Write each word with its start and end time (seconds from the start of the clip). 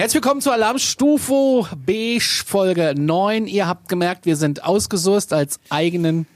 Herzlich 0.00 0.22
willkommen 0.22 0.40
zur 0.40 0.54
Alarmstufe 0.54 1.68
Beige 1.76 2.42
Folge 2.46 2.94
9. 2.96 3.46
Ihr 3.46 3.68
habt 3.68 3.90
gemerkt, 3.90 4.24
wir 4.24 4.36
sind 4.36 4.64
ausgesourced 4.64 5.34
als 5.34 5.60
eigenen 5.68 6.26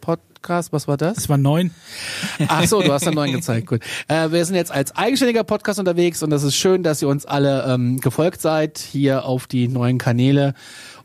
Podcast. 0.00 0.72
Was 0.72 0.88
war 0.88 0.96
das? 0.96 1.16
Es 1.16 1.28
war 1.28 1.38
neun. 1.38 1.70
Ach 2.48 2.66
so, 2.66 2.82
du 2.82 2.92
hast 2.92 3.06
einen 3.06 3.14
neuen 3.14 3.30
gezeigt. 3.36 3.68
Gut. 3.68 3.82
Äh, 4.08 4.32
wir 4.32 4.44
sind 4.44 4.56
jetzt 4.56 4.72
als 4.72 4.96
eigenständiger 4.96 5.44
Podcast 5.44 5.78
unterwegs 5.78 6.24
und 6.24 6.30
das 6.30 6.42
ist 6.42 6.56
schön, 6.56 6.82
dass 6.82 7.00
ihr 7.00 7.06
uns 7.06 7.24
alle 7.24 7.72
ähm, 7.72 8.00
gefolgt 8.00 8.40
seid 8.40 8.78
hier 8.78 9.26
auf 9.26 9.46
die 9.46 9.68
neuen 9.68 9.98
Kanäle 9.98 10.54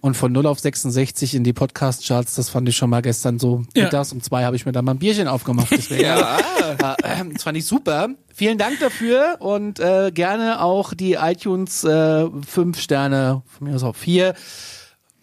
und 0.07 0.15
von 0.15 0.31
0 0.31 0.45
auf 0.47 0.59
66 0.59 1.35
in 1.35 1.43
die 1.43 1.53
Podcast-Charts. 1.53 2.35
Das 2.35 2.49
fand 2.49 2.67
ich 2.69 2.75
schon 2.77 2.89
mal 2.89 3.01
gestern 3.01 3.39
so 3.39 3.63
Ja. 3.75 3.83
mittags 3.83 4.11
um 4.13 4.21
zwei 4.21 4.45
habe 4.45 4.55
ich 4.55 4.65
mir 4.65 4.71
da 4.71 4.81
mal 4.81 4.93
ein 4.93 4.99
Bierchen 4.99 5.27
aufgemacht. 5.27 5.67
Deswegen, 5.69 6.01
ja. 6.05 6.37
Äh, 6.39 7.25
das 7.33 7.43
fand 7.43 7.57
ich 7.57 7.65
super. 7.65 8.09
Vielen 8.33 8.57
Dank 8.57 8.79
dafür 8.79 9.35
und 9.39 9.79
äh, 9.79 10.11
gerne 10.13 10.61
auch 10.63 10.93
die 10.93 11.13
iTunes 11.13 11.83
äh, 11.83 12.25
fünf 12.47 12.79
Sterne, 12.79 13.41
von 13.47 13.67
mir 13.67 13.75
aus 13.75 13.83
auch 13.83 13.95
vier, 13.95 14.33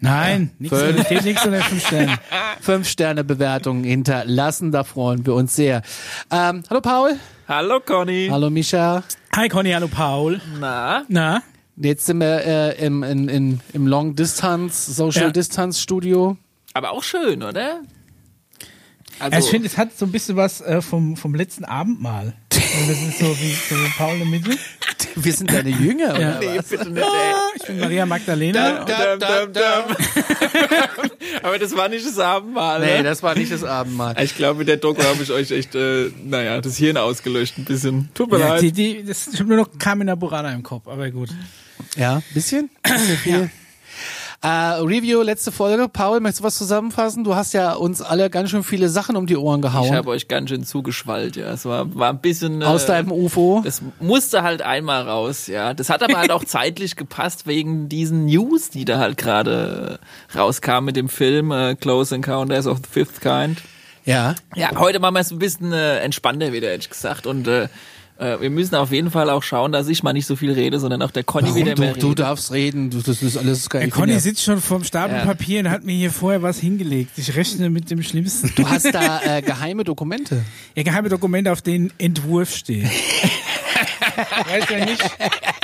Nein, 0.00 0.50
nichts, 0.58 0.78
Fünf. 0.78 1.06
steht 1.06 1.24
nichts 1.24 1.46
unter 1.46 1.62
fünf 1.62 1.86
Sternen. 1.86 2.18
fünf 2.60 2.88
Sterne 2.88 3.24
Bewertungen 3.24 3.84
hinterlassen. 3.84 4.70
Da 4.70 4.84
freuen 4.84 5.24
wir 5.24 5.32
uns 5.34 5.56
sehr. 5.56 5.80
Ähm, 6.30 6.62
hallo 6.68 6.82
Paul. 6.82 7.12
Hallo 7.48 7.80
Conny. 7.80 8.28
Hallo 8.30 8.50
Mischa. 8.50 9.02
Hi 9.34 9.48
Conny, 9.48 9.70
hallo 9.70 9.88
Paul. 9.88 10.42
Na? 10.60 11.04
Na? 11.08 11.42
Jetzt 11.76 12.06
sind 12.06 12.18
wir 12.18 12.44
äh, 12.44 12.84
im, 12.86 13.02
in, 13.02 13.28
in, 13.28 13.60
im 13.72 13.86
Long 13.86 14.14
Distance, 14.14 14.92
Social 14.92 15.24
Ja. 15.24 15.30
Distance 15.30 15.80
Studio. 15.80 16.36
Aber 16.72 16.92
auch 16.92 17.02
schön, 17.02 17.42
oder? 17.42 17.80
Also, 19.18 19.32
Ja, 19.32 19.38
ich 19.38 19.50
finde, 19.50 19.66
es 19.68 19.76
hat 19.76 19.96
so 19.96 20.06
ein 20.06 20.12
bisschen 20.12 20.36
was 20.36 20.60
äh, 20.60 20.80
vom, 20.82 21.16
vom 21.16 21.34
letzten 21.34 21.64
Abendmahl. 21.64 22.34
Und 22.52 22.88
das 22.90 22.98
ist 23.00 23.18
so 23.18 23.26
wie 23.26 23.52
so 23.52 23.74
Paul 23.96 24.14
in 24.14 24.18
der 24.20 24.26
Mitte. 24.28 24.50
Wir 25.16 25.32
sind 25.32 25.52
deine 25.52 25.70
Jünger, 25.70 26.10
oder? 26.14 26.20
Ja. 26.20 26.38
nee, 26.40 26.60
bitte 26.68 26.90
nicht, 26.90 27.02
ey. 27.02 27.34
Ich 27.56 27.62
bin 27.66 27.78
Maria 27.78 28.04
Magdalena. 28.06 28.84
Dum, 28.84 29.20
dum, 29.20 29.52
dum. 29.52 29.96
Aber 31.42 31.58
das 31.58 31.76
war 31.76 31.88
nicht 31.88 32.04
das 32.06 32.18
Abendmahl. 32.18 32.80
Nee, 32.80 32.98
ne? 32.98 33.02
das 33.04 33.22
war 33.22 33.34
nicht 33.36 33.52
das 33.52 33.62
Abendmahl. 33.62 34.16
Ich 34.22 34.36
glaube, 34.36 34.58
mit 34.60 34.68
der 34.68 34.76
Doku 34.78 35.02
habe 35.02 35.22
ich 35.22 35.30
euch 35.30 35.50
echt, 35.52 35.74
äh, 35.76 36.10
naja, 36.24 36.60
das 36.60 36.76
Hirn 36.76 36.96
ausgelöscht 36.96 37.58
ein 37.58 37.64
bisschen. 37.64 38.08
Tut 38.14 38.30
mir 38.32 38.38
Ja, 38.40 38.48
leid. 38.54 38.62
die, 38.62 38.72
die, 38.72 39.04
das, 39.04 39.28
ich 39.28 39.38
habe 39.38 39.48
nur 39.48 39.58
noch 39.58 39.68
Carmina 39.78 40.14
Burana 40.16 40.52
im 40.52 40.62
Kopf, 40.64 40.88
aber 40.88 41.10
gut. 41.10 41.28
Ja, 41.96 42.22
bisschen? 42.32 42.70
bisschen 42.82 43.16
viel. 43.18 43.50
Äh, 44.44 44.48
Review, 44.82 45.22
letzte 45.22 45.52
Folge. 45.52 45.88
Paul, 45.88 46.20
möchtest 46.20 46.40
du 46.40 46.44
was 46.44 46.56
zusammenfassen? 46.56 47.24
Du 47.24 47.34
hast 47.34 47.54
ja 47.54 47.72
uns 47.72 48.02
alle 48.02 48.28
ganz 48.28 48.50
schön 48.50 48.62
viele 48.62 48.90
Sachen 48.90 49.16
um 49.16 49.26
die 49.26 49.38
Ohren 49.38 49.60
ich 49.60 49.62
gehauen. 49.62 49.94
habe 49.94 50.10
euch 50.10 50.28
ganz 50.28 50.50
schön 50.50 50.64
zugeschwallt, 50.64 51.36
ja. 51.36 51.50
Es 51.50 51.64
war, 51.64 51.94
war 51.94 52.10
ein 52.10 52.20
bisschen. 52.20 52.60
Äh, 52.60 52.66
aus 52.66 52.84
deinem 52.84 53.10
UFO. 53.10 53.62
Das 53.64 53.80
musste 54.00 54.42
halt 54.42 54.60
einmal 54.60 55.08
raus, 55.08 55.46
ja. 55.46 55.72
Das 55.72 55.88
hat 55.88 56.02
aber 56.02 56.18
halt 56.18 56.30
auch 56.30 56.44
zeitlich 56.46 56.94
gepasst 56.96 57.46
wegen 57.46 57.88
diesen 57.88 58.26
News, 58.26 58.68
die 58.68 58.84
da 58.84 58.98
halt 58.98 59.16
gerade 59.16 59.98
rauskamen 60.36 60.84
mit 60.84 60.96
dem 60.96 61.08
Film 61.08 61.50
äh, 61.50 61.74
Close 61.74 62.14
Encounters 62.14 62.66
of 62.66 62.80
the 62.84 62.90
Fifth 62.90 63.22
Kind. 63.22 63.62
Ja. 64.04 64.34
Ja, 64.54 64.72
heute 64.76 64.98
machen 64.98 65.14
wir 65.14 65.20
es 65.20 65.30
ein 65.30 65.38
bisschen 65.38 65.72
äh, 65.72 66.00
entspannter 66.00 66.52
wieder, 66.52 66.68
hätte 66.68 66.80
ich 66.80 66.90
gesagt. 66.90 67.26
Und 67.26 67.48
äh, 67.48 67.68
äh, 68.18 68.40
wir 68.40 68.50
müssen 68.50 68.74
auf 68.76 68.90
jeden 68.92 69.10
Fall 69.10 69.28
auch 69.30 69.42
schauen, 69.42 69.72
dass 69.72 69.88
ich 69.88 70.02
mal 70.02 70.12
nicht 70.12 70.26
so 70.26 70.36
viel 70.36 70.52
rede, 70.52 70.78
sondern 70.80 71.02
auch 71.02 71.10
der 71.10 71.24
Conny 71.24 71.54
wieder 71.54 71.72
Warum? 71.72 71.80
mehr 71.84 71.94
Du, 71.94 72.08
du 72.08 72.14
darfst 72.14 72.52
reden. 72.52 72.90
Du, 72.90 73.00
das 73.00 73.22
ist 73.22 73.36
alles 73.36 73.68
geil. 73.68 73.80
Der 73.82 73.88
Ich 73.88 73.94
Conny 73.94 74.12
ja- 74.12 74.18
sitzt 74.20 74.42
schon 74.42 74.60
vorm 74.60 74.84
Stapel 74.84 75.16
Ja. 75.18 75.24
Papier 75.24 75.60
und 75.60 75.70
hat 75.70 75.84
mir 75.84 75.94
hier 75.96 76.10
vorher 76.10 76.42
was 76.42 76.58
hingelegt. 76.58 77.12
Ich 77.16 77.34
rechne 77.36 77.70
mit 77.70 77.90
dem 77.90 78.02
Schlimmsten. 78.02 78.52
Du 78.56 78.68
hast 78.68 78.92
da 78.94 79.20
äh, 79.22 79.42
geheime 79.42 79.84
Dokumente. 79.84 80.42
Ja, 80.74 80.82
geheime 80.82 81.08
Dokumente, 81.08 81.50
auf 81.52 81.62
denen 81.62 81.92
Entwurf 81.98 82.54
steht. 82.54 82.84
Weiß 84.48 84.64
ja 84.70 84.84
nicht. 84.84 85.02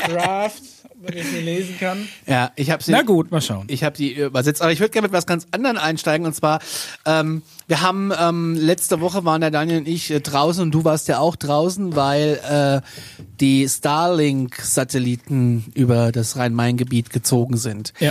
Draft, 0.09 0.63
ob 0.91 1.03
man 1.05 1.15
das 1.17 1.27
hier 1.29 1.43
lesen 1.43 1.77
kann. 1.79 2.09
Ja, 2.27 2.51
ich 2.57 2.71
habe 2.71 2.83
sie. 2.83 2.91
Na 2.93 3.03
gut, 3.03 3.31
mal 3.31 3.41
schauen. 3.41 3.65
Ich 3.69 3.85
habe 3.85 3.97
die 3.97 4.13
übersetzt, 4.15 4.61
aber 4.63 4.73
ich 4.73 4.81
würde 4.81 4.91
gerne 4.91 5.07
mit 5.07 5.13
was 5.13 5.27
ganz 5.27 5.47
anderem 5.53 5.77
einsteigen 5.79 6.27
und 6.27 6.35
zwar, 6.35 6.61
ähm, 7.07 7.43
wir 7.71 7.83
haben 7.83 8.13
ähm, 8.19 8.57
letzte 8.57 9.01
Woche 9.01 9.25
waren 9.25 9.41
der 9.43 9.53
Daniel 9.53 9.79
und 9.79 9.87
ich 9.87 10.11
äh, 10.11 10.19
draußen 10.19 10.61
und 10.61 10.73
du 10.73 10.83
warst 10.83 11.07
ja 11.07 11.21
auch 11.21 11.37
draußen, 11.37 11.95
weil 11.95 12.41
äh, 12.45 12.81
die 13.41 13.69
Starlink-Satelliten 13.69 15.67
über 15.75 16.11
das 16.11 16.37
Rhein-Main-Gebiet 16.37 17.11
gezogen 17.11 17.57
sind. 17.57 17.93
Ja. 18.01 18.11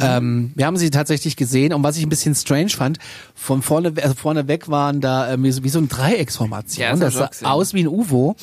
Ähm, 0.00 0.50
wir 0.56 0.66
haben 0.66 0.76
sie 0.76 0.90
tatsächlich 0.90 1.36
gesehen 1.36 1.72
und 1.72 1.84
was 1.84 1.98
ich 1.98 2.02
ein 2.02 2.08
bisschen 2.08 2.34
strange 2.34 2.70
fand, 2.70 2.98
von 3.36 3.62
vorne, 3.62 3.92
also 4.02 4.14
vorne 4.16 4.48
weg 4.48 4.68
waren 4.68 5.00
da 5.00 5.34
ähm, 5.34 5.44
wie, 5.44 5.52
so, 5.52 5.62
wie 5.62 5.68
so 5.68 5.78
eine 5.78 5.86
Dreiecksformation. 5.86 6.82
Ja, 6.82 6.90
das 6.96 7.14
das 7.14 7.14
sah 7.14 7.30
ich 7.30 7.46
aus 7.46 7.72
wie 7.74 7.84
ein 7.84 7.88
UFO 7.88 8.34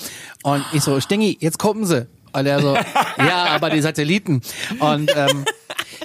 und 0.44 0.64
ich 0.72 0.82
so, 0.82 1.02
Stengi, 1.02 1.38
jetzt 1.42 1.60
kommen 1.60 1.86
sie. 1.86 2.08
Und 2.32 2.46
er 2.46 2.62
so, 2.62 2.74
ja, 3.18 3.48
aber 3.48 3.70
die 3.70 3.82
Satelliten. 3.82 4.42
Und 4.80 5.12
ähm, 5.14 5.44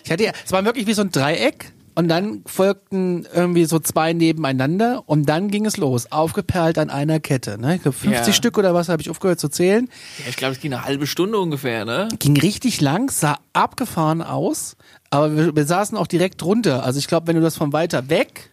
ich 0.03 0.10
hatte 0.10 0.24
ja, 0.24 0.32
es 0.44 0.50
war 0.50 0.64
wirklich 0.64 0.88
wie 0.88 0.94
so 0.94 1.03
ein 1.03 1.12
Dreieck 1.12 1.72
und 1.94 2.08
dann 2.08 2.42
folgten 2.47 3.26
irgendwie 3.34 3.64
so 3.64 3.78
zwei 3.78 4.12
nebeneinander 4.12 5.03
und 5.06 5.28
dann 5.28 5.48
ging 5.48 5.66
es 5.66 5.76
los, 5.76 6.10
aufgeperlt 6.10 6.78
an 6.78 6.91
einer 6.91 7.20
Kette. 7.20 7.58
Ne? 7.60 7.76
Ich 7.76 7.82
glaub, 7.82 7.94
50 7.94 8.26
Ja. 8.26 8.32
Stück 8.32 8.58
oder 8.58 8.75
was 8.75 8.88
habe 8.88 9.03
ich 9.03 9.10
aufgehört 9.10 9.41
zu 9.41 9.48
zählen. 9.48 9.88
Ja, 10.19 10.25
ich 10.28 10.36
glaube, 10.36 10.53
es 10.54 10.60
ging 10.60 10.72
eine 10.72 10.84
halbe 10.84 11.06
Stunde 11.06 11.38
ungefähr, 11.38 11.84
ne? 11.84 12.08
Ging 12.19 12.36
richtig 12.38 12.80
lang, 12.80 13.10
sah 13.10 13.38
abgefahren 13.53 14.22
aus, 14.22 14.76
aber 15.10 15.36
wir, 15.36 15.56
wir 15.56 15.66
saßen 15.66 15.97
auch 15.98 16.06
direkt 16.06 16.41
drunter. 16.41 16.84
Also 16.84 16.98
ich 16.98 17.06
glaube, 17.06 17.26
wenn 17.26 17.36
du 17.36 17.42
das 17.42 17.56
von 17.56 17.72
weiter 17.72 18.09
weg 18.09 18.51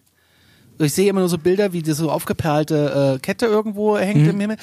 ich 0.80 0.94
sehe 0.94 1.10
immer 1.10 1.20
nur 1.20 1.30
so 1.30 1.38
Bilder, 1.38 1.74
wie 1.74 1.82
die 1.82 1.92
so 1.94 2.10
aufgeperlte 2.12 3.16
äh, 3.16 3.20
Kette 3.20 3.46
irgendwo 3.46 3.98
hängt 3.98 4.24
Mhm. 4.24 4.30
im 4.30 4.40
Himmel. 4.40 4.58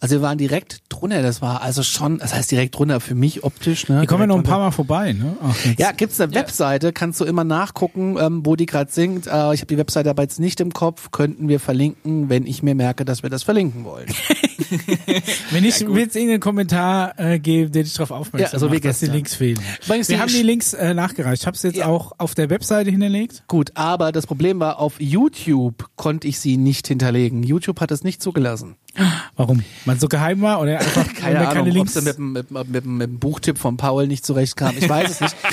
Also 0.00 0.16
wir 0.16 0.22
waren 0.22 0.36
direkt 0.38 0.80
drunter. 0.88 1.22
Das 1.22 1.40
war 1.42 1.62
also 1.62 1.82
schon, 1.82 2.18
das 2.18 2.34
heißt 2.34 2.50
direkt 2.50 2.76
drunter 2.76 3.00
für 3.00 3.14
mich 3.14 3.44
optisch. 3.44 3.88
Ne? 3.88 4.00
Die 4.00 4.06
kommen 4.06 4.22
ja 4.22 4.26
noch 4.26 4.36
ein 4.36 4.42
paar 4.42 4.58
Mal 4.58 4.70
vorbei, 4.70 5.12
ne? 5.12 5.36
Ach, 5.42 5.64
jetzt. 5.64 5.78
ja, 5.80 5.92
gibt's 5.92 6.20
eine 6.20 6.34
Webseite, 6.34 6.92
kannst 6.92 7.20
du 7.20 7.24
immer 7.24 7.44
nachgucken, 7.44 8.16
ähm, 8.20 8.44
wo 8.44 8.56
die 8.56 8.66
gerade 8.66 8.90
singt. 8.90 9.26
Äh, 9.26 9.54
ich 9.54 9.60
habe 9.60 9.66
die 9.66 9.78
Webseite 9.78 10.10
aber 10.10 10.22
jetzt 10.22 10.40
nicht 10.40 10.60
im 10.60 10.72
Kopf, 10.72 11.10
könnten 11.10 11.48
wir 11.48 11.60
verlinken, 11.60 12.28
wenn 12.28 12.46
ich 12.46 12.62
mir 12.62 12.74
merke, 12.74 13.04
dass 13.04 13.22
wir 13.22 13.30
das 13.30 13.42
verlinken 13.42 13.84
wollen. 13.84 14.06
Wenn 15.50 15.64
ich 15.64 15.80
jetzt 15.80 16.14
irgendeinen 16.16 16.38
Kommentar 16.40 17.18
äh, 17.18 17.38
gebe, 17.38 17.70
der 17.70 17.82
dich 17.82 17.94
darauf 17.94 18.10
aufmerksam 18.12 18.52
Ja, 18.52 18.58
so 18.58 18.68
wie 18.70 18.74
macht, 18.76 18.84
dass 18.84 19.00
die. 19.00 19.06
Links 19.06 19.34
fehlen. 19.34 19.58
Übrigens, 19.84 20.08
Wir 20.08 20.16
die 20.16 20.22
haben 20.22 20.28
die 20.28 20.42
Links 20.42 20.74
äh, 20.74 20.94
nachgereicht. 20.94 21.42
Ich 21.42 21.46
habe 21.46 21.56
es 21.56 21.62
jetzt 21.62 21.76
Ja. 21.78 21.86
auch 21.86 22.12
auf 22.18 22.34
der 22.36 22.50
Webseite 22.50 22.90
hinterlegt. 22.90 23.42
Gut, 23.48 23.72
aber 23.74 24.12
das 24.12 24.26
Problem 24.26 24.60
war, 24.60 24.78
auf 24.78 25.00
YouTube 25.00 25.59
konnte 25.96 26.26
ich 26.28 26.38
sie 26.40 26.56
nicht 26.56 26.88
hinterlegen. 26.88 27.42
YouTube 27.42 27.80
hat 27.80 27.90
es 27.90 28.02
nicht 28.04 28.22
zugelassen. 28.22 28.76
Warum? 29.36 29.62
Man 29.84 29.98
so 30.00 30.08
geheim 30.08 30.40
war 30.40 30.60
oder 30.60 30.78
einfach 30.80 31.06
Keine 31.14 31.36
weil 31.40 31.46
Ahnung, 31.46 31.52
keine 31.54 31.68
ob 31.70 31.74
Links? 31.74 31.94
sie 31.94 32.02
mit, 32.02 32.16
dem- 32.16 32.32
mit, 32.32 32.50
mit, 32.50 32.84
mit 32.86 33.08
dem 33.10 33.18
Buchtipp 33.18 33.58
von 33.58 33.76
Paul 33.76 34.06
nicht 34.06 34.24
zurechtkam. 34.26 34.74
Ich 34.78 34.88
weiß 34.88 35.10
es 35.10 35.20
nicht. 35.20 35.36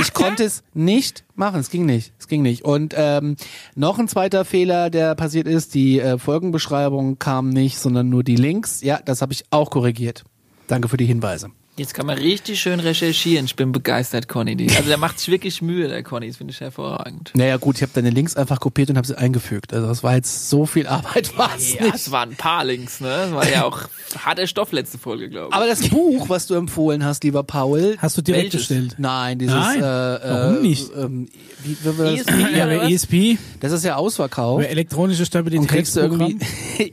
Ich 0.00 0.14
konnte 0.14 0.44
es 0.44 0.62
nicht 0.72 1.24
machen. 1.34 1.60
Es 1.60 1.68
ging 1.70 1.84
nicht. 1.84 2.12
Es 2.18 2.26
ging 2.26 2.40
nicht. 2.42 2.64
Und 2.64 2.94
ähm, 2.96 3.36
noch 3.74 3.98
ein 3.98 4.08
zweiter 4.08 4.44
Fehler, 4.46 4.88
der 4.88 5.14
passiert 5.14 5.46
ist, 5.46 5.74
die 5.74 6.00
äh, 6.00 6.16
Folgenbeschreibung 6.18 7.18
kam 7.18 7.50
nicht, 7.50 7.78
sondern 7.78 8.08
nur 8.08 8.24
die 8.24 8.36
Links. 8.36 8.80
Ja, 8.80 8.98
das 9.04 9.20
habe 9.20 9.32
ich 9.34 9.44
auch 9.50 9.70
korrigiert. 9.70 10.24
Danke 10.68 10.88
für 10.88 10.96
die 10.96 11.04
Hinweise. 11.06 11.50
Jetzt 11.80 11.94
kann 11.94 12.04
man 12.04 12.18
richtig 12.18 12.60
schön 12.60 12.78
recherchieren. 12.78 13.46
Ich 13.46 13.56
bin 13.56 13.72
begeistert, 13.72 14.28
Conny. 14.28 14.54
Also 14.76 14.86
der 14.88 14.98
macht 14.98 15.18
sich 15.18 15.28
wirklich 15.28 15.62
Mühe, 15.62 15.88
der 15.88 16.02
Conny. 16.02 16.26
Das 16.28 16.36
finde 16.36 16.52
ich 16.52 16.60
hervorragend. 16.60 17.30
Naja 17.34 17.56
gut, 17.56 17.76
ich 17.76 17.82
habe 17.82 17.92
deine 17.94 18.10
Links 18.10 18.36
einfach 18.36 18.60
kopiert 18.60 18.90
und 18.90 18.98
habe 18.98 19.06
sie 19.06 19.16
eingefügt. 19.16 19.72
Also 19.72 19.86
das 19.86 20.02
war 20.02 20.14
jetzt 20.14 20.50
so 20.50 20.66
viel 20.66 20.86
Arbeit, 20.86 21.32
was 21.38 21.72
Ja, 21.72 21.84
nicht. 21.84 21.94
es 21.94 22.10
waren 22.10 22.32
ein 22.32 22.36
paar 22.36 22.66
Links, 22.66 23.00
ne? 23.00 23.08
Das 23.08 23.32
war 23.32 23.48
ja 23.50 23.64
auch 23.64 23.80
harter 24.18 24.46
Stoff 24.46 24.72
letzte 24.72 24.98
Folge, 24.98 25.30
glaube 25.30 25.48
ich. 25.48 25.54
Aber 25.56 25.66
das 25.66 25.88
Buch, 25.88 26.28
was 26.28 26.46
du 26.46 26.54
empfohlen 26.54 27.02
hast, 27.02 27.24
lieber 27.24 27.44
Paul, 27.44 27.96
Hast 27.98 28.18
du 28.18 28.20
direkt 28.20 28.52
Welches? 28.52 28.68
bestellt? 28.68 28.96
nein, 28.98 29.38
dieses 29.38 29.54
Nein, 29.54 29.78
äh, 29.78 29.82
warum 29.82 30.56
äh, 30.58 30.60
nicht? 30.60 30.90
Ähm, 30.94 31.28
wie, 31.64 31.70
wie, 31.82 31.98
wie, 31.98 32.02
das, 32.02 32.20
ESP? 32.26 32.30
Ja, 32.56 32.66
oder 32.66 32.76
bei 32.76 32.84
was? 32.84 32.92
ESP, 32.92 33.38
das 33.60 33.72
ist 33.72 33.84
ja 33.86 33.96
Ausverkauf. 33.96 34.60
über 34.60 34.68
elektronische 34.68 35.22
Und 35.34 35.66
kriegst 35.66 35.96
du 35.96 36.00
irgendwie, 36.00 36.38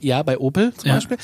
ja, 0.00 0.22
bei 0.22 0.38
Opel 0.38 0.72
zum 0.74 0.88
Ja. 0.88 0.94
Beispiel. 0.94 1.18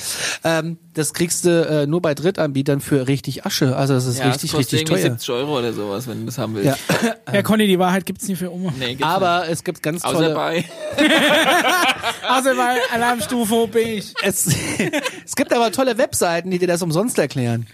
Ähm, 0.44 0.76
das 0.94 1.12
kriegst 1.12 1.44
du 1.44 1.50
äh, 1.50 1.86
nur 1.86 2.00
bei 2.00 2.14
Drittanbietern 2.14 2.80
für 2.80 3.08
richtig 3.08 3.44
Asche. 3.44 3.76
Also 3.76 3.94
das 3.94 4.06
ist 4.06 4.18
ja, 4.18 4.26
richtig, 4.28 4.52
das 4.52 4.58
kostet 4.58 4.80
richtig 4.80 4.88
teuer. 4.88 5.10
70 5.10 5.30
Euro 5.30 5.58
oder 5.58 5.72
sowas, 5.72 6.06
wenn 6.06 6.20
du 6.20 6.26
das 6.26 6.38
haben 6.38 6.54
willst. 6.54 6.78
Ja. 7.02 7.14
Ja, 7.32 7.42
Conny, 7.42 7.66
die 7.66 7.78
Wahrheit 7.78 8.06
gibt's 8.06 8.28
nicht 8.28 8.38
für 8.38 8.52
Oma. 8.52 8.72
Nee, 8.78 8.90
gibt's 8.90 9.04
Aber 9.04 9.48
es 9.48 9.64
gibt 9.64 9.82
ganz 9.82 10.04
nicht. 10.04 10.14
Außer 10.14 10.34
tolle. 10.34 10.34
bei. 10.34 10.64
Außer 12.28 12.54
bei 12.54 12.76
Alarmstufe 12.92 13.66
beige. 13.66 14.04
Es, 14.22 14.46
es 15.24 15.34
gibt 15.34 15.52
aber 15.52 15.72
tolle 15.72 15.98
Webseiten, 15.98 16.50
die 16.50 16.58
dir 16.58 16.68
das 16.68 16.82
umsonst 16.82 17.18
erklären. 17.18 17.66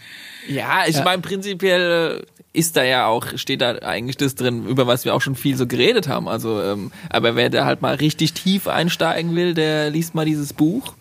Ja, 0.48 0.84
ich 0.86 1.02
meine, 1.04 1.20
prinzipiell 1.20 2.22
äh, 2.22 2.58
ist 2.58 2.76
da 2.76 2.84
ja 2.84 3.06
auch, 3.06 3.26
steht 3.36 3.60
da 3.60 3.76
eigentlich 3.82 4.16
das 4.16 4.34
drin, 4.34 4.66
über 4.66 4.86
was 4.86 5.04
wir 5.04 5.14
auch 5.14 5.20
schon 5.20 5.34
viel 5.34 5.56
so 5.56 5.66
geredet 5.66 6.08
haben. 6.08 6.26
Also, 6.26 6.62
ähm, 6.62 6.90
aber 7.10 7.36
wer 7.36 7.50
da 7.50 7.66
halt 7.66 7.82
mal 7.82 7.96
richtig 7.96 8.32
tief 8.32 8.66
einsteigen 8.66 9.36
will, 9.36 9.52
der 9.52 9.90
liest 9.90 10.14
mal 10.14 10.24
dieses 10.24 10.52
Buch. 10.54 10.94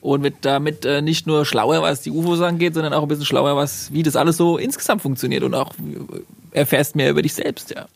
Und 0.00 0.22
wird 0.22 0.36
damit 0.42 0.84
äh, 0.84 1.02
nicht 1.02 1.26
nur 1.26 1.44
schlauer, 1.44 1.82
was 1.82 2.00
die 2.02 2.10
UFOs 2.10 2.40
angeht, 2.40 2.74
sondern 2.74 2.92
auch 2.92 3.02
ein 3.02 3.08
bisschen 3.08 3.26
schlauer, 3.26 3.54
was, 3.56 3.92
wie 3.92 4.02
das 4.02 4.16
alles 4.16 4.36
so 4.36 4.56
insgesamt 4.58 5.02
funktioniert 5.02 5.42
und 5.44 5.54
auch 5.54 5.72
äh, 5.74 6.58
erfährst 6.58 6.96
mehr 6.96 7.10
über 7.10 7.22
dich 7.22 7.34
selbst, 7.34 7.70
ja. 7.70 7.86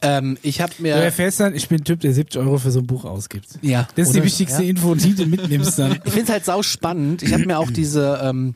Ähm, 0.00 0.38
ich 0.42 0.62
habe 0.62 0.72
Du 0.76 0.82
mir 0.84 0.92
erfährst 0.94 1.38
dann, 1.40 1.54
ich 1.54 1.68
bin 1.68 1.80
ein 1.80 1.84
Typ, 1.84 2.00
der 2.00 2.14
70 2.14 2.40
Euro 2.40 2.56
für 2.58 2.70
so 2.70 2.80
ein 2.80 2.86
Buch 2.86 3.04
ausgibt. 3.04 3.46
ja, 3.60 3.86
Das 3.94 4.06
ist 4.08 4.14
die 4.14 4.20
oder? 4.20 4.26
wichtigste 4.26 4.62
Ja. 4.62 4.68
Info, 4.70 4.94
die 4.94 5.14
du 5.14 5.26
mitnimmst 5.26 5.78
dann. 5.78 5.92
Ich 6.04 6.12
finde 6.12 6.22
es 6.22 6.30
halt 6.30 6.44
sau 6.46 6.62
spannend. 6.62 7.22
Ich 7.22 7.32
habe 7.32 7.44
mir 7.44 7.58
auch 7.58 7.70
diese 7.70 8.20
ähm, 8.24 8.54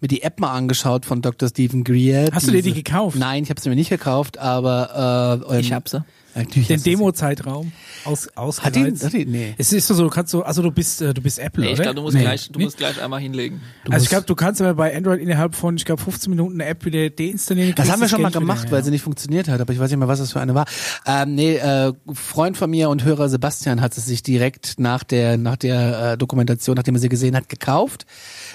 mir 0.00 0.08
die 0.08 0.22
App 0.22 0.40
mal 0.40 0.52
angeschaut 0.52 1.06
von 1.06 1.22
Dr. 1.22 1.48
Stephen 1.48 1.84
Greer. 1.84 2.28
Hast 2.32 2.48
du 2.48 2.52
dir 2.52 2.62
die 2.62 2.72
gekauft? 2.72 3.16
Nein, 3.16 3.44
ich 3.44 3.50
habe 3.50 3.60
sie 3.60 3.68
mir 3.68 3.76
nicht 3.76 3.88
gekauft, 3.88 4.36
aber 4.38 5.40
äh, 5.48 5.60
Ich 5.60 5.72
hab 5.72 5.88
sie. 5.88 6.04
Natürlich 6.36 6.68
Den 6.68 6.78
du. 6.78 6.84
Demo-Zeitraum 6.84 7.72
aus, 8.04 8.26
Hat 8.26 8.76
die, 8.76 8.80
ausgereizt. 8.80 9.04
hat 9.04 9.12
die, 9.14 9.24
nee. 9.26 9.54
Es 9.58 9.72
ist 9.72 9.86
so, 9.88 9.94
du 9.96 10.10
kannst 10.10 10.30
so, 10.30 10.42
also 10.42 10.62
du 10.62 10.70
bist, 10.70 11.00
äh, 11.02 11.14
du 11.14 11.22
bist 11.22 11.38
Apple, 11.38 11.64
Nee, 11.64 11.68
ich 11.72 11.74
oder? 11.74 11.82
glaube, 11.84 11.96
du 11.96 12.02
musst 12.02 12.14
Nee. 12.16 12.22
gleich, 12.22 12.48
du 12.50 12.58
Nee? 12.58 12.64
musst 12.66 12.76
gleich 12.76 13.02
einmal 13.02 13.20
hinlegen. 13.20 13.60
also 13.90 14.04
ich 14.04 14.10
glaube, 14.10 14.26
du 14.26 14.34
kannst 14.34 14.60
aber 14.60 14.74
bei 14.74 14.94
Android 14.96 15.20
innerhalb 15.20 15.54
von, 15.54 15.76
ich 15.76 15.84
glaube, 15.84 16.02
15 16.02 16.30
Minuten 16.30 16.60
eine 16.60 16.68
App 16.70 16.84
wieder 16.84 17.08
deinstallieren. 17.10 17.74
Das 17.74 17.90
haben 17.90 18.00
wir 18.00 18.08
schon 18.08 18.20
mal 18.22 18.28
Geld 18.30 18.40
gemacht, 18.40 18.62
wieder, 18.64 18.72
weil 18.72 18.78
ja. 18.80 18.84
sie 18.84 18.90
nicht 18.90 19.02
funktioniert 19.02 19.48
hat, 19.48 19.60
aber 19.60 19.72
ich 19.72 19.78
weiß 19.78 19.90
nicht 19.90 19.98
mehr, 19.98 20.08
was 20.08 20.18
das 20.18 20.32
für 20.32 20.40
eine 20.40 20.54
war. 20.54 20.66
Ähm, 21.06 21.34
nee, 21.34 21.56
äh, 21.56 21.92
Freund 22.12 22.56
von 22.56 22.68
mir 22.70 22.90
und 22.90 23.02
Hörer 23.04 23.28
Sebastian 23.28 23.80
hat 23.80 23.96
es 23.96 24.04
sich 24.06 24.22
direkt 24.22 24.78
nach 24.78 25.02
der 25.04 25.38
nach 25.38 25.56
der 25.56 26.12
äh, 26.12 26.18
Dokumentation, 26.18 26.76
nachdem 26.76 26.94
er 26.96 27.00
sie 27.00 27.08
gesehen 27.08 27.34
hat, 27.34 27.48
gekauft. 27.48 28.04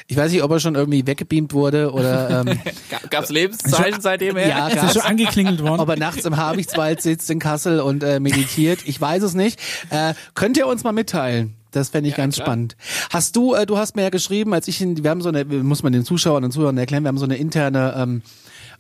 Ich 0.08 0.18
weiß 0.18 0.32
nicht, 0.32 0.44
ob 0.44 0.52
er 0.52 0.60
schon 0.60 0.76
irgendwie 0.76 1.08
weggebeamt 1.08 1.54
wurde 1.54 1.92
oder 1.92 2.42
ähm, 2.46 2.60
Ga- 2.90 3.00
Gab's 3.10 3.30
Lebenszeichen 3.30 4.02
seitdem 4.02 4.36
her? 4.38 4.48
ja, 4.48 4.68
Ist 4.68 4.76
gab's. 4.76 4.94
schon 4.94 5.02
angeklingelt 5.04 5.62
worden? 5.62 5.80
ob 5.80 5.90
er 5.90 5.98
nachts 5.98 6.26
im 6.26 6.38
Habichtswald 6.38 7.02
sitzt 7.02 7.30
in 7.30 7.40
Kassel 7.40 7.71
und 7.80 8.04
äh, 8.04 8.20
meditiert. 8.20 8.80
Ich 8.86 9.00
weiß 9.00 9.24
es 9.24 9.34
nicht. 9.34 9.60
Äh, 9.90 10.14
könnt 10.36 10.58
ihr 10.58 10.68
uns 10.68 10.84
mal 10.84 10.92
mitteilen? 10.92 11.56
Das 11.72 11.90
fände 11.90 12.10
ich 12.10 12.16
ganz 12.16 12.36
klar. 12.36 12.48
spannend. 12.48 12.76
Hast 13.10 13.36
du, 13.36 13.54
äh, 13.54 13.66
du 13.66 13.78
hast 13.78 13.96
mir 13.96 14.04
ja 14.04 14.10
geschrieben, 14.10 14.54
als 14.54 14.68
ich 14.68 14.82
in, 14.82 15.04
wir 15.04 15.10
haben 15.10 15.22
so 15.22 15.30
eine, 15.30 15.46
muss 15.46 15.84
man 15.84 15.94
den 15.94 16.04
Zuschauern 16.04 16.44
und 16.44 16.52
Zuhörern 16.52 16.78
erklären, 16.78 17.04
wir 17.04 17.08
haben 17.08 17.18
so 17.18 17.26
eine 17.26 17.38
interne 17.38 17.96
ähm, 17.98 18.22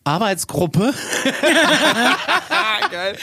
Arbeitsgruppe. 0.03 0.93
Geil. 2.91 3.15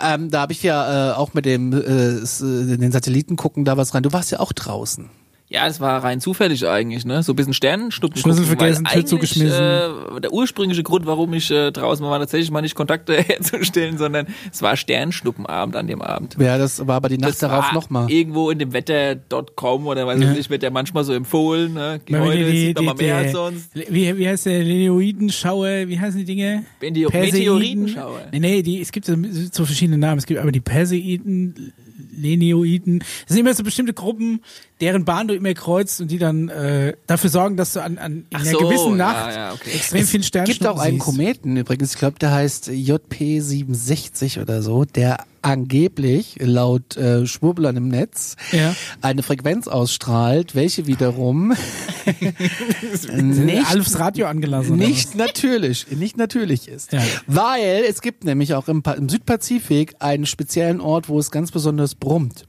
Ähm, 0.00 0.30
da 0.30 0.40
habe 0.40 0.52
ich 0.52 0.62
ja 0.62 1.12
äh, 1.12 1.14
auch 1.14 1.34
mit 1.34 1.44
dem 1.44 1.72
äh, 1.72 1.76
äh, 1.76 2.76
den 2.76 2.92
Satelliten 2.92 3.36
gucken 3.36 3.64
da 3.64 3.76
was 3.76 3.94
rein. 3.94 4.02
Du 4.02 4.12
warst 4.12 4.30
ja 4.32 4.40
auch 4.40 4.52
draußen. 4.52 5.10
Ja, 5.52 5.66
es 5.66 5.80
war 5.80 6.02
rein 6.02 6.18
zufällig 6.18 6.66
eigentlich, 6.66 7.04
ne? 7.04 7.22
So 7.22 7.34
ein 7.34 7.36
bisschen 7.36 7.52
Sternenschnuppen. 7.52 8.18
Schlüssel 8.18 8.46
vergessen, 8.46 8.86
Tür 8.86 9.04
zugeschmissen. 9.04 9.62
Äh, 9.62 10.20
der 10.22 10.32
ursprüngliche 10.32 10.82
Grund, 10.82 11.04
warum 11.04 11.34
ich 11.34 11.50
äh, 11.50 11.70
draußen 11.70 12.02
war, 12.02 12.10
war 12.10 12.20
tatsächlich 12.20 12.50
mal 12.50 12.62
nicht 12.62 12.74
Kontakte 12.74 13.14
herzustellen, 13.22 13.98
sondern 13.98 14.28
es 14.50 14.62
war 14.62 14.78
Sternschnuppenabend 14.78 15.76
an 15.76 15.86
dem 15.88 16.00
Abend. 16.00 16.36
Ja, 16.38 16.56
das 16.56 16.86
war 16.86 16.96
aber 16.96 17.10
die 17.10 17.18
Nacht 17.18 17.32
Das 17.32 17.38
darauf 17.40 17.70
nochmal. 17.72 18.10
Irgendwo 18.10 18.48
in 18.48 18.58
dem 18.60 18.72
Wetter.com 18.72 19.86
oder 19.86 20.06
weiß 20.06 20.20
ich 20.20 20.24
Ja. 20.24 20.32
nicht, 20.32 20.48
wird 20.48 20.62
ja 20.62 20.70
manchmal 20.70 21.04
so 21.04 21.12
empfohlen, 21.12 21.74
ne? 21.74 22.00
Mal 22.08 22.20
Heute 22.20 22.44
die, 22.50 22.58
sieht 22.58 22.76
man 22.76 22.84
mal 22.86 22.94
die, 22.94 23.04
mehr 23.04 23.18
die, 23.18 23.24
als 23.26 23.32
sonst. 23.32 23.70
Wie, 23.74 24.16
wie 24.16 24.28
heißt 24.28 24.46
der 24.46 24.62
Leoidenschauer? 24.64 25.86
Wie 25.88 26.00
heißen 26.00 26.18
die 26.18 26.24
Dinge? 26.24 26.64
Meteoritenschauer. 26.80 28.28
Nee, 28.32 28.38
nee, 28.40 28.62
die, 28.62 28.80
es 28.80 28.90
gibt 28.90 29.04
so, 29.06 29.14
so 29.52 29.64
verschiedene 29.66 29.98
Namen. 29.98 30.18
Es 30.18 30.24
gibt 30.26 30.40
aber 30.40 30.52
die 30.52 30.60
Perseiden, 30.60 31.72
Lenioiden. 32.16 32.98
Das 33.00 33.28
sind 33.28 33.38
immer 33.38 33.54
so 33.54 33.62
bestimmte 33.62 33.92
Gruppen, 33.92 34.40
deren 34.82 35.04
Bahn 35.06 35.28
du 35.28 35.34
immer 35.34 35.54
kreuzt 35.54 36.00
und 36.02 36.10
die 36.10 36.18
dann 36.18 36.48
äh, 36.50 36.94
dafür 37.06 37.30
sorgen, 37.30 37.56
dass 37.56 37.72
du 37.72 37.80
an, 37.82 37.96
an 37.98 38.26
in 38.28 38.36
einer 38.36 38.50
so, 38.50 38.58
gewissen 38.58 38.90
ja, 38.90 38.96
Nacht 38.96 39.34
ja, 39.34 39.52
okay. 39.54 39.70
extrem 39.70 40.04
viel 40.06 40.20
Es 40.20 40.26
Sternschnuppen 40.26 40.58
gibt 40.58 40.66
auch 40.70 40.78
einen 40.80 40.94
siehst. 40.96 41.04
Kometen 41.06 41.56
übrigens, 41.56 41.94
ich 41.94 41.98
glaube, 41.98 42.18
der 42.18 42.32
heißt 42.32 42.68
JP67 42.68 44.40
oder 44.42 44.60
so, 44.62 44.84
der 44.84 45.24
angeblich 45.40 46.36
laut 46.40 46.96
äh, 46.96 47.26
Schwurblern 47.26 47.76
im 47.76 47.88
Netz 47.88 48.36
Ja. 48.52 48.74
eine 49.00 49.22
Frequenz 49.22 49.66
ausstrahlt, 49.68 50.54
welche 50.54 50.86
wiederum 50.86 51.54
nicht 53.12 53.70
Alfs 53.70 53.98
Radio 53.98 54.26
angelassen. 54.26 54.74
oder 54.74 54.84
nicht 54.86 55.14
natürlich, 55.14 55.86
nicht 55.90 56.16
natürlich 56.16 56.68
ist. 56.68 56.92
Ja. 56.92 57.02
Weil 57.26 57.84
es 57.88 58.02
gibt 58.02 58.24
nämlich 58.24 58.54
auch 58.54 58.68
im, 58.68 58.82
Pa- 58.82 58.92
im 58.92 59.08
Südpazifik 59.08 59.94
einen 60.00 60.26
speziellen 60.26 60.80
Ort, 60.80 61.08
wo 61.08 61.18
es 61.18 61.30
ganz 61.30 61.50
besonders 61.50 61.94
brummt. 61.94 62.46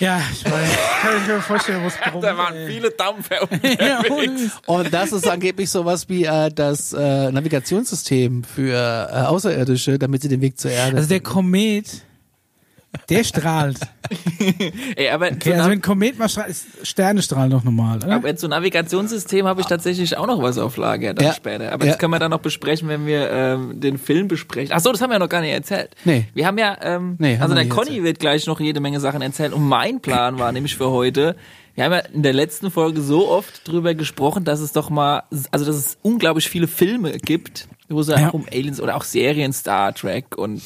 Ja, 0.00 0.20
ich 0.32 0.44
weiß. 0.44 0.70
Kann 1.02 1.16
ich 1.22 1.26
mir 1.28 1.40
vorstellen, 1.40 1.84
was 1.84 1.96
brummt. 1.96 2.24
Da 2.24 2.36
waren 2.36 2.54
ey. 2.56 2.66
viele 2.66 2.90
Dampfer 2.90 3.36
Ja, 3.80 3.98
unterwegs. 4.00 4.52
Und 4.66 4.92
das 4.92 5.12
ist 5.12 5.28
angeblich 5.28 5.70
sowas 5.70 6.08
wie 6.08 6.24
äh, 6.24 6.50
das 6.52 6.92
äh, 6.92 7.30
Navigationssystem 7.30 8.42
für 8.44 9.08
äh, 9.12 9.16
Außerirdische, 9.26 9.98
damit 9.98 10.22
sie 10.22 10.28
den 10.28 10.40
Weg 10.40 10.58
zur 10.58 10.70
Erde 10.70 10.96
Also 10.96 11.08
der 11.08 11.18
finden. 11.18 11.30
Komet, 11.32 11.86
der 13.08 13.24
strahlt. 13.24 13.78
Ey, 14.96 15.08
aber, 15.10 15.26
Okay, 15.32 15.50
so 15.50 15.52
also 15.54 15.70
wenn 15.70 15.80
Komet 15.80 16.18
mal 16.18 16.28
strahlt, 16.28 16.54
Sterne 16.82 17.22
strahlen 17.22 17.50
doch 17.50 17.64
normal, 17.64 17.98
oder? 17.98 18.14
aber 18.16 18.36
zu 18.36 18.48
Navigationssystem 18.48 19.46
habe 19.46 19.60
ich 19.60 19.66
tatsächlich 19.66 20.16
auch 20.16 20.26
noch 20.26 20.42
was 20.42 20.58
auf 20.58 20.76
Lager 20.76 21.14
dann 21.14 21.26
Ja. 21.26 21.32
später. 21.32 21.72
Aber 21.72 21.84
Ja. 21.84 21.92
das 21.92 21.98
können 21.98 22.12
wir 22.12 22.18
dann 22.18 22.30
noch 22.30 22.40
besprechen, 22.40 22.88
wenn 22.88 23.06
wir 23.06 23.30
ähm, 23.30 23.80
den 23.80 23.98
Film 23.98 24.28
besprechen. 24.28 24.72
Ach 24.76 24.80
so, 24.80 24.92
das 24.92 25.00
haben 25.00 25.10
wir 25.10 25.14
ja 25.14 25.18
noch 25.18 25.28
gar 25.28 25.40
nicht 25.40 25.52
erzählt. 25.52 25.90
Nee. 26.04 26.26
Wir 26.34 26.46
haben 26.46 26.58
ja, 26.58 26.76
ähm, 26.82 27.16
Nee, 27.18 27.34
haben 27.36 27.42
also 27.42 27.54
der 27.54 27.68
Conny 27.68 27.88
erzählt. 27.88 28.04
wird 28.04 28.18
gleich 28.20 28.46
noch 28.46 28.60
jede 28.60 28.80
Menge 28.80 29.00
Sachen 29.00 29.22
erzählen. 29.22 29.52
Und 29.52 29.62
mein 29.66 30.00
Plan 30.00 30.38
war 30.38 30.52
nämlich 30.52 30.76
für 30.76 30.90
heute, 30.90 31.36
wir 31.74 31.84
haben 31.84 31.92
ja 31.92 31.98
in 32.00 32.22
der 32.22 32.32
letzten 32.32 32.70
Folge 32.70 33.00
so 33.00 33.28
oft 33.28 33.66
drüber 33.66 33.94
gesprochen, 33.94 34.44
dass 34.44 34.60
es 34.60 34.72
doch 34.72 34.90
mal, 34.90 35.22
also 35.50 35.64
dass 35.64 35.76
es 35.76 35.98
unglaublich 36.02 36.48
viele 36.48 36.68
Filme 36.68 37.12
gibt, 37.18 37.68
wo 37.88 38.00
es 38.00 38.08
ja 38.08 38.18
Ja. 38.20 38.28
auch 38.30 38.34
um 38.34 38.46
Aliens 38.52 38.80
oder 38.80 38.96
auch 38.96 39.02
Serien 39.04 39.52
Star 39.52 39.94
Trek 39.94 40.36
und 40.38 40.62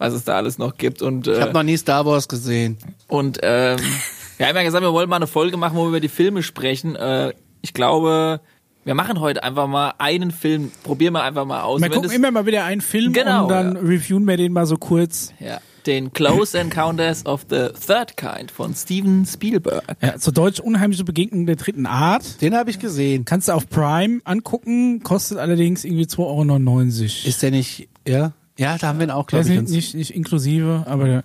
was 0.00 0.14
es 0.14 0.24
da 0.24 0.36
alles 0.36 0.56
noch 0.58 0.76
gibt. 0.78 1.02
Und, 1.02 1.28
Ich 1.28 1.36
äh, 1.36 1.40
habe 1.42 1.52
noch 1.52 1.62
nie 1.62 1.76
Star 1.76 2.04
Wars 2.06 2.26
gesehen. 2.26 2.78
und 3.06 3.38
ähm, 3.42 3.78
wir 4.38 4.48
haben 4.48 4.56
ja 4.56 4.62
gesagt, 4.62 4.82
wir 4.82 4.92
wollen 4.92 5.08
mal 5.08 5.16
eine 5.16 5.26
Folge 5.26 5.56
machen, 5.58 5.76
wo 5.76 5.82
wir 5.82 5.88
über 5.88 6.00
die 6.00 6.08
Filme 6.08 6.42
sprechen. 6.42 6.96
Äh, 6.96 7.34
ich 7.60 7.74
glaube, 7.74 8.40
wir 8.84 8.94
machen 8.94 9.20
heute 9.20 9.44
einfach 9.44 9.66
mal 9.66 9.92
einen 9.98 10.30
Film, 10.30 10.72
probieren 10.82 11.12
wir 11.12 11.22
einfach 11.22 11.44
mal 11.44 11.60
aus. 11.62 11.82
Wir 11.82 11.90
gucken 11.90 12.10
immer 12.10 12.30
mal 12.30 12.46
wieder 12.46 12.64
einen 12.64 12.80
Film 12.80 13.12
Genau, 13.12 13.42
und 13.42 13.48
dann 13.50 13.74
ja. 13.74 13.80
reviewen 13.82 14.24
wir 14.24 14.38
den 14.38 14.52
mal 14.54 14.64
so 14.64 14.78
kurz. 14.78 15.34
ja, 15.38 15.60
den 15.86 16.12
Close 16.14 16.58
Encounters 16.58 17.26
of 17.26 17.42
the 17.50 17.68
Third 17.86 18.16
Kind 18.16 18.50
von 18.50 18.74
Steven 18.74 19.26
Spielberg. 19.26 19.82
Ja, 20.00 20.16
zu 20.16 20.30
Deutsch 20.30 20.60
unheimliche 20.60 21.04
Begegnung 21.04 21.44
der 21.44 21.56
dritten 21.56 21.84
Art. 21.84 22.40
Den 22.40 22.54
habe 22.56 22.70
ich 22.70 22.78
gesehen. 22.78 23.26
Kannst 23.26 23.48
du 23.48 23.52
auf 23.52 23.68
Prime 23.68 24.20
angucken, 24.24 25.02
kostet 25.02 25.36
allerdings 25.38 25.84
irgendwie 25.84 26.04
2,99 26.04 26.18
Euro. 26.22 27.28
Ist 27.28 27.42
der 27.42 27.50
nicht, 27.50 27.88
ja? 28.08 28.32
Ja, 28.60 28.76
da 28.76 28.88
haben 28.88 28.98
wir 28.98 29.06
ihn 29.06 29.10
auch, 29.10 29.26
glaube 29.26 29.40
ist 29.42 29.48
ich. 29.48 29.52
nicht, 29.54 29.60
Uns. 29.60 29.70
nicht, 29.70 29.94
nicht 29.94 30.14
inklusive, 30.14 30.84
aber 30.86 31.24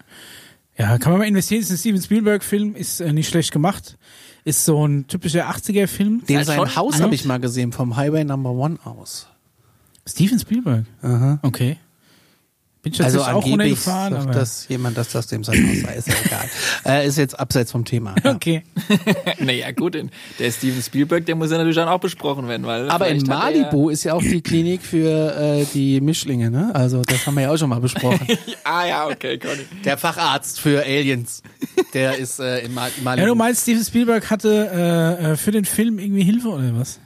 ja, 0.78 0.98
kann 0.98 1.12
man 1.12 1.20
mal 1.20 1.28
investieren. 1.28 1.62
Ist 1.62 1.70
ein 1.70 1.78
Steven 1.78 2.02
Spielberg-Film, 2.02 2.76
ist 2.76 3.02
äh, 3.02 3.12
nicht 3.12 3.28
schlecht 3.28 3.52
gemacht. 3.52 3.98
Ist 4.46 4.64
so 4.64 4.88
ein 4.88 5.08
typischer 5.08 5.50
80er-Film. 5.50 6.24
Den 6.28 6.46
sein 6.46 6.76
Haus 6.76 7.02
habe 7.02 7.14
ich 7.14 7.26
mal 7.26 7.40
gesehen, 7.42 7.74
vom 7.74 7.98
Highway 7.98 8.24
Number 8.24 8.52
One 8.52 8.78
aus. 8.86 9.28
Steven 10.08 10.40
Spielberg. 10.40 10.86
Aha. 11.02 11.40
Okay. 11.42 11.78
Bin 12.86 12.94
ich 12.94 13.04
Also 13.04 13.22
auch 13.22 13.30
angeblich 13.30 13.52
runtergefahren, 13.52 14.14
sagt 14.14 14.26
aber. 14.26 14.34
das 14.36 14.68
jemand, 14.68 14.96
dass 14.96 15.10
das 15.10 15.26
dem 15.26 15.44
sein 15.44 15.68
Haus 15.68 15.82
sei. 15.82 15.96
Ist 15.96 16.08
ja 16.08 16.14
egal. 16.24 16.50
äh, 16.86 17.08
ist 17.08 17.18
jetzt 17.18 17.40
abseits 17.40 17.72
vom 17.72 17.84
Thema. 17.84 18.14
Ja. 18.24 18.36
Okay. 18.36 18.62
naja, 19.40 19.72
gut, 19.72 19.98
der 20.38 20.52
Steven 20.52 20.84
Spielberg, 20.84 21.26
der 21.26 21.34
muss 21.34 21.50
ja 21.50 21.58
natürlich 21.58 21.78
dann 21.78 21.88
auch 21.88 22.00
besprochen 22.00 22.48
werden, 22.48 22.68
weil. 22.68 22.88
Aber 22.92 23.08
in 23.08 23.22
er 23.22 23.28
Malibu 23.28 23.90
ist 23.90 24.04
ja 24.04 24.14
auch 24.14 24.22
die 24.22 24.40
Klinik 24.40 24.84
für 24.84 25.36
äh, 25.36 25.66
die 25.74 26.00
Mischlinge, 26.00 26.52
ne? 26.52 26.76
Also 26.76 27.02
das 27.02 27.26
haben 27.26 27.34
wir 27.34 27.42
ja 27.42 27.52
auch 27.52 27.58
schon 27.58 27.70
mal 27.70 27.82
besprochen. 27.82 28.28
Ah 28.64 28.86
ja, 28.86 29.08
okay, 29.08 29.38
Conny. 29.38 29.66
Der 29.84 29.98
Facharzt 29.98 30.60
für 30.60 30.84
Aliens, 30.84 31.44
der 31.94 32.18
ist 32.18 32.40
äh, 32.40 32.60
in 32.66 32.74
Mal 32.74 32.92
Malibu. 33.04 33.26
Ja, 33.26 33.28
du 33.28 33.36
meinst, 33.36 33.64
Steven 33.64 33.84
Spielberg 33.84 34.30
hatte 34.30 34.70
äh, 35.22 35.32
äh, 35.32 35.38
für 35.38 35.52
den 35.52 35.66
Film 35.66 36.00
irgendwie 36.00 36.24
Hilfe 36.24 36.50
oder 36.50 36.78
was? 36.78 37.00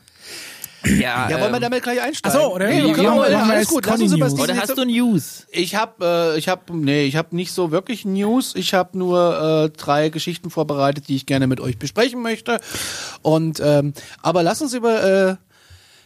Ja, 0.86 1.30
ja, 1.30 1.40
wollen 1.42 1.52
wir 1.52 1.58
ähm, 1.58 1.62
damit 1.62 1.84
gleich 1.84 2.02
einsteigen? 2.02 2.38
Ach 2.38 2.44
so, 2.44 2.54
oder? 2.56 2.70
Ja, 2.72 2.86
Ja, 2.86 2.96
ja, 2.96 3.30
ja, 3.30 3.42
alles 3.44 3.60
jetzt 3.62 3.70
gut. 3.70 3.86
Lass 3.86 4.02
uns 4.02 4.14
über 4.14 4.32
Oder 4.32 4.56
hast 4.58 4.78
du 4.78 4.86
News? 4.86 5.46
Ich 5.52 5.76
habe, 5.76 6.34
äh, 6.36 6.38
ich 6.40 6.48
habe, 6.48 6.62
nee, 6.76 7.04
ich 7.04 7.16
habe 7.16 7.36
nicht 7.36 7.52
so 7.52 7.72
wirklich 7.72 8.06
News. 8.06 8.54
Ich 8.56 8.74
habe 8.74 8.98
nur 8.98 9.66
äh, 9.66 9.78
drei 9.78 10.10
Geschichten 10.10 10.50
vorbereitet, 10.50 11.08
die 11.08 11.16
ich 11.18 11.26
gerne 11.26 11.48
mit 11.48 11.60
euch 11.60 11.78
besprechen 11.78 12.22
möchte. 12.22 12.60
Und 13.22 13.60
ähm, 13.64 13.94
aber 14.22 14.42
lass 14.44 14.62
uns 14.62 14.74
über 14.74 15.04
äh, 15.04 15.36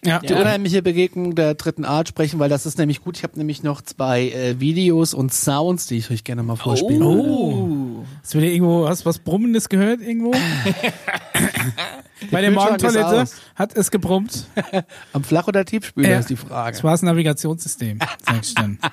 Ja. 0.08 0.20
die 0.20 0.34
unheimliche 0.34 0.82
Begegnung 0.82 1.36
der 1.36 1.54
dritten 1.54 1.86
Art 1.86 2.08
sprechen, 2.10 2.40
weil 2.40 2.50
das 2.50 2.66
ist 2.66 2.78
nämlich 2.78 3.02
gut. 3.02 3.18
Ich 3.18 3.24
habe 3.24 3.38
nämlich 3.38 3.64
noch 3.64 3.82
zwei 3.82 4.30
äh, 4.30 4.60
Videos 4.60 5.14
und 5.14 5.34
Sounds, 5.34 5.88
die 5.88 5.98
ich 5.98 6.10
euch 6.12 6.24
gerne 6.24 6.44
mal 6.44 6.56
vorspielen 6.58 7.00
würde. 7.02 7.30
Oh. 7.30 7.83
Hast 8.22 8.34
du 8.34 8.40
wieder 8.40 8.48
irgendwo, 8.52 8.88
hast 8.88 9.02
du 9.02 9.06
was 9.06 9.20
Brummendes 9.20 9.70
gehört 9.70 10.02
irgendwo? 10.02 10.32
Bei 12.32 12.42
der 12.42 12.52
Morgentoilette 12.52 13.26
hat 13.56 13.76
es 13.76 13.92
gebrummt. 13.92 14.46
Am 15.14 15.24
Flach- 15.24 15.48
oder 15.48 15.66
Tiefspüler 15.66 16.10
Ja. 16.10 16.20
ist 16.20 16.30
die 16.30 16.36
Frage. 16.36 16.72
Das 16.76 16.84
war 16.84 16.92
das 16.92 17.02
Navigationssystem, 17.02 18.00
sag 18.26 18.42
ich 18.42 18.54
dann. 18.56 18.80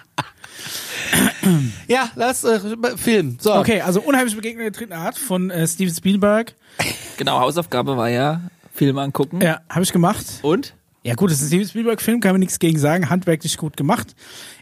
Ja, 1.88 2.10
lass 2.14 2.44
äh, 2.44 2.60
Film. 2.96 3.38
So. 3.40 3.54
Okay, 3.54 3.80
also 3.80 4.00
unheimliche 4.00 4.36
Begegnung 4.36 4.62
der 4.62 4.70
dritten 4.70 4.92
Art 4.92 5.16
von 5.16 5.50
äh, 5.50 5.66
Steven 5.66 5.94
Spielberg. 5.94 6.54
Genau, 7.16 7.40
Hausaufgabe 7.40 7.96
war 7.96 8.08
ja 8.08 8.42
Film 8.74 8.98
angucken. 8.98 9.40
Ja, 9.40 9.60
habe 9.68 9.82
ich 9.82 9.92
gemacht. 9.92 10.24
Und? 10.42 10.74
Ja 11.02 11.14
gut, 11.14 11.30
das 11.30 11.38
ist 11.38 11.44
ein 11.44 11.48
Steven 11.48 11.68
Spielberg-Film, 11.68 12.20
kann 12.20 12.32
man 12.32 12.40
nichts 12.40 12.58
gegen 12.58 12.78
sagen. 12.78 13.08
Handwerklich 13.10 13.56
gut 13.56 13.76
gemacht. 13.76 14.14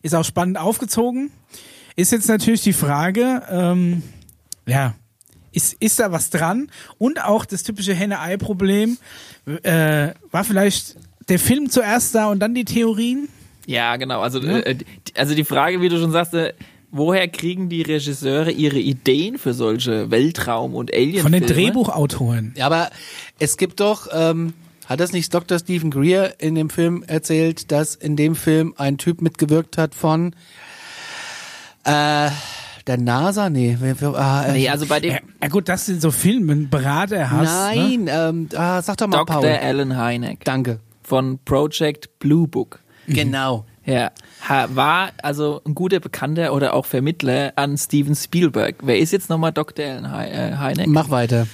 Ist 0.02 0.14
auch 0.14 0.24
spannend 0.24 0.58
aufgezogen. 0.58 1.30
Ist 1.96 2.12
jetzt 2.12 2.28
natürlich 2.28 2.62
die 2.62 2.72
Frage, 2.72 3.42
ähm, 3.50 4.02
ja, 4.68 4.94
ist, 5.50 5.74
ist 5.80 5.98
da 5.98 6.12
was 6.12 6.30
dran? 6.30 6.70
Und 6.98 7.24
auch 7.24 7.44
das 7.44 7.62
typische 7.64 7.94
Henne-Ei-Problem, 7.94 8.98
äh, 9.64 10.08
war 10.30 10.44
vielleicht 10.44 10.96
der 11.28 11.38
Film 11.38 11.70
zuerst 11.70 12.14
da 12.14 12.26
und 12.28 12.38
dann 12.40 12.54
die 12.54 12.64
Theorien? 12.64 13.28
Ja, 13.66 13.96
genau. 13.96 14.20
Also, 14.20 14.40
äh, 14.40 14.74
die- 14.76 14.84
also 15.16 15.34
die 15.34 15.44
Frage, 15.44 15.80
wie 15.80 15.88
du 15.88 15.98
schon 15.98 16.12
sagst, 16.12 16.34
äh, 16.34 16.52
woher 16.90 17.28
kriegen 17.28 17.68
die 17.68 17.82
Regisseure 17.82 18.50
ihre 18.50 18.78
Ideen 18.78 19.36
für 19.38 19.52
solche 19.52 20.10
Weltraum- 20.10 20.74
und 20.74 20.92
Alien? 20.94 21.22
Von 21.22 21.32
den 21.32 21.44
Drehbuchautoren. 21.46 22.54
Ja, 22.56 22.66
aber 22.66 22.90
es 23.38 23.56
gibt 23.56 23.80
doch, 23.80 24.08
ähm, 24.12 24.52
Hat 24.86 25.00
das 25.00 25.12
nicht 25.12 25.34
Dr. 25.34 25.58
Stephen 25.58 25.90
Greer 25.90 26.36
in 26.40 26.54
dem 26.54 26.70
Film 26.70 27.02
erzählt, 27.06 27.70
dass 27.72 27.94
in 27.94 28.16
dem 28.16 28.34
Film 28.34 28.72
ein 28.78 28.96
Typ 28.96 29.20
mitgewirkt 29.20 29.76
hat 29.76 29.94
von 29.94 30.34
äh, 31.84 32.30
der 32.88 32.96
NASA? 32.98 33.50
Nee, 33.50 33.76
ah, 34.14 34.44
äh, 34.46 34.52
Nee, 34.52 34.68
also 34.68 34.86
bei 34.86 35.00
dem 35.00 35.16
Ja, 35.42 35.48
gut, 35.48 35.68
das 35.68 35.86
sind 35.86 36.00
so 36.00 36.10
Filme, 36.10 36.52
einen 36.52 36.68
Berater 36.70 37.30
hast. 37.30 37.74
Ne? 37.76 38.06
Nein, 38.06 38.08
ähm, 38.10 38.48
ah, 38.56 38.82
sag 38.82 38.96
doch 38.96 39.06
mal 39.06 39.18
Dr. 39.18 39.40
Paul. 39.40 39.46
Alan 39.46 39.96
Hynek 39.96 40.44
Danke. 40.44 40.80
von 41.02 41.38
Project 41.44 42.18
Blue 42.18 42.48
Book. 42.48 42.80
Genau. 43.06 43.64
Ja, 43.86 44.10
war 44.74 45.12
also 45.22 45.62
ein 45.66 45.74
guter 45.74 45.98
Bekannter 46.00 46.52
oder 46.52 46.74
auch 46.74 46.84
Vermittler 46.84 47.52
an 47.56 47.78
Steven 47.78 48.14
Spielberg. 48.14 48.76
Wer 48.82 48.98
ist 48.98 49.12
jetzt 49.12 49.30
nochmal 49.30 49.52
Dr. 49.52 49.84
Alan 49.86 50.04
äh, 50.30 50.56
Hynek? 50.58 50.88
Mach 50.88 51.08
weiter. 51.08 51.46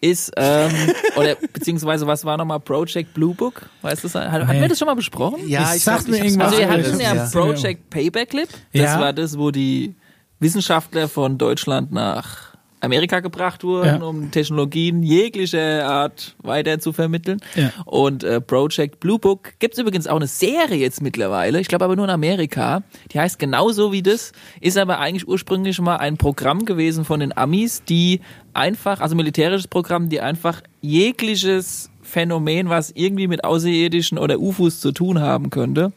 Ist, 0.00 0.32
ähm, 0.36 0.70
oder 1.16 1.36
beziehungsweise 1.52 2.06
was 2.06 2.24
war 2.24 2.36
nochmal 2.36 2.58
Project 2.60 3.14
Blue 3.14 3.34
Book? 3.34 3.68
Weißt 3.82 4.02
du, 4.02 4.08
das? 4.08 4.32
Hatten 4.32 4.46
Nee. 4.48 4.60
wir 4.62 4.68
das 4.68 4.78
schon 4.78 4.86
mal 4.86 4.94
besprochen? 4.96 5.46
Ja, 5.46 5.70
Ich 5.70 5.76
ich, 5.76 5.84
sag 5.84 5.98
weiß 5.98 6.08
mir 6.08 6.24
irgendwas, 6.24 6.46
Also 6.48 6.58
wir 6.58 6.68
hatten 6.70 7.00
ja 7.00 7.26
Project 7.30 7.90
Payback 7.90 8.30
Clip. 8.30 8.48
Das 8.72 8.82
Ja. 8.82 9.00
war 9.00 9.12
das, 9.12 9.38
wo 9.38 9.50
die 9.52 9.94
Wissenschaftler 10.42 11.08
von 11.08 11.38
Deutschland 11.38 11.92
nach 11.92 12.52
Amerika 12.80 13.20
gebracht 13.20 13.62
wurden, 13.62 14.00
Ja. 14.00 14.02
um 14.02 14.32
Technologien 14.32 15.04
jeglicher 15.04 15.86
Art 15.88 16.34
weiter 16.42 16.80
zu 16.80 16.92
vermitteln. 16.92 17.38
Ja. 17.54 17.70
Und 17.84 18.24
äh, 18.24 18.40
Project 18.40 18.98
Blue 18.98 19.20
Book 19.20 19.52
gibt's 19.60 19.78
übrigens 19.78 20.08
auch 20.08 20.16
eine 20.16 20.26
Serie 20.26 20.78
jetzt 20.78 21.00
mittlerweile, 21.00 21.60
ich 21.60 21.68
glaube 21.68 21.84
aber 21.84 21.94
nur 21.94 22.06
in 22.06 22.10
Amerika. 22.10 22.82
Die 23.12 23.20
heißt 23.20 23.38
genauso 23.38 23.92
wie 23.92 24.02
das, 24.02 24.32
ist 24.60 24.76
aber 24.76 24.98
eigentlich 24.98 25.28
ursprünglich 25.28 25.80
mal 25.80 25.98
ein 25.98 26.16
Programm 26.16 26.64
gewesen 26.64 27.04
von 27.04 27.20
den 27.20 27.36
Amis, 27.36 27.84
die 27.84 28.20
einfach, 28.52 29.00
also 29.00 29.14
militärisches 29.14 29.68
Programm, 29.68 30.08
die 30.08 30.20
einfach 30.20 30.60
jegliches 30.80 31.88
Phänomen, 32.02 32.68
was 32.68 32.90
irgendwie 32.96 33.28
mit 33.28 33.44
Außerirdischen 33.44 34.18
oder 34.18 34.40
UFOs 34.40 34.80
zu 34.80 34.90
tun 34.90 35.20
haben 35.20 35.50
könnte, 35.50 35.92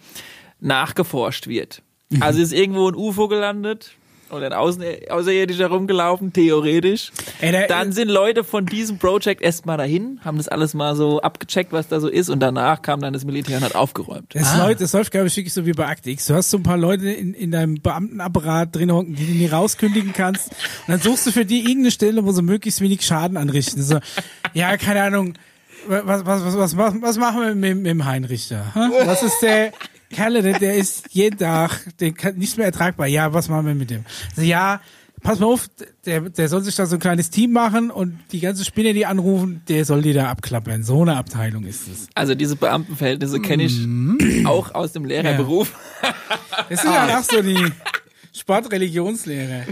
nachgeforscht 0.61 1.47
wird. 1.47 1.81
Also 2.19 2.39
ist 2.41 2.53
irgendwo 2.53 2.87
ein 2.87 2.95
UFO 2.95 3.27
gelandet 3.27 3.91
oder 4.31 4.47
ein 4.47 4.53
Außen 4.53 4.83
Außerirdischer 5.09 5.67
rumgelaufen, 5.67 6.33
theoretisch. 6.33 7.11
Ey, 7.41 7.51
da- 7.51 7.67
Dann 7.67 7.91
sind 7.91 8.09
Leute 8.09 8.43
von 8.43 8.65
diesem 8.65 8.97
Project 8.97 9.41
erstmal 9.41 9.77
dahin, 9.77 10.19
haben 10.25 10.37
das 10.37 10.47
alles 10.47 10.73
mal 10.73 10.95
so 10.95 11.21
abgecheckt, 11.21 11.71
was 11.71 11.87
da 11.87 11.99
so 11.99 12.07
ist 12.07 12.29
und 12.29 12.39
danach 12.39 12.81
kam 12.81 13.01
dann 13.01 13.13
das 13.13 13.23
Militär 13.25 13.57
und 13.57 13.63
hat 13.63 13.75
aufgeräumt. 13.75 14.33
Das, 14.33 14.57
läuft, 14.57 14.81
das 14.81 14.93
läuft, 14.93 15.11
glaube 15.11 15.27
ich, 15.27 15.37
wirklich 15.37 15.53
so 15.53 15.65
wie 15.65 15.73
bei 15.73 15.95
X. 16.03 16.25
Du 16.25 16.33
hast 16.33 16.49
so 16.49 16.57
ein 16.57 16.63
paar 16.63 16.77
Leute 16.77 17.09
in, 17.09 17.33
in 17.33 17.51
deinem 17.51 17.75
Beamtenapparat 17.81 18.75
drin 18.75 18.91
hocken, 18.91 19.15
die 19.15 19.25
du 19.25 19.31
nie 19.33 19.47
rauskündigen 19.47 20.13
kannst. 20.13 20.49
Und 20.49 20.55
dann 20.87 20.99
suchst 20.99 21.27
du 21.27 21.31
für 21.31 21.45
die 21.45 21.59
irgendeine 21.61 21.91
Stelle, 21.91 22.25
wo 22.25 22.31
sie 22.31 22.41
möglichst 22.41 22.81
wenig 22.81 23.01
Schaden 23.05 23.37
anrichten. 23.37 23.83
So, 23.83 23.99
ja, 24.53 24.75
keine 24.77 25.03
Ahnung. 25.03 25.33
Was, 25.87 26.25
was, 26.25 26.43
was, 26.55 26.77
was, 26.77 26.95
was, 27.01 27.17
machen 27.17 27.41
wir 27.41 27.53
mit, 27.53 27.77
mit 27.77 27.85
dem 27.85 28.05
Heinrich 28.05 28.47
da? 28.49 28.71
hä? 28.73 28.79
Was 29.05 29.21
ist 29.21 29.39
der 29.43 29.71
Kerle, 30.15 30.41
der, 30.41 30.59
der 30.59 30.75
ist 30.75 31.05
jeden 31.11 31.37
Tag 31.37 31.71
der 31.99 32.11
kann 32.13 32.35
nicht 32.37 32.57
mehr 32.57 32.65
ertragbar. 32.67 33.07
Ja, 33.07 33.33
was 33.33 33.49
machen 33.49 33.67
wir 33.67 33.75
mit 33.75 33.89
dem? 33.89 34.05
So, 34.35 34.41
ja, 34.41 34.79
pass 35.21 35.39
mal 35.39 35.47
auf, 35.47 35.67
der, 36.05 36.21
der 36.21 36.47
soll 36.49 36.63
sich 36.63 36.75
da 36.75 36.85
so 36.85 36.95
ein 36.95 36.99
kleines 36.99 37.29
Team 37.29 37.51
machen 37.51 37.91
und 37.91 38.17
die 38.31 38.39
ganzen 38.39 38.63
Spinner, 38.63 38.93
die 38.93 39.05
anrufen, 39.05 39.61
der 39.67 39.83
soll 39.85 40.01
die 40.01 40.13
da 40.13 40.29
abklappern. 40.29 40.83
So 40.83 41.01
eine 41.01 41.17
Abteilung 41.17 41.65
ist 41.65 41.87
es. 41.87 42.07
Also 42.15 42.35
diese 42.35 42.55
Beamtenverhältnisse 42.55 43.39
kenne 43.41 43.63
ich 43.63 43.77
Mhm. 43.79 44.45
auch 44.45 44.73
aus 44.73 44.91
dem 44.93 45.05
Lehrerberuf. 45.05 45.71
Das 46.69 46.81
sind 46.81 46.91
ja 46.93 47.17
auch 47.19 47.23
so 47.23 47.41
die 47.41 47.71
Sportreligionslehre. 48.35 49.65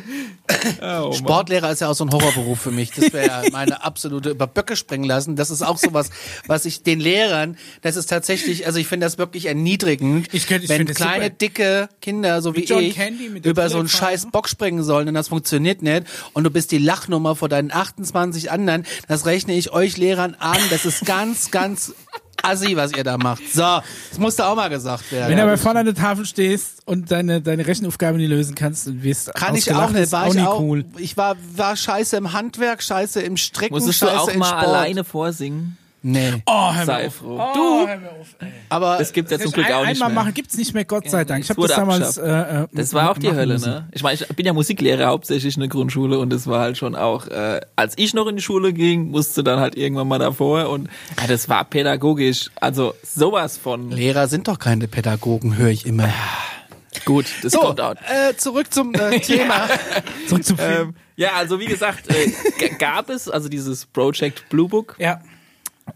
Sportlehrer 1.13 1.72
ist 1.72 1.82
ja 1.82 1.89
auch 1.89 1.93
so 1.96 2.05
ein 2.05 2.12
Horrorberuf 2.12 2.60
für 2.60 2.72
mich. 2.72 2.91
Das 2.91 3.12
wäre 3.13 3.27
ja 3.27 3.41
meine 3.51 3.84
absolute 3.84 4.29
über 4.32 4.48
Böcke 4.48 4.75
springen 4.75 5.03
lassen. 5.03 5.36
Das 5.36 5.50
ist 5.50 5.62
auch 5.62 5.77
sowas, 5.77 6.10
was 6.48 6.65
ich 6.65 6.84
den 6.84 7.00
Lehrern, 7.00 7.58
das 7.82 7.96
ist 7.96 8.08
tatsächlich, 8.08 8.65
also 8.65 8.79
ich 8.79 8.88
finde 8.88 9.05
das 9.05 9.17
wirklich 9.17 9.46
erniedrigend, 9.48 10.29
Ich 10.34 10.48
könnt- 10.48 10.63
ich 10.63 10.70
wenn 10.70 10.86
kleine, 10.86 11.25
super. 11.25 11.29
dicke 11.36 11.89
Kinder, 12.01 12.41
so 12.41 12.55
wie 12.55 12.63
John 12.65 12.84
ich, 12.84 12.96
Candy 12.96 13.29
mit 13.29 13.46
der 13.46 13.51
über 13.51 13.70
so 13.70 13.79
einen 13.79 13.89
scheiß 13.89 14.27
Bock 14.32 14.48
springen 14.48 14.84
sollen 14.84 15.08
und 15.08 15.13
das 15.13 15.27
funktioniert 15.27 15.82
nicht 15.82 16.03
und 16.34 16.43
du 16.43 16.50
bist 16.50 16.72
die 16.72 16.77
Lachnummer 16.77 17.36
vor 17.36 17.50
deinen 17.50 17.72
28 17.72 18.51
anderen, 18.51 18.86
das 19.08 19.25
rechne 19.25 19.53
ich 19.55 19.72
euch 19.74 19.98
Lehrern 19.98 20.36
an. 20.39 20.58
Das 20.70 20.86
ist 20.86 21.05
ganz, 21.05 21.51
ganz 21.51 21.93
assi, 22.42 22.75
was 22.75 22.92
ihr 22.94 23.04
da 23.04 23.18
macht. 23.18 23.42
So, 23.54 23.62
das 23.62 24.18
musste 24.18 24.46
auch 24.46 24.56
mal 24.56 24.70
gesagt 24.70 25.12
werden. 25.12 25.30
Wenn 25.30 25.38
du 25.38 25.44
aber 25.44 25.58
vorne 25.58 25.80
an 25.80 25.86
der 25.86 25.96
Tafel 25.96 26.25
stehst 26.25 26.82
und 26.86 27.12
deine, 27.12 27.42
deine 27.42 27.66
Rechenaufgabe 27.66 28.18
nicht 28.18 28.30
lösen 28.30 28.56
kannst 28.56 28.88
und 28.88 29.04
wirst 29.04 29.34
kann 29.36 29.56
ich 29.56 29.74
auch 29.74 29.90
nicht, 29.90 30.12
war 30.12 30.24
auch 30.24 30.28
ich 30.30 30.36
nicht 30.36 30.48
auch, 30.48 30.60
cool. 30.60 30.86
ich 30.98 31.16
war, 31.18 31.36
war 31.56 31.75
scheiße 31.75 32.18
im 32.18 32.34
Handwerk, 32.34 32.82
scheiße 32.84 33.22
im 33.22 33.38
Stricken, 33.38 33.74
Musstest 33.74 34.02
du 34.02 34.06
scheiße 34.08 34.20
auch 34.20 34.28
im 34.30 34.40
mal 34.40 34.48
Sport. 34.48 34.63
alleine 34.63 35.04
vorsingen? 35.04 35.78
Nee. 36.05 36.33
Oh, 36.45 36.74
hör 36.74 36.86
Sei 36.86 37.07
auf. 37.07 37.15
froh. 37.15 37.39
Oh, 37.39 37.88
hör 37.88 37.98
mir 37.98 38.10
auf. 38.12 38.36
ey. 38.39 38.48
Aber 38.67 38.98
Das 38.98 39.13
gibt's 39.13 39.31
ja 39.31 39.39
zum 39.39 39.53
Glück 39.53 39.67
auch 39.72 39.83
ein, 39.83 39.88
nicht 39.88 40.01
einmal 40.01 40.10
mehr. 40.10 40.15
machen 40.24 40.33
gibt's 40.33 40.57
nicht 40.57 40.74
mehr, 40.74 40.83
Gott 40.83 41.10
sei 41.10 41.24
Dank. 41.24 41.43
Ich 41.45 41.50
es 41.50 41.55
habe 41.57 41.65
das 41.67 41.75
damals. 41.77 42.17
Äh, 42.17 42.63
äh, 42.63 42.67
Das 42.74 42.93
war 42.93 43.10
auch 43.10 43.17
die 43.17 43.31
Hölle, 43.31 43.53
müssen. 43.53 43.69
ne? 43.69 43.88
Ich 43.93 44.03
meine, 44.03 44.15
ich 44.19 44.27
bin 44.36 44.45
ja 44.45 44.51
Musiklehrer 44.51 45.07
hauptsächlich 45.07 45.55
in 45.55 45.62
der 45.62 45.69
Grundschule 45.69 46.19
und 46.19 46.29
das 46.31 46.45
war 46.45 46.60
halt 46.60 46.77
schon 46.77 46.95
auch, 46.95 47.27
äh, 47.27 47.62
als 47.77 47.93
ich 47.98 48.13
noch 48.13 48.27
in 48.27 48.36
die 48.36 48.41
Schule 48.41 48.74
ging, 48.74 49.12
musste 49.12 49.45
dann 49.45 49.62
halt 49.62 49.75
irgendwann 49.77 50.10
mal 50.10 50.19
davor 50.19 50.69
und 50.69 50.89
ja, 51.22 51.27
das 51.27 51.48
war 51.48 51.63
pädagogisch, 51.63 52.50
also 52.60 52.93
sowas 53.01 53.57
von 53.57 53.89
Lehrer 53.89 54.27
sind 54.27 54.50
doch 54.50 54.60
keine 54.60 54.89
Pädagogen, 54.89 55.55
höre 55.55 55.69
ich 55.69 55.86
immer. 55.86 56.10
gut. 57.05 57.27
Das 57.43 57.53
So, 57.53 57.60
kommt 57.60 57.79
auch. 57.81 57.93
äh, 57.95 58.36
zurück 58.38 58.74
zum 58.74 58.93
äh, 58.93 59.19
Thema. 59.22 59.67
Zurück 60.27 60.43
zum 60.45 60.57
Film. 60.57 60.89
Ähm, 60.89 60.95
ja, 61.15 61.29
also 61.38 61.60
wie 61.60 61.65
gesagt, 61.65 62.10
äh, 62.10 62.69
gab 62.79 63.10
es 63.10 63.29
also 63.29 63.48
dieses 63.50 63.86
Project 63.86 64.50
Blue 64.50 64.67
Book 64.67 64.95
ja. 65.00 65.22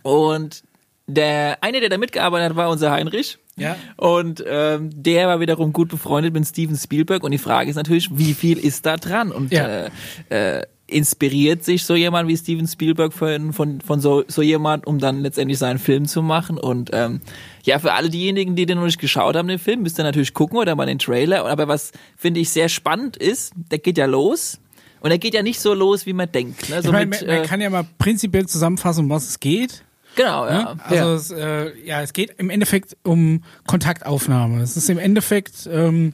Und 0.03 0.63
der 1.07 1.57
eine, 1.61 1.79
der 1.79 1.89
da 1.89 1.97
mitgearbeitet 1.97 2.49
hat, 2.49 2.55
war 2.57 2.69
unser 2.69 2.91
Heinrich. 2.91 3.37
Ja. 3.55 3.75
Und 3.95 4.43
ähm, 4.45 4.89
der 4.93 5.27
war 5.27 5.39
wiederum 5.39 5.73
gut 5.73 5.89
befreundet 5.89 6.33
mit 6.33 6.45
Steven 6.45 6.75
Spielberg. 6.75 7.23
Und 7.23 7.31
die 7.31 7.37
Frage 7.37 7.69
ist 7.69 7.75
natürlich, 7.75 8.09
wie 8.17 8.33
viel 8.33 8.57
ist 8.59 8.85
da 8.85 8.97
dran? 8.97 9.31
Und 9.31 9.51
Ja. 9.51 9.85
äh, 10.29 10.59
äh, 10.59 10.63
inspiriert 10.89 11.63
sich 11.63 11.85
so 11.85 11.95
jemand 11.95 12.29
wie 12.29 12.37
Steven 12.37 12.67
Spielberg 12.67 13.13
von, 13.13 13.51
von, 13.53 13.81
von 13.81 13.99
so, 13.99 14.23
so 14.27 14.41
jemand, 14.41 14.85
um 14.85 14.99
dann 14.99 15.21
letztendlich 15.21 15.57
seinen 15.57 15.79
Film 15.79 16.05
zu 16.07 16.21
machen? 16.21 16.57
Und 16.57 16.91
ähm, 16.93 17.21
ja, 17.63 17.79
für 17.79 17.93
alle 17.93 18.09
diejenigen, 18.09 18.55
die 18.55 18.65
den 18.65 18.77
noch 18.77 18.85
nicht 18.85 18.99
geschaut 18.99 19.35
haben, 19.35 19.47
den 19.47 19.59
Film, 19.59 19.81
müsst 19.83 19.97
ihr 19.99 20.03
natürlich 20.03 20.33
gucken 20.33 20.57
oder 20.59 20.75
mal 20.75 20.85
den 20.85 20.99
Trailer. 20.99 21.45
Aber 21.45 21.67
was 21.67 21.93
finde 22.15 22.39
ich 22.41 22.49
sehr 22.51 22.69
spannend 22.69 23.17
ist, 23.17 23.53
der 23.55 23.79
geht 23.79 23.97
ja 23.97 24.05
los. 24.05 24.59
Und 25.07 25.11
er 25.11 25.19
geht 25.19 25.33
ja 25.33 25.41
nicht 25.41 25.61
so 25.61 25.73
los, 25.73 26.05
wie 26.05 26.11
man 26.11 26.29
denkt. 26.29 26.67
Ne? 26.67 26.81
So 26.81 26.89
Ich 26.89 26.91
meine, 26.91 27.05
mit, 27.05 27.21
man, 27.21 27.29
man 27.29 27.43
äh, 27.45 27.47
kann 27.47 27.61
ja 27.61 27.69
mal 27.69 27.85
prinzipiell 27.97 28.45
zusammenfassen, 28.45 29.05
um 29.05 29.09
was 29.09 29.29
es 29.29 29.39
geht. 29.39 29.85
genau, 30.17 30.45
ja. 30.45 30.73
Ne? 30.73 30.79
Also 30.83 31.13
Es, 31.13 31.31
äh, 31.31 31.71
ja, 31.85 32.01
es 32.01 32.11
geht 32.11 32.31
im 32.37 32.49
Endeffekt 32.49 32.97
um 33.03 33.41
Kontaktaufnahme. 33.65 34.61
Es 34.61 34.75
ist 34.75 34.89
im 34.89 34.97
Endeffekt, 34.97 35.65
ähm, 35.71 36.11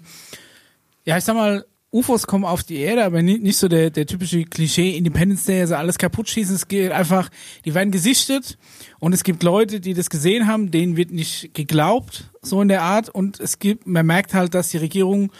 ja, 1.05 1.17
ich 1.17 1.23
sag 1.23 1.35
mal, 1.35 1.65
UFOs 1.91 2.27
kommen 2.27 2.45
auf 2.45 2.61
die 2.61 2.81
Erde, 2.81 3.03
aber 3.03 3.23
nicht, 3.23 3.41
nicht 3.41 3.57
so 3.57 3.67
der, 3.67 3.89
der 3.89 4.05
typische 4.05 4.43
Klischee 4.43 4.95
Independence 4.95 5.45
Day, 5.45 5.61
also 5.61 5.73
alles 5.73 5.97
kaputt 5.97 6.29
schießen. 6.29 6.55
Es 6.55 6.67
geht 6.67 6.91
einfach, 6.91 7.29
die 7.65 7.73
werden 7.73 7.89
gesichtet 7.89 8.59
und 8.99 9.13
es 9.13 9.23
gibt 9.23 9.41
Leute, 9.41 9.79
die 9.79 9.95
das 9.95 10.11
gesehen 10.11 10.45
haben, 10.45 10.69
denen 10.69 10.97
wird 10.97 11.09
nicht 11.09 11.55
geglaubt, 11.55 12.29
so 12.43 12.61
in 12.61 12.67
der 12.67 12.83
Art. 12.83 13.09
Und 13.09 13.39
es 13.39 13.57
gibt, 13.57 13.87
man 13.87 14.05
merkt 14.05 14.35
halt, 14.35 14.53
dass 14.53 14.69
die 14.69 14.77
Regierung 14.77 15.31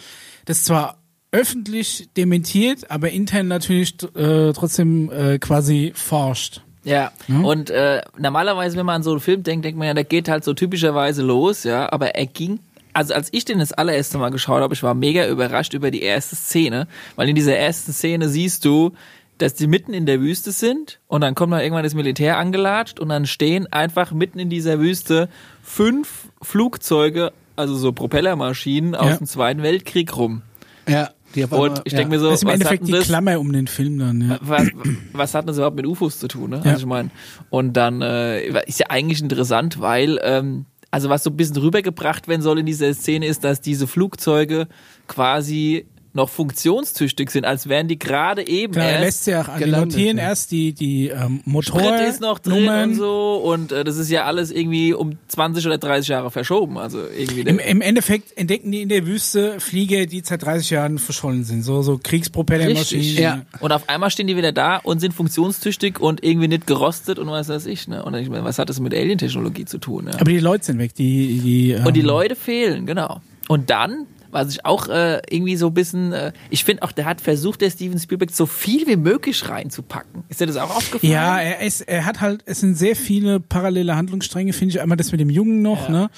das 0.44 0.64
zwar 0.64 1.03
öffentlich 1.34 2.08
dementiert, 2.16 2.90
aber 2.90 3.10
intern 3.10 3.48
natürlich 3.48 3.94
äh, 4.14 4.52
trotzdem 4.52 5.10
äh, 5.10 5.38
quasi 5.38 5.92
forscht. 5.94 6.60
Ja, 6.84 7.12
und 7.28 7.70
äh, 7.70 8.02
normalerweise, 8.18 8.76
wenn 8.76 8.84
man 8.86 8.96
an 8.96 9.02
so 9.02 9.10
einen 9.12 9.20
Film 9.20 9.42
denkt, 9.42 9.64
denkt 9.64 9.78
man 9.78 9.88
ja, 9.88 9.94
der 9.94 10.04
geht 10.04 10.28
halt 10.28 10.44
so 10.44 10.52
typischerweise 10.52 11.22
los, 11.22 11.64
ja, 11.64 11.90
aber 11.90 12.14
er 12.14 12.26
ging, 12.26 12.58
also 12.92 13.14
als 13.14 13.30
ich 13.32 13.46
den 13.46 13.58
das 13.58 13.72
allererste 13.72 14.18
Mal 14.18 14.28
geschaut 14.30 14.60
habe, 14.60 14.74
ich 14.74 14.82
war 14.82 14.92
mega 14.94 15.26
überrascht 15.26 15.72
über 15.72 15.90
die 15.90 16.02
erste 16.02 16.36
Szene, 16.36 16.86
weil 17.16 17.28
in 17.30 17.34
dieser 17.34 17.56
ersten 17.56 17.92
Szene 17.92 18.28
siehst 18.28 18.66
du, 18.66 18.92
dass 19.38 19.54
die 19.54 19.66
mitten 19.66 19.94
in 19.94 20.04
der 20.04 20.20
Wüste 20.20 20.52
sind 20.52 21.00
und 21.08 21.22
dann 21.22 21.34
kommt 21.34 21.54
dann 21.54 21.60
irgendwann 21.60 21.84
das 21.84 21.94
Militär 21.94 22.36
angelatscht 22.36 23.00
und 23.00 23.08
dann 23.08 23.24
stehen 23.26 23.66
einfach 23.72 24.12
mitten 24.12 24.38
in 24.38 24.50
dieser 24.50 24.78
Wüste 24.78 25.30
fünf 25.62 26.28
Flugzeuge, 26.42 27.32
also 27.56 27.74
so 27.76 27.92
Propellermaschinen 27.92 28.94
aus 28.94 29.08
Ja. 29.08 29.16
dem 29.16 29.26
Zweiten 29.26 29.62
Weltkrieg 29.62 30.14
rum. 30.18 30.42
ja, 30.86 31.10
die 31.34 31.44
Und 31.44 31.52
einmal- 31.52 31.82
ich 31.84 31.92
ja. 31.92 31.98
denke 31.98 32.14
mir 32.14 32.20
so, 32.20 32.26
Das 32.30 32.36
ist 32.36 32.42
im 32.42 32.48
was 32.48 32.54
Endeffekt 32.54 32.82
hat 32.82 32.88
die 32.88 32.92
das? 32.92 33.04
Klammer 33.06 33.38
um 33.40 33.52
den 33.52 33.66
Film 33.66 33.98
dann, 33.98 34.20
ja. 34.20 34.38
was, 34.40 34.68
was 35.12 35.34
hat 35.34 35.48
das 35.48 35.56
überhaupt 35.56 35.76
mit 35.76 35.86
UFOs 35.86 36.18
zu 36.18 36.28
tun, 36.28 36.50
ne? 36.50 36.56
Ja. 36.64 36.70
Also 36.72 36.80
ich 36.80 36.86
meine, 36.86 37.10
und 37.50 37.72
dann 37.74 38.02
äh, 38.02 38.46
ist 38.66 38.80
ja 38.80 38.86
eigentlich 38.90 39.20
interessant, 39.22 39.80
weil 39.80 40.18
ähm, 40.22 40.66
also 40.90 41.08
was 41.08 41.24
so 41.24 41.30
ein 41.30 41.36
bisschen 41.36 41.56
rübergebracht 41.56 42.28
werden 42.28 42.40
soll 42.42 42.60
in 42.60 42.66
dieser 42.66 42.94
Szene 42.94 43.26
ist, 43.26 43.42
dass 43.42 43.60
diese 43.60 43.86
Flugzeuge 43.88 44.68
quasi 45.08 45.86
noch 46.14 46.28
funktionstüchtig 46.28 47.30
sind, 47.30 47.44
als 47.44 47.68
wären 47.68 47.88
die 47.88 47.98
gerade 47.98 48.46
eben 48.46 48.74
Klar, 48.74 48.86
er 48.86 48.92
erst 48.92 49.04
lässt 49.04 49.26
ja 49.26 49.42
auch 49.42 49.48
an 49.48 49.58
die 49.58 49.64
gelandet, 49.64 49.90
notieren 49.90 50.16
ja. 50.18 50.24
erst 50.24 50.50
die, 50.50 50.72
die 50.72 51.08
ähm, 51.08 51.40
Sprit 51.40 51.74
Motor 51.74 52.00
ist 52.02 52.20
noch 52.20 52.38
drin 52.38 52.68
und 52.68 52.94
so 52.94 53.36
und 53.36 53.72
äh, 53.72 53.84
das 53.84 53.96
ist 53.96 54.10
ja 54.10 54.24
alles 54.24 54.50
irgendwie 54.50 54.94
um 54.94 55.18
20 55.28 55.66
oder 55.66 55.78
30 55.78 56.08
Jahre 56.08 56.30
verschoben. 56.30 56.78
Also 56.78 57.00
irgendwie 57.00 57.40
Im, 57.40 57.58
Im 57.58 57.80
Endeffekt 57.80 58.36
entdecken 58.36 58.70
die 58.70 58.82
in 58.82 58.88
der 58.88 59.06
Wüste 59.06 59.60
Flieger, 59.60 60.06
die 60.06 60.22
seit 60.24 60.42
30 60.42 60.70
Jahren 60.70 60.98
verschollen 60.98 61.44
sind. 61.44 61.62
So, 61.62 61.82
so 61.82 61.98
Kriegspropellermaschinen. 62.02 63.16
Ja. 63.16 63.42
Und 63.60 63.72
auf 63.72 63.88
einmal 63.88 64.10
stehen 64.10 64.26
die 64.26 64.36
wieder 64.36 64.52
da 64.52 64.76
und 64.76 65.00
sind 65.00 65.14
funktionstüchtig 65.14 66.00
und 66.00 66.24
irgendwie 66.24 66.48
nicht 66.48 66.66
gerostet 66.66 67.18
und 67.18 67.28
was 67.28 67.48
weiß 67.48 67.66
ich. 67.66 67.88
Ne? 67.88 68.04
Und 68.04 68.14
ich 68.14 68.28
meine, 68.28 68.44
was 68.44 68.58
hat 68.58 68.68
das 68.68 68.80
mit 68.80 68.94
Alien-Technologie 68.94 69.64
zu 69.64 69.78
tun? 69.78 70.06
Ja? 70.06 70.14
Aber 70.20 70.30
die 70.30 70.38
Leute 70.38 70.64
sind 70.64 70.78
weg. 70.78 70.94
Die, 70.94 71.40
die, 71.40 71.70
ähm, 71.72 71.86
Und 71.86 71.94
die 71.94 72.02
Leute 72.02 72.36
fehlen, 72.36 72.86
genau. 72.86 73.20
Und 73.48 73.70
dann, 73.70 74.06
was 74.34 74.50
ich 74.50 74.64
auch 74.66 74.88
äh, 74.88 75.22
irgendwie 75.30 75.56
so 75.56 75.68
ein 75.68 75.74
bisschen, 75.74 76.12
äh, 76.12 76.32
ich 76.50 76.64
finde 76.64 76.82
auch, 76.82 76.92
der 76.92 77.06
hat 77.06 77.20
versucht, 77.22 77.60
der 77.62 77.70
Steven 77.70 77.98
Spielberg 77.98 78.30
so 78.32 78.44
viel 78.46 78.86
wie 78.86 78.96
möglich 78.96 79.48
reinzupacken. 79.48 80.24
Ist 80.28 80.40
dir 80.40 80.46
das 80.46 80.56
auch 80.56 80.76
aufgefallen? 80.76 81.12
Ja, 81.12 81.40
er, 81.40 81.60
ist, 81.66 81.80
er 81.82 82.04
hat 82.04 82.20
halt, 82.20 82.42
es 82.46 82.60
sind 82.60 82.74
sehr 82.74 82.96
viele 82.96 83.40
parallele 83.40 83.96
Handlungsstränge, 83.96 84.52
finde 84.52 84.74
ich. 84.74 84.80
Einmal 84.82 84.96
das 84.98 85.10
mit 85.12 85.20
dem 85.20 85.30
Jungen 85.30 85.62
noch, 85.62 85.84
Ja. 85.88 85.90
ne? 85.94 86.10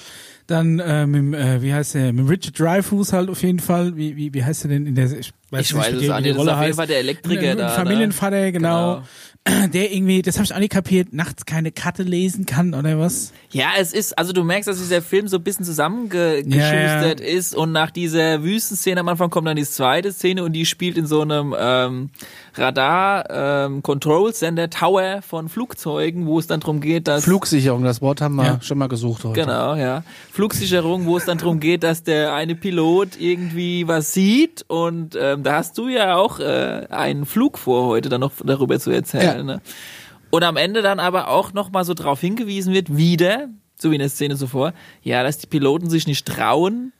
Dann 0.47 0.79
äh, 0.79 1.05
mit, 1.05 1.37
äh, 1.37 1.61
wie 1.61 1.73
heißt 1.73 1.95
der, 1.95 2.13
mit 2.13 2.29
Richard 2.29 2.57
Dreyfuss 2.57 3.11
halt 3.11 3.29
auf 3.29 3.43
jeden 3.43 3.59
Fall. 3.59 3.97
Wie, 3.97 4.15
wie, 4.15 4.33
wie 4.33 4.43
heißt 4.45 4.63
er 4.63 4.69
denn 4.69 4.87
in 4.87 4.95
der, 4.95 5.05
ich 5.05 5.31
weiß, 5.51 5.61
Ich 5.65 5.73
nicht, 5.73 5.75
weiß 5.75 5.93
es 5.93 6.09
auch 6.09 6.17
wie 6.19 6.21
nicht. 6.21 6.25
die 6.25 6.29
Rolle 6.31 6.53
auf 6.53 6.59
jeden 6.59 6.67
heißt. 6.69 6.77
Fall 6.77 6.87
der 6.87 6.99
Elektriker 6.99 7.41
Ein- 7.41 7.49
ein 7.51 7.57
da, 7.57 7.65
ne? 7.67 7.71
Familienvater, 7.71 8.51
genau. 8.53 9.03
Der 9.73 9.93
irgendwie, 9.93 10.21
das 10.21 10.35
habe 10.35 10.45
ich 10.45 10.53
auch 10.53 10.59
nicht 10.59 10.71
kapiert, 10.73 11.13
nachts 11.13 11.45
keine 11.45 11.71
Karte 11.71 12.03
lesen 12.03 12.45
kann 12.45 12.73
oder 12.73 12.99
was? 12.99 13.31
Ja, 13.51 13.69
es 13.79 13.93
ist, 13.93 14.17
also 14.17 14.33
du 14.33 14.43
merkst, 14.43 14.67
dass 14.67 14.77
dieser 14.77 15.01
Film 15.01 15.27
so 15.27 15.37
ein 15.37 15.43
bisschen 15.43 15.65
zusammengeschustert 15.65 17.19
Ja, 17.19 17.25
ist 17.25 17.55
und 17.55 17.71
nach 17.71 17.91
dieser 17.91 18.43
Wüstenszene 18.43 18.99
am 18.99 19.07
Anfang 19.07 19.29
kommt 19.29 19.47
dann 19.47 19.55
die 19.55 19.65
zweite 19.65 20.11
Szene 20.11 20.43
und 20.43 20.53
die 20.53 20.65
spielt 20.65 20.97
in 20.97 21.07
so 21.07 21.21
einem 21.21 21.55
ähm, 21.57 22.09
Radar 22.59 23.25
ähm, 23.29 23.83
Control 23.83 24.33
Center 24.33 24.69
Tower 24.69 25.21
von 25.21 25.49
Flugzeugen, 25.49 26.25
wo 26.25 26.39
es 26.39 26.47
dann 26.47 26.59
darum 26.59 26.81
geht, 26.81 27.07
dass 27.07 27.23
Flugsicherung, 27.23 27.83
das 27.83 28.01
Wort 28.01 28.21
haben 28.21 28.35
wir 28.35 28.45
Ja. 28.45 28.61
schon 28.61 28.77
mal 28.77 28.87
gesucht 28.87 29.23
heute. 29.23 29.39
Genau, 29.41 29.75
ja. 29.75 30.03
Flugsicherung, 30.31 31.05
wo 31.05 31.17
es 31.17 31.25
dann 31.25 31.37
darum 31.37 31.59
geht, 31.59 31.83
dass 31.83 32.03
der 32.03 32.33
eine 32.33 32.55
Pilot 32.55 33.19
irgendwie 33.19 33.87
was 33.87 34.13
sieht 34.13 34.63
und 34.67 35.17
ähm, 35.19 35.43
da 35.43 35.53
hast 35.55 35.77
du 35.77 35.87
ja 35.87 36.15
auch 36.15 36.39
äh, 36.39 36.87
einen 36.89 37.25
Flug 37.25 37.57
vor 37.57 37.85
heute, 37.87 38.09
dann 38.09 38.21
noch 38.21 38.31
darüber 38.43 38.79
zu 38.79 38.91
erzählen. 38.91 39.37
Ja. 39.37 39.43
Ne? 39.43 39.61
Und 40.29 40.43
am 40.43 40.57
Ende 40.57 40.81
dann 40.81 40.99
aber 40.99 41.29
auch 41.29 41.53
nochmal 41.53 41.85
so 41.85 41.93
drauf 41.93 42.19
hingewiesen 42.19 42.73
wird, 42.73 42.95
wieder, 42.97 43.47
so 43.79 43.91
wie 43.91 43.95
in 43.95 43.99
der 43.99 44.09
Szene 44.09 44.35
zuvor, 44.35 44.73
ja, 45.01 45.23
dass 45.23 45.37
die 45.37 45.47
Piloten 45.47 45.89
sich 45.89 46.05
nicht 46.07 46.25
trauen, 46.27 46.91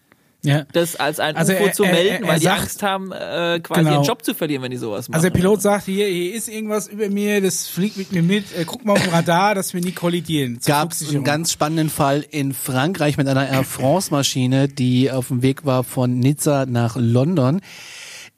Ja. 0.48 0.66
das 0.74 0.96
als 0.96 1.20
ein 1.20 1.36
Also 1.36 1.54
UFO 1.54 1.66
er- 1.66 1.74
zu 1.74 1.84
er- 1.84 1.92
melden, 1.94 2.24
er 2.24 2.30
weil 2.30 2.39
die 2.39 2.46
sagt- 2.46 2.62
Angst 2.62 2.84
haben, 2.84 3.12
äh, 3.12 3.60
quasi 3.62 3.82
Genau. 3.82 3.92
ihren 3.96 4.04
Job 4.04 4.24
zu 4.24 4.34
verlieren, 4.34 4.63
wenn 4.63 4.72
die 4.72 4.77
sowas 4.77 5.08
machen. 5.10 5.16
Also 5.16 5.30
der 5.30 5.34
Pilot 5.36 5.62
sagt, 5.62 5.86
hier, 5.86 6.08
hier 6.08 6.34
ist 6.34 6.48
irgendwas 6.48 6.88
über 6.88 7.10
mir, 7.10 7.42
das 7.42 7.68
fliegt 7.68 7.98
mit 7.98 8.12
mir 8.12 8.24
mit, 8.24 8.46
äh, 8.58 8.63
guck 8.66 8.86
mal 8.86 8.94
auf 8.94 9.04
dem 9.04 9.12
Radar, 9.12 9.56
dass 9.56 9.74
wir 9.74 9.82
nie 9.82 9.92
kollidieren. 9.92 10.60
Gab 10.66 10.92
es 10.92 11.08
einen 11.10 11.24
ganz 11.24 11.51
spannenden 11.51 11.89
Fall 11.89 12.25
in 12.30 12.54
Frankreich 12.54 13.18
mit 13.18 13.27
einer 13.27 13.48
Air 13.50 13.63
France 13.63 14.12
Maschine, 14.12 14.68
die 14.68 15.12
auf 15.12 15.27
dem 15.27 15.42
Weg 15.42 15.66
war 15.66 15.84
von 15.84 16.20
Nizza 16.20 16.66
nach 16.66 16.96
London. 16.98 17.62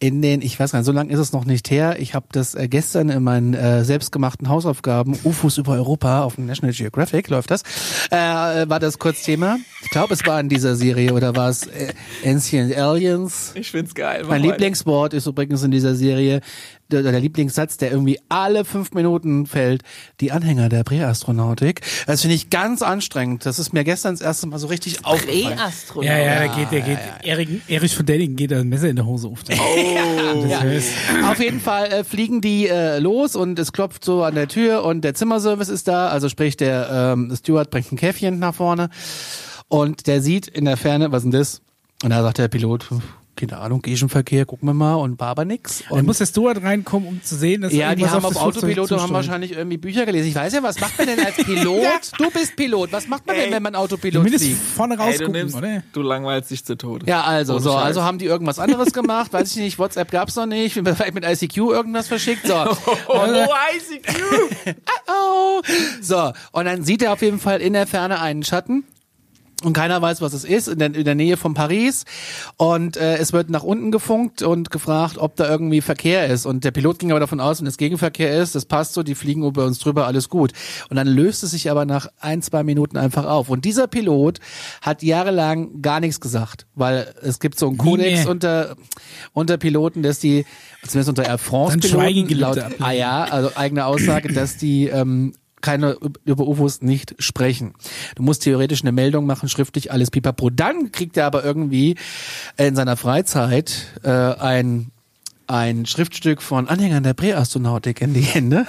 In 0.02 0.22
den, 0.22 0.42
ich 0.42 0.58
weiß 0.58 0.72
gar 0.72 0.80
nicht, 0.80 0.86
so 0.86 0.94
lange 0.94 1.12
ist 1.12 1.20
es 1.20 1.34
noch 1.34 1.44
nicht 1.44 1.70
her. 1.70 1.98
Ich 2.00 2.14
habe 2.14 2.26
das 2.32 2.56
äh, 2.56 2.70
gestern 2.70 3.10
in 3.10 3.22
meinen 3.22 3.54
äh, 3.54 3.84
selbstgemachten 3.84 4.48
Hausaufgaben 4.48 5.20
UFOs 5.26 5.58
über 5.58 5.74
Europa 5.74 6.24
auf 6.24 6.36
dem 6.36 6.46
National 6.46 6.74
Geographic 6.74 7.28
läuft 7.28 7.52
das. 7.52 7.64
Äh, 8.10 8.16
war 8.16 8.80
das 8.80 8.98
kurz 8.98 9.24
Thema? 9.24 9.58
Ich 9.84 9.90
glaube, 9.90 10.14
es 10.14 10.26
war 10.26 10.40
in 10.40 10.48
dieser 10.48 10.78
Serie 10.78 11.14
oder 11.14 11.36
war 11.36 11.50
es 11.50 11.68
äh, 11.68 11.94
Ancient 12.26 12.78
Aliens? 12.78 13.52
ich 13.56 13.72
find's 13.72 13.94
geil. 13.94 14.24
Mein 14.26 14.42
Lieblingswort 14.42 15.14
ist 15.14 15.28
übrigens 15.28 15.64
in 15.64 15.72
dieser 15.72 15.96
Serie, 15.96 16.40
der, 16.92 17.04
der 17.04 17.20
Lieblingssatz, 17.20 17.78
der 17.78 17.92
irgendwie 17.92 18.20
alle 18.30 18.66
fünf 18.66 18.92
Minuten 18.94 19.46
fällt, 19.46 19.84
die 20.20 20.32
Anhänger 20.32 20.70
der 20.70 20.84
Präastronautik. 20.84 21.82
Das 22.08 22.22
finde 22.22 22.36
ich 22.36 22.50
ganz 22.50 22.82
anstrengend. 22.82 23.46
Das 23.46 23.60
ist 23.60 23.74
mir 23.74 23.84
gestern 23.84 24.14
das 24.14 24.22
erste 24.22 24.48
Mal 24.48 24.60
so 24.60 24.68
richtig 24.68 25.06
aufgefallen. 25.06 25.58
Präastronaut. 25.58 26.06
Ja, 26.06 26.18
ja, 26.18 26.40
der 26.40 26.50
geht, 26.50 26.72
der 26.72 26.82
geht, 26.82 27.00
Erich, 27.24 27.50
Erich 27.68 27.96
von 27.96 28.06
Delling 28.06 28.36
geht 28.36 28.52
das 28.52 28.64
Messer 28.64 28.90
in 28.90 28.96
der 28.96 29.06
Hose 29.06 29.28
auf. 29.28 29.40
Oh, 29.50 30.50
heißt, 30.50 30.92
Auf 31.26 31.40
jeden 31.40 31.60
Fall 31.60 31.92
äh, 31.92 32.04
fliegen 32.04 32.42
die 32.42 32.68
äh, 32.68 33.00
los 33.00 33.36
und 33.36 33.60
es 33.60 33.72
klopft 33.72 34.04
so 34.04 34.24
an 34.24 34.36
der 34.36 34.48
Tür 34.48 34.84
und 34.84 35.02
der 35.02 35.14
Zimmerservice 35.14 35.70
ist 35.70 35.88
da. 35.88 36.10
Also 36.10 36.30
sprich, 36.30 36.58
der 36.58 37.14
ähm, 37.14 37.36
Steward 37.36 37.70
bringt 37.70 37.92
ein 37.92 37.98
Käffchen 37.98 38.40
nach 38.40 38.56
vorne 38.56 38.90
und 39.68 40.08
der 40.08 40.22
sieht 40.22 40.48
in 40.48 40.66
der 40.66 40.78
Ferne, 40.78 41.12
was 41.12 41.24
ist 41.24 41.32
denn 41.32 41.40
das? 41.40 41.62
Und 42.04 42.12
da 42.12 42.24
sagt 42.24 42.38
der 42.38 42.48
Pilot, 42.48 42.88
keine 43.40 43.58
Ahnung, 43.58 43.82
Gegenverkehr, 43.82 44.46
gucken 44.46 44.68
wir 44.68 44.74
mal 44.74 44.96
und 44.96 45.20
war 45.20 45.30
aber 45.30 45.46
nix. 45.46 45.84
dann 45.90 46.00
Und 46.00 46.06
muss 46.06 46.18
der 46.18 46.26
Steward 46.26 46.62
reinkommen, 46.62 47.08
um 47.08 47.24
zu 47.24 47.36
sehen, 47.36 47.62
dass 47.62 47.72
Ja, 47.74 47.96
die 47.96 48.06
haben 48.08 48.26
auf 48.26 48.34
Flugzeug 48.34 48.58
Autopilot 48.58 48.92
und 48.92 49.02
haben 49.02 49.14
wahrscheinlich 49.14 49.54
irgendwie 49.54 49.78
Bücher 49.78 50.06
gelesen. 50.06 50.28
Ich 50.30 50.36
weiß 50.36 50.54
ja, 50.54 50.62
was 50.64 50.80
macht 50.80 50.98
man 50.98 51.08
denn 51.08 51.20
als 51.26 51.36
Pilot? 51.44 52.12
Du 52.18 52.30
bist 52.32 52.56
Pilot. 52.56 52.92
Was 52.92 53.08
macht 53.08 53.26
man 53.26 53.36
denn, 53.38 53.52
wenn 53.52 53.64
man 53.64 53.76
Autopilot 53.76 54.16
Zumindest 54.20 54.44
fliegt? 54.46 54.62
vorne 54.62 54.94
Ey, 54.96 54.98
du, 54.98 55.04
rausgucken, 55.04 55.32
nimmst, 55.32 55.56
oder? 55.56 55.84
du 55.94 56.02
langweilst 56.02 56.52
dich 56.52 56.66
zu 56.66 56.76
Tode. 56.78 57.06
Ja, 57.08 57.24
also, 57.24 57.54
Ohne 57.54 57.62
so, 57.62 57.72
Scheiß. 57.72 57.84
also 57.84 58.04
haben 58.04 58.18
die 58.18 58.26
irgendwas 58.26 58.60
anderes 58.60 58.92
gemacht, 58.94 59.32
weiß 59.32 59.52
ich 59.56 59.58
nicht, 59.64 59.80
WhatsApp 59.80 60.12
gab's 60.12 60.36
noch 60.36 60.46
nicht, 60.46 60.74
vielleicht 60.74 61.14
mit 61.14 61.24
ICQ 61.26 61.58
irgendwas 61.58 62.08
verschickt, 62.08 62.46
so. 62.46 62.54
Oh, 63.08 63.26
ICQ! 63.76 64.76
Oh. 65.08 65.62
So, 66.02 66.32
und 66.52 66.66
dann 66.66 66.84
sieht 66.84 67.02
er 67.02 67.14
auf 67.14 67.22
jeden 67.22 67.40
Fall 67.40 67.62
in 67.62 67.74
der 67.74 67.88
Ferne 67.88 68.20
einen 68.22 68.44
Schatten. 68.44 68.84
Und 69.64 69.74
keiner 69.74 70.02
weiß, 70.02 70.22
was 70.22 70.34
es 70.34 70.44
ist, 70.44 70.68
in 70.68 70.80
der, 70.80 70.94
in 70.96 71.04
der 71.04 71.16
Nähe 71.16 71.38
von 71.38 71.54
Paris. 71.54 72.06
Und 72.58 72.98
äh, 72.98 73.18
es 73.18 73.34
wird 73.34 73.50
nach 73.50 73.64
unten 73.64 73.92
gefunkt 73.92 74.42
und 74.42 74.72
gefragt, 74.72 75.18
ob 75.18 75.36
da 75.36 75.50
irgendwie 75.50 75.82
Verkehr 75.82 76.28
ist. 76.28 76.46
Und 76.46 76.64
der 76.64 76.72
Pilot 76.72 77.00
ging 77.00 77.12
aber 77.12 77.20
davon 77.20 77.40
aus, 77.40 77.60
wenn 77.60 77.68
es 77.68 77.78
Gegenverkehr 77.78 78.42
ist, 78.42 78.56
das 78.56 78.66
passt 78.66 78.94
so, 78.94 79.04
die 79.04 79.16
fliegen 79.16 79.44
über 79.44 79.66
uns 79.66 79.80
drüber, 79.80 80.08
alles 80.08 80.30
gut. 80.30 80.54
Und 80.90 80.96
dann 80.96 81.08
löst 81.08 81.44
es 81.44 81.52
sich 81.52 81.70
aber 81.70 81.86
nach 81.86 82.08
ein, 82.20 82.42
zwei 82.42 82.64
Minuten 82.64 82.98
einfach 82.98 83.26
auf. 83.26 83.50
Und 83.50 83.66
dieser 83.66 83.88
Pilot 83.88 84.40
hat 84.82 85.04
jahrelang 85.04 85.82
gar 85.82 86.00
nichts 86.00 86.22
gesagt, 86.22 86.66
weil 86.76 87.14
es 87.22 87.40
gibt 87.40 87.60
so 87.60 87.68
einen 87.68 87.78
Kodex 87.78 88.24
nee. 88.24 88.30
unter, 88.30 88.76
unter 89.34 89.58
Piloten, 89.58 90.04
dass 90.04 90.20
die, 90.20 90.46
zumindest 90.84 91.10
unter 91.10 91.26
Air 91.26 91.38
France 91.38 91.74
Dann 91.74 91.82
Piloten, 91.82 92.02
Schweigegelübde 92.02 92.62
laut, 92.62 92.82
ah 92.82 92.92
ja, 92.92 93.24
also 93.26 93.52
eigene 93.56 93.86
Aussage, 93.86 94.32
dass 94.34 94.58
die 94.58 94.88
ähm, 94.88 95.34
keine 95.62 95.98
über 96.26 96.48
UFOs 96.48 96.82
nicht 96.82 97.16
sprechen. 97.20 97.74
Du 98.16 98.24
musst 98.24 98.44
theoretisch 98.44 98.82
eine 98.82 98.92
Meldung 98.92 99.26
machen, 99.26 99.50
schriftlich 99.50 99.92
alles 99.92 100.12
pipapo. 100.12 100.50
Dann 100.50 100.92
kriegt 100.92 101.18
er 101.18 101.26
aber 101.26 101.44
irgendwie 101.44 101.96
in 102.58 102.76
seiner 102.76 102.98
Freizeit 102.98 103.88
äh, 104.04 104.10
ein 104.10 104.92
ein 105.50 105.88
Schriftstück 105.88 106.44
von 106.44 106.68
Anhängern 106.68 107.02
der 107.02 107.16
Präastronautik 107.16 108.02
in 108.02 108.14
die 108.14 108.22
Hände, 108.22 108.68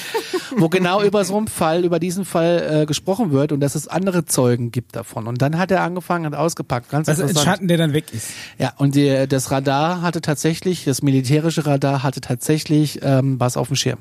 wo 0.56 0.70
genau 0.70 1.02
über 1.02 1.26
so 1.26 1.36
einen 1.36 1.46
Fall, 1.46 1.84
über 1.84 1.98
diesen 1.98 2.24
Fall 2.24 2.82
äh, 2.82 2.86
gesprochen 2.86 3.32
wird 3.32 3.52
und 3.52 3.60
dass 3.60 3.74
es 3.74 3.86
andere 3.86 4.24
Zeugen 4.24 4.70
gibt 4.70 4.96
davon. 4.96 5.26
Und 5.26 5.42
dann 5.42 5.58
hat 5.58 5.70
er 5.70 5.82
angefangen, 5.82 6.24
hat 6.24 6.34
ausgepackt. 6.34 6.88
Ganz 6.88 7.06
Also 7.06 7.22
ein 7.22 7.28
interessant. 7.28 7.56
Schatten, 7.56 7.68
der 7.68 7.76
dann 7.76 7.92
weg 7.92 8.06
ist. 8.14 8.30
Ja, 8.56 8.72
und 8.78 8.94
die, 8.94 9.28
das 9.28 9.50
Radar 9.50 10.00
hatte 10.00 10.22
tatsächlich, 10.22 10.84
das 10.84 11.02
militärische 11.02 11.66
Radar 11.66 12.02
hatte 12.02 12.22
tatsächlich 12.22 13.00
ähm, 13.02 13.38
was 13.38 13.58
auf 13.58 13.66
dem 13.66 13.76
Schirm. 13.76 13.98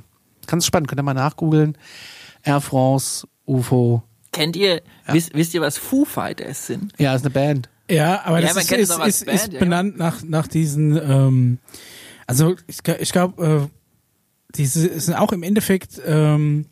Ganz 0.47 0.65
spannend, 0.65 0.87
könnt 0.87 1.01
ihr 1.01 1.03
mal 1.03 1.13
nachgoogeln. 1.13 1.77
Air 2.43 2.61
France, 2.61 3.27
UFO. 3.45 4.03
Kennt 4.31 4.55
ihr, 4.55 4.81
wisst, 5.07 5.33
wisst 5.33 5.53
ihr, 5.53 5.61
was 5.61 5.77
Foo 5.77 6.05
Fighters 6.05 6.67
sind? 6.67 6.93
Ja, 6.97 7.13
ist 7.15 7.21
eine 7.23 7.31
Band. 7.31 7.69
Ja, 7.89 8.21
aber 8.23 8.39
Ja, 8.39 8.53
das 8.53 8.63
ist, 8.63 8.71
ist, 8.71 8.89
ist, 8.89 9.25
Band, 9.25 9.37
ist 9.39 9.53
ja, 9.53 9.59
benannt 9.59 9.97
nach, 9.97 10.23
nach 10.23 10.47
diesen, 10.47 10.95
ähm, 10.95 11.59
also 12.27 12.55
ich, 12.67 12.77
ich 12.99 13.11
glaube, 13.11 13.69
äh, 13.69 14.55
diese 14.55 14.99
sind 14.99 15.15
auch 15.15 15.33
im 15.33 15.43
Endeffekt, 15.43 16.01
ähm, 16.05 16.65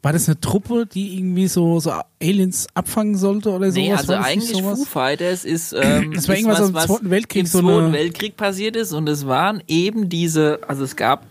war 0.00 0.12
das 0.12 0.28
eine 0.28 0.40
Truppe, 0.40 0.86
die 0.86 1.16
irgendwie 1.18 1.46
so, 1.48 1.78
so 1.80 1.92
Aliens 2.20 2.66
abfangen 2.74 3.16
sollte 3.16 3.50
oder 3.50 3.70
sowas? 3.70 3.74
Nee, 3.74 3.92
also 3.92 4.14
eigentlich 4.14 4.50
sowas? 4.50 4.78
Foo 4.78 4.84
Fighters 4.84 5.44
ist, 5.44 5.72
ähm, 5.74 6.12
Das 6.14 6.28
war 6.28 6.34
ist 6.34 6.40
irgendwas 6.40 6.60
was, 6.60 6.68
im 6.68 6.74
was 6.74 6.86
Zweiten 6.86 7.10
Weltkrieg, 7.10 7.40
im 7.42 7.46
so 7.46 7.60
Zweiten 7.60 7.92
Weltkrieg 7.92 8.36
passiert 8.36 8.76
ist 8.76 8.92
und 8.92 9.08
es 9.08 9.26
waren 9.26 9.62
eben 9.68 10.08
diese, 10.08 10.60
also 10.66 10.82
es 10.84 10.96
gab 10.96 11.26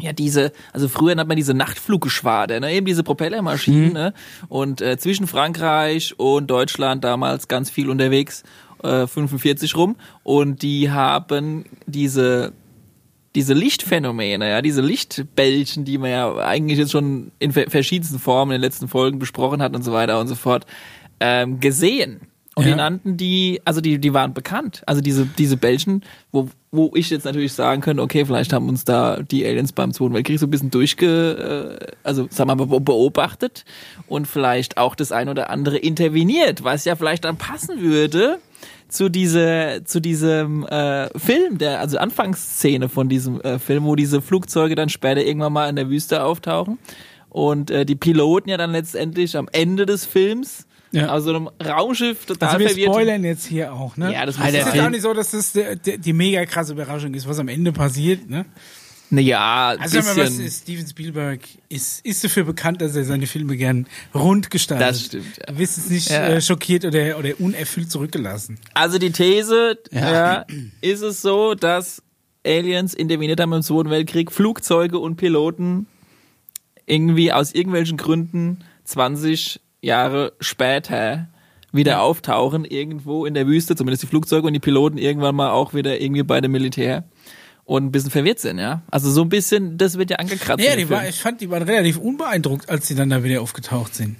ja 0.00 0.12
diese, 0.12 0.52
also 0.72 0.88
früher 0.88 1.16
hat 1.16 1.28
man 1.28 1.36
diese 1.36 1.54
Nachtfluggeschwader, 1.54 2.60
ne? 2.60 2.72
eben 2.72 2.86
diese 2.86 3.02
Propellermaschinen, 3.02 3.88
Mhm. 3.88 3.92
ne? 3.92 4.12
und 4.48 4.80
äh, 4.80 4.98
zwischen 4.98 5.26
Frankreich 5.26 6.18
und 6.18 6.48
Deutschland 6.48 7.04
damals 7.04 7.48
ganz 7.48 7.70
viel 7.70 7.88
unterwegs, 7.90 8.42
äh, 8.82 9.06
45 9.06 9.76
rum 9.76 9.96
und 10.22 10.62
die 10.62 10.90
haben 10.90 11.64
diese 11.86 12.52
diese 13.34 13.52
Lichtphänomene, 13.52 14.48
ja, 14.48 14.62
diese 14.62 14.80
Lichtbällchen, 14.80 15.84
die 15.84 15.98
man 15.98 16.10
ja 16.10 16.36
eigentlich 16.36 16.78
jetzt 16.78 16.92
schon 16.92 17.32
in 17.38 17.52
ver 17.52 17.68
verschiedensten 17.68 18.18
Formen 18.18 18.52
in 18.52 18.62
den 18.62 18.62
letzten 18.62 18.88
Folgen 18.88 19.18
besprochen 19.18 19.60
hat 19.60 19.76
und 19.76 19.82
so 19.82 19.92
weiter 19.92 20.18
und 20.20 20.26
so 20.28 20.34
fort, 20.34 20.64
ähm, 21.20 21.60
gesehen. 21.60 22.22
Und 22.58 22.64
die 22.64 22.70
Ja. 22.70 22.76
nannten 22.76 23.18
die, 23.18 23.60
also 23.66 23.82
die, 23.82 23.98
die 23.98 24.14
waren 24.14 24.32
bekannt. 24.32 24.82
Also 24.86 25.02
diese, 25.02 25.26
diese 25.26 25.58
Belgen, 25.58 26.00
wo, 26.32 26.48
wo 26.72 26.90
ich 26.94 27.10
jetzt 27.10 27.26
natürlich 27.26 27.52
sagen 27.52 27.82
könnte, 27.82 28.02
okay, 28.02 28.24
vielleicht 28.24 28.54
haben 28.54 28.66
uns 28.70 28.82
da 28.86 29.20
die 29.22 29.44
Aliens 29.44 29.72
beim 29.72 29.92
Zweiten 29.92 30.14
Weltkrieg 30.14 30.38
so 30.38 30.46
ein 30.46 30.50
bisschen 30.50 30.70
durchge, 30.70 31.78
äh, 31.78 31.92
also 32.02 32.28
sagen 32.30 32.48
wir 32.48 32.56
mal 32.56 32.66
be- 32.66 32.80
beobachtet 32.80 33.66
und 34.08 34.26
vielleicht 34.26 34.78
auch 34.78 34.94
das 34.94 35.12
ein 35.12 35.28
oder 35.28 35.50
andere 35.50 35.76
interveniert, 35.76 36.64
was 36.64 36.86
ja 36.86 36.96
vielleicht 36.96 37.26
dann 37.26 37.36
passen 37.36 37.82
würde 37.82 38.38
zu 38.88 39.10
diese 39.10 39.82
zu 39.84 40.00
diesem 40.00 40.64
äh, 40.64 41.10
Film, 41.18 41.58
der 41.58 41.80
also 41.80 41.98
Anfangsszene 41.98 42.88
von 42.88 43.10
diesem 43.10 43.38
äh, 43.42 43.58
Film, 43.58 43.84
wo 43.84 43.96
diese 43.96 44.22
Flugzeuge 44.22 44.76
dann 44.76 44.88
später 44.88 45.22
irgendwann 45.22 45.52
mal 45.52 45.68
in 45.68 45.76
der 45.76 45.90
Wüste 45.90 46.24
auftauchen 46.24 46.78
und 47.28 47.70
äh, 47.70 47.84
die 47.84 47.96
Piloten 47.96 48.48
ja 48.48 48.56
dann 48.56 48.72
letztendlich 48.72 49.36
am 49.36 49.46
Ende 49.52 49.84
des 49.84 50.06
Films 50.06 50.66
Ja. 50.96 51.08
also 51.08 51.30
einem 51.30 51.48
Raumschiff 51.64 52.24
total 52.26 52.48
Also 52.48 52.58
wir 52.60 52.68
verwirrt. 52.68 52.88
spoilern 52.92 53.24
jetzt 53.24 53.46
hier 53.46 53.72
auch, 53.72 53.96
ne? 53.96 54.12
Ja, 54.12 54.26
das 54.26 54.36
Es 54.38 54.54
ist 54.54 54.80
auch 54.80 54.90
nicht 54.90 55.02
so, 55.02 55.12
dass 55.14 55.30
das 55.30 55.52
der, 55.52 55.76
der, 55.76 55.98
die 55.98 56.12
mega 56.12 56.44
krasse 56.46 56.72
Überraschung 56.72 57.14
ist, 57.14 57.28
was 57.28 57.38
am 57.38 57.48
Ende 57.48 57.72
passiert, 57.72 58.28
ne? 58.28 58.46
Naja, 59.08 59.76
Also 59.78 60.00
sag 60.00 60.16
mal, 60.16 60.24
was 60.24 60.36
bisschen. 60.36 60.50
Steven 60.50 60.86
Spielberg 60.86 61.40
ist, 61.68 62.04
ist 62.04 62.24
dafür 62.24 62.42
bekannt, 62.42 62.80
dass 62.80 62.96
er 62.96 63.04
seine 63.04 63.28
Filme 63.28 63.56
gern 63.56 63.86
rund 64.12 64.50
gestaltet. 64.50 64.88
Das 64.88 65.00
stimmt, 65.04 65.26
ja. 65.48 65.56
Wirst 65.58 65.78
es 65.78 65.90
nicht 65.90 66.10
Ja. 66.10 66.26
äh, 66.26 66.40
schockiert 66.40 66.84
oder, 66.84 67.16
oder 67.16 67.30
unerfüllt 67.38 67.88
zurückgelassen. 67.88 68.58
Also 68.74 68.98
die 68.98 69.12
These, 69.12 69.78
Ja. 69.92 70.12
ja. 70.12 70.46
ist 70.80 71.02
es 71.02 71.22
so, 71.22 71.54
dass 71.54 72.02
Aliens 72.44 72.94
interveniert 72.94 73.38
haben 73.40 73.52
im 73.52 73.62
Zweiten 73.62 73.90
Weltkrieg, 73.90 74.32
Flugzeuge 74.32 74.98
und 74.98 75.16
Piloten 75.16 75.86
irgendwie 76.86 77.32
aus 77.32 77.52
irgendwelchen 77.52 77.96
Gründen 77.96 78.58
20 78.84 79.60
Jahre 79.86 80.32
später 80.40 81.28
wieder 81.72 82.02
auftauchen 82.02 82.64
irgendwo 82.64 83.26
in 83.26 83.34
der 83.34 83.46
Wüste, 83.46 83.76
zumindest 83.76 84.02
die 84.02 84.06
Flugzeuge 84.06 84.46
und 84.46 84.52
die 84.52 84.60
Piloten 84.60 84.98
irgendwann 84.98 85.34
mal 85.34 85.50
auch 85.50 85.74
wieder 85.74 86.00
irgendwie 86.00 86.22
bei 86.22 86.40
dem 86.40 86.52
Militär 86.52 87.04
und 87.64 87.84
ein 87.84 87.92
bisschen 87.92 88.10
verwirrt 88.10 88.38
sind, 88.38 88.58
ja. 88.58 88.82
Also 88.90 89.10
so 89.10 89.22
ein 89.22 89.28
bisschen, 89.28 89.76
das 89.76 89.98
wird 89.98 90.10
ja 90.10 90.16
angekratzt. 90.16 90.64
Ja, 90.64 90.76
die 90.76 90.88
war, 90.88 91.08
ich 91.08 91.20
fand, 91.20 91.40
die 91.40 91.50
waren 91.50 91.62
relativ 91.62 91.98
unbeeindruckt, 91.98 92.70
als 92.70 92.86
sie 92.86 92.94
dann 92.94 93.10
da 93.10 93.24
wieder 93.24 93.42
aufgetaucht 93.42 93.94
sind. 93.94 94.16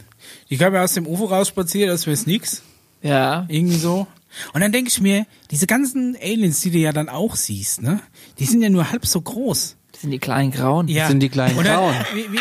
Die 0.51 0.57
kamen 0.57 0.75
ja 0.75 0.83
aus 0.83 0.95
dem 0.95 1.07
UFO 1.07 1.27
rausspaziert, 1.27 1.89
als 1.91 2.07
wäre 2.07 2.15
es 2.15 2.27
nix. 2.27 2.63
ja. 3.03 3.47
Irgendwie 3.49 3.77
so. 3.77 4.07
Und 4.53 4.61
dann 4.61 4.73
denke 4.73 4.89
ich 4.89 5.01
mir, 5.01 5.25
diese 5.51 5.67
ganzen 5.67 6.15
Aliens, 6.21 6.61
die 6.61 6.71
du 6.71 6.79
ja 6.79 6.93
dann 6.93 7.09
auch 7.09 7.37
siehst, 7.37 7.81
ne? 7.81 8.01
Die 8.39 8.45
sind 8.45 8.61
ja 8.61 8.69
nur 8.69 8.91
halb 8.91 9.07
so 9.07 9.21
groß. 9.21 9.77
Das 9.93 10.03
sind 10.03 10.11
die 10.11 10.19
kleinen 10.19 10.51
Grauen. 10.51 10.89
Ja. 10.89 11.09
sind 11.09 11.21
die 11.21 11.31
kleinen 11.31 11.57
Grauen. 11.57 11.95
Wie, 12.13 12.31
wie, 12.31 12.41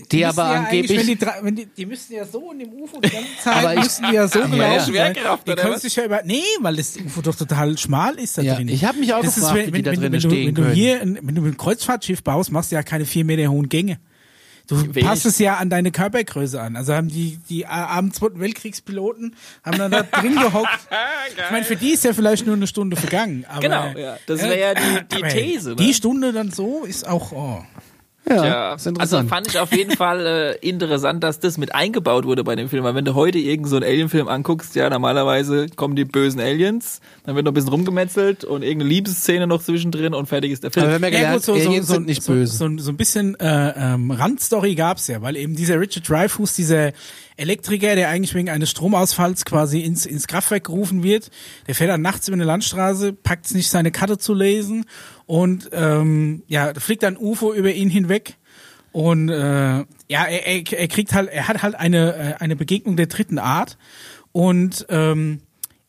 die, 0.00 0.08
Die 0.08 0.16
müssen 0.24 0.38
aber 0.40 0.52
ja 0.54 0.60
angeblich- 0.62 0.98
eigentlich, 0.98 1.20
Wenn 1.20 1.28
die, 1.38 1.44
wenn 1.46 1.56
die, 1.56 1.66
die 1.66 1.86
müssten 1.86 2.12
ja 2.14 2.24
so 2.24 2.52
in 2.52 2.58
dem 2.60 2.72
UFO 2.72 3.00
die 3.00 3.10
ganze 3.10 3.26
Zeit, 3.42 3.56
Aber 3.56 3.74
ich- 3.74 3.80
müssen 3.84 4.06
die 4.08 4.14
ja 4.14 4.28
so 4.28 4.38
Ja, 4.40 4.46
gelaufen 4.46 4.94
ja. 4.94 5.12
Die 5.12 5.50
oder 5.52 5.62
können 5.62 5.78
sich 5.78 5.96
ja 5.96 6.04
über, 6.04 6.20
nee, 6.24 6.42
weil 6.60 6.76
das 6.76 6.96
UFO 6.96 7.22
doch 7.22 7.34
total 7.36 7.76
schmal 7.78 8.14
ist 8.18 8.38
da 8.38 8.42
Ja, 8.42 8.54
drin. 8.56 8.68
ich 8.68 8.84
hab 8.84 8.96
mich 8.96 9.12
auch 9.14 9.22
Das 9.22 9.34
gefragt, 9.34 9.58
ist, 9.58 9.66
wie 9.68 9.72
die 9.72 9.82
da 9.82 9.90
wenn, 9.92 10.00
wenn, 10.12 10.20
du, 10.20 10.30
wenn 10.30 10.54
du 10.54 10.70
hier, 10.70 11.00
ein- 11.02 11.18
wenn 11.22 11.34
du 11.34 11.44
ein 11.44 11.56
Kreuzfahrtschiff 11.56 12.22
baust, 12.22 12.52
machst 12.52 12.70
du 12.72 12.76
ja 12.76 12.82
keine 12.82 13.04
vier 13.04 13.24
Meter 13.24 13.48
hohen 13.48 13.68
Gänge. 13.68 13.98
Du 14.68 14.80
Wenig. 14.94 15.04
passt 15.04 15.26
es 15.26 15.40
ja 15.40 15.56
an 15.56 15.70
deine 15.70 15.90
Körpergröße 15.90 16.58
an. 16.60 16.76
Also 16.76 16.94
haben 16.94 17.08
die, 17.08 17.36
die 17.50 17.66
armen 17.66 18.12
Zweiten 18.12 18.38
Weltkriegspiloten, 18.38 19.34
haben 19.64 19.76
dann 19.76 19.90
da 19.90 20.02
drin 20.20 20.36
gehockt. 20.36 20.68
Ich 21.36 21.50
meine, 21.50 21.64
für 21.64 21.74
die 21.74 21.90
ist 21.90 22.04
ja 22.04 22.12
vielleicht 22.12 22.46
nur 22.46 22.54
eine 22.54 22.68
Stunde 22.68 22.96
vergangen. 22.96 23.44
Aber, 23.48 23.60
Genau, 23.60 23.86
ja. 23.98 24.18
Das 24.26 24.40
wäre 24.40 24.58
ja 24.58 24.74
die- 24.74 25.16
die 25.16 25.22
These, 25.28 25.70
ne? 25.70 25.76
Die 25.76 25.92
Stunde 25.92 26.32
dann 26.32 26.52
so 26.52 26.84
ist 26.84 27.06
auch, 27.08 27.32
oh. 27.32 27.64
Ja, 28.28 28.44
Ja, 28.44 28.74
ist 28.74 29.00
also 29.00 29.22
fand 29.24 29.48
ich 29.48 29.58
auf 29.58 29.72
jeden 29.72 29.96
Fall 29.96 30.26
äh, 30.62 30.68
interessant, 30.68 31.24
dass 31.24 31.40
das 31.40 31.58
mit 31.58 31.74
eingebaut 31.74 32.24
wurde 32.24 32.44
bei 32.44 32.54
dem 32.54 32.68
Film. 32.68 32.84
Weil 32.84 32.94
wenn 32.94 33.04
du 33.04 33.14
heute 33.14 33.38
irgendeinen 33.38 33.70
so 33.70 33.76
einen 33.76 33.84
Alien-Film 33.84 34.28
anguckst, 34.28 34.76
ja, 34.76 34.88
normalerweise 34.88 35.66
kommen 35.74 35.96
die 35.96 36.04
bösen 36.04 36.40
Aliens, 36.40 37.00
dann 37.24 37.34
wird 37.34 37.44
noch 37.44 37.50
ein 37.50 37.54
bisschen 37.54 37.70
rumgemetzelt 37.70 38.44
und 38.44 38.62
irgendeine 38.62 38.90
Liebesszene 38.90 39.46
noch 39.46 39.62
zwischendrin 39.62 40.14
und 40.14 40.26
fertig 40.26 40.52
ist 40.52 40.62
der 40.62 40.70
Film. 40.70 40.84
Aber 40.84 40.90
wir 40.92 40.94
haben 40.94 41.02
ja 41.02 41.10
gelernt, 41.10 41.48
Aliens 41.48 41.88
sind 41.88 42.06
nicht 42.06 42.22
so, 42.22 42.32
böse. 42.32 42.56
So, 42.56 42.68
so 42.78 42.90
ein 42.90 42.96
bisschen 42.96 43.34
äh, 43.40 43.94
ähm, 43.94 44.10
Randstory 44.10 44.74
gab's 44.74 45.08
ja, 45.08 45.20
weil 45.22 45.36
eben 45.36 45.56
dieser 45.56 45.80
Richard 45.80 46.08
Dreyfuss, 46.08 46.54
dieser 46.54 46.92
Elektriker, 47.36 47.94
der 47.96 48.08
eigentlich 48.08 48.34
wegen 48.34 48.50
eines 48.50 48.70
Stromausfalls 48.70 49.44
quasi 49.44 49.80
ins, 49.80 50.06
ins 50.06 50.26
Kraftwerk 50.26 50.64
gerufen 50.64 51.02
wird, 51.02 51.30
der 51.66 51.74
fährt 51.74 51.90
dann 51.90 52.02
nachts 52.02 52.28
über 52.28 52.34
eine 52.34 52.44
Landstraße, 52.44 53.12
packt 53.12 53.54
nicht, 53.54 53.70
seine 53.70 53.90
Karte 53.90 54.18
zu 54.18 54.34
lesen 54.34 54.84
und 55.26 55.70
ähm, 55.72 56.42
ja, 56.46 56.72
fliegt 56.74 57.02
dann 57.02 57.16
UFO 57.16 57.52
über 57.52 57.72
ihn 57.72 57.90
hinweg. 57.90 58.36
Und 58.92 59.30
äh, 59.30 59.78
ja, 59.78 59.86
er, 60.08 60.46
er, 60.46 60.62
er 60.72 60.88
kriegt 60.88 61.14
halt, 61.14 61.30
er 61.30 61.48
hat 61.48 61.62
halt 61.62 61.74
eine, 61.74 62.14
äh, 62.14 62.34
eine 62.40 62.56
Begegnung 62.56 62.96
der 62.96 63.06
dritten 63.06 63.38
Art. 63.38 63.78
Und 64.32 64.86
ähm, 64.90 65.40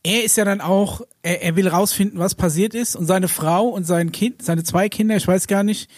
er 0.04 0.24
ist 0.24 0.38
ja 0.38 0.46
dann 0.46 0.62
auch, 0.62 1.02
er, 1.22 1.42
er 1.42 1.56
will 1.56 1.68
rausfinden, 1.68 2.20
was 2.20 2.36
passiert 2.36 2.74
ist. 2.74 2.96
Und 2.96 3.06
seine 3.06 3.28
Frau 3.28 3.68
und 3.68 3.84
sein 3.84 4.12
Kind, 4.12 4.42
seine 4.42 4.64
zwei 4.64 4.88
Kinder, 4.88 5.18
ich 5.18 5.28
weiß 5.28 5.48
gar 5.48 5.64
nicht, 5.64 5.90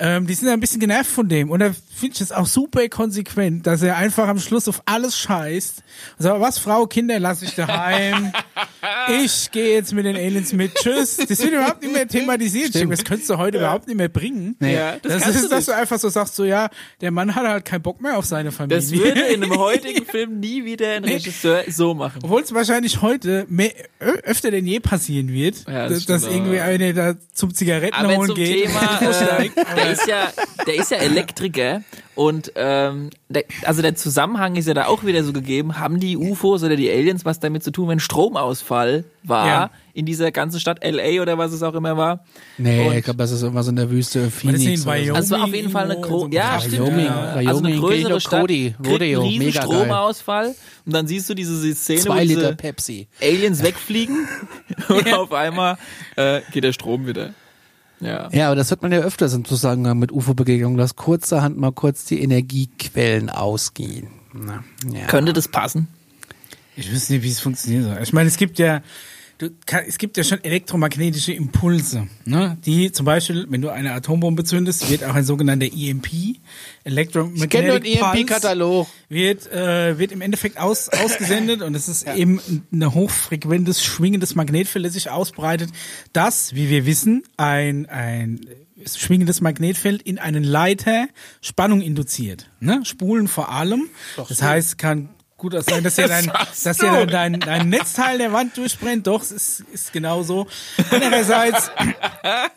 ähm, 0.00 0.26
die 0.26 0.34
sind 0.34 0.48
ein 0.48 0.60
bisschen 0.60 0.80
genervt 0.80 1.10
von 1.10 1.28
dem. 1.28 1.50
Und 1.50 1.60
da 1.60 1.72
finde 1.94 2.14
ich 2.14 2.20
es 2.22 2.32
auch 2.32 2.46
super 2.46 2.88
konsequent, 2.88 3.66
dass 3.66 3.82
er 3.82 3.96
einfach 3.96 4.28
am 4.28 4.38
Schluss 4.38 4.66
auf 4.66 4.82
alles 4.86 5.16
scheißt. 5.18 5.82
Und 6.18 6.22
sagt, 6.22 6.40
was, 6.40 6.58
Frau, 6.58 6.86
Kinder, 6.86 7.20
lass 7.20 7.42
ich 7.42 7.54
daheim. 7.54 8.32
Ich 9.22 9.50
gehe 9.50 9.74
jetzt 9.74 9.92
mit 9.92 10.04
den 10.04 10.16
Aliens 10.16 10.52
mit. 10.52 10.74
Tschüss. 10.74 11.16
Das 11.16 11.38
wird 11.40 11.52
überhaupt 11.52 11.82
nicht 11.82 11.92
mehr 11.92 12.06
thematisiert. 12.08 12.74
Denke, 12.74 12.96
Das 12.96 13.04
könntest 13.04 13.30
du 13.30 13.38
heute 13.38 13.58
überhaupt 13.58 13.86
nicht 13.86 13.96
mehr 13.96 14.08
bringen. 14.08 14.56
Nee. 14.60 14.74
Ja, 14.74 14.96
das 15.02 15.24
Das, 15.24 15.34
ist, 15.34 15.44
du 15.44 15.48
dass 15.48 15.66
du 15.66 15.72
einfach 15.74 15.98
so 15.98 16.08
sagst, 16.08 16.36
so 16.36 16.44
ja, 16.44 16.68
der 17.00 17.10
Mann 17.10 17.34
hat 17.34 17.46
halt 17.46 17.64
keinen 17.64 17.82
Bock 17.82 18.00
mehr 18.00 18.16
auf 18.18 18.24
seine 18.24 18.52
Familie. 18.52 18.78
Das 18.80 18.90
würde 18.92 19.20
in 19.20 19.42
einem 19.42 19.56
heutigen 19.58 20.04
Film 20.06 20.40
nie 20.40 20.64
wieder 20.64 20.92
ein 20.92 21.04
Regisseur 21.04 21.64
so 21.68 21.94
machen. 21.94 22.20
Obwohl 22.22 22.42
es 22.42 22.52
wahrscheinlich 22.54 23.02
heute 23.02 23.46
mehr, 23.48 23.72
öfter 23.98 24.50
denn 24.50 24.66
je 24.66 24.80
passieren 24.80 25.28
wird, 25.32 25.64
Ja, 25.68 25.88
das 25.88 25.98
dass, 25.98 26.06
dass 26.06 26.22
stimmt, 26.22 26.36
irgendwie 26.36 26.60
eine 26.60 26.94
da 26.94 27.14
zum 27.32 27.54
Zigaretten 27.54 27.94
Aber 27.94 28.16
holen 28.16 28.26
zum 28.28 28.36
geht. 28.36 28.66
Thema, 28.66 29.00
äh, 29.00 29.74
der 29.76 29.90
ist 29.92 30.06
ja, 30.06 30.32
der 30.66 30.74
ist 30.74 30.90
ja 30.90 30.96
Elektriker 30.98 31.82
und 32.14 32.52
ähm, 32.56 33.10
der, 33.28 33.44
also 33.64 33.80
der 33.82 33.94
Zusammenhang 33.94 34.56
ist 34.56 34.66
ja 34.68 34.74
da 34.74 34.86
auch 34.86 35.04
wieder 35.04 35.24
so 35.24 35.32
gegeben. 35.32 35.78
Haben 35.78 36.00
die 36.00 36.16
UFOs 36.16 36.62
oder 36.62 36.76
die 36.76 36.90
Aliens 36.90 37.24
was 37.24 37.40
damit 37.40 37.62
zu 37.62 37.70
tun, 37.70 37.88
wenn 37.88 38.00
Stromausfall 38.80 39.04
war 39.22 39.46
Ja. 39.46 39.70
in 39.92 40.06
dieser 40.06 40.32
ganzen 40.32 40.60
Stadt 40.60 40.82
LA 40.82 41.20
oder 41.20 41.36
was 41.38 41.52
es 41.52 41.62
auch 41.62 41.74
immer 41.74 41.96
war? 41.96 42.24
Nee, 42.58 42.88
Und- 42.88 42.96
ich 42.96 43.04
glaube, 43.04 43.18
das 43.18 43.30
ist 43.30 43.42
irgendwas 43.42 43.68
in 43.68 43.76
der 43.76 43.90
Wüste. 43.90 44.20
das 44.24 44.34
Phoenix. 44.34 44.64
in 44.64 44.76
so. 44.78 44.86
Wyoming? 44.90 45.10
Also 45.16 45.36
war 45.36 45.44
auf 45.44 45.54
jeden 45.54 45.70
Fall 45.70 45.90
eine 45.90 46.00
gro 46.00 46.24
in 46.26 46.32
so 46.32 46.36
ja, 46.36 46.50
einem 46.52 46.60
stimmt. 46.60 46.78
Wyoming, 46.86 47.04
ja. 47.06 47.34
Wyoming, 47.34 47.48
also 47.48 47.64
eine 47.64 47.76
größere 47.76 48.20
Stadt 48.20 48.40
Cody, 48.40 48.74
Rodeo, 48.86 49.22
einen 49.22 49.38
mega 49.38 49.60
geil. 49.60 49.70
Stromausfall 49.70 50.54
und 50.86 50.92
dann 50.94 51.06
siehst 51.06 51.28
du 51.28 51.34
diese 51.34 51.74
Szene, 51.74 52.00
Zwei 52.00 52.16
wo 52.16 52.20
diese 52.20 52.34
Liter 52.40 52.54
Pepsi. 52.54 53.08
Aliens 53.20 53.62
wegfliegen 53.62 54.26
und 54.88 55.12
auf 55.12 55.32
einmal 55.32 55.76
äh, 56.16 56.40
geht 56.52 56.64
der 56.64 56.72
Strom 56.72 57.06
wieder. 57.06 57.34
Ja. 58.00 58.30
Ja, 58.32 58.46
aber 58.46 58.56
das 58.56 58.70
hört 58.70 58.80
man 58.80 58.92
ja 58.92 59.00
öfters 59.00 59.34
im 59.34 59.44
Zusammenhang 59.44 59.98
mit 59.98 60.10
UFO-Begegnungen, 60.10 60.78
dass 60.78 60.96
kurzerhand 60.96 61.58
mal 61.58 61.72
kurz 61.72 62.06
die 62.06 62.22
Energiequellen 62.22 63.28
ausgehen. 63.28 64.08
Na, 64.32 64.64
ja. 64.90 65.06
Könnte 65.06 65.34
das 65.34 65.48
passen? 65.48 65.86
Ich 66.76 66.90
wüsste 66.90 67.14
nicht, 67.14 67.22
wie 67.22 67.30
es 67.30 67.40
funktioniert. 67.40 67.84
soll. 67.84 67.98
Ich 68.02 68.12
meine, 68.12 68.28
es 68.28 68.36
gibt 68.36 68.58
ja, 68.58 68.82
du, 69.38 69.50
kann, 69.66 69.84
es 69.86 69.98
gibt 69.98 70.16
ja 70.16 70.24
schon 70.24 70.42
elektromagnetische 70.44 71.32
Impulse, 71.32 72.06
ne? 72.24 72.58
die 72.64 72.92
zum 72.92 73.06
Beispiel, 73.06 73.46
wenn 73.48 73.60
du 73.60 73.70
eine 73.70 73.92
Atombombe 73.92 74.44
zündest, 74.44 74.90
wird 74.90 75.04
auch 75.04 75.14
ein 75.14 75.24
sogenannter 75.24 75.66
EMP, 75.66 76.06
Ich 76.06 76.12
kenne 76.14 76.38
nur 76.84 76.84
Electromagnetic 76.84 77.82
den 77.82 77.98
Pulse, 77.98 78.18
EMP-Katalog. 78.18 78.88
wird, 79.08 79.50
äh, 79.52 79.98
wird 79.98 80.12
im 80.12 80.20
Endeffekt 80.20 80.58
aus, 80.58 80.88
ausgesendet 81.04 81.62
und 81.62 81.74
es 81.74 81.88
ist 81.88 82.06
eben 82.08 82.40
ein 82.72 82.94
hochfrequentes, 82.94 83.82
schwingendes 83.84 84.34
Magnetfeld, 84.34 84.84
das 84.84 84.92
sich 84.92 85.10
ausbreitet, 85.10 85.70
das, 86.12 86.54
wie 86.54 86.70
wir 86.70 86.86
wissen, 86.86 87.24
ein, 87.36 87.86
ein 87.86 88.40
schwingendes 88.86 89.40
Magnetfeld 89.40 90.02
in 90.02 90.18
einen 90.18 90.44
Leiter 90.44 91.08
Spannung 91.40 91.80
induziert. 91.82 92.50
Ne? 92.60 92.80
Spulen 92.84 93.28
vor 93.28 93.50
allem. 93.50 93.88
Das 94.16 94.42
heißt, 94.42 94.78
kann 94.78 95.10
gut 95.40 95.56
auch 95.56 95.62
sein, 95.62 95.82
dass 95.82 95.96
ja 95.96 96.06
dein, 96.06 96.30
dass 96.62 96.78
ja 96.78 97.04
dein, 97.06 97.40
dein 97.40 97.68
Netzteil 97.68 98.18
der 98.18 98.32
Wand 98.32 98.56
durchbrennt. 98.56 99.06
Doch, 99.06 99.22
es 99.22 99.32
ist, 99.32 99.64
ist 99.72 99.92
genau 99.92 100.22
so. 100.22 100.46
Andererseits 100.90 101.70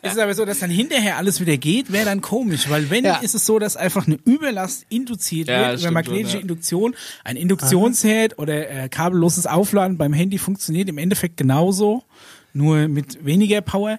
ist 0.02 0.12
es 0.12 0.18
aber 0.18 0.34
so, 0.34 0.44
dass 0.44 0.60
dann 0.60 0.70
hinterher 0.70 1.16
alles 1.16 1.40
wieder 1.40 1.56
geht, 1.56 1.90
wäre 1.90 2.04
dann 2.04 2.20
komisch, 2.20 2.68
weil 2.70 2.90
wenn 2.90 3.04
Ja. 3.04 3.16
ist 3.16 3.34
es 3.34 3.44
so, 3.46 3.58
dass 3.58 3.76
einfach 3.76 4.06
eine 4.06 4.18
Überlast 4.24 4.86
induziert 4.88 5.48
Ja, 5.48 5.70
wird 5.70 5.80
über 5.80 5.90
magnetische 5.90 6.30
schon, 6.32 6.36
ja. 6.36 6.42
Induktion. 6.42 6.94
Ein 7.24 7.36
Induktionsherd 7.36 8.38
oder 8.38 8.70
äh, 8.70 8.88
kabelloses 8.88 9.46
Aufladen 9.46 9.98
beim 9.98 10.12
Handy 10.12 10.38
funktioniert 10.38 10.88
im 10.88 10.98
Endeffekt 10.98 11.36
genauso, 11.36 12.04
nur 12.52 12.86
mit 12.88 13.24
weniger 13.24 13.60
Power. 13.62 13.98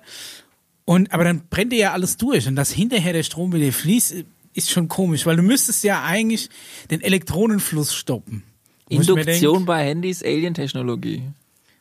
Und 0.85 1.11
aber 1.11 1.23
dann 1.23 1.47
brennt 1.49 1.73
dir 1.73 1.79
ja 1.79 1.91
alles 1.93 2.17
durch 2.17 2.47
und 2.47 2.55
dass 2.55 2.71
hinterher 2.71 3.11
der 3.13 3.23
Strom 3.23 3.51
wieder 3.51 3.71
fließt, 3.71 4.15
ist 4.53 4.69
schon 4.71 4.87
komisch, 4.87 5.25
weil 5.25 5.35
du 5.35 5.41
müsstest 5.43 5.83
ja 5.83 6.03
eigentlich 6.03 6.49
den 6.91 7.01
Elektronenfluss 7.01 7.93
stoppen. 7.93 8.43
Induktion 8.89 9.65
bei 9.65 9.83
Handys, 9.83 10.23
Alien-Technologie. 10.23 11.23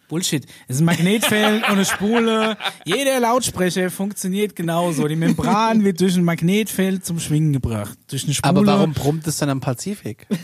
Bullshit. 0.09 0.45
Es 0.69 0.77
ist 0.77 0.83
ein 0.83 0.85
Magnetfeld 0.85 1.65
und 1.65 1.71
eine 1.71 1.85
Spule. 1.85 2.57
Jeder 2.85 3.21
Lautsprecher 3.21 3.91
funktioniert 3.91 4.55
genauso. 4.55 5.09
Die 5.09 5.17
Membran 5.17 5.83
wird 5.83 6.01
durch 6.01 6.17
ein 6.17 6.25
Magnetfeld 6.25 7.05
zum 7.05 7.19
Schwingen 7.19 7.53
gebracht. 7.53 7.99
Durch 8.09 8.25
eine 8.25 8.35
Spule. 8.35 8.49
Aber 8.51 8.67
warum 8.67 8.93
brummt 8.93 9.27
es 9.27 9.39
dann 9.39 9.49
am 9.49 9.61
Pazifik? 9.61 10.27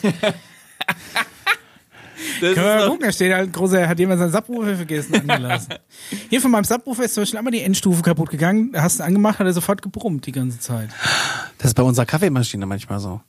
Das 2.40 2.55
Können 2.55 2.66
wir 2.66 2.75
mal 2.77 2.88
gucken, 2.88 3.07
da 3.07 3.12
steht 3.12 3.33
halt 3.33 3.49
ein 3.49 3.53
großer, 3.53 3.88
hat 3.88 3.99
jemand 3.99 4.18
seinen 4.18 4.33
Subwoofer 4.33 4.77
vergessen 4.77 5.14
angelassen. 5.14 5.75
Hier 6.29 6.40
von 6.40 6.51
meinem 6.51 6.64
Subwoofer 6.64 7.05
ist 7.05 7.14
zum 7.14 7.23
Beispiel 7.23 7.38
einmal 7.38 7.53
die 7.53 7.62
Endstufe 7.62 8.03
kaputt 8.03 8.31
gegangen, 8.31 8.73
hast 8.75 9.01
du 9.01 9.05
angemacht, 9.05 9.38
hat 9.38 9.46
er 9.46 9.53
sofort 9.53 9.83
gebrummt 9.83 10.27
die 10.27 10.33
ganze 10.33 10.59
Zeit. 10.59 10.90
Das 11.59 11.68
ist 11.68 11.75
bei 11.75 11.83
unserer 11.83 12.07
Kaffeemaschine 12.07 12.66
manchmal 12.66 13.01
so. 13.01 13.20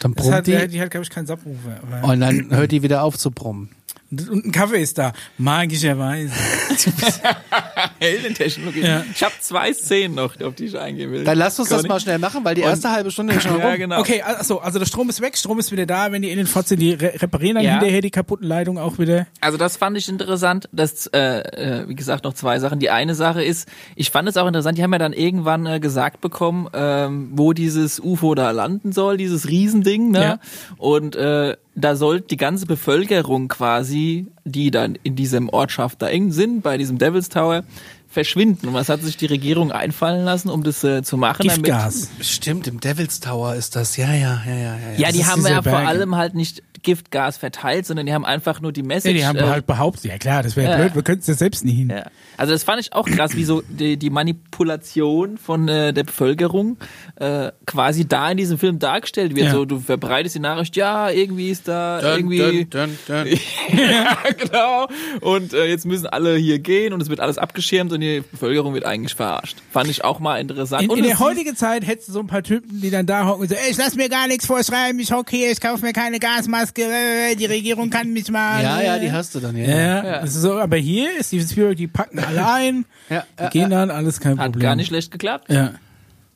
Dann 0.00 0.14
brummt 0.14 0.34
hat, 0.34 0.46
die 0.46 0.68
die, 0.68 0.80
hat, 0.80 0.90
glaube 0.90 1.04
ich, 1.04 1.10
keinen 1.10 1.26
Subwoofer. 1.26 2.04
Und 2.04 2.20
dann 2.20 2.50
hört 2.50 2.72
die 2.72 2.82
wieder 2.82 3.02
auf 3.02 3.16
zu 3.16 3.30
brummen. 3.30 3.70
Und 4.10 4.46
ein 4.46 4.52
Kaffee 4.52 4.80
ist 4.82 4.98
da, 4.98 5.12
magischerweise. 5.38 6.32
Heldentechnologie. 7.98 8.80
Ja. 8.80 9.04
Ich 9.12 9.22
habe 9.22 9.34
zwei 9.40 9.72
Szenen 9.72 10.14
noch, 10.14 10.40
auf 10.40 10.54
die 10.54 10.66
ich 10.66 10.78
eingehen 10.78 11.10
will. 11.10 11.24
Dann 11.24 11.38
lass 11.38 11.58
uns 11.58 11.68
das 11.68 11.78
Conny? 11.78 11.88
mal 11.88 12.00
schnell 12.00 12.18
machen, 12.18 12.44
weil 12.44 12.54
die 12.54 12.60
erste 12.62 12.90
halbe 12.90 13.10
Stunde 13.10 13.34
ist 13.34 13.42
schon 13.42 13.58
Ja, 13.58 13.68
rum. 13.70 13.76
genau. 13.76 14.00
Okay, 14.00 14.22
also, 14.22 14.60
also 14.60 14.78
der 14.78 14.86
Strom 14.86 15.08
ist 15.08 15.20
weg, 15.20 15.36
Strom 15.36 15.58
ist 15.58 15.72
wieder 15.72 15.86
da, 15.86 16.12
wenn 16.12 16.22
die 16.22 16.30
in 16.30 16.36
den 16.38 16.46
sind, 16.46 16.80
die 16.80 16.92
re 16.92 17.12
reparieren 17.20 17.56
dann 17.56 17.64
Ja. 17.64 17.72
hinterher 17.72 18.00
die 18.00 18.10
kaputten 18.10 18.46
Leitungen 18.46 18.82
auch 18.82 18.98
wieder. 18.98 19.26
Also 19.40 19.58
das 19.58 19.76
fand 19.76 19.96
ich 19.96 20.08
interessant. 20.08 20.68
Das, 20.72 21.06
äh, 21.08 21.18
äh, 21.40 21.88
wie 21.88 21.94
gesagt, 21.94 22.24
noch 22.24 22.34
zwei 22.34 22.58
Sachen. 22.58 22.78
Die 22.78 22.90
eine 22.90 23.14
Sache 23.14 23.42
ist, 23.44 23.68
ich 23.94 24.10
fand 24.10 24.28
es 24.28 24.36
auch 24.36 24.46
interessant, 24.46 24.78
die 24.78 24.82
haben 24.82 24.92
ja 24.92 24.98
dann 24.98 25.12
irgendwann 25.12 25.66
äh, 25.66 25.80
gesagt 25.80 26.20
bekommen, 26.20 26.68
ähm, 26.72 27.30
wo 27.32 27.52
dieses 27.52 28.00
UFO 28.00 28.34
da 28.34 28.50
landen 28.50 28.92
soll, 28.92 29.16
dieses 29.16 29.48
Riesending, 29.48 30.10
ne? 30.10 30.20
Ja. 30.20 30.38
Und 30.76 31.16
äh, 31.16 31.56
da 31.76 31.94
soll 31.94 32.20
die 32.22 32.36
ganze 32.38 32.66
Bevölkerung 32.66 33.48
quasi, 33.48 34.26
die 34.44 34.70
dann 34.70 34.98
in 35.02 35.14
diesem 35.14 35.48
Ortschaft 35.50 36.00
da 36.02 36.08
eng 36.08 36.32
sind, 36.32 36.62
bei 36.62 36.78
diesem 36.78 36.98
Devil's 36.98 37.28
Tower, 37.28 37.64
verschwinden. 38.08 38.68
Und 38.68 38.74
was 38.74 38.88
hat 38.88 39.02
sich 39.02 39.18
die 39.18 39.26
Regierung 39.26 39.72
einfallen 39.72 40.24
lassen, 40.24 40.48
um 40.48 40.62
das 40.62 40.82
äh, 40.84 41.02
zu 41.02 41.18
machen? 41.18 41.46
damit- 41.46 41.64
Giftgas. 41.64 42.08
Stimmt, 42.20 42.66
im 42.66 42.80
Devil's 42.80 43.20
Tower 43.20 43.54
ist 43.54 43.76
das. 43.76 43.96
Ja, 43.98 44.12
ja, 44.14 44.42
ja, 44.46 44.54
ja. 44.54 44.76
ja. 44.76 44.98
Ja, 44.98 45.12
die 45.12 45.26
haben 45.26 45.42
ja 45.46 45.62
vor 45.62 45.72
Berg. 45.72 45.86
allem 45.86 46.16
halt 46.16 46.34
nicht 46.34 46.62
Giftgas 46.86 47.36
verteilt, 47.36 47.84
sondern 47.84 48.06
die 48.06 48.14
haben 48.14 48.24
einfach 48.24 48.60
nur 48.60 48.72
die 48.72 48.80
Ja, 48.80 48.86
Message. 48.86 49.14
die 49.14 49.26
haben 49.26 49.36
äh, 49.38 49.42
halt 49.42 49.66
behauptet, 49.66 50.04
ja 50.06 50.16
klar, 50.18 50.42
das 50.42 50.56
wäre 50.56 50.70
Ja. 50.70 50.76
blöd, 50.78 50.94
wir 50.94 51.02
könnten 51.02 51.20
es 51.22 51.26
ja 51.26 51.34
selbst 51.34 51.64
nie 51.64 51.72
hin. 51.74 51.90
Ja. 51.90 52.04
Also 52.38 52.52
das 52.52 52.62
fand 52.64 52.80
ich 52.80 52.92
auch 52.92 53.06
krass, 53.08 53.34
wie 53.36 53.44
so 53.44 53.62
die, 53.68 53.96
die 53.96 54.08
Manipulation 54.10 55.38
von 55.38 55.68
äh, 55.68 55.92
der 55.92 56.04
Bevölkerung 56.04 56.76
äh, 57.16 57.50
quasi 57.66 58.06
da 58.06 58.30
in 58.30 58.36
diesem 58.36 58.58
Film 58.58 58.78
dargestellt 58.78 59.34
wird. 59.34 59.46
Ja. 59.46 59.52
So, 59.52 59.64
du 59.64 59.80
verbreitest 59.80 60.34
die 60.36 60.40
Nachricht, 60.40 60.76
ja, 60.76 61.10
irgendwie 61.10 61.50
ist 61.50 61.68
da 61.68 62.00
Dun, 62.00 62.10
irgendwie. 62.30 62.64
dun, 62.64 62.96
dun, 63.06 63.24
dun. 63.24 63.26
ja, 63.90 64.16
genau. 64.38 64.86
Und 65.20 65.52
äh, 65.52 65.66
jetzt 65.66 65.86
müssen 65.86 66.06
alle 66.06 66.36
hier 66.36 66.58
gehen 66.58 66.92
und 66.92 67.00
es 67.02 67.08
wird 67.08 67.20
alles 67.20 67.38
abgeschirmt 67.38 67.92
und 67.92 68.00
die 68.00 68.22
Bevölkerung 68.30 68.74
wird 68.74 68.84
eigentlich 68.84 69.14
verarscht. 69.14 69.56
Fand 69.72 69.88
ich 69.90 70.04
auch 70.04 70.20
mal 70.20 70.38
interessant. 70.40 70.84
In, 70.84 70.90
und 70.90 70.98
in 70.98 71.04
der 71.04 71.18
heutigen 71.18 71.56
Zeit 71.56 71.86
hättest 71.86 72.08
du 72.08 72.12
so 72.12 72.20
ein 72.20 72.26
paar 72.26 72.42
Typen, 72.42 72.80
die 72.80 72.90
dann 72.90 73.06
da 73.06 73.26
hocken 73.26 73.42
und 73.42 73.48
so, 73.48 73.54
ey, 73.54 73.70
ich 73.70 73.76
lass 73.76 73.96
mir 73.96 74.08
gar 74.08 74.28
nichts 74.28 74.46
vorschreiben, 74.46 74.98
ich 75.00 75.12
hocke 75.12 75.36
hier, 75.36 75.50
ich 75.50 75.60
kaufe 75.60 75.84
mir 75.84 75.92
keine 75.92 76.18
Gasmaske, 76.18 76.75
die 76.76 77.46
Regierung 77.46 77.90
kann 77.90 78.12
mich 78.12 78.30
mal. 78.30 78.62
Ja, 78.62 78.80
ja, 78.80 78.96
äh. 78.96 79.00
die 79.00 79.12
hast 79.12 79.34
du 79.34 79.40
dann, 79.40 79.56
ja. 79.56 79.66
Ja, 79.66 80.04
Ja. 80.04 80.20
Das 80.20 80.34
ist 80.34 80.42
so, 80.42 80.58
aber 80.58 80.76
hier 80.76 81.18
ist 81.18 81.28
Steven 81.28 81.48
Spielberg, 81.48 81.76
die 81.76 81.86
packen 81.88 82.18
alle 82.18 82.46
ein, 82.46 82.84
Ja, 83.10 83.24
die 83.40 83.50
gehen 83.58 83.70
dann, 83.70 83.90
alles 83.90 84.20
kein 84.20 84.38
hat 84.38 84.46
Problem. 84.46 84.62
gar 84.62 84.76
nicht 84.76 84.88
schlecht 84.88 85.10
geklappt. 85.10 85.50
Ja. 85.50 85.74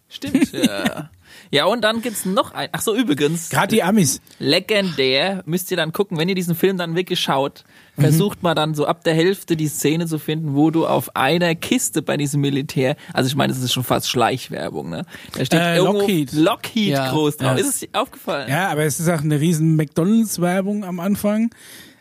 Stimmt. 0.09 0.53
ja. 0.53 1.11
Ja, 1.51 1.65
und 1.65 1.83
dann 1.83 2.01
gibt's 2.03 2.25
noch 2.25 2.55
ein. 2.55 2.69
Ach 2.73 2.81
so, 2.81 2.95
übrigens. 2.95 3.49
Gerade 3.51 3.75
die 3.75 3.83
Amis. 3.83 4.21
legendär. 4.39 5.43
Müsst 5.47 5.71
ihr 5.71 5.77
dann 5.77 5.93
gucken, 5.93 6.19
wenn 6.19 6.29
ihr 6.29 6.35
diesen 6.35 6.55
Film 6.55 6.77
dann 6.77 6.95
wirklich 6.95 7.19
schaut, 7.21 7.65
Mhm. 7.97 8.03
versucht 8.03 8.43
mal 8.43 8.55
dann 8.55 8.75
so 8.75 8.87
ab 8.87 9.03
der 9.05 9.15
Hälfte 9.15 9.57
die 9.57 9.67
Szene 9.69 10.07
zu 10.07 10.19
finden, 10.19 10.55
wo 10.55 10.71
du 10.71 10.87
auf 10.87 11.17
einer 11.17 11.55
Kiste 11.57 12.03
bei 12.03 12.17
diesem 12.17 12.41
Militär, 12.41 12.97
also 13.13 13.27
ich 13.29 13.35
meine, 13.37 13.53
das 13.53 13.63
ist 13.63 13.73
schon 13.73 13.83
fast 13.85 14.09
Schleichwerbung, 14.09 14.89
ne? 14.91 15.05
Da 15.37 15.45
steht 15.45 15.61
Äh, 15.61 15.77
irgendwo 15.77 15.99
Lockheed. 16.01 16.33
Lockheed 16.33 16.89
Ja. 16.91 17.11
groß 17.11 17.37
drauf. 17.39 17.59
Ja. 17.59 17.65
Ist 17.65 17.83
es 17.83 17.89
aufgefallen? 17.95 18.49
Ja, 18.49 18.69
aber 18.69 18.85
es 18.85 19.01
ist 19.01 19.09
auch 19.09 19.21
eine 19.21 19.41
riesen 19.41 19.77
McDonalds-Werbung 19.77 20.85
am 20.85 21.01
Anfang. 21.01 21.51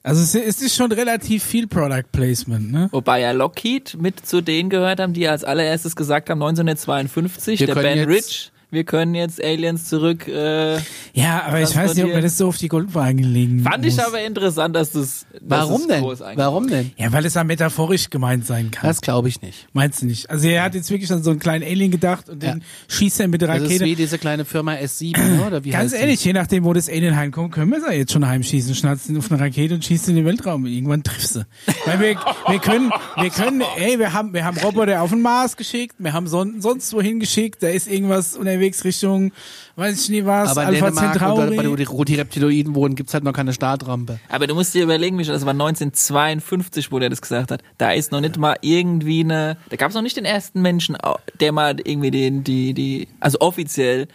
Also 0.03 0.21
es, 0.21 0.61
ist 0.61 0.75
schon 0.75 0.91
relativ 0.93 1.43
viel 1.43 1.67
Product 1.67 2.05
Placement, 2.11 2.71
ne? 2.71 2.87
Wobei 2.91 3.19
ja 3.21 3.31
Lockheed 3.31 3.97
mit 3.99 4.25
zu 4.25 4.41
denen 4.41 4.69
gehört 4.69 4.99
haben, 5.01 5.13
die 5.13 5.27
als 5.27 5.43
allererstes 5.43 5.95
gesagt 5.95 6.29
haben, 6.29 6.39
1952, 6.41 7.59
Wir 7.59 7.67
der 7.67 7.75
Ben 7.75 8.07
Rich, 8.07 8.51
wir 8.71 8.83
können 8.83 9.15
jetzt 9.15 9.43
Aliens 9.43 9.85
zurück. 9.85 10.27
Äh, 10.27 10.75
Ja, 11.13 11.43
aber 11.47 11.61
ich 11.61 11.75
weiß 11.75 11.95
nicht, 11.95 12.05
ob 12.05 12.13
mir 12.13 12.21
das 12.21 12.37
so 12.37 12.47
auf 12.47 12.57
die 12.57 12.67
Goldwaage 12.67 13.23
legen 13.23 13.61
fand 13.63 13.85
ich 13.85 13.95
muss. 13.95 14.05
aber 14.05 14.21
interessant, 14.21 14.75
dass 14.75 14.91
das. 14.91 15.25
Dass 15.33 15.41
Warum 15.41 15.87
das 15.87 16.19
denn? 16.19 16.37
Warum 16.37 16.67
denn? 16.67 16.91
Ja, 16.97 17.11
weil 17.11 17.25
es 17.25 17.33
ja 17.33 17.43
metaphorisch 17.43 18.09
gemeint 18.09 18.45
sein 18.45 18.71
kann. 18.71 18.87
Das 18.87 19.01
glaube 19.01 19.27
ich 19.29 19.41
nicht. 19.41 19.67
Meinst 19.73 20.01
du 20.01 20.05
nicht? 20.05 20.29
Also 20.29 20.47
er 20.47 20.63
hat 20.63 20.75
jetzt 20.75 20.89
wirklich 20.91 21.11
an 21.11 21.23
so 21.23 21.31
einen 21.31 21.39
kleinen 21.39 21.63
Alien 21.63 21.91
gedacht 21.91 22.29
und 22.29 22.43
Ja. 22.43 22.53
den 22.53 22.63
schießt 22.87 23.19
er 23.21 23.27
mit 23.27 23.41
der 23.41 23.47
Das 23.49 23.57
ist 23.57 23.63
Rakete. 23.65 23.85
wie 23.85 23.95
diese 23.95 24.17
kleine 24.17 24.45
Firma 24.45 24.73
S7, 24.73 25.17
ne? 25.17 25.43
oder 25.47 25.63
wie 25.63 25.71
Ganz 25.71 25.91
heißt 25.93 26.01
ehrlich, 26.01 26.23
je 26.23 26.33
nachdem, 26.33 26.63
wo 26.63 26.73
das 26.73 26.89
Alien 26.89 27.15
heimkommt, 27.15 27.53
können 27.53 27.71
wir 27.71 27.79
es 27.79 27.83
ja 27.85 27.91
jetzt 27.93 28.11
schon 28.11 28.27
heimschießen. 28.27 28.75
Schnatzt 28.75 29.09
ihn 29.09 29.17
auf 29.17 29.31
eine 29.31 29.39
Rakete 29.41 29.73
und 29.73 29.83
schießt 29.85 30.09
in 30.09 30.15
den 30.15 30.25
Weltraum. 30.25 30.65
Irgendwann 30.65 31.03
triffst 31.03 31.37
du. 31.37 31.45
Weil 31.85 31.99
wir, 31.99 32.07
wir 32.47 32.59
können, 32.59 32.91
wir 33.19 33.29
können, 33.29 33.61
ey, 33.77 33.97
wir 33.99 34.13
haben, 34.13 34.33
wir 34.33 34.45
haben 34.45 34.57
Roboter 34.57 35.01
auf 35.01 35.09
den 35.09 35.21
Mars 35.21 35.57
geschickt, 35.57 35.95
wir 35.99 36.13
haben 36.13 36.27
son 36.27 36.61
sonst 36.61 36.93
wohin 36.93 37.19
geschickt, 37.19 37.63
da 37.63 37.67
ist 37.69 37.87
irgendwas 37.87 38.35
unterwegs 38.59 38.83
Richtung, 38.83 39.31
weiß 39.75 40.03
ich 40.03 40.09
nicht 40.09 40.25
was? 40.25 40.51
Aber 40.51 40.63
in 40.63 40.83
Alpha 40.83 40.91
Centauri. 40.91 41.59
oder, 41.59 41.71
wo 41.71 41.75
die, 41.75 41.87
wo 41.89 42.03
die 42.03 42.15
Reptiloiden 42.15 42.75
wohnen, 42.75 42.95
gibt's 42.95 43.13
halt 43.13 43.23
noch 43.23 43.33
keine 43.33 43.53
Startrampe. 43.53 44.19
Aber 44.29 44.47
du 44.47 44.55
musst 44.55 44.73
dir 44.73 44.83
überlegen, 44.83 45.15
Michael, 45.15 45.35
das 45.35 45.45
war 45.45 45.53
1952, 45.53 46.91
wo 46.91 46.99
der 46.99 47.09
das 47.09 47.21
gesagt 47.21 47.51
hat. 47.51 47.61
Da 47.77 47.91
ist 47.91 48.11
noch 48.11 48.21
nicht 48.21 48.37
mal 48.37 48.57
irgendwie 48.61 49.21
eine, 49.21 49.57
da 49.69 49.77
gab 49.77 49.89
es 49.89 49.95
noch 49.95 50.01
nicht 50.01 50.17
den 50.17 50.25
ersten 50.25 50.61
Menschen, 50.61 50.97
der 51.39 51.51
mal 51.51 51.77
irgendwie 51.83 52.11
den, 52.11 52.43
die, 52.43 52.73
die, 52.73 53.07
also 53.19 53.39
offiziell 53.39 54.07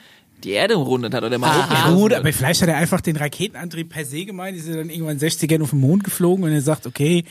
die 0.42 0.50
Erde 0.50 0.76
umrundet 0.76 1.14
hat 1.14 1.24
oder 1.24 1.38
mal 1.38 1.46
Ja, 1.46 1.64
hochgeschossen 1.64 1.94
gut, 1.96 2.12
aber 2.12 2.32
vielleicht 2.32 2.60
hat 2.60 2.68
er 2.68 2.76
einfach 2.76 3.00
den 3.00 3.16
Raketenantrieb 3.16 3.88
per 3.88 4.04
se 4.04 4.26
gemeint, 4.26 4.54
die 4.54 4.60
sind 4.60 4.76
dann 4.76 4.90
irgendwann 4.90 5.14
in 5.14 5.18
den 5.18 5.30
60ern 5.30 5.62
auf 5.62 5.70
den 5.70 5.80
Mond 5.80 6.04
geflogen 6.04 6.44
und 6.44 6.52
er 6.52 6.60
sagt, 6.60 6.86
okay, 6.86 7.24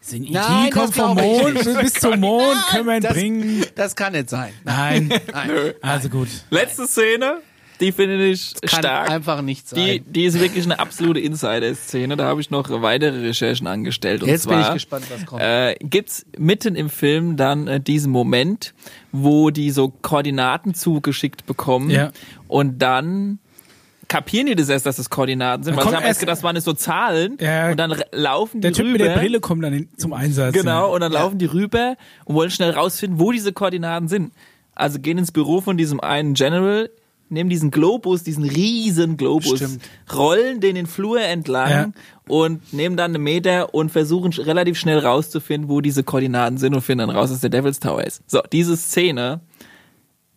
sind 0.00 0.24
IT 0.24 0.32
Nein, 0.32 0.70
kommt 0.70 0.88
das 0.88 0.96
vom 0.96 1.14
Mond 1.16 1.80
bis 1.80 1.92
zum 1.94 2.20
Mond, 2.20 2.56
können 2.70 2.86
wir 2.86 2.96
ihn 2.96 3.02
das, 3.02 3.12
bringen. 3.12 3.64
Das 3.74 3.94
kann 3.96 4.12
nicht 4.12 4.30
sein. 4.30 4.52
Nein. 4.64 5.12
Nein. 5.32 5.50
Also 5.82 6.08
gut. 6.08 6.28
Letzte 6.50 6.86
Szene, 6.86 7.40
die 7.80 7.92
finde 7.92 8.26
ich 8.26 8.54
Kann 8.62 8.80
stark. 8.80 9.10
einfach 9.10 9.42
nicht 9.42 9.68
sein. 9.68 9.78
Die, 9.84 10.00
die 10.00 10.24
ist 10.24 10.38
wirklich 10.40 10.64
eine 10.64 10.78
absolute 10.78 11.20
Insider-Szene. 11.20 12.16
Da 12.16 12.24
habe 12.24 12.40
ich 12.40 12.50
noch 12.50 12.68
weitere 12.82 13.20
Recherchen 13.20 13.66
angestellt. 13.66 14.22
Und 14.22 14.28
Jetzt 14.28 14.42
zwar, 14.42 14.56
bin 14.56 14.66
ich 14.66 14.72
gespannt, 14.74 15.06
was 15.10 15.24
kommt. 15.26 15.42
Äh, 15.42 15.76
gibt's 15.80 16.24
mitten 16.36 16.76
im 16.76 16.90
Film 16.90 17.36
dann 17.36 17.68
äh, 17.68 17.80
diesen 17.80 18.10
Moment, 18.12 18.74
wo 19.12 19.50
die 19.50 19.70
so 19.70 19.88
Koordinaten 19.88 20.74
zugeschickt 20.74 21.46
bekommen 21.46 21.90
Ja. 21.90 22.10
und 22.48 22.80
dann 22.80 23.38
kapieren 24.10 24.46
die 24.48 24.56
das 24.56 24.68
erst, 24.68 24.84
dass 24.86 24.96
das 24.96 25.08
Koordinaten 25.08 25.62
sind, 25.62 25.76
weil 25.76 25.88
sie 25.88 25.94
haben 25.96 26.02
erst 26.04 26.20
gedacht, 26.20 26.36
das 26.38 26.42
waren 26.42 26.60
so 26.60 26.72
Zahlen 26.74 27.38
Ja. 27.40 27.70
und 27.70 27.76
dann 27.78 27.94
laufen 28.12 28.56
die 28.60 28.62
Der 28.62 28.72
Typ 28.72 28.84
rüber. 28.86 28.92
mit 28.92 29.00
der 29.02 29.14
Brille 29.18 29.40
kommt 29.40 29.62
dann 29.64 29.88
zum 29.96 30.12
Einsatz. 30.12 30.52
Genau, 30.52 30.92
und 30.94 31.00
dann 31.00 31.12
laufen 31.12 31.38
die 31.38 31.46
rüber 31.46 31.96
und 32.24 32.34
wollen 32.34 32.50
schnell 32.50 32.70
rausfinden, 32.72 33.18
wo 33.20 33.30
diese 33.32 33.52
Koordinaten 33.52 34.08
sind. 34.08 34.32
Also 34.74 34.98
gehen 34.98 35.16
ins 35.16 35.30
Büro 35.32 35.60
von 35.60 35.76
diesem 35.76 36.00
einen 36.00 36.34
General, 36.34 36.90
nehmen 37.28 37.48
diesen 37.48 37.70
Globus, 37.70 38.24
diesen 38.24 38.42
riesen 38.42 39.16
Globus, 39.16 39.56
Stimmt. 39.58 39.80
rollen 40.12 40.60
den 40.60 40.74
den 40.74 40.86
Flur 40.86 41.20
entlang 41.20 41.70
Ja. 41.70 41.90
und 42.26 42.72
nehmen 42.72 42.96
dann 42.96 43.14
einen 43.14 43.22
Meter 43.22 43.72
und 43.74 43.90
versuchen 43.92 44.32
relativ 44.32 44.76
schnell 44.76 44.98
rauszufinden, 44.98 45.70
wo 45.70 45.80
diese 45.80 46.02
Koordinaten 46.02 46.58
sind 46.58 46.74
und 46.74 46.80
finden 46.80 47.06
dann 47.06 47.16
raus, 47.16 47.30
dass 47.30 47.40
der 47.40 47.50
Devil's 47.50 47.78
Tower 47.78 48.02
ist. 48.04 48.22
So, 48.28 48.40
diese 48.52 48.76
Szene 48.76 49.40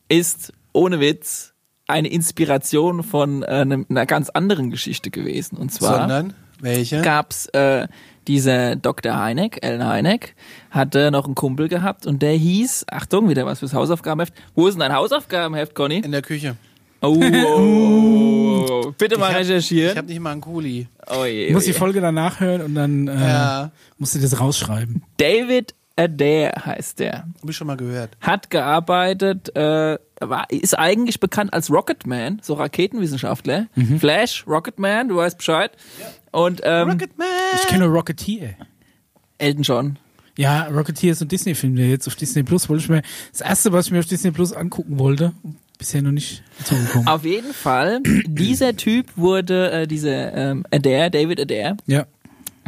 ist 0.09 0.53
ohne 0.73 0.99
Witz 0.99 1.52
eine 1.87 2.07
Inspiration 2.09 3.03
von 3.03 3.43
äh, 3.43 3.47
einem- 3.47 3.85
einer 3.89 4.05
ganz 4.05 4.29
anderen 4.29 4.69
Geschichte 4.71 5.09
gewesen. 5.11 5.57
Und 5.57 5.71
zwar 5.71 5.99
Sondern, 5.99 6.33
welche? 6.59 7.01
gab's 7.01 7.47
äh, 7.47 7.87
dieser 8.27 8.75
Dr. 8.77 9.17
Heineck, 9.19 9.59
Ellen 9.65 9.85
Heineck, 9.85 10.35
hatte 10.71 11.11
noch 11.11 11.25
einen 11.25 11.35
Kumpel 11.35 11.67
gehabt 11.67 12.05
und 12.07 12.21
der 12.21 12.33
hieß, 12.33 12.85
Achtung, 12.89 13.27
wieder 13.29 13.45
was 13.45 13.59
fürs 13.59 13.73
Hausaufgabenheft. 13.73 14.33
Wo 14.55 14.67
ist 14.67 14.75
denn 14.75 14.79
dein 14.79 14.93
Hausaufgabenheft, 14.93 15.75
Conny? 15.75 15.97
In 15.99 16.11
der 16.13 16.21
Küche. 16.21 16.55
Oh, 17.01 17.19
oh, 17.21 17.57
oh, 17.57 18.65
oh. 18.85 18.93
bitte 18.97 19.17
mal 19.17 19.27
Ich 19.29 19.33
hab- 19.35 19.41
Ich 19.41 19.49
recherchieren. 19.49 19.97
habe 19.97 20.07
nicht 20.07 20.21
mal 20.21 20.31
einen 20.31 20.39
Kuli. 20.41 20.87
oh 21.13 21.25
je, 21.25 21.47
Du 21.47 21.53
musst 21.53 21.65
oh 21.65 21.67
die 21.67 21.73
je. 21.73 21.77
Folge 21.79 21.99
danach 21.99 22.39
hören 22.39 22.61
und 22.61 22.75
dann 22.75 23.09
äh, 23.09 23.13
Ja, 23.19 23.71
musst 23.97 24.15
du 24.15 24.19
das 24.19 24.39
rausschreiben. 24.39 25.03
David 25.17 25.73
Adair 25.95 26.53
heißt 26.65 26.99
der. 26.99 27.19
habe 27.41 27.49
ich 27.51 27.55
schon 27.55 27.67
mal 27.67 27.77
gehört. 27.77 28.17
Hat 28.19 28.49
gearbeitet, 28.49 29.55
äh, 29.55 29.97
war, 30.19 30.49
ist 30.49 30.77
eigentlich 30.77 31.19
bekannt 31.19 31.53
als 31.53 31.69
Rocketman, 31.69 32.39
so 32.41 32.55
Raketenwissenschaftler. 32.55 33.67
Flash, 33.99 34.45
Rocketman, 34.47 35.09
du 35.09 35.17
weißt 35.17 35.37
Bescheid. 35.37 35.71
Und 36.31 36.61
ähm, 36.63 36.89
Rocketman! 36.89 37.27
Ich 37.55 37.67
kenne 37.67 37.85
nur 37.85 37.93
Rocketeer. 37.95 38.55
Elton 39.37 39.63
John. 39.63 39.99
Ja, 40.37 40.63
Rocketeer 40.63 41.11
ist 41.11 41.21
ein 41.21 41.27
Disney-Film, 41.27 41.75
der 41.75 41.89
jetzt 41.89 42.07
auf 42.07 42.15
Disney 42.15 42.41
Plus 42.41 42.67
wollte 42.69 42.83
ich 42.83 42.89
mir. 42.89 43.03
Das 43.31 43.41
erste, 43.41 43.71
was 43.71 43.85
ich 43.87 43.91
mir 43.91 43.99
auf 43.99 44.07
Disney 44.07 44.31
Plus 44.31 44.51
angucken 44.51 44.97
wollte, 44.97 45.33
bisher 45.77 46.01
noch 46.01 46.11
nicht 46.11 46.41
dazugekommen. 46.57 47.07
Auf 47.07 47.23
jeden 47.23 47.53
Fall, 47.53 47.99
dieser 48.25 48.75
Typ 48.75 49.15
wurde, 49.15 49.71
äh, 49.71 49.87
dieser 49.87 50.33
ähm, 50.33 50.65
Adair, 50.71 51.11
David 51.11 51.39
Adair, 51.41 51.77
Ja. 51.85 52.05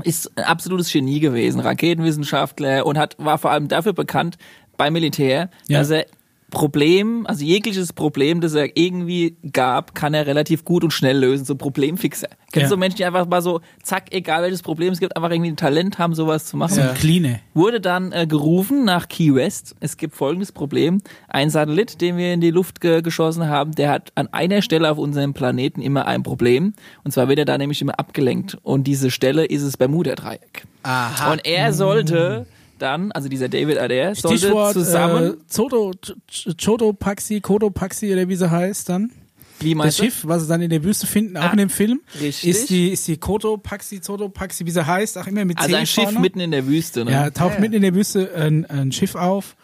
Ist 0.04 0.38
ein 0.38 0.44
absolutes 0.44 0.92
Genie 0.92 1.20
gewesen, 1.20 1.60
Raketenwissenschaftler 1.62 2.86
und 2.86 2.98
hat 2.98 3.16
war 3.18 3.38
vor 3.38 3.52
allem 3.52 3.68
dafür 3.68 3.94
bekannt 3.94 4.38
beim 4.78 4.94
Militär, 4.94 5.50
Ja. 5.68 5.80
dass 5.80 5.90
er 5.90 6.06
Problem, 6.52 7.26
also 7.28 7.44
jegliches 7.44 7.92
Problem, 7.92 8.40
das 8.40 8.54
er 8.54 8.78
irgendwie 8.78 9.36
gab, 9.52 9.96
kann 9.96 10.14
er 10.14 10.26
relativ 10.28 10.64
gut 10.64 10.84
und 10.84 10.92
schnell 10.92 11.18
lösen, 11.18 11.44
so 11.44 11.56
Problemfixer. 11.56 12.28
Kennst 12.52 12.70
Ja. 12.70 12.76
du 12.76 12.78
Menschen, 12.78 12.98
die 12.98 13.06
einfach 13.06 13.28
mal 13.28 13.42
so, 13.42 13.62
zack, 13.84 14.06
egal 14.12 14.44
welches 14.44 14.62
Problem 14.62 14.94
es 14.94 15.00
gibt, 15.00 15.16
einfach 15.18 15.32
irgendwie 15.32 15.52
ein 15.52 15.58
Talent 15.58 15.98
haben, 15.98 16.14
sowas 16.16 16.46
zu 16.46 16.56
machen? 16.56 16.76
So 16.76 16.82
ein 16.82 16.94
Cleane. 16.94 17.40
Wurde 17.54 17.82
dann 17.82 18.12
äh, 18.12 18.26
gerufen 18.28 18.86
nach 18.86 19.08
Key 19.10 19.34
West. 19.36 19.76
Es 19.80 19.98
gibt 19.98 20.16
folgendes 20.16 20.52
Problem. 20.52 21.02
Ein 21.28 21.50
Satellit, 21.50 22.00
den 22.00 22.16
wir 22.16 22.34
in 22.34 22.42
die 22.42 22.52
Luft 22.52 22.80
ge 22.80 23.02
geschossen 23.02 23.48
haben, 23.50 23.72
der 23.74 23.90
hat 23.90 24.12
an 24.16 24.28
einer 24.32 24.62
Stelle 24.62 24.90
auf 24.92 24.98
unserem 24.98 25.34
Planeten 25.34 25.82
immer 25.82 26.06
ein 26.06 26.24
Problem. 26.24 26.74
Und 27.04 27.12
zwar 27.12 27.28
wird 27.28 27.40
er 27.40 27.46
da 27.46 27.58
nämlich 27.58 27.82
immer 27.82 28.00
abgelenkt. 28.00 28.58
Und 28.64 28.86
diese 28.86 29.12
Stelle 29.12 29.46
ist 29.46 29.66
das 29.66 29.76
Bermuda-Dreieck. 29.78 30.66
Aha. 30.84 31.32
Und 31.34 31.46
er 31.46 31.74
sollte 31.74 32.46
dann, 32.78 33.12
also 33.12 33.30
dieser 33.30 33.50
David 33.50 33.78
Adair, 33.78 34.16
sollte 34.16 34.38
Stichwort 34.40 34.74
zusammen, 34.74 35.34
äh, 35.34 35.38
Zoto, 35.48 35.92
Ch- 36.30 36.56
Chotopaxi, 36.66 37.40
Kotopaxi 37.42 38.12
oder 38.14 38.28
wie 38.28 38.36
sie 38.36 38.50
heißt 38.52 38.90
dann. 38.90 39.12
wie 39.60 39.70
Das 39.74 39.78
meinst 39.78 40.00
du? 40.00 40.04
Schiff, 40.04 40.20
was 40.24 40.42
sie 40.44 40.48
dann 40.50 40.62
in 40.62 40.70
der 40.70 40.84
Wüste 40.84 41.08
finden, 41.08 41.38
auch 41.38 41.44
Ah, 41.44 41.52
in 41.52 41.58
dem 41.58 41.70
Film, 41.70 42.02
richtig. 42.22 42.50
ist 42.50 42.70
die, 42.70 42.90
ist 42.90 43.08
die 43.08 43.16
Kotopaxi, 43.18 44.02
Zotopaxi, 44.02 44.66
wie 44.66 44.72
sie 44.72 44.86
heißt, 44.86 45.18
auch 45.18 45.28
immer 45.28 45.46
mit 45.46 45.58
Also 45.60 45.76
ein 45.76 45.86
Schiff 45.86 46.04
vorne. 46.06 46.20
mitten 46.20 46.40
in 46.42 46.52
der 46.52 46.68
Wüste. 46.68 47.06
Ne? 47.06 47.12
Ja, 47.12 47.30
taucht 47.30 47.56
Ja. 47.56 47.60
mitten 47.62 47.76
in 47.76 47.82
der 47.82 47.96
Wüste 47.96 48.32
ein, 48.36 48.66
ein 48.66 48.92
Schiff 48.92 49.16
auf. 49.16 49.56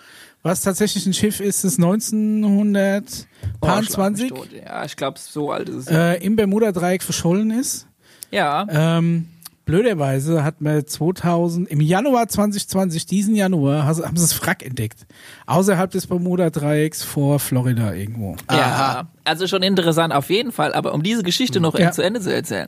Was 0.44 0.62
tatsächlich 0.62 1.06
ein 1.06 1.14
Schiff 1.14 1.40
ist, 1.40 1.64
ist 1.66 1.78
1920 1.78 4.32
Oh. 4.34 4.44
Ja, 4.66 4.86
ich 4.86 4.96
glaube, 4.96 5.20
so 5.20 5.52
alt 5.52 5.70
ist 5.70 5.76
es. 5.76 5.88
äh, 5.88 6.16
im 6.24 6.36
Bermuda-Dreieck 6.36 7.04
verschollen 7.04 7.52
ist. 7.52 7.86
ja. 8.32 8.66
Ähm, 8.70 9.28
blöderweise 9.66 10.44
hat 10.44 10.62
man 10.62 10.86
2000, 10.86 11.70
im 11.70 11.82
Januar 11.82 12.28
2020, 12.28 13.06
diesen 13.06 13.36
Januar, 13.36 13.86
haben 13.86 13.96
sie 14.18 14.24
das 14.24 14.42
Wrack 14.42 14.64
entdeckt. 14.66 15.06
Außerhalb 15.46 15.90
des 15.92 16.08
Bermuda-Dreiecks 16.08 17.04
vor 17.04 17.40
Florida 17.40 17.94
irgendwo. 17.94 18.36
Ja, 18.52 19.08
also 19.24 19.48
schon 19.48 19.64
interessant 19.64 20.14
auf 20.14 20.30
jeden 20.30 20.52
Fall, 20.52 20.74
aber 20.74 20.94
um 20.94 21.04
diese 21.04 21.24
Geschichte 21.24 21.60
noch 21.60 21.78
Ja. 21.78 21.92
zu 21.92 22.02
Ende 22.02 22.20
zu 22.22 22.34
erzählen. 22.34 22.68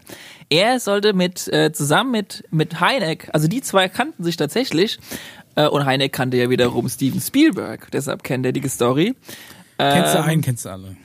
Er 0.49 0.79
sollte 0.79 1.13
mit, 1.13 1.47
äh, 1.51 1.71
zusammen 1.71 2.11
mit, 2.11 2.43
mit 2.51 2.79
Heineck, 2.79 3.29
also 3.33 3.47
die 3.47 3.61
zwei 3.61 3.89
kannten 3.89 4.23
sich 4.23 4.37
tatsächlich, 4.37 4.99
äh, 5.55 5.67
und 5.67 5.85
Heineck 5.85 6.13
kannte 6.13 6.37
ja 6.37 6.49
wiederum 6.49 6.89
Steven 6.89 7.21
Spielberg, 7.21 7.89
deshalb 7.91 8.23
kennt 8.23 8.45
er 8.45 8.51
die 8.53 8.67
Story. 8.69 9.15
Kennst 9.77 10.13
du 10.13 10.19
Ähm, 10.19 10.23
einen, 10.25 10.41
kennst 10.43 10.65
du 10.65 10.69
alle. 10.69 10.95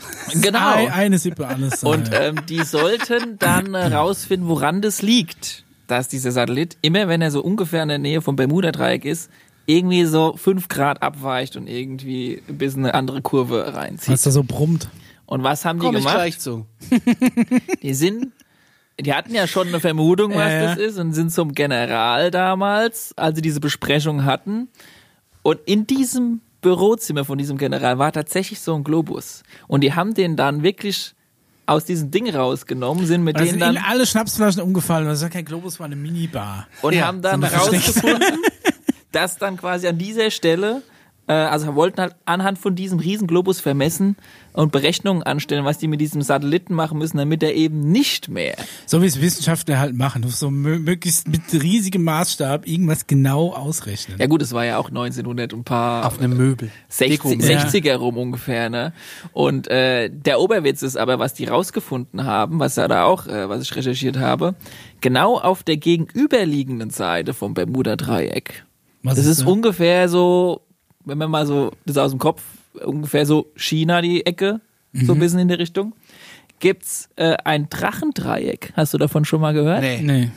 Genau. 0.43 0.75
Ein, 0.75 0.93
eine 0.93 1.19
Sippe, 1.19 1.49
alles. 1.49 1.83
Und 1.83 2.13
äh, 2.13 2.29
ähm, 2.29 2.41
die 2.49 2.63
sollten 2.65 3.39
dann 3.39 3.75
äh, 3.75 3.87
rausfinden, 3.95 4.47
woran 4.49 4.83
das 4.83 5.01
liegt, 5.01 5.65
dass 5.89 6.09
dieser 6.09 6.31
Satellit, 6.33 6.77
immer 6.83 7.09
wenn 7.09 7.21
er 7.23 7.31
so 7.31 7.43
ungefähr 7.43 7.83
in 7.83 7.89
der 7.89 7.99
Nähe 7.99 8.21
vom 8.21 8.37
Bermuda-Dreieck 8.37 9.05
ist, 9.05 9.31
irgendwie 9.67 10.05
so 10.05 10.35
fünf 10.37 10.69
Grad 10.69 11.03
abweicht 11.03 11.57
und 11.57 11.67
irgendwie 11.67 12.43
ein 12.49 12.57
bisschen 12.57 12.85
eine 12.85 12.95
andere 12.95 13.21
Kurve 13.21 13.75
reinzieht. 13.75 14.15
was 14.15 14.23
da 14.23 14.31
so 14.31 14.43
brummt. 14.43 14.89
Und 15.27 15.43
was 15.43 15.67
haben 15.67 15.79
die 15.79 15.85
Komm 15.85 15.97
ich 15.97 16.03
gemacht? 16.03 16.17
gleich 16.17 16.39
zu. 16.39 16.65
Die 17.83 17.93
sind, 17.93 18.33
die 18.99 19.13
hatten 19.13 19.35
ja 19.35 19.47
schon 19.47 19.69
eine 19.69 19.79
Vermutung, 19.79 20.35
was 20.35 20.51
ja. 20.51 20.63
das 20.63 20.79
ist, 20.79 20.99
und 20.99 21.13
sind 21.13 21.31
zum 21.31 21.53
General 21.53 22.31
damals, 22.31 23.13
als 23.19 23.37
sie 23.37 23.43
diese 23.43 23.61
Besprechung 23.61 24.25
hatten. 24.25 24.69
Und 25.43 25.61
in 25.67 25.87
diesem 25.87 26.41
Bürozimmer 26.63 27.27
von 27.27 27.37
diesem 27.37 27.59
General 27.59 27.99
war 27.99 28.11
tatsächlich 28.11 28.61
so 28.61 28.75
ein 28.75 28.85
Globus. 28.85 29.43
Und 29.67 29.83
die 29.83 29.93
haben 29.93 30.15
den 30.15 30.35
dann 30.35 30.63
wirklich 30.63 31.15
aus 31.69 31.85
diesem 31.85 32.11
Ding 32.11 32.35
rausgenommen, 32.35 33.07
sind 33.07 33.23
mit 33.25 33.37
Da 33.37 33.41
denen 33.41 33.51
sind 33.51 33.61
dann 33.61 33.77
alle 33.77 34.07
Schnapsflaschen 34.07 34.63
umgefallen. 34.63 35.07
Das 35.07 35.23
war 35.23 35.29
kein 35.29 35.45
Globus, 35.45 35.79
war 35.79 35.87
eine 35.87 35.97
Minibar. 35.97 36.67
und 36.83 36.95
Ja, 36.95 37.07
haben 37.07 37.21
dann 37.21 37.45
rausgefunden, 37.45 38.43
dass 39.13 39.37
dann 39.37 39.57
quasi 39.59 39.87
an 39.87 39.99
dieser 39.99 40.31
Stelle, 40.31 40.83
also 41.33 41.75
wollten 41.75 42.01
halt 42.01 42.15
anhand 42.25 42.59
von 42.59 42.75
diesem 42.75 42.99
riesen 42.99 43.27
Globus 43.27 43.61
vermessen 43.61 44.17
und 44.55 44.73
Berechnungen 44.73 45.23
anstellen, 45.23 45.65
was 45.65 45.79
die 45.79 45.87
mit 45.87 46.01
diesem 46.01 46.23
Satelliten 46.23 46.75
machen 46.75 46.99
müssen, 46.99 47.19
damit 47.19 47.43
er 47.43 47.55
eben 47.55 47.93
nicht 47.93 48.29
mehr 48.29 48.57
So 48.87 49.03
wie 49.03 49.07
es 49.07 49.21
Wissenschaftler 49.21 49.79
halt 49.79 49.95
machen. 49.95 50.23
Du 50.23 50.29
so 50.29 50.49
mö- 50.49 50.79
möglichst 50.79 51.29
mit 51.29 51.43
riesigem 51.53 52.03
Maßstab 52.03 52.67
irgendwas 52.67 53.07
genau 53.07 53.53
ausrechnen. 53.53 54.17
Ja 54.19 54.27
gut, 54.27 54.43
es 54.43 54.53
war 54.53 54.65
ja 54.65 54.79
auch 54.79 54.89
1900 54.89 55.53
und 55.53 55.61
ein 55.61 55.65
paar 55.65 56.07
Auf 56.07 56.19
einem 56.19 56.37
Möbel. 56.37 56.71
60, 56.89 57.21
Deko-Möbel. 57.21 57.51
Ja. 57.51 57.61
60er 57.67 57.95
rum 57.97 58.17
ungefähr, 58.17 58.71
ne? 58.71 58.93
Und 59.33 59.69
äh, 59.69 60.09
der 60.11 60.41
Oberwitz 60.41 60.83
ist 60.83 60.97
aber, 60.97 61.19
was 61.19 61.35
die 61.35 61.45
rausgefunden 61.45 62.25
haben, 62.25 62.59
was 62.59 62.77
ja 62.77 62.89
da 62.89 63.05
auch, 63.05 63.27
äh, 63.27 63.49
was 63.49 63.63
ich 63.63 63.77
recherchiert 63.77 64.17
habe, 64.17 64.55
genau 65.03 65.39
auf 65.39 65.63
der 65.63 65.77
gegenüberliegenden 65.77 66.91
Seite 66.91 67.35
vom 67.35 67.55
Bermuda-Dreieck. 67.55 68.65
Was 69.03 69.17
Das 69.17 69.27
ist 69.27 69.43
da? 69.43 69.47
ungefähr 69.47 70.09
so, 70.09 70.63
wenn 71.05 71.19
man 71.19 71.31
mal 71.31 71.47
so 71.47 71.73
das 71.87 71.97
aus 71.97 72.11
dem 72.11 72.19
Kopf, 72.19 72.43
ungefähr 72.85 73.27
so 73.27 73.47
China 73.57 74.01
die 74.03 74.25
Ecke, 74.27 74.61
so 74.93 75.13
Mhm. 75.15 75.19
ein 75.19 75.21
bisschen 75.21 75.39
in 75.41 75.49
die 75.49 75.55
Richtung, 75.55 75.93
gibt's 76.61 77.09
äh, 77.17 77.37
ein 77.45 77.69
Drachendreieck. 77.71 78.73
Hast 78.77 78.95
du 78.95 78.99
davon 78.99 79.25
schon 79.25 79.41
mal 79.41 79.53
gehört? 79.55 79.81
Nee. 79.83 80.01
Nee. 80.03 80.31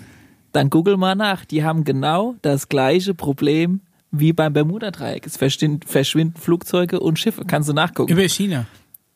Dann 0.51 0.69
google 0.69 0.97
mal 0.97 1.15
nach. 1.15 1.45
Die 1.45 1.63
haben 1.63 1.83
genau 1.85 2.35
das 2.41 2.67
gleiche 2.69 3.13
Problem 3.13 3.79
wie 4.11 4.33
beim 4.33 4.51
Bermuda-Dreieck. 4.51 5.25
Es 5.25 5.37
verschwinden, 5.37 6.37
Flugzeuge 6.37 6.99
und 6.99 7.17
Schiffe. 7.17 7.45
Kannst 7.47 7.69
du 7.69 7.73
nachgucken. 7.73 8.11
Über 8.11 8.27
China. 8.27 8.65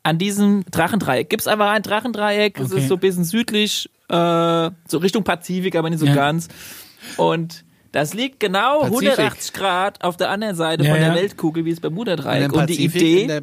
An 0.03 0.17
diesem 0.17 0.63
Drachendreieck 0.71 1.29
gibt's 1.29 1.47
einfach 1.47 1.71
ein 1.71 1.81
Drachendreieck. 1.81 2.57
Es 2.59 2.71
Okay. 2.71 2.81
ist 2.81 2.87
so 2.87 2.93
ein 2.93 2.99
bisschen 3.01 3.25
südlich, 3.25 3.89
äh, 4.07 4.13
so 4.87 4.97
Richtung 4.99 5.23
Pazifik, 5.25 5.75
aber 5.75 5.89
nicht 5.89 5.99
so 5.99 6.05
Ja. 6.05 6.15
ganz. 6.15 6.47
Und 7.17 7.64
das 7.95 8.13
liegt 8.13 8.41
genau 8.41 8.81
Pazifik. 8.81 9.17
180 9.17 9.53
Grad 9.53 10.03
auf 10.03 10.17
der 10.17 10.29
anderen 10.29 10.57
Seite 10.57 10.83
Ja, 10.83 10.91
von 10.91 10.99
der 10.99 11.09
ja. 11.09 11.15
Weltkugel 11.15 11.63
wie 11.63 11.73
dem 11.73 11.79
Bermuda-Dreieck. 11.79 12.51
Und 12.51 12.69
die 12.69 12.83
Idee, 12.83 13.41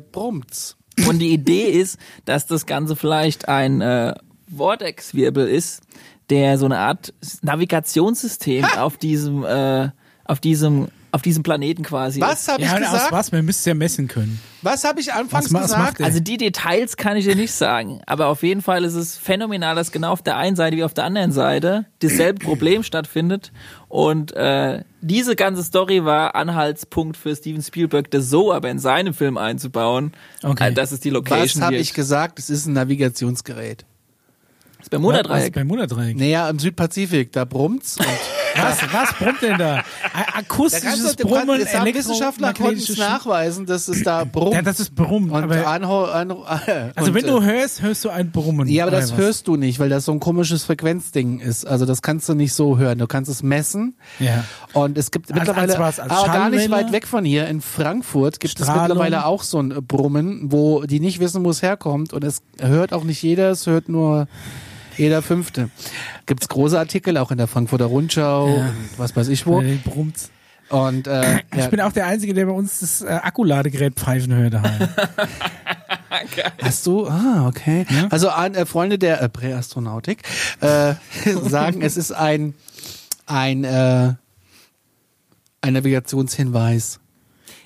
und 1.09 1.19
die 1.21 1.33
Idee 1.33 1.71
ist, 1.71 1.99
dass 2.27 2.47
das 2.47 2.67
Ganze 2.67 2.95
vielleicht 2.95 3.49
ein 3.49 3.81
äh, 3.81 4.15
Vortex-Wirbel 4.55 5.49
ist, 5.49 5.81
der 6.29 6.59
so 6.59 6.67
eine 6.67 6.81
Art 6.81 7.15
Navigationssystem 7.41 8.65
auf 8.77 8.99
diesem, 8.99 9.43
äh, 9.43 9.89
auf 10.27 10.39
diesem, 10.39 10.89
auf 11.13 11.23
diesem 11.23 11.43
Planeten 11.43 11.83
quasi. 11.83 12.21
Was 12.21 12.49
habe 12.49 12.63
Ja, 12.63 12.69
ich 12.69 12.77
und 12.79 12.85
aus 12.87 12.93
gesagt? 12.93 13.13
was? 13.13 13.33
Man 13.33 13.45
müsste 13.45 13.61
es 13.61 13.65
ja 13.67 13.75
messen 13.75 14.09
können. 14.09 14.41
Was 14.63 14.85
habe 14.85 15.01
ich 15.01 15.13
anfangs 15.13 15.53
Was 15.53 15.63
was 15.63 15.71
gesagt? 15.73 16.03
Also 16.03 16.21
die 16.21 16.39
Details 16.39 16.97
kann 16.97 17.17
ich 17.17 17.27
dir 17.27 17.37
nicht 17.37 17.53
sagen, 17.53 18.01
aber 18.07 18.29
auf 18.29 18.43
jeden 18.43 18.63
Fall 18.63 18.83
ist 18.85 18.95
es 18.95 19.19
phänomenal, 19.19 19.75
dass 19.75 19.93
genau 19.93 20.13
auf 20.13 20.23
der 20.23 20.37
einen 20.39 20.57
Seite 20.57 20.77
wie 20.77 20.85
auf 20.85 20.95
der 20.95 21.05
anderen 21.05 21.31
Seite 21.33 21.85
dasselbe 22.01 22.45
Problem 22.45 22.83
stattfindet 22.83 23.53
und 23.89 24.33
äh, 24.33 24.85
diese 25.03 25.37
ganze 25.37 25.63
Story 25.65 26.05
war 26.05 26.35
Anhaltspunkt 26.35 27.17
für 27.17 27.37
Steven 27.37 27.63
Spielberg, 27.63 28.11
das 28.11 28.31
so 28.31 28.53
aber 28.53 28.71
in 28.71 28.79
seinem 28.79 29.13
Film 29.15 29.37
einzubauen. 29.37 30.13
Okay. 30.43 30.69
Äh, 30.71 30.73
das 30.73 30.93
ist 30.93 31.05
die 31.05 31.11
Was 31.11 31.15
Location 31.15 31.63
habe 31.63 31.75
hier. 31.75 31.83
ich 31.83 31.93
gesagt? 31.93 32.39
Es 32.39 32.49
ist 32.49 32.67
ein 32.67 32.73
Navigationsgerät. 32.73 33.85
Das 34.83 34.91
Bermuda-Dreieck. 34.91 35.55
Beim 35.55 35.69
Bermuda-Dreieck. 35.69 36.17
Naja, 36.17 36.49
im 36.51 36.59
Südpazifik, 36.59 37.33
da 37.33 37.45
brummt's. 37.45 37.97
Und 37.99 38.07
Was, 38.57 38.93
was 38.93 39.15
brummt 39.15 39.43
denn 39.43 39.59
da? 39.59 39.77
Da 39.77 39.85
akustisches 40.39 41.17
du 41.17 41.27
Brummen, 41.27 41.61
es 41.61 41.75
haben 41.75 41.93
Wissenschaftler 41.93 42.53
konnten 42.53 42.79
es 42.79 42.97
nachweisen, 42.97 43.67
dass 43.67 43.89
es 43.89 44.03
da 44.03 44.25
brummt. 44.25 44.55
Ja, 44.55 44.63
das 44.63 44.81
ist 44.81 44.95
Brummen. 44.95 45.31
und 45.31 45.45
aber, 45.45 45.67
anho, 45.67 46.05
anho, 46.05 46.43
also 46.95 47.11
und, 47.11 47.15
wenn 47.15 47.25
äh, 47.25 47.29
du 47.29 47.43
hörst, 47.43 47.83
hörst 47.83 48.05
du 48.05 48.11
ein 48.11 48.31
Brummen. 48.31 48.69
Ja, 48.69 48.85
aber 48.85 48.91
das 48.93 49.13
was? 49.13 49.19
hörst 49.19 49.49
du 49.49 49.57
nicht, 49.57 49.79
weil 49.79 49.89
das 49.89 50.05
so 50.05 50.13
ein 50.13 50.21
komisches 50.21 50.65
Frequenzding 50.65 51.41
ist. 51.41 51.67
Also 51.67 51.87
das 51.87 52.03
kannst 52.03 52.29
du 52.29 52.35
nicht 52.35 52.53
so 52.53 52.79
hören. 52.79 52.99
Du 52.99 53.07
kannst 53.07 53.31
es 53.31 53.43
messen. 53.43 53.95
Ja. 54.19 54.45
Und 54.73 54.99
es 54.99 55.11
gibt 55.11 55.31
Als- 55.31 55.39
mittlerweile, 55.39 55.73
als 55.73 55.99
was? 55.99 56.01
Als 56.01 56.13
aber 56.13 56.33
gar 56.33 56.51
nicht 56.51 56.71
weit 56.71 56.93
weg 56.93 57.07
von 57.07 57.25
hier, 57.25 57.49
in 57.49 57.61
Frankfurt, 57.61 58.41
gibt 58.41 58.59
es 58.59 58.67
Strahlung? 58.67 58.83
mittlerweile 58.83 59.27
auch 59.27 59.43
so 59.43 59.61
ein 59.61 59.71
äh, 59.71 59.81
Brummen, 59.81 60.53
wo 60.53 60.83
die 60.83 61.01
nicht 61.01 61.21
wissen, 61.21 61.45
wo 61.45 61.51
es 61.51 61.63
herkommt. 61.63 62.13
Und 62.13 62.25
es 62.25 62.43
hört 62.61 62.93
auch 62.93 63.05
nicht 63.05 63.23
jeder, 63.23 63.51
es 63.51 63.67
hört 63.67 63.89
nur 63.89 64.29
jeder 64.97 65.23
Fünfte. 65.23 65.71
Gibt's 66.27 66.49
große 66.49 66.79
Artikel, 66.79 67.17
auch 67.17 67.31
in 67.31 67.39
der 67.39 67.47
Frankfurter 67.47 67.87
Rundschau 67.87 68.49
Ja. 68.49 68.55
und 68.67 68.75
was 68.99 69.15
weiß 69.17 69.29
ich 69.29 69.47
wo. 69.47 69.59
Weil 69.59 69.77
der 69.79 69.91
brummt. 69.91 70.17
Und 70.69 71.07
äh, 71.07 71.41
Ich 71.53 71.59
ja, 71.59 71.67
bin 71.69 71.81
auch 71.81 71.93
der 71.93 72.07
Einzige, 72.07 72.33
der 72.35 72.47
bei 72.47 72.53
uns 72.53 72.81
das 72.81 73.03
äh, 73.03 73.07
Akkuladegerät 73.09 73.95
pfeifen 73.95 74.35
hört. 74.35 74.55
Hast 76.63 76.87
du? 76.87 77.07
Ah, 77.09 77.47
okay. 77.49 77.85
Ja. 77.91 78.07
Also 78.11 78.29
an, 78.31 78.55
äh, 78.55 78.65
Freunde 78.67 78.99
der 78.99 79.21
äh, 79.23 79.29
Präastronautik 79.29 80.23
äh, 80.61 80.95
sagen, 81.49 81.83
es 81.83 81.97
ist 81.97 82.13
ein 82.13 82.55
ein 83.27 83.65
äh, 83.65 84.15
ein 85.61 85.73
Navigationshinweis. 85.73 87.01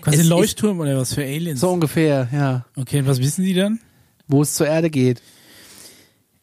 Quasi 0.01 0.21
ein 0.21 0.27
Leuchtturm 0.27 0.81
oder 0.81 0.97
was 0.99 1.15
für 1.15 1.23
Aliens. 1.23 1.61
So 1.61 1.71
ungefähr, 1.71 2.29
ja. 2.33 2.65
Okay, 2.77 3.01
und 3.01 3.07
was 3.07 3.19
wissen 3.21 3.45
die 3.45 3.55
dann? 3.55 3.81
Wo 4.29 4.43
es 4.43 4.55
zur 4.55 4.67
Erde 4.67 4.91
geht. 4.91 5.23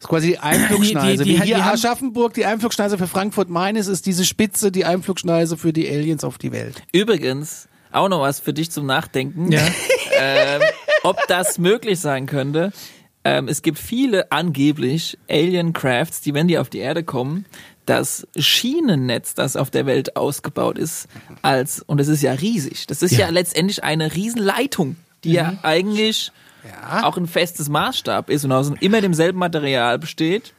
Das 0.04 0.08
ist 0.08 0.10
quasi 0.10 0.26
die 0.32 0.38
Einflugschneise. 0.38 1.24
Die- 1.24 1.30
die- 1.30 1.36
die- 1.36 1.42
Wie 1.42 1.46
hier 1.46 1.64
Aschaffenburg 1.64 2.34
die 2.34 2.44
Einflugschneise 2.44 2.98
für 2.98 3.06
Frankfurt 3.06 3.48
Main 3.48 3.74
ist, 3.76 3.86
ist 3.86 4.04
diese 4.06 4.24
Spitze 4.24 4.70
die 4.70 4.84
Einflugschneise 4.84 5.56
für 5.56 5.72
die 5.72 5.88
Aliens 5.88 6.24
auf 6.24 6.36
die 6.38 6.52
Welt. 6.52 6.82
Übrigens, 6.92 7.68
auch 7.90 8.08
noch 8.08 8.20
was 8.20 8.38
für 8.40 8.52
dich 8.52 8.70
zum 8.70 8.84
Nachdenken. 8.86 9.50
Ja. 9.50 9.62
ähm, 10.20 10.60
ob 11.04 11.16
das 11.28 11.58
möglich 11.58 12.00
sein 12.00 12.26
könnte. 12.26 12.72
Ähm, 13.24 13.48
es 13.48 13.62
gibt 13.62 13.78
viele 13.78 14.30
angeblich 14.30 15.16
Alien 15.30 15.72
Crafts, 15.72 16.20
die, 16.20 16.34
wenn 16.34 16.48
die 16.48 16.58
auf 16.58 16.68
die 16.68 16.78
Erde 16.80 17.02
kommen, 17.02 17.46
das 17.86 18.26
Schienennetz, 18.36 19.34
das 19.34 19.56
auf 19.56 19.70
der 19.70 19.86
Welt 19.86 20.16
ausgebaut 20.16 20.76
ist, 20.76 21.06
als, 21.40 21.80
und 21.80 21.98
es 22.00 22.08
ist 22.08 22.22
ja 22.22 22.32
riesig, 22.32 22.86
das 22.86 23.02
ist 23.02 23.12
ja, 23.12 23.20
Ja. 23.20 23.28
letztendlich 23.30 23.82
eine 23.84 24.14
Riesenleitung, 24.14 24.96
die 25.22 25.32
ja 25.32 25.54
eigentlich 25.62 26.32
Ja. 26.64 27.04
auch 27.04 27.16
ein 27.16 27.26
festes 27.26 27.68
Maßstab 27.68 28.30
ist 28.30 28.44
und 28.44 28.52
aus 28.52 28.72
immer 28.80 29.00
demselben 29.00 29.38
Material 29.38 29.98
besteht, 29.98 30.54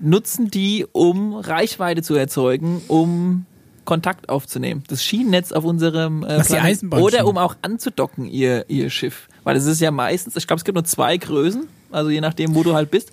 nutzen 0.00 0.50
die, 0.50 0.86
um 0.92 1.34
Reichweite 1.34 2.02
zu 2.02 2.14
erzeugen, 2.14 2.82
um 2.88 3.46
Kontakt 3.84 4.28
aufzunehmen. 4.28 4.84
Das 4.88 5.04
Schienennetz 5.04 5.52
auf 5.52 5.64
unserem 5.64 6.22
äh, 6.22 6.26
Planeten. 6.26 6.54
Eisenbahn 6.54 7.02
Oder 7.02 7.26
um 7.26 7.38
auch 7.38 7.56
anzudocken, 7.62 8.26
ihr, 8.26 8.66
ihr 8.68 8.90
Schiff. 8.90 9.28
Weil 9.42 9.56
es 9.56 9.66
ist 9.66 9.80
ja 9.80 9.90
meistens, 9.90 10.36
ich 10.36 10.46
glaube, 10.46 10.58
es 10.58 10.64
gibt 10.64 10.76
nur 10.76 10.84
zwei 10.84 11.16
Größen, 11.16 11.66
also 11.90 12.10
je 12.10 12.20
nachdem, 12.20 12.54
wo 12.54 12.62
du 12.62 12.74
halt 12.74 12.90
bist. 12.90 13.10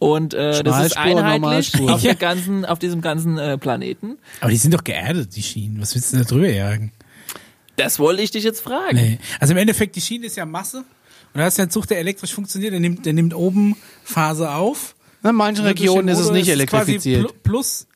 Und 0.00 0.32
äh, 0.32 0.62
das 0.62 0.86
ist 0.86 0.96
einheitlich 0.96 1.78
auf, 1.88 2.00
der 2.00 2.14
ganzen, 2.14 2.64
auf 2.64 2.78
diesem 2.78 3.02
ganzen 3.02 3.36
äh, 3.38 3.58
Planeten. 3.58 4.16
Aber 4.40 4.50
die 4.50 4.56
sind 4.56 4.72
doch 4.72 4.82
geerdet, 4.82 5.36
die 5.36 5.42
Schienen. 5.42 5.80
Was 5.80 5.94
willst 5.94 6.12
du 6.12 6.16
denn 6.16 6.24
da 6.24 6.28
drüber 6.28 6.48
jagen? 6.48 6.90
Das 7.76 7.98
wollte 7.98 8.22
ich 8.22 8.30
dich 8.30 8.42
jetzt 8.42 8.60
fragen. 8.62 8.96
Nee. 8.96 9.18
Also 9.38 9.52
im 9.52 9.58
Endeffekt, 9.58 9.96
die 9.96 10.00
Schiene 10.00 10.26
ist 10.26 10.36
ja 10.36 10.46
Masse. 10.46 10.84
Und 11.32 11.38
da 11.38 11.44
hast 11.44 11.58
du 11.58 11.62
ja 11.62 11.64
einen 11.64 11.70
Zug, 11.70 11.86
der 11.86 11.98
elektrisch 11.98 12.34
funktioniert, 12.34 12.72
der 12.72 12.80
nimmt, 12.80 13.06
der 13.06 13.12
nimmt 13.12 13.34
oben 13.34 13.76
Phase 14.02 14.50
auf. 14.50 14.96
In 15.22 15.34
manchen 15.34 15.64
Regionen 15.64 16.08
ist 16.08 16.18
es 16.18 16.30
nicht 16.30 16.46
quasi 16.46 16.52
elektrifiziert. 16.52 17.26
pl- 17.26 17.34
Plus, 17.42 17.86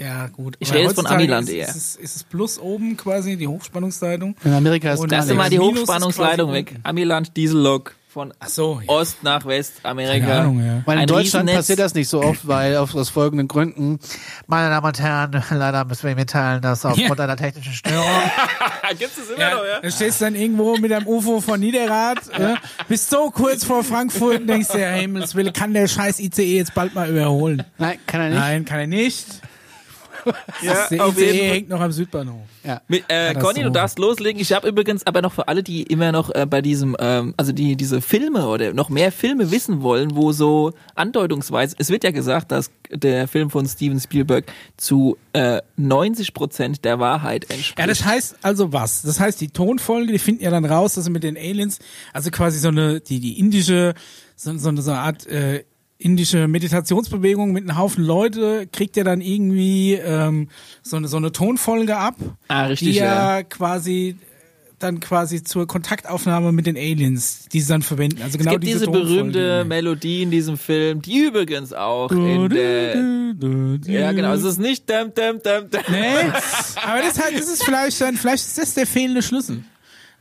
ja 0.00 0.26
gut. 0.28 0.56
Ich 0.58 0.72
rede 0.72 0.84
jetzt 0.84 0.96
von 0.96 1.06
Amiland 1.06 1.48
ist, 1.48 1.54
eher. 1.54 1.68
Ist 1.68 1.76
es, 1.76 1.96
ist 1.96 2.16
es 2.16 2.24
Plus 2.24 2.58
oben 2.58 2.96
quasi, 2.96 3.36
die 3.36 3.46
Hochspannungsleitung. 3.48 4.36
In 4.44 4.52
Amerika 4.52 4.92
ist 4.92 5.00
Und 5.00 5.08
gar 5.10 5.18
Lass 5.20 5.28
dir 5.28 5.34
mal 5.34 5.48
die 5.48 5.56
ist 5.56 5.62
Hochspannungsleitung 5.62 6.50
quasi 6.50 6.58
weg. 6.58 6.74
Amiland 6.82 7.36
Diesellok 7.36 7.94
von 8.12 8.32
Ach 8.38 8.48
so, 8.48 8.80
ja. 8.84 8.88
Ost 8.92 9.22
nach 9.22 9.44
West 9.46 9.74
Amerika. 9.84 10.26
Keine 10.26 10.40
Ahnung, 10.40 10.58
ja. 10.64 10.82
Weil 10.84 10.96
in 10.96 11.00
Ein 11.02 11.06
Deutschland 11.06 11.48
Riesennetz. 11.48 11.56
passiert 11.56 11.78
das 11.78 11.94
nicht 11.94 12.08
so 12.08 12.22
oft, 12.22 12.46
weil 12.46 12.76
auf, 12.76 12.94
aus 12.94 13.08
folgenden 13.08 13.48
Gründen. 13.48 13.98
Meine 14.46 14.68
Damen 14.68 14.86
und 14.86 15.00
Herren, 15.00 15.42
leider 15.50 15.84
müssen 15.84 16.02
wir 16.02 16.10
Ihnen 16.10 16.20
mitteilen, 16.20 16.60
dass 16.60 16.84
aufgrund 16.84 17.18
einer 17.20 17.36
technischen 17.36 17.72
Störung 17.72 18.04
Gibt's 18.98 19.16
das 19.16 19.30
immer 19.30 19.40
Ja, 19.40 19.80
Da 19.82 19.90
stehst 19.90 20.20
du 20.20 20.24
dann 20.26 20.34
irgendwo 20.34 20.76
mit 20.76 20.92
einem 20.92 21.06
UFO 21.06 21.40
von 21.40 21.58
Niederrad, 21.58 22.18
ja, 22.38 22.56
bist 22.88 23.08
so 23.08 23.30
kurz 23.30 23.64
vor 23.64 23.82
Frankfurt 23.82 24.40
und 24.40 24.46
denkst 24.46 24.68
dir, 24.68 24.80
ja, 24.80 24.90
Himmels 24.90 25.34
Willen, 25.34 25.52
kann 25.52 25.72
der 25.72 25.88
scheiß 25.88 26.20
ICE 26.20 26.58
jetzt 26.58 26.74
bald 26.74 26.94
mal 26.94 27.08
überholen? 27.08 27.64
Nein, 27.78 27.98
kann 28.06 28.20
er 28.20 28.28
nicht. 28.28 28.38
Nein, 28.38 28.64
kann 28.66 28.80
er 28.80 28.86
nicht. 28.86 29.26
Ja, 30.62 30.86
Der 30.90 31.04
auf 31.06 31.18
jeden 31.18 31.30
ICE 31.30 31.38
Fall. 31.38 31.48
hängt 31.56 31.68
noch 31.68 31.80
am 31.80 31.92
Südbahnhof. 31.92 32.42
Ja. 32.64 32.80
Mit, 32.88 33.04
äh, 33.08 33.34
Conny, 33.34 33.62
du 33.62 33.70
darfst 33.70 33.98
loslegen. 33.98 34.40
Ich 34.40 34.52
habe 34.52 34.68
übrigens 34.68 35.06
aber 35.06 35.22
noch 35.22 35.32
für 35.32 35.48
alle, 35.48 35.62
die 35.62 35.82
immer 35.82 36.12
noch 36.12 36.32
äh, 36.34 36.46
bei 36.46 36.62
diesem, 36.62 36.96
ähm, 36.98 37.34
also 37.36 37.52
die 37.52 37.76
diese 37.76 38.00
Filme 38.00 38.46
oder 38.46 38.72
noch 38.72 38.88
mehr 38.88 39.10
Filme 39.12 39.50
wissen 39.50 39.82
wollen, 39.82 40.14
wo 40.14 40.32
so 40.32 40.72
andeutungsweise, 40.94 41.76
es 41.78 41.90
wird 41.90 42.04
ja 42.04 42.10
gesagt, 42.10 42.52
dass 42.52 42.70
der 42.90 43.26
Film 43.28 43.50
von 43.50 43.66
Steven 43.66 43.98
Spielberg 44.00 44.44
zu 44.76 45.16
äh, 45.32 45.60
90 45.76 46.34
Prozent 46.34 46.84
der 46.84 46.98
Wahrheit 47.00 47.50
entspricht. 47.50 47.78
Ja, 47.78 47.86
das 47.86 48.04
heißt 48.04 48.36
also 48.42 48.72
was? 48.72 49.02
Das 49.02 49.18
heißt, 49.18 49.40
die 49.40 49.48
Tonfolge, 49.48 50.12
die 50.12 50.18
finden 50.18 50.44
ja 50.44 50.50
dann 50.50 50.64
raus, 50.64 50.94
dass 50.94 51.04
sie 51.04 51.10
mit 51.10 51.22
den 51.24 51.36
Aliens, 51.36 51.78
also 52.12 52.30
quasi 52.30 52.58
so 52.58 52.68
eine, 52.68 53.00
die, 53.00 53.20
die 53.20 53.38
indische, 53.38 53.94
so, 54.36 54.56
so, 54.58 54.68
eine, 54.68 54.82
so 54.82 54.90
eine 54.90 55.00
Art 55.00 55.26
äh, 55.26 55.64
indische 56.04 56.48
Meditationsbewegung 56.48 57.52
mit 57.52 57.68
einem 57.68 57.78
Haufen 57.78 58.04
Leute, 58.04 58.66
kriegt 58.72 58.96
ja 58.96 59.04
dann 59.04 59.20
irgendwie 59.20 59.94
ähm, 59.94 60.48
so, 60.82 60.96
eine, 60.96 61.08
so 61.08 61.16
eine 61.16 61.32
Tonfolge 61.32 61.96
ab, 61.96 62.16
Ah, 62.48 62.66
richtig, 62.66 62.92
die 62.92 62.94
ja, 62.98 63.38
ja. 63.38 63.42
quasi 63.42 64.16
dann 64.78 64.98
quasi 64.98 65.44
zur 65.44 65.66
Kontaktaufnahme 65.66 66.50
mit 66.50 66.66
den 66.66 66.76
Aliens, 66.76 67.46
die 67.52 67.60
sie 67.60 67.68
dann 67.68 67.82
verwenden. 67.82 68.20
Also 68.20 68.36
genau 68.36 68.50
es 68.50 68.54
gibt 68.54 68.64
diese, 68.66 68.84
Tonfolge. 68.86 69.06
berühmte 69.08 69.64
Melodie 69.64 70.22
in 70.22 70.30
diesem 70.32 70.58
Film, 70.58 71.00
die 71.00 71.20
übrigens 71.26 71.72
auch 71.72 72.10
in 72.10 72.48
der 72.48 72.96
ja 73.86 74.12
genau, 74.12 74.32
es 74.34 74.42
ist 74.42 74.58
nicht 74.58 74.90
dum, 74.90 75.12
dum, 75.14 75.40
dum, 75.42 75.70
dum. 75.70 75.80
Nee, 75.88 76.28
aber 76.84 77.00
das, 77.00 77.22
halt, 77.22 77.34
das 77.38 77.48
ist 77.48 77.64
vielleicht 77.64 78.00
dann, 78.00 78.16
vielleicht 78.16 78.44
ist 78.44 78.58
das 78.58 78.74
der 78.74 78.86
fehlende 78.86 79.22
Schlüssel. 79.22 79.64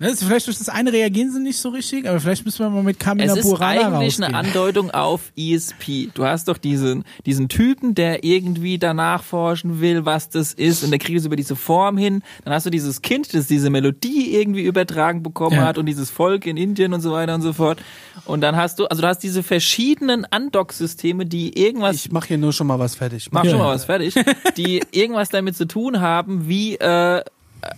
Ne, 0.01 0.07
das 0.07 0.19
ist 0.21 0.23
vielleicht 0.27 0.47
durch 0.47 0.57
das 0.57 0.67
eine 0.67 0.91
reagieren 0.91 1.31
sie 1.31 1.39
nicht 1.39 1.59
so 1.59 1.69
richtig, 1.69 2.09
aber 2.09 2.19
vielleicht 2.19 2.43
müssen 2.43 2.57
wir 2.65 2.71
mal 2.71 2.81
mit 2.81 2.99
Kamina 2.99 3.31
Es 3.33 3.37
ist 3.37 3.43
Burana 3.47 3.99
eigentlich 3.99 4.19
rausgehen. 4.19 4.23
eine 4.23 4.35
Andeutung 4.47 4.89
auf 4.89 5.31
ESP. 5.37 6.09
Du 6.15 6.25
hast 6.25 6.47
doch 6.47 6.57
diesen, 6.57 7.03
diesen 7.27 7.49
Typen, 7.49 7.93
der 7.93 8.23
irgendwie 8.23 8.79
danach 8.79 9.21
forschen 9.23 9.79
will, 9.79 10.03
was 10.03 10.29
das 10.29 10.53
ist, 10.53 10.83
und 10.83 10.89
der 10.89 10.97
kriegt 10.97 11.19
es 11.19 11.25
über 11.27 11.35
diese 11.35 11.55
Form 11.55 11.97
hin. 11.99 12.23
Dann 12.43 12.51
hast 12.51 12.65
du 12.65 12.71
dieses 12.71 13.03
Kind, 13.03 13.31
das 13.35 13.45
diese 13.45 13.69
Melodie 13.69 14.33
irgendwie 14.35 14.63
übertragen 14.63 15.21
bekommen 15.21 15.57
Ja. 15.57 15.65
hat 15.65 15.77
und 15.77 15.85
dieses 15.85 16.09
Volk 16.09 16.47
in 16.47 16.57
Indien 16.57 16.93
und 16.95 17.01
so 17.01 17.11
weiter 17.11 17.35
und 17.35 17.43
so 17.43 17.53
fort. 17.53 17.77
Und 18.25 18.41
dann 18.41 18.55
hast 18.55 18.79
du, 18.79 18.87
also 18.87 19.03
du 19.03 19.07
hast 19.07 19.19
diese 19.19 19.43
verschiedenen 19.43 20.25
Undock-Systeme, 20.35 21.27
die 21.27 21.55
irgendwas 21.63 21.95
Ich 21.97 22.11
mache 22.11 22.27
hier 22.29 22.37
nur 22.39 22.53
schon 22.53 22.65
mal 22.65 22.79
was 22.79 22.95
fertig. 22.95 23.29
mach 23.31 23.43
Ja. 23.43 23.51
schon 23.51 23.59
mal 23.59 23.75
was 23.75 23.85
fertig, 23.85 24.15
die 24.57 24.81
irgendwas 24.91 25.29
damit 25.29 25.55
zu 25.55 25.65
tun 25.67 26.01
haben, 26.01 26.47
wie, 26.47 26.75
äh, 26.77 27.23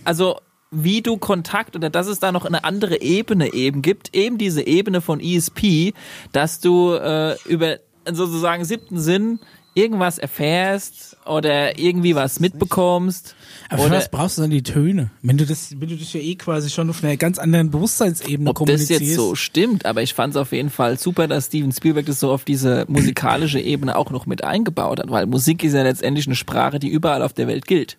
also 0.06 0.38
wie 0.74 1.02
du 1.02 1.16
Kontakt 1.16 1.76
oder 1.76 1.90
dass 1.90 2.06
es 2.06 2.18
da 2.18 2.32
noch 2.32 2.44
eine 2.44 2.64
andere 2.64 3.00
Ebene 3.00 3.52
eben 3.52 3.82
gibt, 3.82 4.14
eben 4.14 4.38
diese 4.38 4.66
Ebene 4.66 5.00
von 5.00 5.20
ESP, 5.20 5.94
dass 6.32 6.60
du 6.60 6.92
äh, 6.94 7.36
über 7.46 7.78
sozusagen 8.10 8.64
siebten 8.64 8.98
Sinn 8.98 9.38
irgendwas 9.74 10.18
erfährst 10.18 11.16
oder 11.26 11.78
irgendwie 11.78 12.14
was 12.14 12.38
mitbekommst. 12.38 13.34
aber 13.68 13.84
für 13.84 13.90
was 13.90 14.10
brauchst 14.10 14.38
du 14.38 14.42
dann 14.42 14.50
die 14.50 14.62
Töne? 14.62 15.10
Wenn 15.22 15.36
du 15.36 15.46
das, 15.46 15.72
wenn 15.72 15.88
du 15.88 15.96
dich 15.96 16.14
ja 16.14 16.20
eh 16.20 16.36
quasi 16.36 16.70
schon 16.70 16.88
auf 16.90 17.02
einer 17.02 17.16
ganz 17.16 17.38
anderen 17.38 17.70
Bewusstseinsebene 17.70 18.50
ob 18.50 18.56
das 18.56 18.58
kommunizierst. 18.60 19.02
jetzt 19.02 19.14
so 19.16 19.34
stimmt, 19.34 19.84
aber 19.84 20.02
ich 20.02 20.14
fand 20.14 20.34
es 20.34 20.36
auf 20.36 20.52
jeden 20.52 20.70
Fall 20.70 20.98
super, 20.98 21.26
dass 21.26 21.46
Steven 21.46 21.72
Spielberg 21.72 22.06
das 22.06 22.20
so 22.20 22.30
auf 22.30 22.44
diese 22.44 22.84
musikalische 22.88 23.60
Ebene 23.60 23.96
auch 23.96 24.10
noch 24.10 24.26
mit 24.26 24.44
eingebaut 24.44 25.00
hat, 25.00 25.10
weil 25.10 25.26
Musik 25.26 25.64
ist 25.64 25.72
ja 25.72 25.82
letztendlich 25.82 26.26
eine 26.26 26.36
Sprache, 26.36 26.78
die 26.78 26.88
überall 26.88 27.22
auf 27.22 27.32
der 27.32 27.48
Welt 27.48 27.66
gilt. 27.66 27.98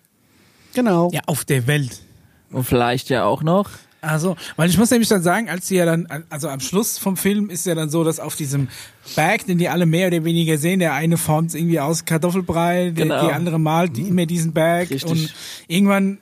Genau. 0.74 1.10
ja, 1.12 1.22
auf 1.26 1.44
der 1.44 1.66
Welt. 1.66 2.00
Und 2.56 2.64
vielleicht 2.64 3.10
ja 3.10 3.24
auch 3.24 3.42
noch 3.42 3.68
Also, 4.00 4.36
weil 4.56 4.70
ich 4.70 4.78
muss 4.78 4.90
nämlich 4.90 5.08
dann 5.08 5.22
sagen, 5.22 5.48
als 5.50 5.68
sie 5.68 5.76
ja 5.76 5.84
dann, 5.84 6.06
also 6.30 6.48
am 6.48 6.60
Schluss 6.60 6.96
vom 6.98 7.16
Film 7.16 7.50
ist 7.50 7.66
ja 7.66 7.74
dann 7.74 7.90
so, 7.90 8.02
dass 8.04 8.18
auf 8.20 8.36
diesem 8.36 8.68
Berg, 9.14 9.46
den 9.46 9.58
die 9.58 9.68
alle 9.68 9.84
mehr 9.84 10.08
oder 10.08 10.24
weniger 10.24 10.58
sehen, 10.58 10.78
der 10.78 10.92
eine 10.94 11.16
formt 11.18 11.54
irgendwie 11.54 11.80
aus 11.80 12.04
Kartoffelbrei, 12.04 12.90
der, 12.96 13.06
Genau. 13.06 13.26
die 13.26 13.32
andere 13.32 13.58
malt 13.58 13.98
immer 13.98 14.24
diesen 14.26 14.52
Berg 14.52 14.90
Richtig. 14.90 15.10
und 15.10 15.34
irgendwann 15.68 16.18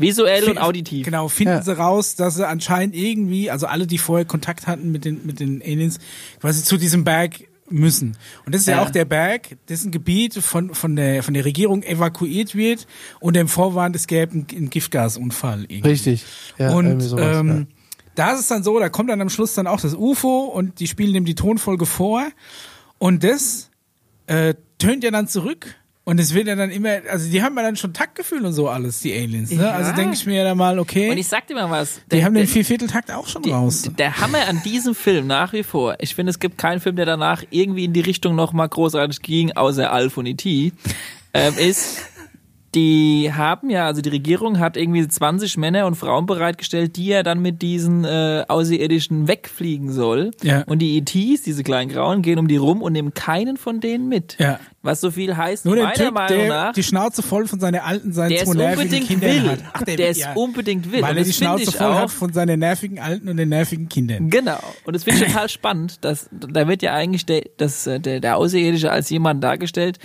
Visuell 0.00 0.44
und 0.48 0.58
auditiv. 0.58 1.04
Genau, 1.04 1.26
finden 1.28 1.54
Ja. 1.54 1.62
sie 1.62 1.76
raus, 1.76 2.14
dass 2.14 2.36
sie 2.36 2.46
anscheinend 2.46 2.94
irgendwie, 2.94 3.50
also 3.50 3.66
alle, 3.66 3.86
die 3.88 3.98
vorher 3.98 4.24
Kontakt 4.24 4.66
hatten 4.68 4.92
mit 4.92 5.04
den, 5.04 5.26
mit 5.26 5.40
den 5.40 5.60
Aliens, 5.60 5.98
quasi 6.40 6.62
zu 6.62 6.76
diesem 6.76 7.02
Berg 7.02 7.32
müssen. 7.70 8.16
Und 8.44 8.54
das 8.54 8.62
ist 8.62 8.68
ja, 8.68 8.76
Ja. 8.76 8.82
auch 8.82 8.90
der 8.90 9.04
Berg, 9.04 9.56
dessen 9.68 9.90
Gebiet 9.90 10.34
von, 10.34 10.74
von, 10.74 10.96
der, 10.96 11.22
von 11.22 11.34
der 11.34 11.44
Regierung 11.44 11.82
evakuiert 11.82 12.54
wird 12.54 12.86
und 13.20 13.34
dem 13.34 13.48
Vorwand, 13.48 13.96
es 13.96 14.06
gäbe 14.06 14.32
einen, 14.32 14.70
Giftgasunfall. 14.70 15.64
Irgendwie. 15.68 15.88
Richtig. 15.88 16.24
Ja, 16.58 16.72
und 16.72 17.00
sowas, 17.00 17.36
ähm, 17.38 17.66
da 18.14 18.32
ist 18.32 18.40
es 18.40 18.48
dann 18.48 18.62
so, 18.62 18.78
da 18.78 18.88
kommt 18.88 19.10
dann 19.10 19.20
am 19.20 19.30
Schluss 19.30 19.54
dann 19.54 19.66
auch 19.66 19.80
das 19.80 19.94
UFO 19.94 20.44
und 20.44 20.80
die 20.80 20.86
spielen 20.86 21.14
dem 21.14 21.24
die 21.24 21.34
Tonfolge 21.34 21.86
vor 21.86 22.26
und 22.98 23.22
das 23.22 23.70
äh, 24.26 24.54
tönt 24.78 25.04
ja 25.04 25.10
dann 25.10 25.28
zurück 25.28 25.74
und 26.08 26.18
es 26.18 26.32
wird 26.32 26.46
ja 26.46 26.56
dann 26.56 26.70
immer, 26.70 27.00
also 27.10 27.30
die 27.30 27.42
haben 27.42 27.54
ja 27.56 27.62
dann 27.62 27.76
schon 27.76 27.92
Taktgefühl 27.92 28.42
und 28.46 28.54
so 28.54 28.70
alles, 28.70 29.00
die 29.00 29.12
Aliens. 29.12 29.50
Ne? 29.50 29.62
Ja. 29.62 29.72
Also 29.72 29.92
denke 29.92 30.14
ich 30.14 30.24
mir 30.24 30.36
ja 30.36 30.44
dann 30.44 30.56
mal, 30.56 30.78
okay, 30.78 31.10
Und 31.10 31.18
ich 31.18 31.28
sag 31.28 31.46
dir 31.46 31.54
mal 31.54 31.68
was. 31.68 32.00
die 32.06 32.16
der, 32.16 32.24
haben 32.24 32.32
den 32.32 32.46
Viervierteltakt 32.46 33.12
auch 33.12 33.28
schon 33.28 33.44
raus. 33.44 33.90
der 33.98 34.18
Hammer 34.18 34.48
an 34.48 34.62
diesem 34.64 34.94
Film 34.94 35.26
nach 35.26 35.52
wie 35.52 35.62
vor. 35.62 35.96
Ich 35.98 36.14
finde, 36.14 36.30
es 36.30 36.38
gibt 36.38 36.56
keinen 36.56 36.80
Film, 36.80 36.96
der 36.96 37.04
danach 37.04 37.44
irgendwie 37.50 37.84
in 37.84 37.92
die 37.92 38.00
Richtung 38.00 38.34
nochmal 38.36 38.70
großartig 38.70 39.20
ging, 39.20 39.52
außer 39.52 39.92
Alf 39.92 40.16
und 40.16 40.24
E.T. 40.24 40.72
Ähm, 41.34 41.54
ist, 41.58 41.98
die 42.78 43.32
haben 43.32 43.70
ja, 43.70 43.86
also 43.86 44.00
die 44.02 44.08
Regierung 44.08 44.58
hat 44.58 44.76
irgendwie 44.76 45.06
20 45.06 45.56
Männer 45.56 45.86
und 45.86 45.96
Frauen 45.96 46.26
bereitgestellt, 46.26 46.96
die 46.96 47.06
ja 47.06 47.22
dann 47.22 47.40
mit 47.40 47.60
diesen 47.60 48.04
äh, 48.04 48.44
Außerirdischen 48.46 49.26
wegfliegen 49.26 49.90
soll. 49.90 50.30
Ja. 50.42 50.62
Und 50.62 50.78
die 50.78 50.96
E.T.s, 50.98 51.42
diese 51.42 51.64
kleinen 51.64 51.90
Grauen, 51.90 52.22
gehen 52.22 52.38
um 52.38 52.46
die 52.46 52.56
rum 52.56 52.82
und 52.82 52.92
nehmen 52.92 53.14
keinen 53.14 53.56
von 53.56 53.80
denen 53.80 54.08
mit. 54.08 54.36
Ja. 54.38 54.60
Was 54.82 55.00
so 55.00 55.10
viel 55.10 55.36
heißt, 55.36 55.64
Nur 55.64 55.74
der 55.74 55.84
meiner 55.84 55.96
Typ, 55.96 56.14
Meinung 56.14 56.38
der 56.38 56.48
nach, 56.48 56.72
die 56.72 56.82
Schnauze 56.84 57.22
voll 57.22 57.48
von 57.48 57.58
seiner 57.58 57.84
alten, 57.84 58.12
seinen 58.12 58.30
der 58.30 58.44
zwei 58.44 58.54
nervigen 58.54 58.84
unbedingt 58.84 59.08
Kindern 59.08 59.30
will. 59.30 59.50
hat. 59.50 59.58
Ach, 59.72 59.82
der 59.82 59.98
will, 59.98 60.06
es 60.06 60.18
ja. 60.18 60.32
unbedingt 60.34 60.92
will. 60.92 61.02
Weil 61.02 61.10
Und 61.10 61.16
er 61.18 61.24
die 61.24 61.32
Schnauze 61.32 61.72
voll 61.72 61.86
auch, 61.88 62.00
hat 62.00 62.10
von 62.10 62.32
seinen 62.32 62.60
nervigen 62.60 63.00
Alten 63.00 63.28
und 63.28 63.36
den 63.36 63.48
nervigen 63.48 63.88
Kindern. 63.88 64.30
Genau. 64.30 64.60
Und 64.84 64.94
das 64.94 65.02
finde 65.02 65.24
ich 65.24 65.32
total 65.32 65.48
spannend, 65.48 66.04
dass 66.04 66.28
da 66.30 66.68
wird 66.68 66.82
ja 66.82 66.94
eigentlich 66.94 67.26
der, 67.26 67.42
das, 67.56 67.86
äh, 67.88 67.98
der, 67.98 68.20
der 68.20 68.36
Außerirdische 68.36 68.92
als 68.92 69.10
jemand 69.10 69.42
dargestellt, 69.42 69.98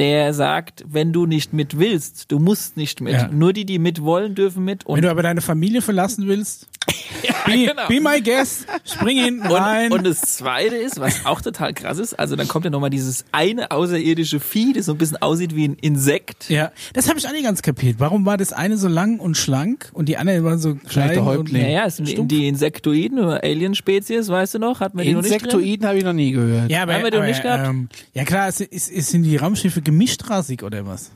der 0.00 0.32
sagt, 0.32 0.84
wenn 0.88 1.12
du 1.12 1.26
nicht 1.26 1.52
mit 1.52 1.78
willst, 1.78 2.32
du 2.32 2.38
musst 2.38 2.76
nicht 2.78 3.02
mit. 3.02 3.12
Ja. 3.12 3.28
Nur 3.28 3.52
die, 3.52 3.66
die 3.66 3.78
mit 3.78 4.02
wollen, 4.02 4.34
dürfen 4.34 4.64
mit. 4.64 4.86
Wenn 4.86 4.94
Und, 4.94 5.02
du 5.02 5.10
aber 5.10 5.22
deine 5.22 5.42
Familie 5.42 5.82
verlassen 5.82 6.26
willst, 6.26 6.68
be, 7.46 7.66
genau. 7.66 7.88
be 7.88 8.00
my 8.00 8.20
guest, 8.20 8.66
spring 8.84 9.18
hinten 9.18 9.46
rein. 9.46 9.92
und, 9.92 9.98
und 9.98 10.06
das 10.06 10.20
Zweite 10.20 10.76
ist, 10.76 10.98
was 10.98 11.26
auch 11.26 11.40
total 11.40 11.74
krass 11.74 11.98
ist, 11.98 12.18
also 12.18 12.36
dann 12.36 12.48
kommt 12.48 12.64
ja 12.64 12.70
nochmal 12.70 12.90
dieses 12.90 13.24
eine 13.32 13.70
außerirdische 13.70 14.40
Vieh, 14.40 14.72
das 14.72 14.86
so 14.86 14.92
ein 14.92 14.98
bisschen 14.98 15.18
aussieht 15.18 15.54
wie 15.54 15.68
ein 15.68 15.74
Insekt. 15.74 16.48
Ja, 16.48 16.72
das 16.94 17.08
habe 17.08 17.18
ich 17.18 17.26
auch 17.26 17.32
nicht 17.32 17.44
ganz 17.44 17.62
kapiert. 17.62 17.96
Warum 17.98 18.24
war 18.26 18.36
das 18.36 18.52
eine 18.52 18.76
so 18.76 18.88
lang 18.88 19.18
und 19.20 19.36
schlank 19.36 19.90
und 19.92 20.08
die 20.08 20.16
andere 20.16 20.42
waren 20.44 20.58
so 20.58 20.74
klein 20.74 21.10
der 21.10 21.20
und 21.20 21.26
Häuptling. 21.26 21.62
Naja, 21.62 21.84
es 21.86 21.96
sind 21.96 22.08
die, 22.08 22.12
stumpf? 22.12 22.28
die 22.28 22.48
Insektoiden 22.48 23.18
oder 23.18 23.42
Alien-Spezies, 23.42 24.28
weißt 24.28 24.54
du 24.54 24.58
noch? 24.58 24.80
Hatten 24.80 24.98
wir 24.98 25.04
die 25.04 25.12
noch 25.12 25.22
nicht 25.22 25.32
drin? 25.32 25.40
Insektoiden 25.40 25.86
habe 25.86 25.98
ich 25.98 26.04
noch 26.04 26.12
nie 26.12 26.32
gehört. 26.32 26.70
Ja, 26.70 26.82
aber, 26.82 26.94
Haben 26.94 27.04
wir 27.04 27.10
doch 27.10 27.18
aber, 27.18 27.26
nicht 27.26 27.42
gehabt? 27.42 27.68
Ähm, 27.68 27.88
ja 28.14 28.24
klar, 28.24 28.48
es, 28.48 28.60
es, 28.60 28.90
es 28.90 29.10
sind 29.10 29.24
die 29.24 29.36
Raumschiffe 29.36 29.82
gemischtrasig 29.82 30.62
oder 30.62 30.86
was? 30.86 31.10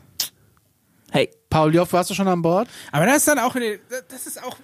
Hey, 1.10 1.30
Paul 1.48 1.72
Joff, 1.72 1.92
warst 1.92 2.10
du 2.10 2.14
schon 2.14 2.26
an 2.26 2.42
Bord? 2.42 2.68
Aber 2.90 3.06
das 3.06 3.18
ist 3.18 3.28
dann 3.28 3.38
auch 3.38 3.54
das 3.54 4.26
ist 4.26 4.42
auch, 4.42 4.56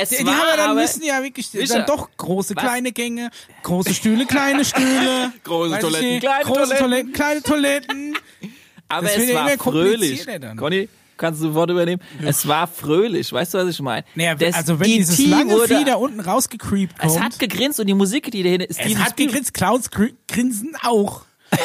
Es 0.00 0.10
die, 0.10 0.16
die 0.18 0.26
war 0.26 0.34
haben 0.34 0.48
ja 0.50 0.56
dann 0.56 0.70
aber- 0.70 0.80
müssen 0.80 1.02
ja 1.02 1.22
wirklich 1.22 1.46
Sicher. 1.48 1.74
dann 1.78 1.86
doch 1.86 2.08
große, 2.16 2.54
Was? 2.56 2.62
kleine 2.62 2.92
Gänge, 2.92 3.30
große 3.62 3.94
Stühle, 3.94 4.26
kleine 4.26 4.64
Stühle. 4.64 5.32
Große 5.44 5.78
Toiletten, 5.78 6.08
nicht, 6.08 6.20
kleine 6.20 6.44
große 6.44 6.60
Toiletten. 6.60 6.78
Toiletten, 6.78 7.12
kleine 7.12 7.42
Toiletten. 7.42 8.16
Aber 8.88 9.06
Das 9.06 9.16
es 9.18 9.28
ja 9.28 9.34
war 9.34 9.48
fröhlich. 9.50 10.26
Conny, 10.56 10.88
kannst 11.16 11.42
du 11.42 11.48
sofort 11.48 11.70
übernehmen? 11.70 12.00
Es 12.24 12.46
war 12.48 12.66
fröhlich. 12.66 13.30
Weißt 13.32 13.52
du, 13.54 13.58
was 13.58 13.68
ich 13.68 13.80
meine? 13.80 14.04
Naja, 14.14 14.34
Das 14.34 14.54
also 14.54 14.80
wenn 14.80 14.88
E.T. 14.88 14.96
dieses 14.98 15.18
lange 15.26 15.52
wurde- 15.52 15.76
Vieh 15.78 15.84
da 15.84 15.96
unten 15.96 16.20
rausgecreept 16.20 16.98
kommt. 16.98 17.12
Es 17.12 17.20
hat 17.20 17.38
gegrinst 17.38 17.80
und 17.80 17.86
die 17.86 17.94
Musik, 17.94 18.30
die 18.30 18.42
dahinter 18.42 18.68
ist, 18.70 18.80
es 18.80 18.96
hat 18.96 19.16
gegrinst, 19.16 19.52
Clowns 19.52 19.90
gr- 19.90 20.12
grinsen 20.26 20.74
auch. 20.82 21.22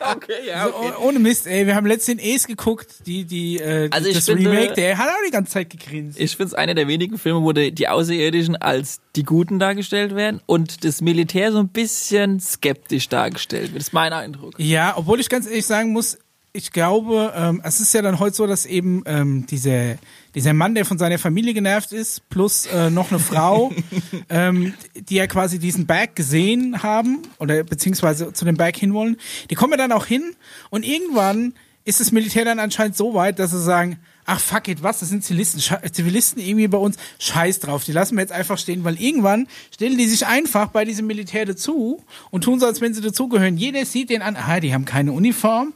Okay, 0.16 0.32
ja, 0.46 0.64
Also, 0.66 0.74
oh- 0.98 1.08
ohne 1.08 1.18
Mist, 1.18 1.46
ey, 1.46 1.66
wir 1.66 1.74
haben 1.74 1.86
letztens 1.86 2.22
Ace 2.22 2.46
geguckt, 2.46 3.06
die, 3.06 3.24
die, 3.24 3.58
äh, 3.58 3.88
Also 3.90 4.08
ich 4.08 4.14
das 4.16 4.26
finde- 4.26 4.50
Remake, 4.50 4.74
der 4.74 4.96
hat 4.98 5.08
auch 5.08 5.24
die 5.26 5.30
ganze 5.30 5.52
Zeit 5.52 5.70
gegrinst. 5.70 6.18
Ich 6.20 6.32
finde 6.36 6.48
es 6.48 6.54
einer 6.54 6.74
der 6.74 6.88
wenigen 6.88 7.18
Filme, 7.18 7.42
wo 7.42 7.52
die, 7.52 7.72
die 7.72 7.88
Außerirdischen 7.88 8.56
als 8.56 9.00
die 9.16 9.22
Guten 9.24 9.58
dargestellt 9.58 10.14
werden 10.14 10.40
und 10.46 10.84
das 10.84 11.00
Militär 11.00 11.52
so 11.52 11.58
ein 11.58 11.68
bisschen 11.68 12.40
skeptisch 12.40 13.08
dargestellt 13.08 13.72
wird. 13.72 13.76
Das 13.76 13.88
ist 13.88 13.92
mein 13.92 14.12
Eindruck. 14.12 14.54
Ja, 14.58 14.94
obwohl 14.96 15.20
ich 15.20 15.28
ganz 15.28 15.46
ehrlich 15.46 15.66
sagen 15.66 15.92
muss, 15.92 16.18
ich 16.58 16.72
glaube, 16.72 17.32
ähm, 17.36 17.60
es 17.62 17.78
ist 17.78 17.94
ja 17.94 18.02
dann 18.02 18.18
heute 18.18 18.34
so, 18.34 18.44
dass 18.48 18.66
eben 18.66 19.04
ähm, 19.06 19.46
dieser, 19.46 19.94
dieser 20.34 20.54
Mann, 20.54 20.74
der 20.74 20.84
von 20.84 20.98
seiner 20.98 21.20
Familie 21.20 21.54
genervt 21.54 21.92
ist, 21.92 22.28
plus 22.30 22.66
äh, 22.66 22.90
noch 22.90 23.12
eine 23.12 23.20
Frau, 23.20 23.72
ähm, 24.28 24.74
die 24.96 25.14
ja 25.14 25.28
quasi 25.28 25.60
diesen 25.60 25.86
Berg 25.86 26.16
gesehen 26.16 26.82
haben 26.82 27.22
oder 27.38 27.62
beziehungsweise 27.62 28.32
zu 28.32 28.44
dem 28.44 28.56
Berg 28.56 28.76
hinwollen, 28.76 29.18
die 29.50 29.54
kommen 29.54 29.70
ja 29.70 29.76
dann 29.76 29.92
auch 29.92 30.04
hin 30.04 30.34
und 30.70 30.84
irgendwann 30.84 31.54
ist 31.84 32.00
das 32.00 32.10
Militär 32.10 32.44
dann 32.44 32.58
anscheinend 32.58 32.96
so 32.96 33.14
weit, 33.14 33.38
dass 33.38 33.52
sie 33.52 33.62
sagen, 33.62 34.00
ach 34.26 34.40
fuck 34.40 34.66
it, 34.66 34.82
was, 34.82 34.98
das 34.98 35.10
sind 35.10 35.22
Zivilisten, 35.22 35.62
Zivilisten 35.92 36.42
irgendwie 36.42 36.66
bei 36.66 36.78
uns, 36.78 36.96
scheiß 37.20 37.60
drauf, 37.60 37.84
die 37.84 37.92
lassen 37.92 38.16
wir 38.16 38.22
jetzt 38.22 38.32
einfach 38.32 38.58
stehen, 38.58 38.82
weil 38.82 39.00
irgendwann 39.00 39.46
stellen 39.72 39.96
die 39.96 40.08
sich 40.08 40.26
einfach 40.26 40.70
bei 40.70 40.84
diesem 40.84 41.06
Militär 41.06 41.46
dazu 41.46 42.02
und 42.30 42.42
tun 42.42 42.58
so, 42.58 42.66
als 42.66 42.80
wenn 42.80 42.94
sie 42.94 43.00
dazugehören. 43.00 43.56
Jeder 43.56 43.86
sieht 43.86 44.10
den 44.10 44.22
an, 44.22 44.34
ah, 44.34 44.58
die 44.58 44.74
haben 44.74 44.84
keine 44.84 45.12
Uniform, 45.12 45.72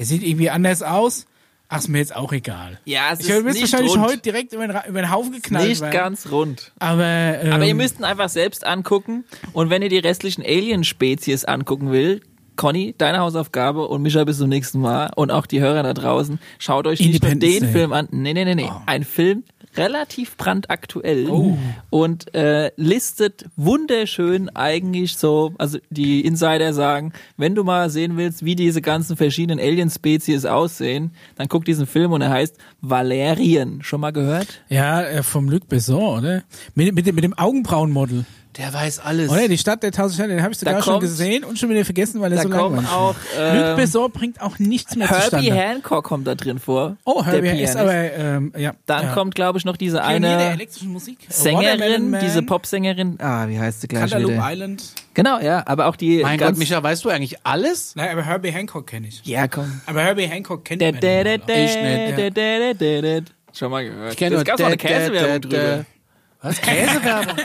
der 0.00 0.06
sieht 0.06 0.22
irgendwie 0.22 0.48
anders 0.50 0.82
aus, 0.82 1.26
ach, 1.68 1.78
ist 1.78 1.88
mir 1.88 1.98
jetzt 1.98 2.16
auch 2.16 2.32
egal. 2.32 2.80
Ja, 2.86 3.10
es 3.12 3.20
Ich 3.20 3.28
ist 3.28 3.44
nicht 3.44 3.60
wahrscheinlich 3.60 3.92
rund. 3.92 4.02
heute 4.04 4.18
direkt 4.18 4.52
über 4.54 4.66
den, 4.66 4.76
über 4.88 5.02
den 5.02 5.10
Haufen 5.12 5.32
geknallt 5.32 5.68
Nicht 5.68 5.82
werden. 5.82 5.92
ganz 5.92 6.32
rund. 6.32 6.72
Aber, 6.78 7.04
ähm, 7.04 7.52
Aber 7.52 7.64
ihr 7.66 7.74
müsst 7.74 8.00
ihn 8.00 8.04
einfach 8.04 8.30
selbst 8.30 8.66
angucken. 8.66 9.24
Und 9.52 9.70
wenn 9.70 9.82
ihr 9.82 9.90
die 9.90 9.98
restlichen 9.98 10.42
Alien-Spezies 10.42 11.44
angucken 11.44 11.92
will, 11.92 12.22
Conny, 12.56 12.94
deine 12.98 13.18
Hausaufgabe 13.20 13.86
und 13.88 14.02
Micha 14.02 14.24
bis 14.24 14.38
zum 14.38 14.48
nächsten 14.48 14.80
Mal 14.80 15.10
und 15.16 15.30
auch 15.30 15.46
die 15.46 15.60
Hörer 15.60 15.82
da 15.82 15.94
draußen, 15.94 16.38
schaut 16.58 16.86
euch 16.86 17.00
nicht 17.00 17.22
nur 17.22 17.34
den. 17.34 17.70
Film 17.70 17.92
an. 17.92 18.08
Nee, 18.10 18.32
nee, 18.34 18.44
nee, 18.44 18.54
nee. 18.54 18.70
Ein 18.86 19.04
Film 19.04 19.44
relativ 19.76 20.36
brandaktuell 20.36 21.28
und 21.90 22.34
äh, 22.34 22.72
listet 22.76 23.46
wunderschön 23.56 24.48
eigentlich 24.56 25.16
so, 25.16 25.52
also 25.58 25.78
die 25.90 26.24
Insider 26.24 26.72
sagen, 26.72 27.12
wenn 27.36 27.54
du 27.54 27.62
mal 27.64 27.88
sehen 27.90 28.16
willst, 28.16 28.44
wie 28.44 28.56
diese 28.56 28.82
ganzen 28.82 29.16
verschiedenen 29.16 29.60
Alien-Spezies 29.60 30.44
aussehen, 30.44 31.12
dann 31.36 31.48
guck 31.48 31.64
diesen 31.64 31.86
Film 31.86 32.12
und 32.12 32.20
er 32.22 32.30
heißt 32.30 32.56
Valerien. 32.80 33.82
Schon 33.82 34.00
mal 34.00 34.10
gehört? 34.12 34.62
ja, 34.68 35.02
äh, 35.02 35.22
vom 35.22 35.48
Luc 35.48 35.68
Besson, 35.68 36.18
oder? 36.18 36.42
Mit, 36.74 36.94
mit, 36.94 37.06
dem- 37.06 37.14
mit 37.14 37.24
dem 37.24 37.36
Augenbrauenmodel. 37.38 38.24
Der 38.56 38.72
weiß 38.74 38.98
alles. 38.98 39.30
Oder 39.30 39.46
die 39.46 39.58
Stadt 39.58 39.82
der 39.84 39.92
tausend 39.92 40.14
Städte, 40.14 40.30
den 40.30 40.42
habe 40.42 40.52
ich 40.52 40.58
sogar 40.58 40.82
schon 40.82 40.98
gesehen 40.98 41.44
und 41.44 41.58
schon 41.58 41.70
wieder 41.70 41.84
vergessen, 41.84 42.20
weil 42.20 42.32
er 42.32 42.42
so 42.42 42.48
lang 42.48 42.58
kommen 42.58 42.84
war. 42.84 42.96
auch 42.96 43.14
Luc 43.14 43.64
ähm, 43.64 43.76
Besson 43.76 44.10
bringt 44.10 44.40
auch 44.40 44.58
nichts 44.58 44.96
mehr 44.96 45.08
Herbie 45.08 45.22
zustande. 45.22 45.54
Hancock 45.54 46.04
kommt 46.04 46.26
da 46.26 46.34
drin 46.34 46.58
vor. 46.58 46.96
Oh, 47.04 47.24
Herbie 47.24 47.62
ist 47.62 47.76
aber, 47.76 47.94
ähm, 47.94 48.52
ja. 48.56 48.72
Dann 48.86 49.06
ja. 49.06 49.14
kommt, 49.14 49.36
glaube 49.36 49.58
ich, 49.58 49.64
noch 49.64 49.76
diese 49.76 50.00
Pionier 50.00 50.20
der 50.20 50.38
eine 50.38 50.52
elektrischen 50.54 50.90
Musik. 50.90 51.18
Sängerin, 51.28 52.16
diese 52.20 52.42
Popsängerin. 52.42 53.18
Ah, 53.20 53.46
wie 53.48 53.58
heißt 53.58 53.82
sie 53.82 53.88
gleich 53.88 54.10
Cantaloupe 54.10 54.34
wieder? 54.34 54.52
Island. 54.52 54.84
Genau, 55.14 55.38
ja, 55.40 55.62
aber 55.66 55.86
auch 55.86 55.96
die 55.96 56.22
mein 56.22 56.38
Gott. 56.38 56.56
Micha, 56.56 56.82
weißt 56.82 57.04
du 57.04 57.10
eigentlich 57.10 57.36
alles? 57.44 57.94
Nein, 57.94 58.10
aber 58.10 58.24
Herbie 58.24 58.50
Hancock 58.50 58.86
kenne 58.86 59.08
ich. 59.08 59.24
ja, 59.24 59.46
komm. 59.46 59.80
Aber 59.86 60.02
Herbie 60.02 60.26
Hancock 60.26 60.64
kennt 60.64 60.82
man 60.82 60.94
da, 60.94 61.00
da, 61.00 61.30
ja. 61.30 61.38
da, 61.38 61.54
Ich 61.54 61.76
nicht, 61.76 62.18
da, 62.18 62.30
da, 62.30 62.74
da, 62.74 63.00
da, 63.02 63.20
da. 63.20 63.26
Schon 63.52 63.70
mal 63.70 63.84
gehört. 63.84 64.12
Ich 64.12 64.18
kenne 64.18 64.36
das 64.36 64.38
nur 64.38 64.44
gab's 64.44 64.60
auch 64.60 64.66
eine 64.66 64.76
Käsewerbung 64.76 65.40
drüber. 65.42 65.84
Was? 66.42 66.60
Käsewerbung? 66.60 67.36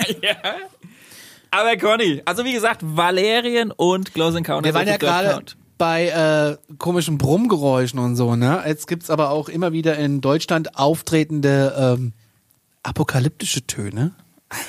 Aber 1.51 1.77
Conny, 1.77 2.21
also 2.25 2.45
wie 2.45 2.53
gesagt, 2.53 2.81
Valerien 2.83 3.71
und 3.71 4.13
Close 4.13 4.37
Encounters 4.37 4.65
Wir 4.65 4.73
waren 4.73 4.87
ja 4.87 4.97
gerade 4.97 5.43
bei 5.77 6.07
äh, 6.07 6.75
komischen 6.77 7.17
Brummgeräuschen 7.17 7.99
und 7.99 8.15
so, 8.15 8.35
ne? 8.35 8.63
Jetzt 8.65 8.87
gibt's 8.87 9.09
aber 9.09 9.29
auch 9.31 9.49
immer 9.49 9.71
wieder 9.73 9.97
in 9.97 10.21
Deutschland 10.21 10.77
auftretende 10.77 11.97
ähm, 11.97 12.13
apokalyptische 12.83 13.65
Töne. 13.67 14.13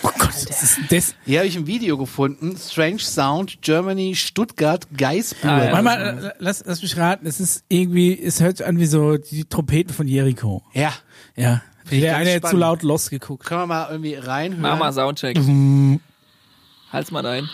Oh 0.02 0.08
Gott, 0.18 0.34
das 0.48 0.62
ist 0.62 0.78
das. 0.90 1.14
Hier 1.24 1.40
habe 1.40 1.48
ich 1.48 1.56
ein 1.56 1.66
Video 1.66 1.96
gefunden. 1.98 2.56
Strange 2.56 2.98
Sound, 2.98 3.60
Germany, 3.62 4.14
Stuttgart, 4.14 4.86
Geisburg. 4.96 5.50
Ah, 5.50 5.64
ja. 5.66 5.72
Warte 5.72 5.84
mal, 5.84 6.24
äh, 6.24 6.32
lass, 6.38 6.64
lass 6.66 6.82
mich 6.82 6.96
raten, 6.96 7.26
es 7.26 7.40
ist 7.40 7.64
irgendwie, 7.68 8.20
es 8.20 8.40
hört 8.40 8.56
sich 8.56 8.66
an 8.66 8.78
wie 8.80 8.86
so 8.86 9.16
die 9.16 9.44
Trompeten 9.44 9.92
von 9.94 10.08
Jericho. 10.08 10.62
ja. 10.72 10.92
Ja. 11.36 11.60
ich 11.90 12.00
Der 12.00 12.12
ganz 12.12 12.26
eine 12.28 12.36
hat 12.36 12.48
zu 12.48 12.56
laut 12.56 12.82
Lost 12.82 13.10
geguckt. 13.10 13.44
Können 13.44 13.60
wir 13.60 13.66
mal 13.66 13.88
irgendwie 13.90 14.14
reinhören? 14.14 14.62
Mach 14.62 14.78
mal 14.78 14.92
Soundcheck. 14.92 15.36
Halt's 16.96 17.10
mal 17.10 17.26
rein. 17.26 17.50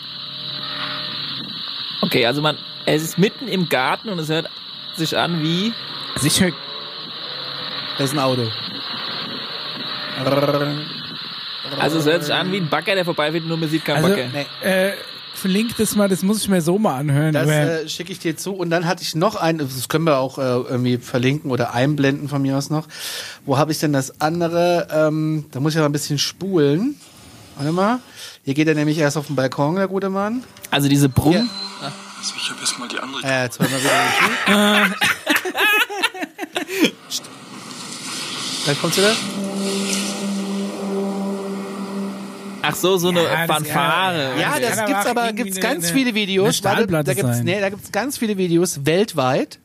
Okay, 2.01 2.25
also 2.25 2.41
man, 2.41 2.57
es 2.85 3.03
ist 3.03 3.17
mitten 3.17 3.49
im 3.49 3.67
Garten 3.67 4.07
und 4.07 4.17
es 4.17 4.29
hört 4.29 4.49
sich 4.95 5.17
an 5.17 5.43
wie 5.43 5.73
ich 6.23 6.41
höre 6.41 6.53
Das 7.97 8.05
ist 8.11 8.13
ein 8.13 8.19
Auto. 8.19 8.47
Also 11.77 11.97
es 11.97 12.05
hört 12.05 12.23
sich 12.23 12.33
an 12.33 12.53
wie 12.53 12.57
ein 12.57 12.69
Bagger, 12.69 12.95
der 12.95 13.03
vorbeifährt, 13.03 13.43
nur 13.45 13.57
man 13.57 13.67
sieht 13.67 13.83
keinen 13.83 13.97
Also, 14.05 14.15
Bagger. 14.15 14.29
Nee. 14.31 14.45
äh, 14.65 14.93
verlinkt 15.33 15.77
das 15.77 15.93
mal, 15.97 16.07
das 16.07 16.23
muss 16.23 16.41
ich 16.41 16.47
mir 16.47 16.61
so 16.61 16.79
mal 16.79 16.95
anhören. 16.95 17.33
Das 17.33 17.43
aber- 17.43 17.81
äh, 17.83 17.89
schicke 17.89 18.13
ich 18.13 18.19
dir 18.19 18.37
zu. 18.37 18.53
Und 18.53 18.69
dann 18.69 18.85
hatte 18.87 19.03
ich 19.03 19.13
noch 19.13 19.35
ein, 19.35 19.57
das 19.57 19.89
können 19.89 20.05
wir 20.05 20.19
auch 20.19 20.37
äh, 20.37 20.41
irgendwie 20.41 20.99
verlinken 20.99 21.51
oder 21.51 21.73
einblenden 21.73 22.29
von 22.29 22.41
mir 22.41 22.57
aus 22.57 22.69
noch. 22.69 22.87
Wo 23.45 23.57
habe 23.57 23.73
ich 23.73 23.79
denn 23.79 23.91
das 23.91 24.21
andere? 24.21 24.87
Ähm, 24.89 25.47
da 25.51 25.59
muss 25.59 25.73
ich 25.73 25.79
aber 25.79 25.89
ein 25.89 25.91
bisschen 25.93 26.17
spulen. 26.17 26.95
Warte 27.57 27.71
mal. 27.73 27.99
Hier 28.43 28.53
geht 28.53 28.67
er 28.67 28.75
nämlich 28.75 28.97
erst 28.97 29.15
auf 29.17 29.27
den 29.27 29.35
Balkon, 29.35 29.75
der 29.75 29.87
gute 29.87 30.09
Mann. 30.09 30.43
Also 30.69 30.89
diese 30.89 31.07
Brummen. 31.09 31.49
Also 31.81 32.33
ich 32.37 32.49
habe 32.49 32.59
erstmal 32.61 32.87
die 32.89 32.99
andere 32.99 33.21
Äh, 33.23 33.43
jetzt 33.43 33.59
hören 33.59 33.71
wir 33.71 33.79
wieder 33.79 34.85
nicht 36.81 37.13
zu. 37.13 37.23
Gleich 38.65 38.79
kommt's 38.81 38.97
wieder. 38.97 39.13
Ach 42.65 42.75
so, 42.75 42.97
so 42.97 43.09
eine 43.09 43.23
Ja, 43.23 43.45
Fanfare. 43.45 44.39
Ja, 44.39 44.57
das 44.59 44.85
gibt's 44.85 45.05
aber 45.05 45.33
gibt's 45.33 45.59
ganz 45.59 45.85
eine- 45.85 45.93
viele 45.93 46.13
Videos. 46.15 46.61
da 46.61 46.75
gibt's 46.81 47.39
nee, 47.43 47.59
da 47.59 47.69
gibt's 47.69 47.91
ganz 47.91 48.17
viele 48.17 48.37
Videos 48.37 48.85
weltweit. 48.85 49.59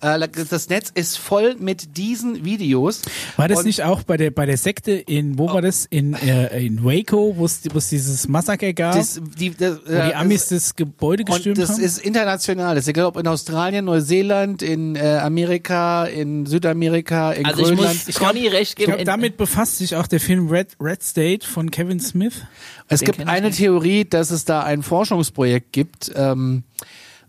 Äh, 0.00 0.18
da- 0.20 0.26
das 0.26 0.68
Netz 0.68 0.90
ist 0.94 1.16
voll 1.18 1.56
mit 1.58 1.96
diesen 1.96 2.44
Videos. 2.44 3.02
War 3.36 3.48
das 3.48 3.60
Und- 3.60 3.66
nicht 3.66 3.82
auch 3.82 4.02
bei 4.02 4.16
der 4.16 4.30
bei 4.30 4.44
der 4.46 4.56
Sekte 4.58 4.92
in 4.92 5.38
wo 5.38 5.48
war 5.52 5.62
das 5.62 5.86
in 5.88 6.12
äh, 6.14 6.64
in 6.66 6.84
Waco, 6.84 7.34
wo 7.36 7.44
es 7.46 7.60
wo 7.72 7.78
es 7.78 7.88
dieses 7.88 8.28
Massaker 8.28 8.72
gab, 8.74 8.94
Das, 8.94 9.20
die, 9.38 9.50
das, 9.54 9.78
wo 9.86 9.90
die 9.90 10.14
Amis 10.14 10.48
das 10.48 10.76
Gebäude 10.76 11.22
Und 11.22 11.30
gestürmt 11.34 11.58
das 11.58 11.70
haben? 11.70 11.80
ist 11.82 11.98
international. 11.98 12.74
Das 12.74 12.84
ist 12.84 12.88
egal, 12.88 13.06
ob 13.06 13.16
in 13.16 13.26
Australien, 13.26 13.86
Neuseeland, 13.86 14.62
in 14.62 14.96
äh, 14.96 15.18
Amerika, 15.22 16.04
in 16.04 16.44
Südamerika, 16.46 17.32
in 17.32 17.46
Also 17.46 17.62
ich 17.62 17.68
Grönland. 17.68 18.06
muss 18.06 18.14
Conny 18.16 18.48
recht 18.48 18.72
ich 18.72 18.76
geben. 18.76 18.90
glaube, 18.92 19.04
damit 19.04 19.36
befasst 19.36 19.78
sich 19.78 19.96
auch 19.96 20.06
der 20.06 20.20
Film 20.20 20.48
Red 20.48 20.76
Red 20.80 21.02
State 21.02 21.46
von 21.46 21.70
Kevin 21.70 22.00
Smith. 22.00 22.34
es 22.88 23.00
den 23.00 23.06
gibt 23.06 23.20
ich 23.20 23.26
eine. 23.28 23.50
Theorie, 23.50 24.04
dass 24.04 24.30
es 24.30 24.44
da 24.44 24.62
ein 24.62 24.82
Forschungsprojekt 24.82 25.72
gibt. 25.72 26.12
Ähm, 26.14 26.64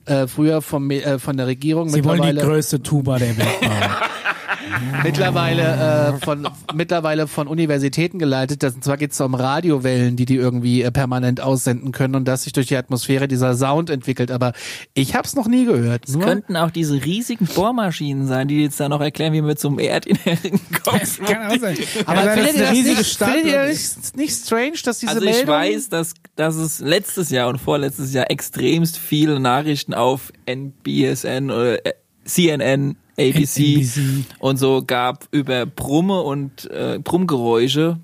äh, 0.07 0.27
früher 0.27 0.61
vom, 0.61 0.89
äh, 0.89 1.19
von 1.19 1.37
der 1.37 1.47
Regierung, 1.47 1.89
Sie 1.89 2.03
wollen 2.03 2.35
die 2.35 2.41
größte 2.41 2.81
Tuba 2.81 3.19
der 3.19 3.37
Welt 3.37 3.61
bauen. 3.61 3.71
mittlerweile, 5.03 6.15
äh, 6.19 6.19
von, 6.25 6.47
mittlerweile 6.73 7.27
von 7.27 7.47
Universitäten 7.47 8.19
geleitet. 8.19 8.63
Das, 8.63 8.75
und 8.75 8.83
zwar 8.83 8.97
geht 8.97 9.11
es 9.11 9.21
um 9.21 9.35
Radiowellen, 9.35 10.15
die 10.15 10.25
die 10.25 10.35
irgendwie 10.35 10.81
äh, 10.81 10.91
permanent 10.91 11.41
aussenden 11.41 11.91
können 11.91 12.15
und 12.15 12.25
dass 12.27 12.43
sich 12.43 12.53
durch 12.53 12.67
die 12.67 12.77
Atmosphäre 12.77 13.27
dieser 13.27 13.55
Sound 13.55 13.89
entwickelt. 13.89 14.31
Aber 14.31 14.53
ich 14.93 15.15
habe 15.15 15.27
es 15.27 15.35
noch 15.35 15.47
nie 15.47 15.65
gehört. 15.65 16.07
Nur, 16.09 16.21
könnten 16.21 16.55
auch 16.55 16.71
diese 16.71 17.03
riesigen 17.03 17.45
Bohrmaschinen 17.45 18.27
sein, 18.27 18.47
die 18.47 18.63
jetzt 18.63 18.79
da 18.79 18.89
noch 18.89 19.01
erklären, 19.01 19.33
wie 19.33 19.41
man 19.41 19.57
zum 19.57 19.79
Erdinheren 19.79 20.37
Das 20.85 21.17
kommt. 21.17 21.29
kann 21.29 21.51
auch 21.51 21.59
sein. 21.59 21.77
aber 22.05 22.21
dass 22.23 22.33
findet 22.33 22.55
es 22.55 22.59
ihr 22.61 22.67
eine 22.67 22.67
das 22.67 22.71
riesige 22.71 22.97
nicht, 22.97 23.17
findet 23.17 23.45
ihr 23.45 23.65
nicht, 23.65 24.17
nicht 24.17 24.45
strange, 24.45 24.77
dass 24.83 24.99
diese 24.99 25.11
Also 25.11 25.25
ich 25.25 25.31
Meldung... 25.31 25.55
weiß, 25.55 25.89
dass, 25.89 26.13
dass 26.35 26.55
es 26.55 26.79
letztes 26.79 27.29
Jahr 27.29 27.49
und 27.49 27.57
vorletztes 27.59 28.13
Jahr 28.13 28.29
extremst 28.31 28.97
viele 28.97 29.39
Nachrichten 29.39 29.93
auf 29.93 30.31
NBSN 30.45 31.51
oder 31.51 31.85
äh, 31.85 31.93
CNN, 32.25 32.97
ABC 33.19 33.77
NBC. 33.77 34.25
und 34.39 34.57
so 34.57 34.83
gab 34.85 35.27
über 35.31 35.65
Brumme 35.65 36.21
und 36.21 36.69
äh, 36.71 36.99
Brummgeräusche, 37.03 37.99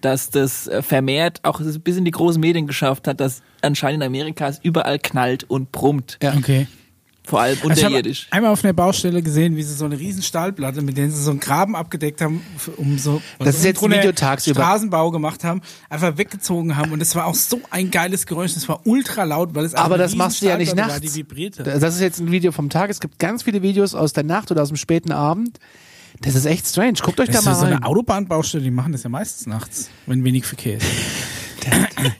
dass 0.00 0.30
das 0.30 0.66
äh, 0.66 0.82
vermehrt 0.82 1.40
auch 1.42 1.60
bis 1.60 1.96
in 1.96 2.04
die 2.04 2.10
großen 2.10 2.40
Medien 2.40 2.66
geschafft 2.66 3.06
hat, 3.08 3.20
dass 3.20 3.42
anscheinend 3.62 4.02
in 4.02 4.06
Amerika 4.06 4.48
es 4.48 4.58
überall 4.62 4.98
knallt 4.98 5.44
und 5.44 5.72
brummt. 5.72 6.18
Ja. 6.22 6.34
Okay. 6.34 6.66
Vor 7.30 7.40
allem 7.40 7.56
Also 7.62 7.68
unterirdisch. 7.86 8.26
einmal 8.30 8.50
auf 8.50 8.62
einer 8.64 8.72
Baustelle 8.72 9.22
gesehen, 9.22 9.56
wie 9.56 9.62
sie 9.62 9.74
so 9.74 9.84
eine 9.84 9.98
riesen 9.98 10.22
Stahlplatte, 10.22 10.82
mit 10.82 10.96
der 10.98 11.08
sie 11.10 11.22
so 11.22 11.30
einen 11.30 11.40
Graben 11.40 11.76
abgedeckt 11.76 12.20
haben, 12.20 12.42
um 12.76 12.98
so 12.98 13.22
Das 13.38 13.56
ist 13.56 13.64
jetzt 13.64 13.82
ein 13.82 13.90
Video 13.92 14.12
tagsüber. 14.12 14.60
Straßenbau 14.60 15.10
gemacht 15.12 15.44
haben, 15.44 15.62
einfach 15.88 16.18
weggezogen 16.18 16.76
haben 16.76 16.92
und 16.92 17.00
es 17.00 17.14
war 17.14 17.26
auch 17.26 17.34
so 17.34 17.60
ein 17.70 17.90
geiles 17.90 18.26
Geräusch, 18.26 18.56
es 18.56 18.68
war 18.68 18.80
ultra 18.84 19.24
laut, 19.24 19.54
weil 19.54 19.64
es 19.64 19.74
einfach 19.74 19.86
Aber 19.86 19.96
das 19.98 20.14
machst 20.16 20.42
du 20.42 20.46
ja 20.46 20.58
nicht 20.58 20.74
nachts. 20.74 20.94
War, 20.94 21.00
die 21.00 21.14
vibrierte. 21.14 21.62
Das 21.62 21.94
ist 21.94 22.00
jetzt 22.00 22.18
ein 22.20 22.30
Video 22.30 22.52
vom 22.52 22.68
Tag. 22.68 22.90
Es 22.90 23.00
gibt 23.00 23.18
ganz 23.18 23.44
viele 23.44 23.62
Videos 23.62 23.94
aus 23.94 24.12
der 24.12 24.24
Nacht 24.24 24.50
oder 24.50 24.62
aus 24.62 24.68
dem 24.68 24.76
späten 24.76 25.12
Abend. 25.12 25.58
Das 26.22 26.34
ist 26.34 26.44
echt 26.44 26.66
strange. 26.66 26.94
Guckt 27.00 27.20
euch 27.20 27.28
Das 27.28 27.36
da 27.36 27.38
ist 27.38 27.46
mal 27.46 27.54
so 27.54 27.64
rein. 27.64 27.74
eine 27.74 27.86
Autobahnbaustelle, 27.86 28.64
die 28.64 28.70
machen 28.72 28.90
das 28.92 29.04
ja 29.04 29.08
meistens 29.08 29.46
nachts, 29.46 29.88
wenn 30.06 30.24
wenig 30.24 30.44
Verkehr 30.44 30.78
ist. 30.78 30.86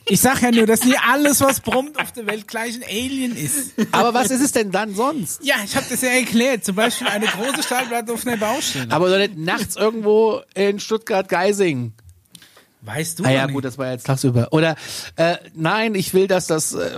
Ich 0.07 0.21
sag 0.21 0.43
ja 0.43 0.51
nur, 0.51 0.67
dass 0.67 0.85
nie 0.85 0.97
alles, 1.11 1.41
was 1.41 1.61
brummt 1.61 1.99
auf 2.01 2.13
der 2.13 2.27
Welt, 2.27 2.47
gleich 2.49 2.75
ein 2.75 2.83
Alien 2.85 3.37
ist. 3.37 3.73
Aber 3.93 4.13
was 4.15 4.31
ist 4.31 4.41
es 4.43 4.53
denn 4.53 4.71
dann 4.71 4.95
sonst? 4.95 5.45
Ja, 5.45 5.57
ich 5.65 5.75
habe 5.77 5.87
das 5.89 6.01
ja 6.03 6.09
erklärt. 6.11 6.65
Zum 6.65 6.75
Beispiel 6.75 7.07
eine 7.09 7.27
große 7.27 7.63
Stahlplatte 7.63 8.13
auf 8.13 8.27
einer 8.27 8.37
Baustelle. 8.37 8.91
Aber 8.91 9.09
doch 9.09 9.19
nicht 9.19 9.37
nachts 9.39 9.77
irgendwo 9.77 10.41
in 10.55 10.81
Stuttgart-Geising. 10.81 11.93
Weißt 12.83 13.19
du 13.19 13.25
Ah 13.25 13.31
ja, 13.31 13.47
nicht. 13.47 13.55
gut, 13.55 13.65
das 13.65 13.77
war 13.79 13.91
jetzt 13.93 14.07
tagsüber. 14.07 14.49
Oder, 14.53 14.75
äh, 15.17 15.37
nein, 15.55 15.95
ich 15.95 16.15
will, 16.15 16.27
dass 16.27 16.47
das, 16.47 16.73
äh, 16.73 16.89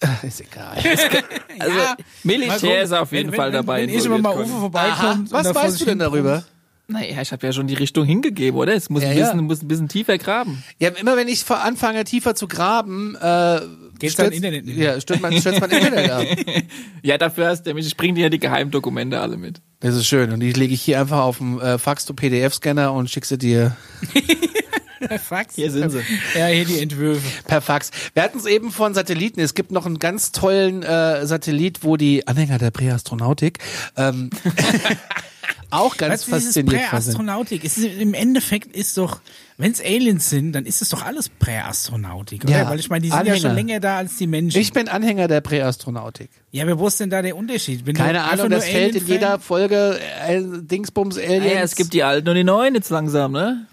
äh, 0.00 0.26
ist 0.26 0.40
egal. 0.40 0.76
Also 1.60 1.76
Ja, 1.78 1.96
Militär 2.22 2.82
ist 2.82 2.92
auf 2.92 3.10
jeden 3.12 3.30
wenn, 3.32 3.36
Fall 3.36 3.48
wenn, 3.48 3.54
dabei. 3.54 3.82
Wenn 3.82 3.88
ich 3.90 4.04
immer 4.04 4.18
mal 4.18 4.34
Uwe 4.36 4.42
Conny. 4.44 4.60
vorbeikommt. 4.60 5.32
Was 5.32 5.52
weißt 5.54 5.80
du 5.80 5.84
denn 5.86 5.98
darüber? 5.98 6.44
Naja, 6.90 7.20
ich 7.20 7.32
habe 7.32 7.46
ja 7.46 7.52
schon 7.52 7.66
die 7.66 7.74
Richtung 7.74 8.06
hingegeben, 8.06 8.58
oder? 8.58 8.72
Es 8.74 8.88
muss, 8.88 9.02
Ja, 9.02 9.10
ein, 9.10 9.16
bisschen, 9.16 9.36
ja. 9.36 9.42
muss 9.42 9.60
ein 9.62 9.68
bisschen 9.68 9.88
tiefer 9.88 10.16
graben. 10.16 10.64
Ja, 10.78 10.88
immer 10.88 11.18
wenn 11.18 11.28
ich 11.28 11.44
anfange, 11.50 12.02
tiefer 12.04 12.34
zu 12.34 12.48
graben, 12.48 13.14
äh, 13.16 13.60
Geht's 13.98 14.14
stürzt- 14.14 14.32
Internet 14.34 14.64
nicht 14.64 14.78
mehr? 14.78 14.94
Ja, 14.94 15.00
stürzt 15.00 15.20
mein, 15.20 15.38
stürzt 15.38 15.60
mein 15.60 15.70
Internet 15.70 16.10
ab. 16.10 16.24
Ja, 17.02 17.18
dafür 17.18 17.48
hast 17.48 17.64
du 17.64 17.70
nämlich, 17.70 17.86
ich 17.86 17.96
bring 17.98 18.14
dir 18.14 18.22
ja 18.22 18.28
die 18.30 18.38
Geheimdokumente 18.38 19.20
alle 19.20 19.36
mit. 19.36 19.60
Das 19.80 19.94
ist 19.94 20.06
schön. 20.06 20.32
Und 20.32 20.40
die 20.40 20.50
lege 20.52 20.72
ich 20.72 20.80
hier 20.80 20.98
einfach 20.98 21.20
auf 21.20 21.36
dem 21.38 21.60
äh, 21.60 21.76
Fax-to-PDF-Scanner 21.76 22.90
und 22.94 23.10
schicke 23.10 23.26
sie 23.26 23.36
dir 23.36 23.76
Per 25.06 25.18
Fax. 25.20 25.54
Hier 25.54 25.70
sind 25.70 25.90
sie. 25.90 26.00
Ja, 26.36 26.46
hier 26.46 26.64
die 26.64 26.80
Entwürfe. 26.80 27.20
per 27.46 27.60
Fax. 27.60 27.90
Wir 28.14 28.22
hatten 28.24 28.38
es 28.38 28.46
eben 28.46 28.72
von 28.72 28.94
Satelliten. 28.94 29.40
Es 29.40 29.54
gibt 29.54 29.70
noch 29.72 29.86
einen 29.86 29.98
ganz 30.00 30.32
tollen 30.32 30.82
äh, 30.82 31.24
Satellit, 31.24 31.84
wo 31.84 31.96
die 31.96 32.26
Anhänger 32.26 32.58
der 32.58 32.72
Präastronautik 32.72 33.58
ähm, 33.96 34.30
auch 35.70 35.96
ganz 35.96 36.30
Weißt 36.30 36.44
fasziniert. 36.44 36.90
Präastronautik, 36.90 37.64
ist, 37.64 37.78
im 37.78 38.14
Endeffekt 38.14 38.74
ist 38.74 38.96
doch, 38.96 39.20
wenn 39.56 39.72
es 39.72 39.80
Aliens 39.80 40.30
sind, 40.30 40.52
dann 40.52 40.64
ist 40.66 40.80
es 40.82 40.88
doch 40.88 41.04
alles 41.04 41.28
Präastronautik, 41.28 42.44
oder? 42.44 42.52
Ja, 42.52 42.70
Weil 42.70 42.78
ich 42.80 42.88
meine, 42.90 43.02
die 43.02 43.08
sind 43.08 43.18
Anhänger. 43.18 43.36
ja 43.36 43.42
schon 43.42 43.54
länger 43.54 43.80
da 43.80 43.98
als 43.98 44.16
die 44.16 44.26
Menschen. 44.26 44.60
Ich 44.60 44.72
bin 44.72 44.88
Anhänger 44.88 45.28
der 45.28 45.40
Präastronautik. 45.40 46.30
ja, 46.52 46.64
aber 46.64 46.78
wo 46.78 46.86
ist 46.88 47.00
denn 47.00 47.10
da 47.10 47.22
der 47.22 47.36
Unterschied? 47.36 47.86
Du 47.86 47.92
Keine 47.92 48.22
Ahnung, 48.24 48.50
das 48.50 48.64
fällt 48.64 48.94
in 48.96 49.06
jeder 49.06 49.38
Folge 49.38 49.98
äh, 50.26 50.40
Dingsbums 50.42 51.18
Aliens. 51.18 51.44
Naja, 51.44 51.60
es 51.60 51.74
gibt 51.76 51.92
die 51.92 52.02
alten 52.02 52.28
und 52.28 52.34
die 52.36 52.44
neuen 52.44 52.74
jetzt 52.74 52.90
langsam, 52.90 53.32
ne? 53.32 53.66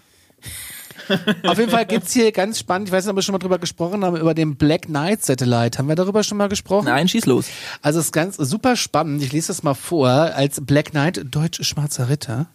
Auf 1.44 1.58
jeden 1.58 1.70
Fall 1.70 1.86
gibt's 1.86 2.12
hier 2.12 2.32
ganz 2.32 2.58
spannend, 2.58 2.88
ich 2.88 2.92
weiß 2.92 3.04
nicht, 3.04 3.10
ob 3.10 3.16
wir 3.16 3.22
schon 3.22 3.32
mal 3.32 3.38
drüber 3.38 3.58
gesprochen 3.58 4.04
haben, 4.04 4.16
über 4.16 4.34
den 4.34 4.56
Black 4.56 4.82
Knight 4.82 5.24
Satellite. 5.24 5.78
Haben 5.78 5.88
wir 5.88 5.94
darüber 5.94 6.22
schon 6.22 6.38
mal 6.38 6.48
gesprochen? 6.48 6.86
Nein, 6.86 7.08
schieß 7.08 7.26
los. 7.26 7.46
Also 7.82 7.98
es 7.98 8.06
ist 8.06 8.12
ganz 8.12 8.36
super 8.36 8.76
spannend. 8.76 9.22
Ich 9.22 9.32
lese 9.32 9.48
das 9.48 9.62
mal 9.62 9.74
vor. 9.74 10.08
Als 10.08 10.60
Black 10.64 10.90
Knight, 10.90 11.24
deutsch 11.30 11.62
schwarzer 11.64 12.08
Ritter, 12.08 12.46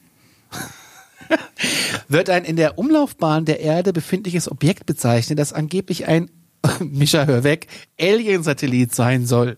wird 2.07 2.29
ein 2.29 2.43
in 2.43 2.55
der 2.55 2.77
Umlaufbahn 2.77 3.45
der 3.45 3.59
Erde 3.59 3.93
befindliches 3.93 4.51
Objekt 4.51 4.85
bezeichnet, 4.85 5.39
das 5.39 5.53
angeblich 5.53 6.07
ein, 6.07 6.29
Micha, 6.79 7.25
hör 7.25 7.43
weg, 7.43 7.67
Alien-Satellit 7.99 8.93
sein 8.93 9.25
soll. 9.25 9.57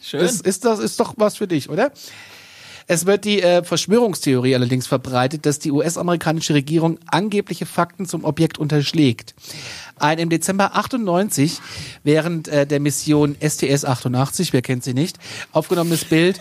Schön. 0.00 0.20
Das 0.20 0.40
ist, 0.40 0.64
das 0.64 0.78
ist 0.78 1.00
doch 1.00 1.14
was 1.16 1.36
für 1.36 1.48
dich, 1.48 1.70
oder? 1.70 1.92
Es 2.88 3.04
wird 3.04 3.24
die 3.24 3.42
äh, 3.42 3.64
Verschwörungstheorie 3.64 4.54
allerdings 4.54 4.86
verbreitet, 4.86 5.44
dass 5.44 5.58
die 5.58 5.72
US-amerikanische 5.72 6.54
Regierung 6.54 6.98
angebliche 7.06 7.66
Fakten 7.66 8.06
zum 8.06 8.24
Objekt 8.24 8.58
unterschlägt. 8.58 9.34
Ein 9.98 10.18
im 10.18 10.28
Dezember 10.30 10.76
98 10.76 11.58
während 12.04 12.48
äh, 12.48 12.66
der 12.66 12.78
Mission 12.80 13.34
STS-88, 13.40 14.52
wer 14.52 14.62
kennt 14.62 14.84
sie 14.84 14.94
nicht, 14.94 15.18
aufgenommenes 15.52 16.04
Bild 16.04 16.40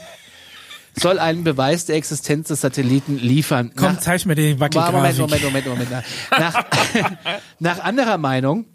soll 0.98 1.20
einen 1.20 1.43
Beweis 1.43 1.86
der 1.86 1.98
Existenz 1.98 2.48
des 2.48 2.62
Satelliten 2.62 3.18
liefern. 3.18 3.72
Komm, 3.76 3.93
Nach- 3.96 4.00
zeig 4.00 4.26
mir 4.26 4.36
die 4.36 4.54
Moment, 4.56 4.60
Wackelgrafik. 4.62 5.20
Moment, 5.20 5.43
Moment, 5.43 5.68
Moment. 5.68 5.91
Nach, 6.32 6.66
nach 7.60 7.80
anderer 7.80 8.18
Meinung 8.18 8.66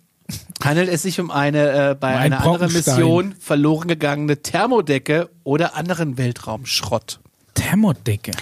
handelt 0.63 0.91
es 0.91 1.03
sich 1.03 1.19
um 1.19 1.31
eine 1.31 1.91
äh, 1.91 1.95
bei 1.95 2.15
Um 2.15 2.21
einer 2.21 2.41
anderen. 2.47 2.73
Mission 2.73 3.35
verloren 3.41 3.89
gegangene 3.89 4.43
Thermodecke 4.43 5.31
oder 5.45 5.77
anderen 5.77 6.19
Weltraumschrott. 6.19 7.21
Thermodecke. 7.55 8.33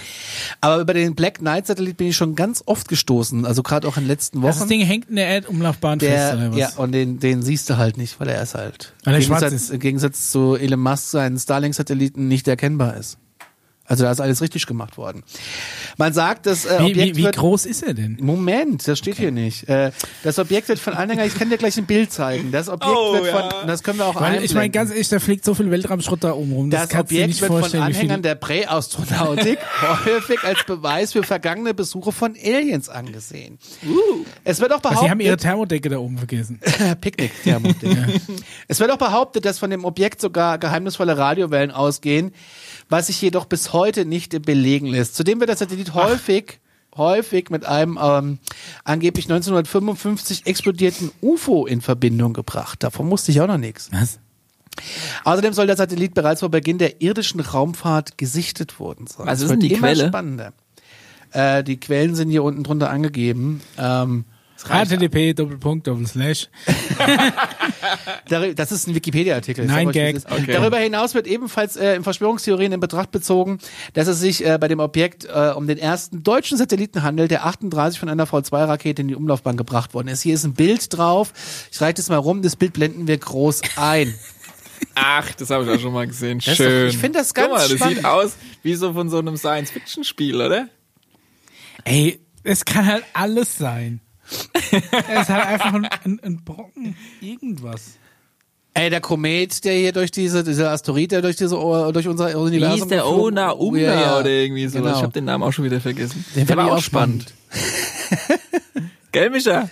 Aber 0.61 0.81
über 0.81 0.93
den 0.93 1.15
Black 1.15 1.39
Knight 1.39 1.67
Satellit 1.67 1.97
bin 1.97 2.07
ich 2.07 2.15
schon 2.15 2.35
ganz 2.35 2.63
oft 2.65 2.87
gestoßen, 2.87 3.45
also 3.45 3.63
gerade 3.63 3.87
auch 3.87 3.97
in 3.97 4.03
den 4.03 4.07
letzten 4.09 4.41
Das 4.41 4.59
Wochen. 4.59 4.69
Ding 4.69 4.81
hängt 4.81 5.09
in 5.09 5.15
der 5.15 5.27
Erdumlaufbahn 5.27 5.99
fest, 5.99 6.11
der, 6.11 6.37
oder 6.37 6.51
was? 6.51 6.57
ja, 6.57 6.69
und 6.77 6.91
den, 6.91 7.19
den 7.19 7.41
siehst 7.41 7.69
du 7.69 7.77
halt 7.77 7.97
nicht, 7.97 8.19
weil 8.19 8.29
er 8.29 8.41
ist 8.41 8.55
halt. 8.55 8.93
Im 9.05 9.13
Gegensatz. 9.13 9.69
Im 9.69 9.79
Gegensatz 9.79 10.31
zu 10.31 10.55
Elon 10.55 10.79
Musk 10.79 11.09
seinen 11.09 11.37
Starlink-Satelliten 11.37 12.27
nicht 12.27 12.47
erkennbar 12.47 12.97
ist. 12.97 13.17
Also 13.89 14.03
da 14.03 14.11
ist 14.11 14.21
alles 14.21 14.41
richtig 14.41 14.67
gemacht 14.67 14.97
worden. 14.97 15.23
Man 15.97 16.13
sagt, 16.13 16.45
das 16.45 16.65
äh, 16.65 16.79
wie, 16.79 16.83
Objekt 16.91 16.97
wie, 16.97 17.15
wie 17.17 17.23
wird 17.23 17.37
groß 17.37 17.65
ist 17.65 17.81
er 17.81 17.95
denn? 17.95 18.17
Moment, 18.21 18.87
das 18.87 18.99
steht 18.99 19.17
hier 19.17 19.31
nicht. 19.31 19.67
Äh, 19.67 19.91
das 20.23 20.37
Objekt 20.37 20.69
wird 20.69 20.77
von 20.77 20.93
Anhänger, 20.93 21.25
ich 21.25 21.33
kann 21.33 21.49
dir 21.49 21.57
gleich 21.57 21.75
ein 21.77 21.87
Bild 21.87 22.11
zeigen. 22.11 22.51
Das 22.51 22.69
Objekt 22.69 22.95
Oh, 22.95 23.13
wird 23.13 23.27
von, 23.27 23.41
ja. 23.41 23.65
das 23.65 23.81
können 23.81 23.97
wir 23.97 24.05
auch 24.05 24.21
Weil 24.21 24.43
ich 24.43 24.53
meine, 24.53 24.69
ganz 24.69 24.91
ehrlich, 24.91 25.09
da 25.09 25.17
fliegt 25.19 25.43
so 25.43 25.55
viel 25.55 25.71
Weltraumschrott 25.71 26.23
da 26.23 26.33
oben 26.33 26.53
rum. 26.53 26.69
Das, 26.69 26.89
Das 26.89 26.99
Objekt 26.99 27.27
nicht 27.29 27.41
wird 27.41 27.51
von 27.51 27.59
vorstellen, 27.61 27.83
wie 27.83 27.87
Anhängern 27.87 28.21
der 28.21 28.35
Präastronautik 28.35 29.57
häufig 30.05 30.43
als 30.43 30.63
Beweis 30.65 31.13
für 31.13 31.23
vergangene 31.23 31.73
Besuche 31.73 32.11
von 32.11 32.35
Aliens 32.35 32.89
angesehen. 32.89 33.57
Es 34.43 34.61
wird 34.61 34.71
auch 34.71 34.83
Also, 34.83 35.01
Sie 35.01 35.09
haben 35.09 35.19
ihre 35.19 35.29
behauptet, 35.29 35.41
Thermodecke 35.41 35.89
da 35.89 35.97
oben 35.97 36.19
vergessen. 36.19 36.59
Picknick, 37.01 37.31
Thermodecke. 37.41 38.21
Es 38.67 38.79
wird 38.79 38.91
auch 38.91 38.97
behauptet, 38.97 39.45
dass 39.45 39.57
von 39.57 39.71
dem 39.71 39.83
Objekt 39.83 40.21
sogar 40.21 40.59
geheimnisvolle 40.59 41.17
Radiowellen 41.17 41.71
ausgehen, 41.71 42.33
was 42.87 43.07
sich 43.07 43.19
jedoch 43.19 43.45
bis 43.45 43.73
heute 43.73 43.78
nicht 44.05 44.41
belegen 44.43 44.87
lässt. 44.87 45.15
Zudem 45.15 45.39
wird 45.39 45.49
das 45.49 45.59
Satellit 45.59 45.93
häufig 45.93 46.59
häufig 46.97 47.49
mit 47.49 47.65
einem 47.65 47.97
ähm, 48.01 48.39
angeblich 48.83 49.25
1955 49.25 50.45
explodierten 50.45 51.11
UFO 51.21 51.65
in 51.65 51.81
Verbindung 51.81 52.33
gebracht. 52.33 52.83
Davon 52.83 53.07
musste 53.07 53.31
ich 53.31 53.41
auch 53.41 53.47
noch 53.47 53.57
nichts. 53.57 53.89
Was? 53.91 54.19
Außerdem 55.23 55.53
soll 55.53 55.67
der 55.67 55.77
Satellit 55.77 56.13
bereits 56.13 56.39
vor 56.41 56.49
Beginn 56.49 56.77
der 56.77 57.01
irdischen 57.01 57.39
Raumfahrt 57.39 58.17
gesichtet 58.17 58.79
worden 58.79 59.07
sein. 59.07 59.27
Was 59.27 59.41
Es 59.41 59.51
ist 59.51 59.61
die 59.61 59.73
immer 59.73 59.87
Quelle? 59.87 60.07
spannender. 60.07 60.53
Äh, 61.31 61.63
die 61.63 61.79
Quellen 61.79 62.15
sind 62.15 62.29
hier 62.29 62.43
unten 62.43 62.63
drunter 62.63 62.89
angegeben. 62.89 63.61
Ähm, 63.77 64.25
HTTP, 64.67 65.33
Doppelpunkt, 65.33 65.87
Doppelslash. 65.87 66.49
Darü- 68.29 68.53
Das 68.53 68.71
ist 68.71 68.87
ein 68.87 68.95
Wikipedia-Artikel. 68.95 69.65
Nein, 69.65 69.91
Gag. 69.91 70.17
Okay. 70.29 70.51
Darüber 70.53 70.77
hinaus 70.77 71.13
wird 71.13 71.27
ebenfalls 71.27 71.75
äh, 71.75 71.95
in 71.95 72.03
Verschwörungstheorien 72.03 72.71
in 72.71 72.79
Betracht 72.79 73.11
bezogen, 73.11 73.59
dass 73.93 74.07
es 74.07 74.19
sich 74.19 74.45
äh, 74.45 74.57
bei 74.59 74.67
dem 74.67 74.79
Objekt 74.79 75.25
äh, 75.25 75.51
um 75.55 75.67
den 75.67 75.77
ersten 75.77 76.23
deutschen 76.23 76.57
Satelliten 76.57 77.03
handelt, 77.03 77.31
der 77.31 77.45
38 77.45 77.99
von 77.99 78.09
einer 78.09 78.25
V2-Rakete 78.27 79.01
in 79.01 79.07
die 79.07 79.15
Umlaufbahn 79.15 79.57
gebracht 79.57 79.93
worden 79.93 80.07
ist. 80.09 80.21
Hier 80.21 80.35
ist 80.35 80.43
ein 80.45 80.53
Bild 80.53 80.95
drauf. 80.97 81.33
Ich 81.71 81.79
reiche 81.81 81.95
das 81.95 82.09
mal 82.09 82.17
rum. 82.17 82.41
Das 82.41 82.55
Bild 82.55 82.73
blenden 82.73 83.07
wir 83.07 83.17
groß 83.17 83.61
ein. 83.77 84.13
Ach, 84.95 85.29
das 85.33 85.49
habe 85.49 85.63
ich 85.65 85.69
auch 85.69 85.79
schon 85.79 85.93
mal 85.93 86.07
gesehen. 86.07 86.39
ist 86.39 86.47
doch- 86.47 86.55
Schön. 86.55 86.89
ich 86.89 86.97
finde 86.97 87.19
das 87.19 87.33
ganz 87.33 87.47
Guck 87.49 87.57
mal, 87.57 87.67
das 87.67 87.77
spannend. 87.77 87.95
sieht 87.97 88.05
aus 88.05 88.31
wie 88.63 88.75
so 88.75 88.93
von 88.93 89.09
so 89.09 89.19
einem 89.19 89.35
Science-Fiction-Spiel, 89.37 90.41
oder? 90.41 90.67
Ey, 91.83 92.19
es 92.43 92.63
kann 92.65 92.85
halt 92.85 93.03
alles 93.13 93.57
sein. 93.57 93.99
es 94.71 95.21
ist 95.21 95.29
halt 95.29 95.45
einfach 95.45 95.73
ein, 95.73 95.85
ein, 95.85 96.19
ein 96.23 96.43
Brocken, 96.43 96.95
irgendwas. 97.21 97.97
Ey, 98.75 98.89
der 98.89 99.01
Komet, 99.01 99.63
der 99.65 99.73
hier 99.73 99.91
durch 99.91 100.11
diese, 100.11 100.43
dieser 100.43 100.71
Asteroid, 100.71 101.11
der 101.11 101.21
durch 101.21 101.35
diese, 101.35 101.55
durch 101.91 102.07
unser 102.07 102.29
Wie 102.29 102.35
Universum 102.35 102.75
hieß 102.79 102.87
der 102.87 103.07
Ona 103.07 103.49
Umna 103.51 103.79
Ja, 103.81 103.93
ja. 104.01 104.19
oder 104.19 104.29
irgendwie 104.29 104.67
so? 104.67 104.79
Genau. 104.79 104.95
Ich 104.95 105.01
habe 105.01 105.11
den 105.11 105.25
Namen 105.25 105.43
auch 105.43 105.51
schon 105.51 105.65
wieder 105.65 105.81
vergessen. 105.81 106.23
Den 106.35 106.45
der 106.45 106.55
war 106.55 106.65
ich 106.67 106.71
auch 106.71 106.77
auch 106.77 106.81
spannend. 106.83 107.33
Gell, 109.11 109.31
Micha? 109.31 109.69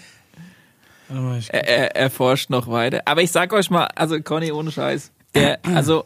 Er, 1.10 1.68
er, 1.68 1.96
er 1.96 2.10
forscht 2.10 2.50
noch 2.50 2.68
weiter. 2.70 3.02
Aber 3.06 3.22
ich 3.22 3.32
sag 3.32 3.54
euch 3.54 3.70
mal, 3.70 3.86
also 3.96 4.20
Conny, 4.20 4.52
ohne 4.52 4.72
Scheiß. 4.72 5.12
Der, 5.36 5.60
also, 5.76 6.06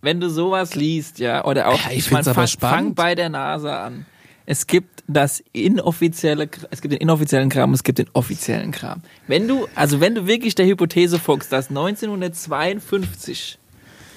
wenn 0.00 0.20
du 0.20 0.30
sowas 0.30 0.74
liest, 0.74 1.18
ja, 1.18 1.44
oder 1.44 1.68
auch, 1.68 1.78
Ja, 1.86 1.90
ich 1.90 1.98
ich 1.98 2.10
meine, 2.10 2.22
fang, 2.34 2.46
spannend. 2.46 2.76
fang 2.76 2.94
bei 2.94 3.14
der 3.14 3.30
NASA 3.30 3.84
an. 3.84 4.06
Es 4.50 4.66
gibt 4.66 5.04
das 5.06 5.44
inoffizielle, 5.52 6.48
es 6.70 6.80
gibt 6.80 6.92
den 6.92 7.02
inoffiziellen 7.02 7.50
Kram, 7.50 7.74
es 7.74 7.84
gibt 7.84 7.98
den 7.98 8.08
offiziellen 8.14 8.70
Kram. 8.70 9.02
Wenn 9.26 9.46
du, 9.46 9.68
also 9.74 10.00
wenn 10.00 10.14
du 10.14 10.26
wirklich 10.26 10.54
der 10.54 10.64
Hypothese 10.64 11.18
folgst, 11.18 11.52
dass 11.52 11.68
1952 11.68 13.58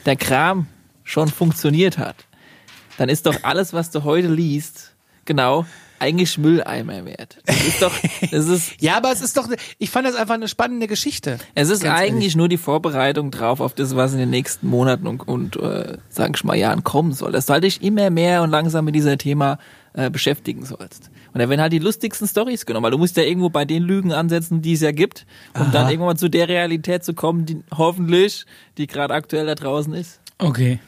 der 0.05 0.15
Kram 0.15 0.67
schon 1.03 1.27
funktioniert 1.27 1.97
hat, 1.97 2.15
dann 2.97 3.09
ist 3.09 3.25
doch 3.25 3.43
alles, 3.43 3.73
was 3.73 3.91
du 3.91 4.05
heute 4.05 4.29
liest, 4.29 4.93
genau 5.25 5.65
eigentlich 5.99 6.37
Mülleimer 6.37 7.05
wert. 7.05 7.37
Das 7.45 7.67
ist 7.67 7.81
doch, 7.81 7.93
das 8.31 8.47
ist, 8.47 8.71
Ja, 8.81 8.97
aber 8.97 9.11
es 9.11 9.21
ist 9.21 9.35
doch, 9.35 9.49
ich 9.77 9.89
fand 9.89 10.07
das 10.07 10.15
einfach 10.15 10.33
eine 10.35 10.47
spannende 10.47 10.87
Geschichte. 10.87 11.39
es 11.55 11.69
ist 11.69 11.85
eigentlich 11.85 12.09
ehrlich. 12.09 12.35
nur 12.37 12.47
die 12.47 12.57
Vorbereitung 12.57 13.31
drauf 13.31 13.59
auf 13.59 13.73
das, 13.75 13.95
was 13.97 14.13
in 14.13 14.19
den 14.19 14.29
nächsten 14.31 14.67
Monaten 14.67 15.07
und, 15.07 15.27
und 15.27 15.57
äh, 15.57 15.97
sag 16.09 16.35
ich 16.35 16.43
mal, 16.45 16.55
Jahren 16.55 16.83
kommen 16.83 17.11
soll. 17.11 17.33
Dass 17.33 17.45
du 17.45 17.53
halt 17.53 17.65
dich 17.65 17.83
immer 17.83 18.09
mehr 18.09 18.41
und 18.41 18.49
langsam 18.49 18.85
mit 18.85 18.95
dieser 18.95 19.17
Thema 19.19 19.59
äh, 19.93 20.09
beschäftigen 20.09 20.65
sollst. 20.65 21.11
Und 21.33 21.39
da 21.39 21.49
werden 21.49 21.61
halt 21.61 21.73
die 21.73 21.79
lustigsten 21.79 22.27
Stories 22.27 22.65
genommen, 22.65 22.85
weil 22.85 22.91
du 22.91 22.97
musst 22.97 23.17
ja 23.17 23.23
irgendwo 23.23 23.49
bei 23.49 23.65
den 23.65 23.83
Lügen 23.83 24.13
ansetzen, 24.13 24.61
die 24.61 24.73
es 24.73 24.81
ja 24.81 24.91
gibt, 24.91 25.25
um 25.53 25.71
dann 25.71 25.87
irgendwann 25.87 26.13
mal 26.13 26.17
zu 26.17 26.29
der 26.29 26.47
Realität 26.47 27.03
zu 27.03 27.13
kommen, 27.13 27.45
die 27.45 27.61
hoffentlich, 27.75 28.45
die 28.77 28.87
gerade 28.87 29.13
aktuell 29.13 29.45
da 29.45 29.55
draußen 29.55 29.93
ist. 29.93 30.19
Okay. 30.37 30.79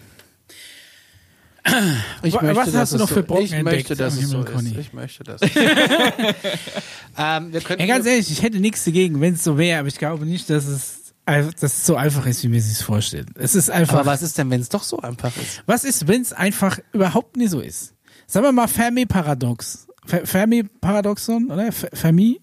Ich 2.24 2.34
möchte, 2.34 2.56
was 2.56 2.66
dass 2.66 2.76
hast 2.76 2.94
du 2.94 2.98
noch 2.98 3.08
so, 3.08 3.16
für 3.16 3.24
Brocken 3.24 3.46
Ich 3.46 3.52
möchte, 3.52 3.70
entdeckt 3.70 4.00
dass 4.00 4.18
am 4.18 4.24
es 4.24 4.30
so 4.30 4.44
ist. 4.44 4.78
Ich 4.78 4.94
möchte 4.94 5.24
das. 5.24 5.42
ähm, 5.42 7.54
wir 7.54 7.62
könnten 7.62 7.82
Ja, 7.82 7.88
ganz 7.88 8.06
ehrlich, 8.06 8.32
ich 8.32 8.42
hätte 8.42 8.60
nichts 8.60 8.84
dagegen, 8.84 9.22
wenn 9.22 9.36
es 9.36 9.44
so 9.44 9.58
wäre, 9.58 9.80
aber 9.80 9.88
ich 9.88 9.98
glaube 9.98 10.26
nicht, 10.26 10.50
dass 10.50 10.66
es, 10.66 11.14
dass 11.26 11.64
es 11.64 11.86
so 11.86 11.96
einfach 11.96 12.26
ist, 12.26 12.44
wie 12.44 12.50
mir 12.50 12.62
sich 12.62 12.84
vorstellt. 12.84 13.30
Es 13.36 13.56
ist 13.56 13.70
einfach. 13.70 14.00
aber 14.00 14.06
was 14.08 14.22
ist 14.22 14.38
denn, 14.38 14.50
wenn 14.50 14.60
es 14.60 14.70
doch 14.70 14.84
so 14.84 15.00
einfach 15.00 15.32
ist? 15.38 15.64
Was 15.66 15.86
ist, 15.86 16.08
wenn 16.08 16.22
es 16.22 16.34
einfach 16.34 16.80
überhaupt 16.92 17.38
nicht 17.38 17.52
so 17.52 17.62
ist? 17.62 17.94
Sagen 18.28 18.46
wir 18.46 18.52
mal 18.52 18.68
Fermi-Paradox. 18.68 19.88
Fer- 20.06 20.26
Fermi-Paradoxon, 20.26 21.50
oder? 21.52 21.68
Fer- 21.72 21.96
Fermi? 21.96 22.42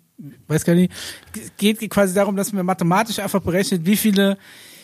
Weiß 0.48 0.64
gar 0.64 0.74
nicht. 0.74 0.92
Geht 1.56 1.88
quasi 1.90 2.14
darum, 2.14 2.36
dass 2.36 2.52
man 2.52 2.66
mathematisch 2.66 3.18
einfach 3.18 3.40
berechnet, 3.40 3.86
wie 3.86 3.96
viele, 3.96 4.36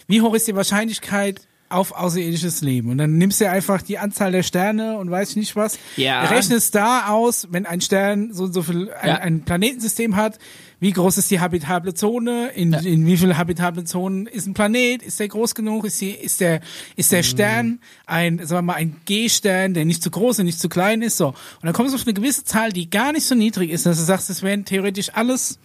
wie 0.07 0.21
hoch 0.23 0.35
ist 0.35 0.47
die 0.49 0.55
Wahrscheinlichkeit 0.57 1.47
auf 1.69 1.93
außerirdisches 1.93 2.61
Leben. 2.61 2.91
Und 2.91 2.99
dann 2.99 3.19
nimmst 3.19 3.41
du 3.41 3.51
einfach 3.51 3.83
die 3.83 3.99
Anzahl 3.99 4.33
der 4.33 4.43
Sterne 4.43 4.99
und 4.99 5.11
weiß 5.11 5.31
ich 5.31 5.37
nicht 5.37 5.57
was. 5.57 5.79
Ja. 5.97 6.25
Rechnest 6.27 6.75
da 6.75 7.09
aus, 7.09 7.49
wenn 7.51 7.67
ein 7.67 7.81
Stern 7.81 8.33
so 8.33 8.45
und 8.45 8.53
so 8.53 8.63
viel, 8.63 8.91
ein, 8.93 9.09
Ja. 9.09 9.15
ein 9.17 9.41
Planetensystem 9.45 10.15
hat, 10.17 10.39
wie 10.79 10.93
groß 10.93 11.17
ist 11.19 11.31
die 11.31 11.41
habitable 11.41 11.95
Zone, 11.95 12.49
in, 12.55 12.73
in 12.75 13.07
wie 13.07 13.17
viele 13.17 13.39
habitable 13.39 13.85
Zonen 13.85 14.27
ist 14.27 14.47
ein 14.47 14.55
Planet, 14.55 15.03
ist 15.03 15.19
der 15.19 15.29
groß 15.29 15.55
genug, 15.55 15.85
ist, 15.87 16.01
die, 16.01 16.11
ist 16.11 16.41
der, 16.41 16.61
ist 16.97 17.11
der 17.13 17.23
Stern 17.23 17.81
ein, 18.05 18.39
sagen 18.39 18.59
wir 18.59 18.63
mal, 18.73 18.75
ein 18.75 18.97
G-Stern, 19.07 19.73
der 19.75 19.87
nicht 19.87 20.03
zu 20.03 20.11
groß 20.11 20.39
und 20.41 20.45
nicht 20.45 20.61
zu 20.61 20.69
klein 20.69 21.01
ist, 21.03 21.17
so. 21.17 21.29
Und 21.29 21.37
dann 21.63 21.73
kommst 21.73 21.95
du 21.95 21.97
auf 21.99 22.05
eine 22.07 22.13
gewisse 22.15 22.45
Zahl, 22.45 22.73
die 22.73 22.91
gar 22.91 23.13
nicht 23.13 23.27
so 23.27 23.35
niedrig 23.35 23.71
ist, 23.71 23.87
dass 23.87 23.97
du 23.97 24.05
sagst, 24.05 24.29
es 24.31 24.43
wären 24.43 24.65
theoretisch 24.67 25.15
alles 25.15 25.59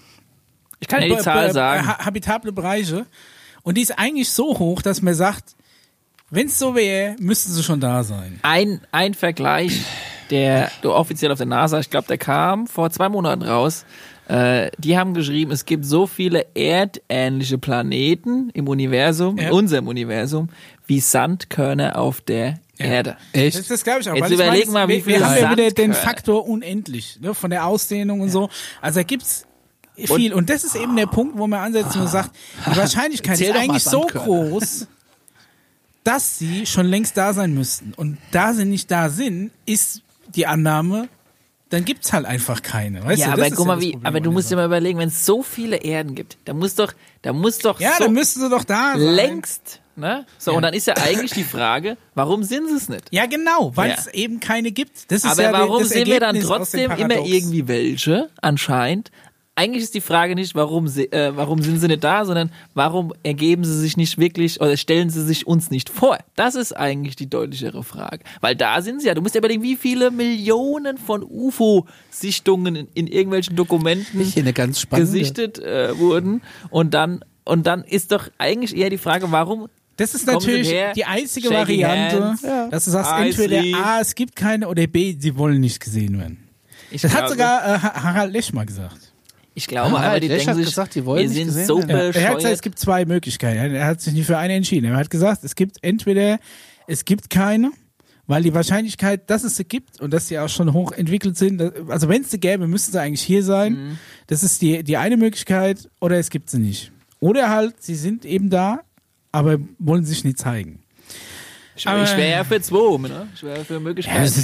Ich 0.80 0.88
kann 0.88 1.02
dir 1.02 1.10
die 1.16 1.22
Zahl 1.22 1.52
sagen. 1.52 1.86
ha- 1.86 2.06
habitable 2.06 2.52
Bereiche. 2.54 3.06
Und 3.64 3.78
die 3.78 3.82
ist 3.82 4.00
eigentlich 4.00 4.30
so 4.32 4.58
hoch, 4.58 4.82
dass 4.82 5.02
man 5.04 5.14
sagt, 5.14 5.56
wenn 6.32 6.48
es 6.48 6.58
so 6.58 6.76
wäre, 6.76 7.16
müssten 7.20 7.52
sie 7.52 7.62
schon 7.64 7.80
da 7.80 8.04
sein. 8.04 8.40
Ein, 8.42 8.82
ein 8.92 9.14
Vergleich, 9.14 9.82
der 10.30 10.72
offiziell 10.84 11.32
auf 11.32 11.38
der 11.38 11.48
NASA, 11.48 11.80
ich 11.80 11.90
glaube, 11.90 12.08
der 12.08 12.18
kam 12.18 12.68
vor 12.68 12.90
zwei 12.90 13.10
Monaten 13.10 13.44
raus. 13.44 13.86
Äh, 14.28 14.72
die 14.78 14.98
haben 14.98 15.14
geschrieben, 15.14 15.52
es 15.52 15.66
gibt 15.66 15.84
so 15.86 16.08
viele 16.08 16.46
erdähnliche 16.56 17.58
Planeten 17.58 18.50
im 18.54 18.68
Universum, 18.68 19.38
Ja. 19.38 19.48
in 19.48 19.52
unserem 19.52 19.88
Universum, 19.88 20.50
wie 20.88 21.00
Sandkörner 21.02 21.98
auf 21.98 22.22
der 22.22 22.60
Erde. 22.78 23.18
Echt? 23.34 23.60
Das, 23.60 23.68
das 23.68 23.84
glaube 23.84 24.02
ich 24.02 24.10
auch. 24.10 24.16
Jetzt 24.16 24.32
überleg 24.32 24.72
mal, 24.72 24.88
wie 24.88 25.06
wir, 25.06 25.20
wir 25.20 25.26
haben 25.30 25.38
ja 25.42 25.52
wieder 25.52 25.72
den. 25.72 25.94
Faktor 25.94 26.48
unendlich, 26.48 27.20
ne, 27.22 27.34
von 27.34 27.50
der 27.50 27.66
Ausdehnung 27.66 28.22
und 28.22 28.30
so. 28.30 28.50
Also 28.82 29.02
da 29.02 29.04
gibt's 29.04 29.46
viel. 29.96 30.34
Und, 30.34 30.50
das 30.50 30.64
ist 30.64 30.76
eben 30.76 30.96
der 30.96 31.08
Punkt, 31.08 31.38
wo 31.38 31.48
man 31.48 31.60
ansetzt 31.60 31.96
und 31.98 32.08
sagt, 32.08 32.32
die 32.72 32.78
Wahrscheinlichkeit 32.78 33.40
ist 33.40 33.52
eigentlich 33.56 33.84
so 33.84 34.02
groß, 34.02 34.88
dass 36.04 36.38
sie 36.40 36.66
schon 36.66 36.86
längst 36.88 37.18
da 37.18 37.34
sein 37.34 37.54
müssten. 37.54 37.94
Und 37.96 38.18
da 38.32 38.54
sie 38.54 38.66
nicht 38.66 38.90
da 38.92 39.10
sind, 39.10 39.52
ist 39.66 40.02
die 40.36 40.48
Annahme, 40.48 41.10
dann 41.70 41.86
gibt's 41.86 42.12
halt 42.12 42.26
einfach 42.26 42.62
keine. 42.62 43.04
Weißt 43.06 43.20
ja, 43.20 43.28
du? 43.28 43.34
aber 43.34 43.50
guck 43.52 43.66
mal, 43.68 43.76
das 43.76 43.84
wie, 43.86 43.92
Problem 43.92 44.06
aber 44.08 44.20
du 44.20 44.32
musst 44.32 44.52
dir 44.52 44.56
mal 44.58 44.66
überlegen, 44.66 45.00
wenn 45.00 45.08
es 45.08 45.26
so 45.26 45.42
viele 45.42 45.78
Erden 45.78 46.16
gibt, 46.16 46.38
da 46.46 46.54
muss 46.54 46.76
doch, 46.76 46.94
da 47.22 47.32
muss 47.34 47.60
doch 47.60 47.80
Ja, 47.80 47.94
so 47.98 48.06
dann 48.06 48.14
müssten 48.14 48.42
sie 48.42 48.50
doch 48.50 48.64
da 48.66 48.94
sein. 48.98 49.16
längst, 49.16 49.80
ne? 49.96 50.26
So, 50.38 50.54
und 50.54 50.64
dann 50.64 50.74
ist 50.74 50.88
ja 50.88 50.96
eigentlich 50.98 51.32
die 51.32 51.46
Frage, 51.46 51.96
warum 52.14 52.44
sind 52.44 52.68
sie 52.68 52.76
es 52.76 52.90
nicht? 52.90 53.06
Ja, 53.12 53.26
genau, 53.26 53.72
weil 53.76 53.92
Ja. 53.92 53.96
es 53.98 54.08
eben 54.08 54.42
keine 54.42 54.72
gibt. 54.72 55.10
Das 55.12 55.24
ist 55.24 55.30
Aber 55.32 55.44
ja 55.44 55.54
warum 55.54 55.84
sind 55.86 56.08
wir 56.08 56.20
dann 56.20 56.40
trotzdem 56.42 56.92
immer 56.92 57.26
irgendwie 57.26 57.68
welche, 57.70 58.30
anscheinend? 58.42 59.12
Eigentlich 59.62 59.84
ist 59.84 59.94
die 59.94 60.02
Frage 60.02 60.34
nicht, 60.36 60.56
warum, 60.56 60.88
sie, 60.88 61.12
äh, 61.12 61.32
warum 61.36 61.62
sind 61.62 61.80
sie 61.80 61.88
nicht 61.88 62.04
da, 62.04 62.26
sondern 62.26 62.52
warum 62.74 63.14
ergeben 63.24 63.64
sie 63.64 63.78
sich 63.80 63.96
nicht 63.96 64.18
wirklich 64.18 64.60
oder 64.60 64.76
stellen 64.78 65.10
sie 65.10 65.24
sich 65.24 65.46
uns 65.46 65.70
nicht 65.70 65.90
vor? 65.90 66.18
Das 66.36 66.56
ist 66.56 66.74
eigentlich 66.76 67.16
die 67.16 67.30
deutlichere 67.30 67.84
Frage. 67.84 68.20
Weil 68.40 68.56
da 68.56 68.82
sind 68.82 69.02
sie 69.02 69.08
ja. 69.08 69.14
Du 69.14 69.22
musst 69.22 69.36
dir 69.36 69.40
überlegen, 69.40 69.62
wie 69.62 69.76
viele 69.76 70.10
Millionen 70.10 70.98
von 70.98 71.24
UFO-Sichtungen 71.24 72.76
in, 72.76 72.88
in 72.94 73.08
irgendwelchen 73.08 73.56
Dokumenten 73.56 74.20
gesichtet 75.02 75.60
äh, 75.60 75.98
wurden. 75.98 76.42
Und 76.70 76.94
dann, 76.94 77.24
und 77.46 77.68
dann 77.68 77.84
ist 77.84 78.12
doch 78.12 78.30
eigentlich 78.38 78.76
eher 78.76 78.90
die 78.90 78.98
Frage, 78.98 79.32
warum 79.32 79.68
Das 79.98 80.14
ist 80.16 80.26
Kommen 80.26 80.38
natürlich 80.38 80.74
die 80.96 81.06
einzige 81.06 81.50
shaking 81.50 81.82
Variante, 81.82 82.24
hands, 82.24 82.42
dass 82.72 82.86
du 82.86 82.92
sagst, 82.92 83.12
I 83.12 83.28
entweder. 83.28 83.78
A, 83.86 84.00
es 84.02 84.16
gibt 84.16 84.36
keine 84.36 84.68
oder 84.68 84.88
B, 84.88 85.16
sie 85.20 85.38
wollen 85.38 85.60
nicht 85.60 85.80
gesehen 85.80 86.18
werden. 86.20 86.48
ich 86.90 87.02
Das 87.02 87.14
hat 87.14 87.30
sogar 87.30 87.64
äh, 87.64 87.80
Ha- 87.80 88.04
Harald 88.04 88.34
Lesch 88.34 88.52
mal 88.54 88.66
gesagt. 88.66 89.11
Ich 89.54 89.68
glaube, 89.68 89.98
Ah, 89.98 90.12
aber 90.12 90.20
die 90.20 90.28
Lesch 90.28 90.38
denken 90.46 90.50
hat 90.52 90.58
sich, 90.58 90.66
gesagt, 90.66 90.96
die 90.96 91.06
wollen 91.06 91.22
wir 91.24 91.28
nicht 91.28 91.36
sind 91.38 91.48
gesehen 91.48 91.66
so. 91.66 91.80
Ja, 91.82 91.88
er 91.88 92.08
hat 92.30 92.38
gesagt, 92.38 92.54
es 92.54 92.62
gibt 92.62 92.80
zwei 92.80 93.06
Möglichkeiten. 93.06 93.76
Er 93.76 93.86
hat 93.86 94.00
sich 94.02 94.14
nicht 94.14 94.26
für 94.26 94.38
eine 94.38 94.54
entschieden. 94.54 94.86
Er 94.92 94.98
hat 94.98 95.10
gesagt, 95.10 95.44
es 95.44 95.56
gibt 95.56 95.78
entweder, 95.82 96.40
es 96.88 97.04
gibt 97.04 97.30
keine, 97.30 97.72
weil 98.28 98.44
die 98.44 98.54
Wahrscheinlichkeit, 98.54 99.30
dass 99.30 99.44
es 99.44 99.58
sie 99.58 99.66
gibt 99.66 100.00
und 100.00 100.14
dass 100.14 100.30
sie 100.30 100.40
auch 100.40 100.48
schon 100.48 100.72
hoch 100.72 100.94
entwickelt 100.94 101.38
sind, 101.38 101.62
also 101.90 102.08
wenn 102.08 102.22
es 102.22 102.32
sie 102.32 102.40
gäbe, 102.40 102.66
müssten 102.68 102.94
sie 102.94 103.02
eigentlich 103.02 103.22
hier 103.24 103.44
sein. 103.44 103.74
Mhm. 103.74 103.98
Das 104.28 104.42
ist 104.42 104.62
die, 104.62 104.84
die 104.84 104.96
eine 104.96 105.18
Möglichkeit 105.18 105.90
oder 106.00 106.18
es 106.18 106.30
gibt 106.30 106.50
sie 106.50 106.60
nicht. 106.60 106.92
Oder 107.20 107.50
halt, 107.50 107.82
sie 107.84 107.96
sind 107.96 108.24
eben 108.24 108.50
da, 108.50 108.82
aber 109.34 109.58
wollen 109.80 110.06
sich 110.06 110.24
nicht 110.24 110.38
zeigen. 110.40 110.80
Ich, 111.76 111.86
ich 111.86 111.92
wäre 112.18 112.32
ja 112.32 112.44
für 112.44 112.62
zwei, 112.62 112.98
ne? 113.08 113.28
Ich 113.36 113.44
wäre 113.44 113.66
für 113.66 113.74
Ja, 113.76 113.80
Möglichkeiten. 113.80 114.22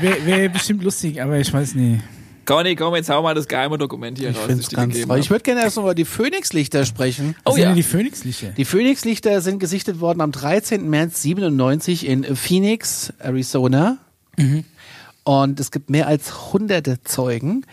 wäre 0.00 0.26
wär 0.26 0.48
bestimmt 0.48 0.82
lustig, 0.82 1.22
aber 1.22 1.38
ich 1.38 1.52
weiß 1.52 1.74
nicht. 1.74 2.00
Conny, 2.44 2.74
komm, 2.76 2.94
jetzt 2.96 3.08
hau 3.10 3.22
mal 3.22 3.34
das 3.34 3.46
geheime 3.48 3.78
Dokument 3.78 4.18
hier 4.18 4.30
Ich 4.30 4.36
raus. 4.36 4.44
finde 4.46 4.56
das 4.58 4.64
es 4.66 4.68
dir 4.70 4.76
ganz 4.76 5.08
hab. 5.08 5.16
Ich 5.18 5.30
würde 5.30 5.42
gerne 5.42 5.62
erst 5.62 5.76
noch 5.76 5.84
über 5.84 5.94
die 5.94 6.04
Phoenixlichter 6.04 6.84
sprechen. 6.84 7.36
Was 7.44 7.52
Oh 7.52 7.56
sind 7.56 7.64
ja. 7.64 7.72
die 7.74 7.82
Phönixlichter? 7.82 8.48
Die 8.48 8.64
Phoenixlichter 8.64 9.40
sind 9.40 9.58
gesichtet 9.58 10.00
worden 10.00 10.20
am 10.20 10.32
13. 10.32 10.88
März 10.90 11.22
97 11.22 12.06
in 12.06 12.36
Phoenix, 12.36 13.12
Arizona. 13.18 13.98
Und 15.24 15.60
es 15.60 15.70
gibt 15.70 15.88
mehr 15.88 16.08
als 16.08 16.52
hunderte 16.52 17.00
Zeugen. 17.04 17.64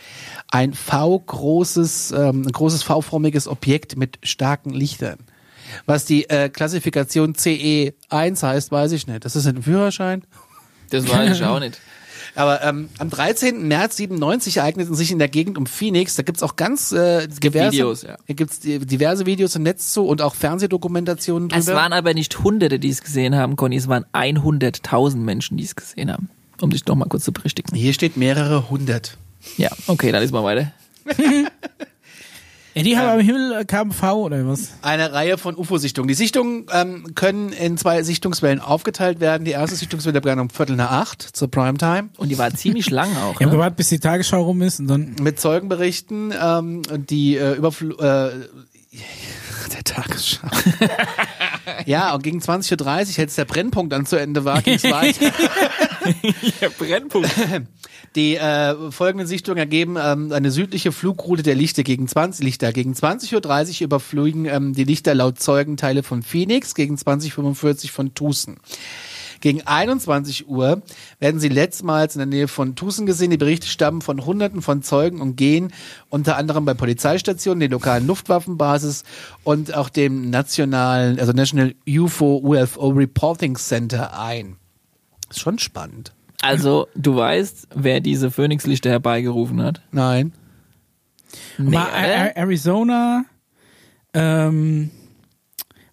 Ein 0.52 0.74
V-großes, 0.74 2.12
ähm, 2.12 2.44
ein 2.46 2.52
großes 2.52 2.84
V-formiges 2.84 3.48
Objekt 3.48 3.98
mit 3.98 4.20
starken 4.24 4.70
Lichtern. 4.72 5.18
Was 5.86 6.06
die 6.06 6.30
äh, 6.30 6.50
Klassifikation 6.50 7.34
CE1 7.34 8.44
heißt, 8.44 8.72
weiß 8.72 8.92
ich 8.92 9.08
nicht. 9.08 9.26
Das 9.26 9.36
ist 9.36 9.48
ein 9.48 9.64
Führerschein. 9.64 10.24
Das 10.92 11.08
weiß 11.08 11.38
ich 11.38 11.44
auch 11.44 11.60
nicht. 11.60 11.80
Aber 12.36 12.64
ähm, 12.64 12.90
am 12.98 13.10
13. 13.10 13.68
März 13.68 13.98
97 13.98 14.58
ereigneten 14.58 14.96
sich 14.96 15.12
in 15.12 15.20
der 15.20 15.28
Gegend 15.28 15.58
um 15.58 15.66
Phoenix, 15.66 16.16
da 16.16 16.24
gibt's 16.24 16.44
auch 16.44 16.56
ganz 16.56 16.92
äh, 16.92 17.28
diverse 17.28 17.72
Videos, 17.72 18.02
ja. 18.04 18.18
Hier 18.26 18.36
gibt's 18.36 18.60
diverse 18.60 19.26
Videos 19.26 19.56
im 19.56 19.64
Netz 19.64 19.92
zu 19.94 20.06
und 20.06 20.22
auch 20.22 20.36
Fernsehdokumentationen 20.36 21.50
drüber. 21.50 21.60
Es 21.60 21.68
waren 21.68 21.94
aber 21.94 22.14
nicht 22.14 22.44
Hunderte, 22.44 22.80
die 22.80 22.90
es 22.90 23.02
gesehen 23.02 23.36
haben, 23.36 23.56
Conny. 23.56 23.78
Es 23.78 23.88
waren 23.88 24.06
100.000 24.14 25.18
Menschen, 25.18 25.58
die 25.58 25.64
es 25.64 25.76
gesehen 25.76 26.12
haben. 26.12 26.30
Um 26.62 26.72
dich 26.72 26.86
noch 26.86 26.96
mal 26.96 27.06
kurz 27.06 27.24
zu 27.24 27.32
berichtigen. 27.32 27.76
Hier 27.76 27.94
steht 27.94 28.18
mehrere 28.18 28.70
hundert. 28.70 29.18
Ja, 29.58 29.70
okay, 29.88 30.12
dann 30.12 30.22
ist 30.22 30.32
mal 30.32 30.44
weiter. 30.44 30.72
Ja, 32.76 32.84
die 32.84 32.98
haben 32.98 33.10
am 33.10 33.20
Himmel 33.20 33.54
äh, 33.62 33.66
KMV 33.66 34.04
oder 34.14 34.48
was? 34.48 34.74
Eine 34.82 35.12
Reihe 35.12 35.38
von 35.38 35.56
UFO-Sichtungen. 35.58 36.08
Die 36.08 36.14
Sichtungen 36.14 36.68
ähm, 36.72 37.16
können 37.16 37.52
in 37.52 37.78
zwei 37.78 38.04
Sichtungswellen 38.04 38.60
aufgeteilt 38.62 39.20
werden. 39.20 39.44
Die 39.44 39.52
erste 39.52 39.76
Sichtungswelle 39.76 40.22
begann 40.22 40.40
um 40.40 40.50
Viertel 40.50 40.76
nach 40.76 40.92
acht 40.92 41.22
zur 41.22 41.50
Primetime 41.50 42.10
Und 42.18 42.30
die 42.30 42.38
war 42.38 42.54
ziemlich 42.54 42.90
lang 42.92 43.10
auch. 43.18 43.40
Ja, 43.42 43.48
Ne? 43.48 43.54
gewartet, 43.54 43.78
bis 43.78 43.90
die 43.90 44.00
Tagesschau 44.00 44.44
rum 44.44 44.62
ist 44.62 44.80
und 44.80 44.88
dann. 44.88 45.16
mit 45.20 45.40
Zeugenberichten, 45.40 46.34
ähm, 46.40 46.82
die 47.10 47.36
äh, 47.38 47.54
Überfl 47.56 47.92
äh, 47.94 47.96
der 49.74 49.84
Tagesschau. 49.84 50.48
ja, 51.86 52.14
und 52.14 52.24
gegen 52.24 52.40
20.30 52.40 53.14
Uhr, 53.18 53.20
als 53.24 53.36
der 53.36 53.46
Brennpunkt 53.46 53.92
dann 53.92 54.06
zu 54.06 54.16
Ende 54.16 54.46
war, 54.46 54.62
ging 54.62 54.76
es 54.76 54.84
weiter. 54.84 55.32
Brennpunkt. 56.78 57.30
Die 58.16 58.36
äh, 58.36 58.92
folgenden 58.92 59.28
Sichtungen 59.28 59.60
ergeben 59.60 59.96
ähm, 60.02 60.32
eine 60.32 60.52
südliche 60.52 60.92
Flugroute 60.92 61.44
der 61.44 61.56
Lichter 61.56 61.84
gegen 61.84 62.08
20 62.08 62.44
Lichter. 62.44 62.74
Gegen 62.74 62.94
20.30 62.94 63.82
Uhr 63.82 63.86
überfliegen 63.86 64.46
ähm, 64.46 64.74
die 64.74 64.84
Lichter 64.84 65.14
laut 65.14 65.40
Zeugen 65.40 65.78
Teile 65.78 66.02
von 66.02 66.24
Phoenix, 66.24 66.74
gegen 66.74 66.96
20.45 66.96 67.92
von 67.92 68.16
Tucson. 68.16 68.58
Gegen 69.42 69.66
21 69.66 70.50
Uhr 70.50 70.82
werden 71.20 71.40
sie 71.40 71.48
letztmals 71.48 72.16
in 72.16 72.20
der 72.20 72.26
Nähe 72.26 72.48
von 72.48 72.76
Tucson 72.76 73.06
gesehen. 73.06 73.32
Die 73.32 73.38
Berichte 73.38 73.68
stammen 73.68 74.02
von 74.02 74.26
Hunderten 74.26 74.62
von 74.62 74.82
Zeugen 74.82 75.22
und 75.22 75.38
gehen 75.38 75.72
unter 76.10 76.36
anderem 76.36 76.66
bei 76.66 76.74
Polizeistationen, 76.74 77.62
der 77.62 77.70
lokalen 77.70 78.06
Luftwaffenbasis 78.06 79.04
und 79.44 79.74
auch 79.74 79.90
dem 79.90 80.30
nationalen, 80.30 81.20
also 81.20 81.32
National 81.32 81.74
UFO 81.88 82.38
UFO 82.44 82.90
Reporting 82.90 83.56
Center 83.56 84.20
ein. 84.20 84.59
Ist 85.30 85.40
schon 85.40 85.60
spannend. 85.60 86.14
Also, 86.42 86.88
du 86.96 87.16
weißt, 87.16 87.68
wer 87.76 88.00
diese 88.00 88.32
Phönixlichter 88.32 88.90
herbeigerufen 88.90 89.62
hat? 89.62 89.82
Nein. 89.92 90.32
Nee? 91.58 91.76
Ä- 91.78 92.36
Arizona, 92.36 93.26
ähm, 94.14 94.90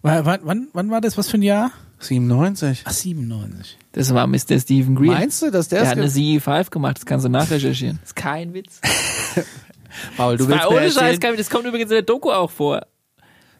wa- 0.01 0.25
wann, 0.25 0.39
wann, 0.43 0.67
wann 0.73 0.89
war 0.89 1.01
das? 1.01 1.17
Was 1.17 1.29
für 1.29 1.37
ein 1.37 1.41
Jahr? 1.43 1.71
97. 1.99 2.83
Ach, 2.85 2.91
97. 2.91 3.77
Das 3.91 4.13
war 4.13 4.25
Mr. 4.27 4.59
Stephen 4.59 4.95
Green. 4.95 5.11
Meinst 5.11 5.41
du, 5.41 5.51
dass 5.51 5.67
der, 5.67 5.81
Der 5.81 5.89
hat 5.89 5.97
eine 5.97 6.09
ge- 6.09 6.39
CE5 6.39 6.69
gemacht, 6.69 6.97
das 6.97 7.05
kannst 7.05 7.25
du 7.25 7.29
nachrecherchieren. 7.29 7.97
Das 8.01 8.09
ist 8.11 8.15
kein 8.15 8.53
Witz. 8.53 8.79
Paul, 10.17 10.37
du 10.37 10.45
Das 10.45 10.53
willst 10.53 10.63
war 10.65 10.71
ohne 10.71 10.91
Scheiß, 10.91 11.19
kein 11.19 11.33
Witz. 11.33 11.39
das 11.39 11.49
kommt 11.49 11.65
übrigens 11.65 11.89
in 11.91 11.95
der 11.95 12.01
Doku 12.03 12.31
auch 12.31 12.51
vor. 12.51 12.81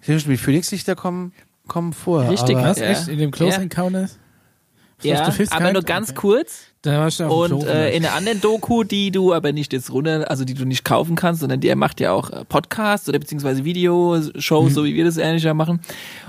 Stimmt, 0.01 0.27
wie 0.29 0.37
Phoenixlichter 0.37 0.95
kommen, 0.95 1.33
kommen 1.67 1.93
vor. 1.93 2.29
Richtig, 2.29 2.55
aber 2.55 2.69
Was? 2.69 2.79
Ja. 2.79 2.85
Echt? 2.87 3.07
In 3.07 3.17
dem 3.17 3.31
Close 3.31 3.57
Ja. 3.57 3.61
Encounters? 3.63 4.17
Ja, 5.03 5.31
aber 5.51 5.73
nur 5.73 5.83
ganz 5.83 6.09
Okay. 6.09 6.17
kurz. 6.19 6.59
Und 7.29 7.65
äh, 7.65 7.91
in 7.95 8.05
einer 8.05 8.15
anderen 8.15 8.39
Doku, 8.41 8.83
die 8.83 9.11
du 9.11 9.33
aber 9.33 9.51
nicht 9.51 9.73
jetzt 9.73 9.91
runter, 9.91 10.29
also 10.29 10.45
die 10.45 10.53
du 10.53 10.63
nicht 10.65 10.85
kaufen 10.85 11.15
kannst, 11.15 11.41
sondern 11.41 11.59
der 11.59 11.75
macht 11.75 11.99
ja 11.99 12.13
auch 12.13 12.29
äh, 12.29 12.45
Podcasts 12.45 13.09
oder 13.09 13.19
beziehungsweise 13.19 13.65
Videoshows, 13.65 14.73
so 14.73 14.85
wie 14.85 14.95
wir 14.95 15.03
das 15.03 15.17
ähnlich 15.17 15.43
ja 15.43 15.53
machen. 15.53 15.81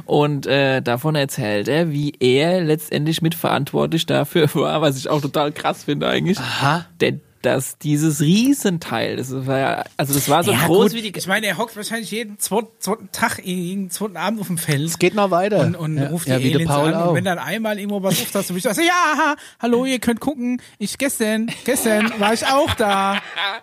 Und 0.04 0.46
äh, 0.46 0.82
davon 0.82 1.14
erzählt 1.14 1.68
er, 1.68 1.92
wie 1.92 2.12
er 2.18 2.60
letztendlich 2.62 3.22
mitverantwortlich 3.22 4.04
dafür 4.06 4.48
war, 4.54 4.82
was 4.82 4.96
ich 4.98 5.08
auch 5.08 5.20
total 5.20 5.52
krass 5.52 5.84
finde 5.84 6.08
eigentlich. 6.08 6.38
Aha. 6.38 6.86
Denn 7.00 7.20
dass 7.42 7.78
dieses 7.78 8.20
Riesenteil, 8.20 9.16
das 9.16 9.46
war 9.46 9.58
ja, 9.58 9.84
also 9.96 10.14
das 10.14 10.28
war 10.28 10.42
so 10.44 10.52
ja, 10.52 10.66
groß 10.66 10.92
gut. 10.92 10.94
wie 10.94 11.10
die 11.10 11.18
Ich 11.18 11.26
meine, 11.26 11.46
er 11.46 11.58
hockt 11.58 11.76
wahrscheinlich 11.76 12.10
jeden 12.10 12.38
zweiten, 12.38 12.68
zweiten 12.78 13.10
Tag, 13.12 13.44
jeden 13.44 13.90
zweiten 13.90 14.16
Abend 14.16 14.40
auf 14.40 14.48
dem 14.48 14.58
Feld. 14.58 14.82
Es 14.82 14.98
geht 14.98 15.14
noch 15.14 15.30
weiter. 15.30 15.60
und, 15.60 15.76
und 15.76 15.98
ja. 15.98 16.08
ruft 16.08 16.26
die 16.26 16.30
ja, 16.30 16.38
wie 16.38 16.50
der 16.50 16.56
Aliens 16.56 16.70
Paul 16.70 16.88
an. 16.88 16.94
auch. 16.94 17.08
Und 17.10 17.16
wenn 17.16 17.24
dann 17.24 17.38
einmal 17.38 17.78
irgendwo 17.78 18.02
was 18.02 18.20
ruft, 18.20 18.34
hast 18.34 18.50
du 18.50 18.54
mich 18.54 18.62
sagst, 18.62 18.80
ja, 18.80 19.36
hallo, 19.60 19.84
ihr 19.84 19.98
könnt 19.98 20.20
gucken. 20.20 20.60
Ich 20.78 20.98
gestern, 20.98 21.50
gestern 21.64 22.12
war 22.18 22.34
ich 22.34 22.46
auch 22.46 22.74
da. 22.74 23.20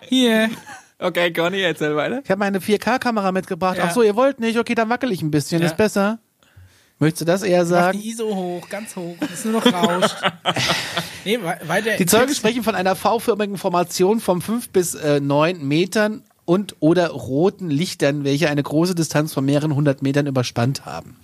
Hier. 0.08 0.50
Okay, 0.98 1.32
Conny, 1.32 1.60
erzähl 1.60 1.94
weiter. 1.94 2.22
Ich 2.24 2.30
habe 2.30 2.38
meine 2.38 2.58
4K-Kamera 2.58 3.30
mitgebracht. 3.32 3.76
Ja. 3.76 3.84
Ach 3.88 3.90
so, 3.92 4.02
ihr 4.02 4.16
wollt 4.16 4.40
nicht? 4.40 4.58
Okay, 4.58 4.74
dann 4.74 4.88
wackel 4.88 5.12
ich 5.12 5.20
ein 5.20 5.30
bisschen. 5.30 5.60
Ja. 5.60 5.66
Ist 5.66 5.76
besser. 5.76 6.20
Möchtest 6.98 7.20
du 7.22 7.24
das 7.26 7.42
eher 7.42 7.62
Mach 7.62 7.68
sagen? 7.68 8.00
die 8.00 8.08
ISO 8.08 8.34
hoch, 8.34 8.68
ganz 8.70 8.96
hoch, 8.96 9.16
es 9.32 9.44
nur 9.44 9.54
noch 9.60 9.66
rauscht. 9.72 10.16
nee, 11.24 11.38
wei- 11.42 11.60
weiter. 11.66 11.96
Die 11.98 12.06
Zeugen 12.06 12.34
sprechen 12.34 12.62
von 12.62 12.74
einer 12.74 12.96
V-förmigen 12.96 13.58
Formation 13.58 14.20
von 14.20 14.40
fünf 14.40 14.70
bis 14.70 14.94
äh, 14.94 15.20
neun 15.20 15.66
Metern 15.66 16.22
und 16.46 16.76
oder 16.80 17.08
roten 17.10 17.68
Lichtern, 17.70 18.24
welche 18.24 18.48
eine 18.48 18.62
große 18.62 18.94
Distanz 18.94 19.34
von 19.34 19.44
mehreren 19.44 19.74
hundert 19.74 20.00
Metern 20.02 20.26
überspannt 20.26 20.86
haben. 20.86 21.16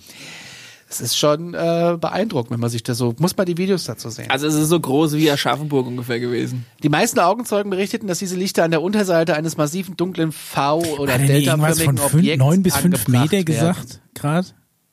Es 0.91 1.01
ist 1.01 1.17
schon 1.17 1.55
äh, 1.55 1.97
beeindruckend, 1.99 2.51
wenn 2.51 2.61
man 2.61 2.69
sich 2.69 2.83
das 2.83 2.99
so, 2.99 3.15
muss 3.19 3.35
man 3.35 3.47
die 3.47 3.57
Videos 3.57 3.85
dazu 3.85 4.11
sehen. 4.11 4.29
Also 4.29 4.47
es 4.47 4.55
ist 4.55 4.69
so 4.69 4.79
groß 4.79 5.15
wie 5.15 5.31
Aschaffenburg 5.31 5.87
ungefähr 5.87 6.21
gewesen. 6.21 6.67
Die 6.83 6.91
meisten 6.91 7.19
Augenzeugen 7.19 7.71
berichteten, 7.71 8.09
dass 8.09 8.19
diese 8.19 8.37
Lichter 8.37 8.63
an 8.65 8.73
der 8.73 8.83
Unterseite 8.83 9.35
eines 9.35 9.57
massiven 9.57 9.97
dunklen 9.97 10.33
V- 10.33 10.83
oder 10.99 11.15
er 11.15 11.19
deltaförmigen 11.21 11.85
von 11.85 11.97
fünf, 11.97 12.15
Objekts 12.15 12.39
neun 12.39 12.63
bis 12.63 12.77
fünf 12.77 13.09
Meter 13.09 13.33
werden. 13.33 13.45
gesagt? 13.47 14.01
Gerade? 14.13 14.49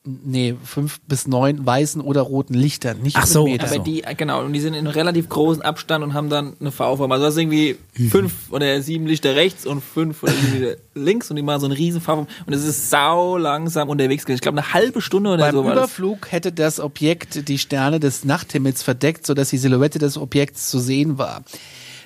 Nee, 0.06 0.56
fünf 0.64 1.02
bis 1.08 1.28
neun 1.28 1.66
weißen 1.66 2.00
oder 2.02 2.22
roten 2.22 2.54
Lichtern, 2.54 3.02
nicht 3.02 3.18
Ach 3.18 3.28
so, 3.28 3.44
Meter. 3.44 3.68
Aber 3.68 3.80
die, 3.80 4.02
genau, 4.16 4.42
und 4.46 4.54
die 4.54 4.62
sind 4.62 4.74
in 4.74 4.88
relativ 4.88 5.28
großen 5.28 5.62
Abstand 5.62 6.06
und 6.06 6.14
haben 6.14 6.30
dann 6.30 6.54
eine 6.62 6.72
V-Form. 6.72 7.12
Also 7.12 7.26
du 7.26 7.28
hast 7.30 7.38
irgendwie 7.38 7.76
Mhm. 7.98 8.10
fünf 8.10 8.34
oder 8.50 8.82
sieben 8.82 9.06
Lichter 9.08 9.36
rechts 9.36 9.66
und 9.66 9.82
fünf 9.84 10.24
oder 10.24 10.32
sieben 10.32 10.54
Lichter 10.62 10.78
links 10.96 11.30
und 11.30 11.36
die 11.36 11.42
machen 11.42 11.60
so 11.60 11.66
eine 11.66 11.78
riesen 11.78 12.00
V-Form. 12.00 12.28
Und 12.46 12.54
es 12.54 12.64
ist 12.66 12.90
sau 12.90 13.36
langsam 13.38 13.90
unterwegs 13.90 14.24
gewesen. 14.24 14.38
Ich 14.38 14.42
glaube 14.42 14.60
eine 14.60 14.74
halbe 14.74 15.02
Stunde 15.02 15.32
oder 15.32 15.44
Beim 15.44 15.52
so 15.54 15.64
das. 15.64 15.74
Überflug 15.74 16.32
hätte 16.32 16.54
das 16.54 16.80
Objekt 16.80 17.50
die 17.50 17.58
Sterne 17.60 18.00
des 18.00 18.24
Nachthimmels 18.24 18.82
verdeckt, 18.84 19.28
sodass 19.28 19.50
die 19.50 19.58
Silhouette 19.58 20.00
des 20.00 20.18
Objekts 20.18 20.70
zu 20.70 20.80
sehen 20.80 21.18
war. 21.18 21.44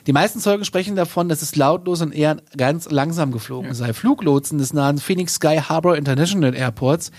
Die 0.07 0.13
meisten 0.13 0.39
Zeugen 0.39 0.65
sprechen 0.65 0.95
davon, 0.95 1.29
dass 1.29 1.43
es 1.43 1.55
lautlos 1.55 2.01
und 2.01 2.11
eher 2.13 2.37
ganz 2.57 2.89
langsam 2.89 3.31
geflogen 3.31 3.75
sei. 3.75 3.93
Fluglotsen 3.93 4.57
des 4.57 4.73
nahen 4.73 4.97
Phoenix 4.97 5.35
Sky 5.35 5.57
Harbor 5.63 5.95
International 5.95 6.55
Airports 6.55 7.11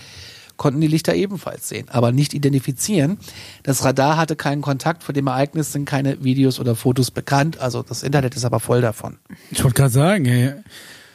konnten 0.57 0.81
die 0.81 0.87
Lichter 0.87 1.13
ebenfalls 1.15 1.67
sehen, 1.69 1.87
aber 1.89 2.11
nicht 2.11 2.33
identifizieren. 2.33 3.17
Das 3.63 3.83
Radar 3.83 4.17
hatte 4.17 4.35
keinen 4.35 4.61
Kontakt, 4.61 5.03
vor 5.03 5.13
dem 5.13 5.27
Ereignis 5.27 5.71
sind 5.71 5.85
keine 5.85 6.23
Videos 6.23 6.59
oder 6.59 6.75
Fotos 6.75 7.11
bekannt. 7.11 7.59
Also 7.59 7.83
das 7.83 8.03
Internet 8.03 8.35
ist 8.35 8.45
aber 8.45 8.59
voll 8.59 8.81
davon. 8.81 9.17
Ich 9.51 9.63
wollte 9.63 9.75
gerade 9.75 9.91
sagen, 9.93 10.25
ey. 10.25 10.53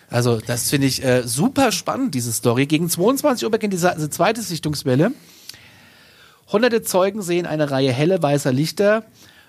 Also 0.08 0.40
das 0.44 0.68
finde 0.70 0.88
ich 0.88 1.04
äh, 1.04 1.22
super 1.26 1.70
spannend, 1.72 2.14
diese 2.14 2.32
Story. 2.32 2.66
Gegen 2.66 2.90
22 2.90 3.44
Uhr 3.44 3.50
beginnt 3.50 3.72
die, 3.72 3.76
Sa- 3.78 3.94
die 3.94 4.10
zweite 4.10 4.42
Sichtungswelle. 4.42 5.12
Hunderte 6.52 6.82
Zeugen 6.82 7.22
sehen 7.22 7.46
eine 7.46 7.70
Reihe 7.70 7.92
helle 7.92 8.20
weißer 8.22 8.52
Lichter 8.52 9.04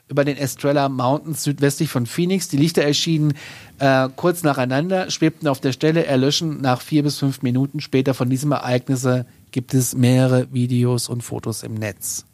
über 0.07 0.23
den 0.25 0.37
Estrella 0.37 0.89
Mountains 0.89 1.43
südwestlich 1.43 1.89
von 1.89 2.05
Phoenix. 2.05 2.47
Die 2.49 2.57
Lichter 2.57 2.83
erschienen 2.83 3.33
äh, 3.79 4.09
kurz 4.15 4.43
nacheinander, 4.43 5.09
schwebten 5.09 5.47
auf 5.47 5.61
der 5.61 5.71
Stelle, 5.71 6.05
erlöschen 6.05 6.61
nach 6.61 6.81
vier 6.81 7.01
bis 7.01 7.17
fünf 7.17 7.41
Minuten 7.41 7.79
später. 7.79 8.13
Von 8.13 8.29
diesem 8.29 8.51
Ereignisse 8.51 9.25
gibt 9.51 9.73
es 9.73 9.95
mehrere 9.95 10.51
Videos 10.53 11.09
und 11.09 11.21
Fotos 11.21 11.63
im 11.63 11.73
Netz. 11.75 12.25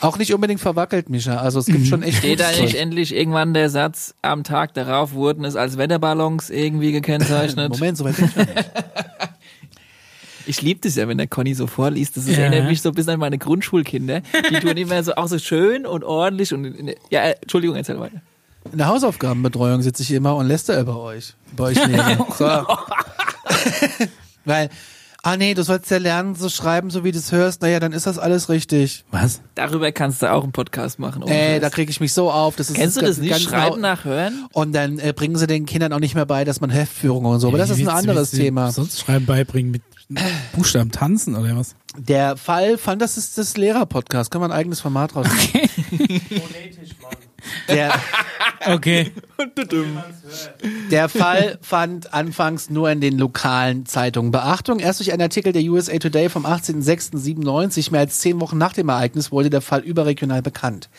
Auch 0.00 0.16
nicht 0.16 0.32
unbedingt 0.32 0.60
verwackelt, 0.60 1.10
Mischa. 1.10 1.36
Also 1.36 1.58
es 1.58 1.66
gibt 1.66 1.86
schon 1.86 2.02
echt 2.02 2.18
Steht 2.18 2.40
da 2.40 2.50
nicht 2.52 2.74
endlich 2.74 3.14
irgendwann 3.14 3.52
der 3.52 3.68
Satz, 3.68 4.14
am 4.22 4.44
Tag 4.44 4.72
darauf 4.74 5.12
wurden 5.12 5.44
es 5.44 5.56
als 5.56 5.76
Wetterballons 5.76 6.48
irgendwie 6.48 6.92
gekennzeichnet? 6.92 7.70
Moment, 7.78 7.98
soweit 7.98 8.16
bin 8.16 8.24
ich 8.26 8.36
noch 8.36 8.46
nicht. 8.46 8.70
Ich 10.46 10.62
liebe 10.62 10.80
das 10.82 10.96
ja, 10.96 11.06
wenn 11.06 11.18
der 11.18 11.28
Conny 11.28 11.54
so 11.54 11.66
vorliest. 11.68 12.16
Das 12.16 12.26
ist, 12.26 12.36
Ja. 12.36 12.44
erinnert 12.44 12.68
mich 12.68 12.82
so 12.82 12.88
ein 12.88 12.94
bisschen 12.94 13.12
an 13.12 13.20
meine 13.20 13.38
Grundschulkinder. 13.38 14.22
Die 14.50 14.54
tun 14.58 14.76
immer 14.76 15.00
so 15.04 15.14
auch 15.14 15.28
so 15.28 15.38
schön 15.38 15.86
und 15.86 16.02
ordentlich 16.02 16.52
und 16.52 16.74
ja, 17.10 17.20
äh, 17.22 17.34
Entschuldigung, 17.42 17.76
erzähl 17.76 18.00
weiter. 18.00 18.20
In 18.72 18.78
der 18.78 18.88
Hausaufgabenbetreuung 18.88 19.82
sitze 19.82 20.02
ich 20.02 20.10
immer 20.10 20.34
und 20.34 20.48
lästere 20.48 20.80
über 20.80 20.98
euch. 20.98 21.34
Bei 21.54 21.64
euch 21.64 21.86
neben. 21.86 22.24
So. 22.36 22.46
Weil, 24.44 24.70
ah 25.22 25.36
nee, 25.36 25.54
du 25.54 25.62
sollst 25.62 25.90
ja 25.90 25.98
lernen, 25.98 26.34
so 26.34 26.48
schreiben, 26.48 26.90
so 26.90 27.04
wie 27.04 27.12
du 27.12 27.18
es 27.18 27.32
hörst. 27.32 27.62
Naja, 27.62 27.80
dann 27.80 27.92
ist 27.92 28.06
das 28.06 28.18
alles 28.18 28.48
richtig. 28.48 29.04
Was? 29.10 29.40
Darüber 29.54 29.90
kannst 29.92 30.22
du 30.22 30.30
auch 30.32 30.42
einen 30.42 30.52
Podcast 30.52 30.98
machen. 30.98 31.22
Ey, 31.26 31.54
Scheiß. 31.54 31.60
da 31.60 31.70
kriege 31.70 31.90
ich 31.90 32.00
mich 32.00 32.12
so 32.12 32.30
auf. 32.30 32.56
Das 32.56 32.70
ist 32.70 32.76
Kennst 32.76 32.96
du 32.96 33.00
ganz- 33.00 33.16
das 33.16 33.18
nicht? 33.22 33.30
ganz 33.30 33.42
Schreiben 33.42 33.76
lau- 33.76 33.80
nach 33.82 34.04
Hören? 34.04 34.46
Und 34.52 34.72
dann 34.72 34.98
äh, 34.98 35.12
bringen 35.14 35.36
sie 35.36 35.46
den 35.46 35.66
Kindern 35.66 35.92
auch 35.92 36.00
nicht 36.00 36.14
mehr 36.14 36.26
bei, 36.26 36.44
dass 36.44 36.60
man 36.60 36.70
Heftführung 36.70 37.24
und 37.24 37.40
so. 37.40 37.48
Aber 37.48 37.58
das 37.58 37.68
Wie 37.68 37.72
ist 37.72 37.78
ein 37.80 37.86
willst 37.86 37.98
anderes 38.08 38.32
willst 38.32 38.42
Thema. 38.42 38.70
Sonst 38.72 39.00
Schreiben 39.00 39.26
beibringen 39.26 39.70
mit 39.70 39.82
Buchstaben 40.54 40.90
tanzen 40.90 41.36
oder 41.36 41.56
was? 41.56 41.74
Der 41.96 42.36
Fall 42.36 42.78
fand, 42.78 43.00
das 43.02 43.16
ist 43.16 43.36
das 43.38 43.56
Lehrer-Podcast. 43.56 44.30
Kann 44.30 44.40
man 44.40 44.50
ein 44.52 44.58
eigenes 44.58 44.80
Format 44.80 45.14
raus. 45.16 45.26
Der, 47.68 47.92
Okay. 48.66 49.12
Der 50.90 51.08
Fall 51.08 51.58
fand 51.62 52.12
anfangs 52.12 52.68
nur 52.68 52.90
in 52.90 53.00
den 53.00 53.18
lokalen 53.18 53.86
Zeitungen 53.86 54.32
Beachtung. 54.32 54.80
Erst 54.80 55.00
durch 55.00 55.12
einen 55.12 55.22
Artikel 55.22 55.52
der 55.52 55.62
USA 55.62 55.98
Today 55.98 56.28
vom 56.28 56.44
18.06.97, 56.44 57.90
mehr 57.90 58.00
als 58.00 58.18
zehn 58.18 58.40
Wochen 58.40 58.58
nach 58.58 58.74
dem 58.74 58.88
Ereignis, 58.90 59.32
wurde 59.32 59.48
der 59.48 59.62
Fall 59.62 59.80
überregional 59.80 60.42
bekannt. 60.42 60.90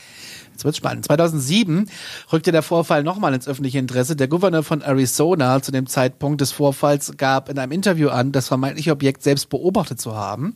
Jetzt 0.62 0.66
wird's 0.66 0.78
spannend. 0.78 1.06
2007 1.06 1.90
rückte 2.32 2.52
der 2.52 2.62
Vorfall 2.62 3.02
nochmal 3.02 3.34
ins 3.34 3.48
öffentliche 3.48 3.80
Interesse. 3.80 4.16
Der 4.16 4.28
Gouverneur 4.28 4.62
von 4.62 4.82
Arizona 4.82 5.60
zu 5.60 5.72
dem 5.72 5.88
Zeitpunkt 5.88 6.40
des 6.40 6.52
Vorfalls 6.52 7.18
gab 7.18 7.50
in 7.50 7.58
einem 7.58 7.72
Interview 7.72 8.10
an, 8.10 8.32
das 8.32 8.48
vermeintliche 8.48 8.92
Objekt 8.92 9.24
selbst 9.24 9.50
beobachtet 9.50 10.00
zu 10.00 10.16
haben. 10.16 10.56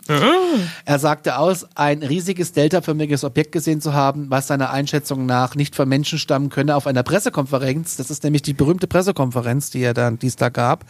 Er 0.86 1.00
sagte 1.00 1.40
aus, 1.40 1.66
ein 1.74 2.04
riesiges 2.04 2.52
deltaförmiges 2.52 3.24
Objekt 3.24 3.52
gesehen 3.52 3.82
zu 3.82 3.94
haben, 3.94 4.30
was 4.30 4.46
seiner 4.46 4.70
Einschätzung 4.70 5.26
nach 5.26 5.56
nicht 5.56 5.76
von 5.76 5.90
Menschen 5.90 6.20
stammen 6.20 6.50
könne, 6.50 6.76
auf 6.76 6.86
einer 6.86 7.02
Pressekonferenz. 7.02 7.98
Das 7.98 8.12
ist 8.12 8.24
nämlich 8.24 8.44
die 8.44 8.54
berühmte 8.54 8.86
Pressekonferenz, 8.86 9.72
die 9.72 9.82
er 9.82 9.96
dann 9.96 10.20
dies 10.20 10.36
da 10.36 10.50
gab, 10.50 10.86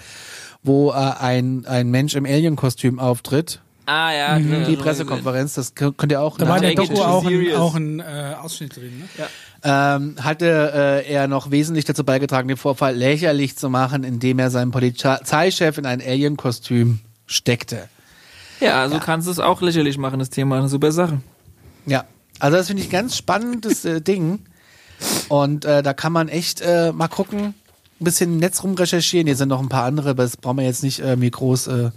wo 0.62 0.92
äh, 0.92 0.96
ein, 0.96 1.66
ein 1.66 1.90
Mensch 1.90 2.16
im 2.16 2.26
Alien-Kostüm 2.26 3.00
auftritt. 3.00 3.62
Ah 3.86 4.12
ja, 4.12 4.40
Die 4.40 4.76
Pressekonferenz, 4.76 5.54
das 5.54 5.76
könnt 5.76 6.12
ihr 6.12 6.22
auch 6.22 6.38
Da 6.38 6.48
war 6.48 6.58
in 6.58 6.64
der 6.64 6.76
Doku 6.76 7.02
auch 7.02 7.26
ein, 7.26 7.56
auch 7.56 7.76
ein 7.76 8.00
äh, 8.00 8.34
Ausschnitt 8.42 8.76
drin, 8.76 9.00
ne? 9.00 9.28
ähm, 9.64 10.16
hatte 10.22 11.04
äh, 11.06 11.12
er 11.12 11.28
noch 11.28 11.52
wesentlich 11.52 11.86
dazu 11.86 12.04
beigetragen, 12.04 12.48
den 12.48 12.58
Vorfall 12.58 12.96
lächerlich 12.96 13.58
zu 13.58 13.70
machen, 13.70 14.04
indem 14.04 14.40
er 14.40 14.52
seinen 14.52 14.72
Polizeichef 14.72 15.78
in 15.78 15.86
ein 15.86 16.02
Alien-Kostüm 16.02 17.00
steckte. 17.26 17.90
Ja, 18.60 18.88
so 18.90 19.00
kannst 19.00 19.28
du 19.28 19.32
es 19.32 19.40
auch 19.40 19.62
lächerlich 19.62 19.98
machen, 19.98 20.20
das 20.20 20.30
Thema. 20.30 20.58
Eine 20.58 20.70
super 20.70 20.92
Sache. 20.92 21.20
Ja, 21.86 22.06
also 22.40 22.58
das 22.58 22.68
finde 22.68 22.84
ich 22.84 22.90
ganz 22.90 23.18
spannendes 23.18 23.86
äh, 23.86 24.02
Ding. 24.04 24.40
Und 25.28 25.66
äh, 25.66 25.84
da 25.84 25.94
kann 25.94 26.14
man 26.14 26.30
echt 26.30 26.62
äh, 26.62 26.92
mal 26.94 27.08
gucken, 27.08 27.56
ein 28.00 28.04
bisschen 28.04 28.34
im 28.34 28.40
Netz 28.40 28.64
rumrecherchieren. 28.64 29.28
Hier 29.28 29.36
sind 29.36 29.50
noch 29.50 29.62
ein 29.62 29.70
paar 29.70 29.84
andere, 29.84 30.12
aber 30.12 30.24
das 30.24 30.38
brauchen 30.38 30.58
wir 30.58 30.66
jetzt 30.66 30.84
nicht 30.84 31.00
äh, 31.00 31.16
mir 31.16 31.32
groß 31.32 31.68
äh, 31.68 31.92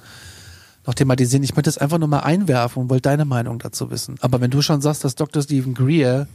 noch 0.89 0.95
thematisieren. 0.95 1.45
Ich 1.45 1.51
möchte 1.55 1.69
das 1.69 1.79
einfach 1.79 1.99
nur 1.99 2.09
mal 2.09 2.21
einwerfen 2.21 2.83
und 2.83 2.91
wollte 2.91 3.03
deine 3.03 3.25
Meinung 3.25 3.59
dazu 3.59 3.91
wissen. 3.91 4.17
Aber 4.21 4.41
wenn 4.41 4.51
du 4.51 4.63
schon 4.63 4.81
sagst, 4.81 5.05
dass 5.05 5.15
Dr. 5.15 5.43
Stephen 5.43 5.75
Greer 5.75 6.27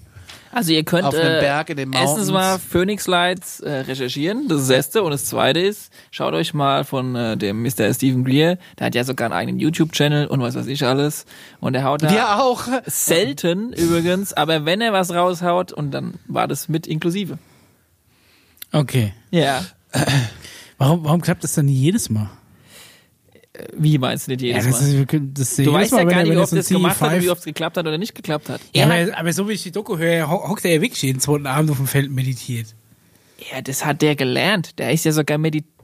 Also 0.52 0.72
ihr 0.72 0.84
könnt 0.84 1.06
Auf 1.06 1.16
einem 1.16 1.38
äh, 1.38 1.40
Berg 1.42 1.72
in 1.72 1.78
den 1.78 1.92
erstens 1.94 2.28
Mountains. 2.28 2.32
mal 2.32 2.60
Phoenix 2.60 3.08
Lights 3.08 3.60
äh, 3.62 3.72
recherchieren, 3.72 4.48
das 4.48 4.62
ist 4.62 4.70
das 4.70 4.76
erste. 4.76 5.04
Und 5.04 5.12
das 5.12 5.26
zweite 5.26 5.60
ist, 5.60 5.92
schaut 6.12 6.34
euch 6.36 6.54
mal 6.54 6.84
von 6.84 7.16
äh, 7.16 7.36
dem 7.36 7.64
Mr. 7.64 7.92
Stephen 7.94 8.24
Greer, 8.24 8.60
der 8.78 8.86
hat 8.88 8.96
ja 8.96 9.04
sogar 9.04 9.26
einen 9.26 9.34
eigenen 9.34 9.60
YouTube-Channel 9.60 10.28
und 10.28 10.42
was 10.42 10.54
weiß 10.56 10.68
ich 10.68 10.86
alles. 10.86 11.26
Und 11.60 11.74
der 11.74 11.84
haut 11.84 12.04
da 12.04 12.12
Wir 12.12 12.40
auch. 12.40 12.64
selten 12.86 13.74
übrigens, 13.74 14.34
aber 14.34 14.66
wenn 14.66 14.82
er 14.82 14.94
was 14.94 15.12
raushaut 15.14 15.72
und 15.74 15.90
dann 15.92 16.14
war 16.28 16.48
das 16.48 16.70
mit 16.70 16.86
inklusive. 16.86 17.40
Okay. 18.72 19.14
Ja. 19.32 19.64
Warum, 20.78 21.04
warum 21.04 21.22
klappt 21.22 21.44
das 21.44 21.54
dann 21.54 21.66
nie 21.66 21.74
jedes 21.74 22.10
Mal? 22.10 22.30
Wie 23.78 23.98
meinst 24.00 24.28
du 24.28 24.32
nicht 24.32 24.42
jedes 24.42 24.66
ja, 24.66 24.72
das 24.72 24.82
Mal? 24.82 25.04
ist, 25.04 25.24
das 25.38 25.56
sehe 25.56 25.66
Du 25.66 25.74
weißt 25.74 25.92
Mal, 25.92 26.00
ja 26.00 26.04
gar 26.06 26.24
nicht, 26.24 26.32
er 26.34 26.42
ob 26.42 26.50
das 26.50 26.68
gemacht 26.70 27.00
hat 27.02 27.12
und 27.12 27.18
CE5 27.20 27.24
wie 27.24 27.30
oft 27.30 27.40
es 27.40 27.46
geklappt 27.46 27.78
hat 27.78 27.86
oder 27.86 27.98
nicht 28.00 28.16
geklappt 28.16 28.50
hat. 28.50 28.62
Ja, 28.74 28.88
hat, 28.88 29.10
aber, 29.10 29.18
aber 29.20 29.34
so 29.34 29.48
wie 29.48 29.54
ich 29.54 29.64
die 29.64 29.72
Doku 29.72 29.98
höre, 29.98 30.28
ho- 30.30 30.50
hockt 30.50 30.66
er 30.66 30.74
ja 30.74 30.82
wirklich 30.82 31.04
jeden 31.04 31.20
zweiten 31.20 31.46
Abend 31.46 31.70
auf 31.70 31.78
dem 31.78 31.86
Feld 31.88 32.08
und 32.10 32.16
meditiert. 32.16 32.68
ja, 33.52 33.62
das 33.62 33.86
hat 33.86 34.02
der 34.02 34.16
gelernt. 34.16 34.80
Der 34.80 34.92
ist 34.92 35.06
ja 35.06 35.12
sogar 35.12 35.38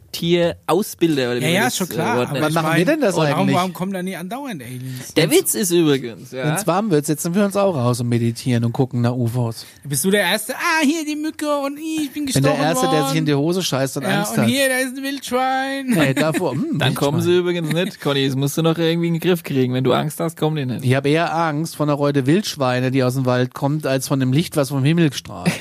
Meditier-Ausbilder. 0.10 1.32
oder 1.32 1.40
Ja, 1.40 1.48
ja, 1.48 1.68
ist 1.68 1.78
schon 1.78 1.90
äh, 1.90 1.94
klar. 1.94 2.18
Aber. 2.18 2.40
Wann 2.40 2.50
ich 2.50 2.54
machen 2.56 2.68
mein, 2.68 2.78
wir 2.78 2.86
denn 2.86 3.02
das 3.02 3.16
warum, 3.16 3.40
eigentlich? 3.40 3.56
Warum 3.56 3.74
kommen 3.74 3.94
da 3.94 4.04
nie 4.04 4.16
andauernd 4.16 4.62
Aliens? 4.62 5.14
Der 5.16 5.32
Witz 5.32 5.56
ist 5.56 5.72
übrigens, 5.72 6.32
Wenn 6.32 6.48
ja. 6.48 6.56
es 6.56 6.68
warm 6.68 6.92
wird, 6.92 7.06
setzen 7.06 7.36
wir 7.36 7.46
uns 7.46 7.56
auch 7.56 7.76
raus 7.76 8.00
und 8.02 8.10
meditieren 8.10 8.66
und 8.66 8.74
gucken 8.74 9.02
nach 9.02 9.14
UFOs. 9.14 9.66
Bist 9.84 10.06
du 10.06 10.12
der 10.12 10.22
Erste? 10.22 10.54
Ah, 10.56 10.84
hier 10.84 11.06
die 11.06 11.16
Mücke 11.16 11.48
und 11.58 11.78
ich 11.78 12.12
bin 12.12 12.26
Bin 12.26 12.34
gestorben 12.34 12.58
der 12.58 12.68
Erste, 12.68 12.88
der 12.90 13.08
sich 13.08 13.18
in 13.18 13.26
die 13.26 13.34
worden. 13.34 13.46
Hose 13.46 13.64
scheißt 13.64 13.98
und 13.98 14.04
ja, 14.04 14.20
Angst 14.20 14.34
und 14.34 14.44
hat. 14.44 14.48
hier, 14.48 14.70
da 14.70 14.78
ist 14.78 14.98
ein 14.98 15.04
Wildschwein. 15.04 15.86
Nee, 15.88 16.14
davor. 16.20 16.52
Hm, 16.54 16.80
Dann 16.80 16.96
kommen 16.96 17.22
sie 17.22 17.38
übrigens 17.38 17.72
nicht, 17.74 18.02
Conny. 18.02 18.26
Das 18.28 18.36
musst 18.36 18.58
du 18.58 18.62
noch 18.62 18.78
irgendwie 18.78 19.08
in 19.08 19.14
den 19.16 19.20
Griff 19.20 19.44
kriegen. 19.44 19.74
Wenn 19.74 19.84
du 19.84 19.94
Angst 19.94 20.20
hast, 20.20 20.38
kommen 20.38 20.56
die 20.56 20.66
nicht. 20.66 20.86
Ich 20.86 20.96
habe 20.96 21.10
eher 21.10 21.36
Angst 21.36 21.76
von 21.76 21.88
der 21.88 21.96
Reute 21.96 22.26
Wildschweine, 22.26 22.92
die 22.92 23.04
aus 23.04 23.16
dem 23.16 23.26
Wald 23.26 23.54
kommt, 23.54 23.86
als 23.86 24.08
von 24.08 24.20
dem 24.20 24.34
Licht, 24.34 24.56
was 24.56 24.70
vom 24.70 24.84
Himmel 24.84 25.14
strahlt. 25.14 25.52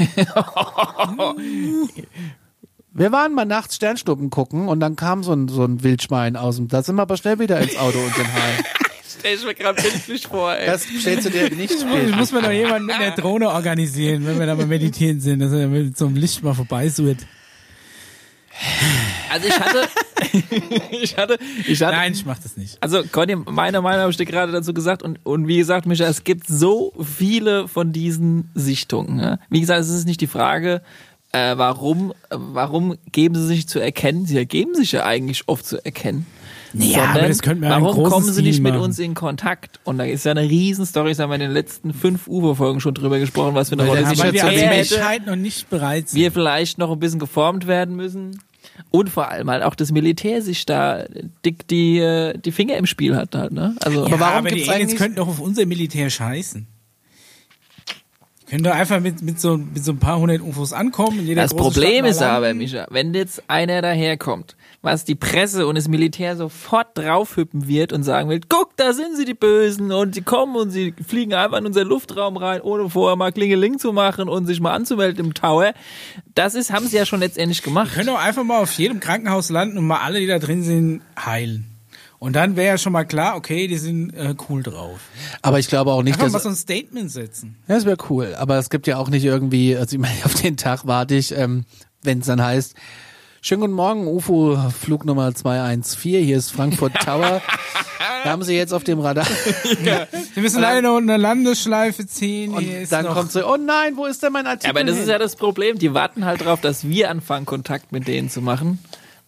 wir 2.99 3.13
waren 3.13 3.35
mal 3.35 3.45
nachts 3.45 3.77
Sternschnuppen 3.77 4.31
gucken 4.31 4.69
und 4.69 4.81
dann 4.81 4.97
kam 4.97 5.23
so 5.23 5.33
ein, 5.33 5.49
so 5.49 5.65
ein 5.65 5.83
Wildschwein 5.83 6.37
aus 6.37 6.57
dem. 6.57 6.69
Da 6.69 6.83
sind 6.83 6.97
wir 6.97 7.03
aber 7.03 7.17
schnell 7.17 7.39
wieder 7.39 7.59
ins 7.61 7.77
Auto 7.77 7.99
und 7.99 8.15
sind 8.15 8.27
heim. 8.33 8.65
Stell 9.19 9.35
ich 9.35 9.45
mir 9.45 9.55
gerade 9.55 9.81
bildlich 9.83 10.27
vor, 10.29 10.55
ey. 10.55 10.67
Das 10.67 10.85
stellst 10.85 11.27
du 11.27 11.31
dir 11.31 11.51
nicht 11.51 11.73
Das 11.75 11.81
spät. 11.81 12.15
muss 12.15 12.31
man 12.31 12.45
doch 12.45 12.53
jemanden 12.53 12.87
mit 12.87 12.95
einer 12.97 13.15
Drohne 13.17 13.49
organisieren, 13.51 14.27
wenn 14.27 14.39
wir 14.39 14.47
da 14.47 14.55
mal 14.55 14.67
meditieren 14.67 15.21
sind, 15.21 15.41
dass 15.41 15.51
er 15.53 15.67
mit 15.69 15.97
so 15.97 16.07
einem 16.07 16.17
Licht 16.17 16.43
mal 16.45 16.55
vorbeisuert. 16.55 17.19
Also 19.31 19.47
ich 19.47 19.61
hatte, 19.61 19.89
ich 20.91 21.17
hatte, 21.17 21.39
ich 21.67 21.83
hatte, 21.83 21.97
Nein, 21.97 22.13
ich 22.13 22.27
mach 22.27 22.39
das 22.39 22.57
nicht. 22.57 22.77
also 22.81 23.03
Conny, 23.05 23.37
meiner 23.37 23.81
Meinung 23.83 23.99
nach 23.99 24.03
habe 24.03 24.11
ich 24.11 24.17
dir 24.17 24.25
gerade 24.27 24.51
dazu 24.53 24.75
gesagt 24.75 25.03
und, 25.03 25.21
und 25.25 25.47
wie 25.47 25.59
gesagt, 25.59 25.87
Micha, 25.87 26.07
es 26.07 26.25
gibt 26.25 26.47
so 26.49 26.93
viele 27.03 27.69
von 27.69 27.93
diesen 27.93 28.51
Sichtungen. 28.55 29.17
Ne? 29.17 29.39
Wie 29.49 29.61
gesagt, 29.61 29.81
es 29.81 29.91
ist 29.91 30.07
nicht 30.07 30.21
die 30.21 30.27
Frage, 30.27 30.83
äh, 31.33 31.57
warum, 31.57 32.13
warum 32.31 32.97
geben 33.13 33.35
sie 33.35 33.47
sich 33.47 33.69
zu 33.69 33.79
erkennen? 33.81 34.27
Sie 34.27 34.45
geben 34.47 34.75
sich 34.75 34.93
ja 34.93 35.05
eigentlich 35.05 35.43
oft 35.47 35.67
zu 35.67 35.85
erkennen. 35.85 36.27
Ja, 36.75 36.99
Sondern 36.99 37.17
aber 37.17 37.29
das 37.29 37.41
könnten 37.43 37.63
wir 37.63 37.71
ja 37.71 37.81
warum 37.81 38.05
kommen 38.05 38.31
sie 38.31 38.43
nicht 38.43 38.57
Stil 38.57 38.63
mit 38.65 38.73
machen. 38.75 38.85
uns 38.85 38.99
in 38.99 39.15
Kontakt? 39.15 39.81
Und 39.85 39.97
da 39.99 40.05
ist 40.05 40.25
ja 40.27 40.33
eine 40.33 40.43
Riesenstory, 40.43 41.11
das 41.11 41.19
haben 41.19 41.31
wir 41.31 41.37
in 41.37 41.41
den 41.41 41.53
letzten 41.53 41.95
fünf 41.95 42.29
UFO-Folgen 42.29 42.81
schon 42.81 42.93
drüber 42.93 43.19
gesprochen, 43.19 43.55
was 43.55 43.71
wir 43.71 43.79
noch 43.79 43.87
sich 43.87 44.19
weil 44.19 44.33
wir 44.35 44.45
als 44.45 44.61
Menschheit 44.91 45.27
noch 45.27 45.37
nicht 45.37 45.71
bereit 45.71 46.11
sind. 46.11 46.21
wir 46.21 46.31
vielleicht 46.31 46.77
noch 46.77 46.91
ein 46.93 46.99
bisschen 46.99 47.21
geformt 47.21 47.67
werden 47.67 47.97
müssen. 47.97 48.43
Und 48.91 49.09
vor 49.11 49.29
allem 49.31 49.51
halt 49.51 49.63
auch 49.63 49.75
das 49.75 49.93
Militär 49.93 50.43
sich 50.43 50.67
da 50.67 51.05
dick 51.45 51.67
die, 51.69 51.99
äh, 51.99 52.37
die 52.39 52.53
Finger 52.53 52.77
im 52.77 52.87
Spiel 52.87 53.17
hat 53.17 53.35
halt, 53.35 53.53
ne? 53.53 53.75
Also, 53.81 54.05
Aber 54.05 54.21
warum 54.21 54.37
aber 54.39 54.49
die 54.51 54.57
gibt's 54.57 54.69
Aliens 54.69 54.91
eigentlich- 54.91 54.99
könnten 55.01 55.17
doch 55.17 55.29
auf 55.29 55.41
unser 55.41 55.65
Militär 55.67 56.11
scheißen. 56.11 56.67
Können 58.49 58.65
doch 58.65 58.75
einfach 58.75 59.01
mit, 59.01 59.21
mit, 59.21 59.39
so, 59.39 59.59
mit 59.59 59.85
so 59.85 59.93
ein 59.93 59.99
paar 59.99 60.19
hundert 60.19 60.41
UFOs 60.41 60.73
ankommen. 60.73 61.27
Jeder 61.27 61.43
das 61.43 61.55
Problem 61.55 62.07
ist 62.07 62.23
aber. 62.23 62.55
Micha, 62.55 62.87
wenn 62.89 63.13
jetzt 63.13 63.43
einer 63.47 63.83
daherkommt, 63.83 64.57
was 64.81 65.05
die 65.05 65.17
Presse 65.17 65.67
und 65.67 65.75
das 65.75 65.87
Militär 65.87 66.35
sofort 66.35 66.97
draufhüppen 66.97 67.69
wird 67.69 67.93
und 67.93 68.05
sagen 68.05 68.31
will, 68.31 68.41
guck, 68.49 68.75
da 68.77 68.95
sind 68.95 69.19
sie 69.19 69.27
die 69.27 69.35
Bösen 69.35 69.93
und 69.93 70.15
sie 70.15 70.23
kommen 70.23 70.57
und 70.57 70.71
sie 70.71 70.95
fliegen 71.07 71.35
einfach 71.35 71.59
in 71.59 71.67
unser 71.67 71.85
Luftraum 71.85 72.39
rein, 72.39 72.63
ohne 72.63 72.89
vorher 72.89 73.17
mal 73.17 73.33
Klingeling 73.33 73.79
zu 73.79 73.93
machen 73.93 74.31
und 74.31 74.47
sich 74.47 74.61
mal 74.61 74.73
anzumelden 74.73 75.27
im 75.27 75.35
Tower. 75.35 75.75
Das 76.35 76.55
ist, 76.55 76.73
haben 76.73 76.87
sie 76.87 76.97
ja 76.97 77.05
schon 77.05 77.21
letztendlich 77.21 77.63
gemacht. 77.63 77.91
Die 77.91 77.97
können 77.97 78.07
doch 78.07 78.19
einfach 78.19 78.45
mal 78.45 78.61
auf 78.61 78.73
jedem 78.73 78.99
Krankenhaus 78.99 79.51
landen 79.51 79.77
und 79.77 79.87
mal 79.87 79.99
alle, 79.99 80.21
die 80.21 80.27
da 80.27 80.39
drin 80.39 80.63
sind, 80.63 81.03
heilen. 81.19 81.67
Und 82.21 82.35
dann 82.35 82.57
wäre 82.57 82.67
ja 82.69 82.79
schon 82.79 82.93
mal 82.93 83.05
klar, 83.05 83.37
okay, 83.37 83.69
die 83.69 83.79
sind 83.79 84.11
äh, 84.13 84.35
cool 84.49 84.63
drauf. 84.65 84.99
Aber 85.41 85.59
ich 85.61 85.69
glaube 85.69 85.93
auch 85.93 86.03
nicht, 86.03 86.15
Einfach 86.15 86.25
dass. 86.27 86.33
mal 86.33 86.41
so 86.41 86.49
ein 86.49 86.57
Statement 86.57 87.11
setzen. 87.13 87.57
Ja, 87.69 87.77
das 87.77 87.85
wäre 87.85 87.97
cool. 88.11 88.35
Aber 88.37 88.57
es 88.59 88.71
gibt 88.71 88.87
ja 88.89 88.97
auch 88.97 89.09
nicht 89.09 89.25
irgendwie, 89.25 89.77
also 89.77 89.95
ich 89.95 90.01
meine, 90.03 90.25
auf 90.25 90.35
den 90.35 90.57
Tag 90.57 90.87
warte 90.87 91.15
ich, 91.15 91.37
ähm, 91.37 91.65
wenn 92.03 92.19
es 92.19 92.27
dann 92.27 92.43
heißt, 92.43 92.75
schönen 93.41 93.61
guten 93.61 93.73
Morgen, 93.75 94.07
UFO 94.09 94.59
Flug 94.81 95.05
Nummer 95.05 95.33
214, 95.33 96.25
hier 96.25 96.37
ist 96.37 96.51
Frankfurt 96.51 96.95
Tower. 97.05 97.41
da 98.25 98.31
haben 98.31 98.43
sie 98.43 98.55
jetzt 98.57 98.73
auf 98.75 98.83
dem 98.83 98.99
Radar. 98.99 99.27
Sie 100.35 100.41
müssen 100.41 100.61
leider 100.61 100.83
noch 100.83 100.97
eine 100.97 101.17
Landeschleife 101.19 102.05
ziehen. 102.07 102.53
Und 102.53 102.65
Hier 102.65 102.81
ist 102.81 102.91
dann 102.93 103.05
noch 103.05 103.15
kommt 103.15 103.31
so, 103.31 103.47
oh 103.47 103.57
nein, 103.57 103.97
wo 103.97 104.07
ist 104.07 104.25
denn 104.25 104.33
mein 104.33 104.47
Artikel? 104.49 104.71
Aber 104.71 104.83
das 104.83 104.97
ist 104.97 105.03
hin? 105.03 105.11
ja 105.11 105.19
das 105.19 105.37
Problem. 105.37 105.79
Die 105.79 105.95
warten 105.95 106.25
halt 106.25 106.45
drauf, 106.45 106.61
dass 106.61 106.89
wir 106.89 107.11
anfangen, 107.11 107.47
Kontakt 107.47 107.93
mit 107.93 108.09
denen 108.09 108.29
zu 108.29 108.41
machen. 108.43 108.81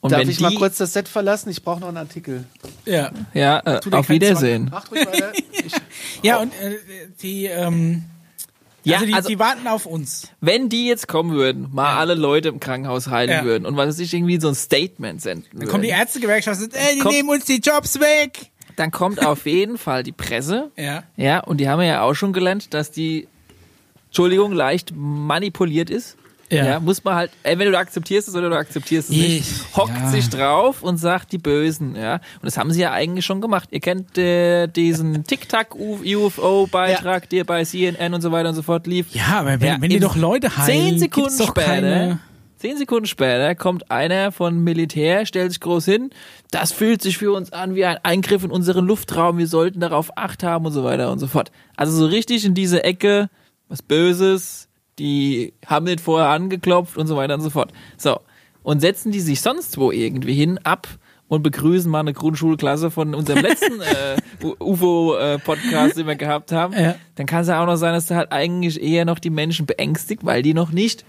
Und 0.03 0.13
Darf 0.13 0.21
wenn 0.21 0.31
ich 0.31 0.39
die, 0.39 0.43
mal 0.43 0.55
kurz 0.55 0.79
das 0.79 0.95
Set 0.95 1.09
verlassen? 1.09 1.51
Ich 1.51 1.63
brauche 1.63 1.81
noch 1.81 1.89
einen 1.89 1.99
Artikel. 1.99 2.45
ja. 2.87 3.11
ja, 3.35 3.61
äh, 3.67 3.81
auf 3.91 4.09
Wiedersehen. 4.09 4.69
Macht 4.71 4.91
ruhig 4.91 5.07
weiter. 5.07 5.33
Ich, 5.53 5.73
ja, 6.23 6.39
und 6.39 6.53
äh, 6.55 6.79
die, 7.23 7.45
ähm, 7.45 8.05
Ja, 8.83 8.95
also 8.97 9.07
die, 9.07 9.13
also- 9.15 9.29
die 9.29 9.39
warten 9.39 9.67
auf 9.69 9.85
uns. 9.85 10.29
Wenn 10.41 10.71
die 10.71 10.87
jetzt 10.87 11.07
kommen 11.07 11.33
würden, 11.33 11.69
mal 11.73 11.99
alle 11.99 12.15
Leute 12.15 12.49
im 12.49 12.61
Krankenhaus 12.61 13.09
heilen 13.09 13.31
Ja. 13.31 13.45
würden 13.45 13.67
und 13.67 13.77
was 13.77 13.89
weiß 13.89 13.99
ich 13.99 14.15
irgendwie 14.15 14.41
so 14.41 14.49
ein 14.49 14.55
Statement 14.55 15.21
senden 15.21 15.47
Dann 15.59 15.69
kommt 15.69 15.85
die 15.85 15.89
würden, 15.89 15.99
Ärztegewerkschaft 16.01 16.63
und 16.63 16.73
sagt, 16.73 16.83
ey, 16.83 16.95
die 16.95 17.01
Kommt- 17.01 17.15
nehmen 17.15 17.29
uns 17.29 17.45
die 17.45 17.59
Jobs 17.59 18.01
weg. 18.01 18.51
dann 18.77 18.91
kommt 18.91 19.25
auf 19.25 19.45
jeden 19.45 19.77
Fall 19.77 20.03
die 20.03 20.13
Presse. 20.13 20.71
Ja. 20.79 21.03
Ja, 21.19 21.41
und 21.41 21.59
die 21.59 21.69
haben 21.69 21.83
ja 21.83 22.01
auch 22.03 22.15
schon 22.15 22.33
gelernt, 22.33 22.73
dass 22.73 22.91
die, 22.91 23.29
Entschuldigung, 24.07 24.53
leicht 24.53 24.93
manipuliert 24.97 25.91
ist. 25.91 26.17
Ja. 26.51 26.65
Ja. 26.65 26.81
muss 26.81 27.05
man 27.05 27.15
halt, 27.15 27.31
entweder 27.45 27.71
du 27.71 27.79
akzeptierst 27.79 28.29
es 28.29 28.35
oder 28.35 28.51
du 28.51 28.57
akzeptierst 28.57 29.11
es 29.11 29.17
nicht. 29.17 29.39
Ich- 29.41 29.77
Hockt 29.77 29.97
ja. 29.97 30.09
sich 30.11 30.29
drauf 30.29 30.83
und 30.83 30.97
sagt 30.97 31.31
die 31.33 31.39
Bösen, 31.39 31.95
ja. 31.95 32.15
Und 32.15 32.45
das 32.45 32.57
haben 32.59 32.73
sie 32.73 32.81
ja 32.81 32.91
eigentlich 32.93 33.25
schon 33.25 33.41
gemacht. 33.41 33.69
Ihr 33.73 33.81
kennt 33.81 34.19
äh, 34.19 34.67
diesen 34.67 35.25
TikTok-UFO-Beitrag, 36.15 37.29
der 37.29 37.45
bei 37.45 37.65
CNN 37.65 38.15
und 38.15 38.21
so 38.21 38.33
weiter 38.33 38.49
und 38.51 38.55
so 38.55 38.63
fort 38.63 38.87
lief. 38.87 39.07
Ja, 39.15 39.41
aber 39.41 39.61
wenn, 39.61 39.69
Ja, 39.69 39.77
wenn 39.81 39.91
die 39.91 40.01
doch 40.01 40.17
Leute 40.17 40.57
heilen, 40.57 40.67
Zehn 40.91 40.99
Sekunden 40.99 41.39
doch 41.39 41.49
später, 41.49 41.67
keine... 41.67 42.19
zehn 42.59 42.77
Sekunden 42.77 43.07
später 43.07 43.55
kommt 43.55 43.91
einer 43.91 44.33
von 44.33 44.59
Militär, 44.63 45.27
stellt 45.27 45.53
sich 45.53 45.61
groß 45.61 45.85
hin. 45.85 46.11
Das 46.51 46.73
fühlt 46.73 47.01
sich 47.03 47.17
für 47.19 47.33
uns 47.33 47.53
an 47.53 47.75
wie 47.75 47.85
ein 47.85 47.99
Eingriff 48.03 48.45
in 48.45 48.51
unseren 48.51 48.87
Luftraum. 48.87 49.39
Wir 49.39 49.47
sollten 49.47 49.81
darauf 49.81 50.17
Acht 50.17 50.43
haben 50.43 50.67
und 50.67 50.73
so 50.73 50.85
weiter 50.85 51.11
und 51.13 51.19
so 51.19 51.27
fort. 51.27 51.51
Also 51.77 51.93
so 51.97 52.07
richtig 52.07 52.45
in 52.45 52.55
diese 52.55 52.83
Ecke, 52.85 53.29
was 53.69 53.83
Böses, 53.83 54.69
die 55.01 55.53
haben 55.67 55.87
nicht 55.87 56.01
vorher 56.01 56.29
angeklopft 56.29 56.97
und 56.97 57.09
so 57.09 57.17
weiter 57.17 57.35
und 57.35 57.41
so 57.41 57.51
fort. 57.51 57.73
So. 57.97 58.21
Und 58.63 58.81
setzen 58.81 59.11
die 59.11 59.21
sich 59.21 59.41
sonst 59.41 59.79
wo 59.79 59.91
irgendwie 59.91 60.35
hin, 60.35 60.59
ab 60.63 60.87
und 61.29 61.43
begrüßen 61.43 61.91
mal 61.91 62.01
eine 62.01 62.13
Grundschulklasse 62.13 62.91
von 62.91 63.15
unserem 63.15 63.43
letzten 63.43 63.81
äh, 63.81 64.17
UFO-Podcast, 64.59 65.97
den 65.97 66.07
wir 66.07 66.17
gehabt 66.17 66.53
haben, 66.53 66.75
Ja. 66.75 66.95
dann 67.15 67.27
kann 67.27 67.43
es 67.43 67.49
ja 67.49 67.63
auch 67.63 67.67
noch 67.67 67.77
sein, 67.77 67.93
dass 67.95 68.07
da 68.07 68.17
halt 68.17 68.33
eigentlich 68.33 68.83
eher 68.83 69.05
noch 69.05 69.19
die 69.19 69.31
Menschen 69.31 69.67
beängstigt, 69.67 70.25
weil 70.25 70.43
die 70.43 70.55
noch 70.55 70.73
nicht 70.73 71.05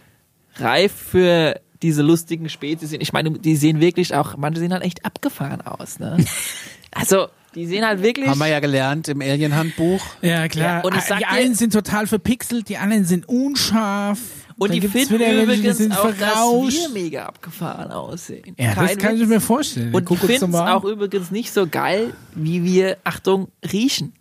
reif 0.57 0.91
für 0.91 1.59
diese 1.81 2.03
lustigen 2.03 2.49
Spezies 2.49 2.91
sind. 2.91 3.01
Ich 3.01 3.13
meine, 3.13 3.31
die 3.31 3.55
sehen 3.55 3.79
wirklich 3.79 4.13
auch, 4.15 4.37
manche 4.37 4.59
sehen 4.59 4.73
halt 4.73 4.83
echt 4.83 5.05
abgefahren 5.05 5.61
aus, 5.61 5.99
ne? 5.99 6.17
Also, 6.93 7.27
die 7.55 7.65
sehen 7.67 7.85
halt 7.85 8.01
wirklich. 8.01 8.27
haben 8.27 8.39
wir 8.39 8.47
ja 8.47 8.59
gelernt 8.59 9.07
im 9.09 9.21
Alien-Handbuch. 9.21 10.01
Ja, 10.21 10.47
klar. 10.47 10.77
Ja, 10.77 10.81
und 10.81 10.95
ich 10.95 11.01
sag 11.03 11.17
die 11.19 11.23
dir- 11.25 11.29
einen 11.31 11.55
sind 11.55 11.73
total 11.73 12.07
verpixelt, 12.07 12.69
die 12.69 12.77
anderen 12.77 13.05
sind 13.05 13.27
unscharf. 13.27 14.19
und 14.57 14.69
Dann 14.71 14.79
die 14.79 14.87
finden 14.87 15.15
wieder 15.15 15.25
welche, 15.25 15.37
die 15.37 15.43
übrigens 15.43 15.77
sind 15.77 15.91
auch, 15.97 16.05
dass 16.07 16.15
verrauscht. 16.17 16.77
wir 16.77 16.89
mega 16.89 17.25
abgefahren 17.25 17.91
aussehen. 17.91 18.55
Ja, 18.57 18.75
das 18.75 18.75
Kein 18.89 18.97
kann 18.99 19.13
Witz. 19.15 19.21
ich 19.23 19.27
mir 19.27 19.41
vorstellen. 19.41 19.93
Und 19.93 20.01
die 20.09 20.15
Guck 20.15 20.19
finden 20.19 20.49
es 20.53 20.55
auch 20.59 20.83
übrigens 20.85 21.31
nicht 21.31 21.51
so 21.51 21.67
geil, 21.67 22.13
wie 22.35 22.63
wir, 22.63 22.97
Achtung, 23.03 23.47
riechen. 23.71 24.13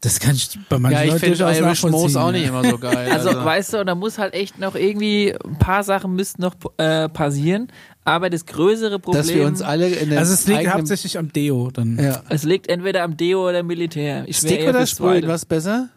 Das 0.00 0.18
kann 0.18 0.34
ich 0.34 0.58
bei 0.68 0.80
manchen 0.80 0.98
Ja, 0.98 1.04
ich 1.04 1.10
Leuten 1.12 1.20
finde 1.20 1.38
durchaus 1.38 1.58
Irish 1.58 1.82
nachvollziehen. 1.84 2.16
auch 2.20 2.32
nicht 2.32 2.46
immer 2.48 2.64
so 2.64 2.76
geil. 2.78 3.08
Also, 3.12 3.28
weißt 3.44 3.74
du, 3.74 3.78
und 3.80 3.86
da 3.86 3.94
muss 3.94 4.18
halt 4.18 4.34
echt 4.34 4.58
noch 4.58 4.74
irgendwie, 4.74 5.32
ein 5.44 5.58
paar 5.58 5.84
Sachen 5.84 6.14
müssten 6.16 6.42
noch 6.42 6.56
äh, 6.78 7.08
passieren, 7.08 7.68
aber 8.04 8.30
das 8.30 8.46
größere 8.46 8.98
Problem, 8.98 9.22
dass 9.22 9.34
wir 9.34 9.46
uns 9.46 9.62
alle 9.62 9.88
in 9.88 10.10
den 10.10 10.18
Also 10.18 10.34
es 10.34 10.46
liegt 10.46 10.68
hauptsächlich 10.68 11.18
am 11.18 11.32
Deo 11.32 11.70
dann. 11.70 11.98
ja. 11.98 12.22
es 12.28 12.42
liegt 12.42 12.68
entweder 12.68 13.02
am 13.02 13.16
Deo 13.16 13.48
oder 13.48 13.62
Militär. 13.62 14.24
Ich 14.26 14.38
Stick 14.38 14.68
oder 14.68 14.86
Sprühen, 14.86 15.26
was 15.28 15.44
besser? 15.44 15.88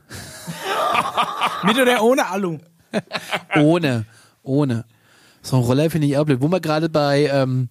Mit 1.64 1.78
oder 1.80 2.04
ohne 2.04 2.28
Alu? 2.28 2.60
Ohne. 3.56 4.06
Ohne. 4.44 4.86
So 5.42 5.58
ein 5.58 5.64
Roller 5.64 5.90
finde 5.90 6.08
ich 6.08 6.18
auch 6.18 6.26
blöd. 6.26 6.42
Wo 6.42 6.48
wir 6.48 6.60
gerade 6.60 6.90
bei 6.90 7.30
ähm, 7.32 7.70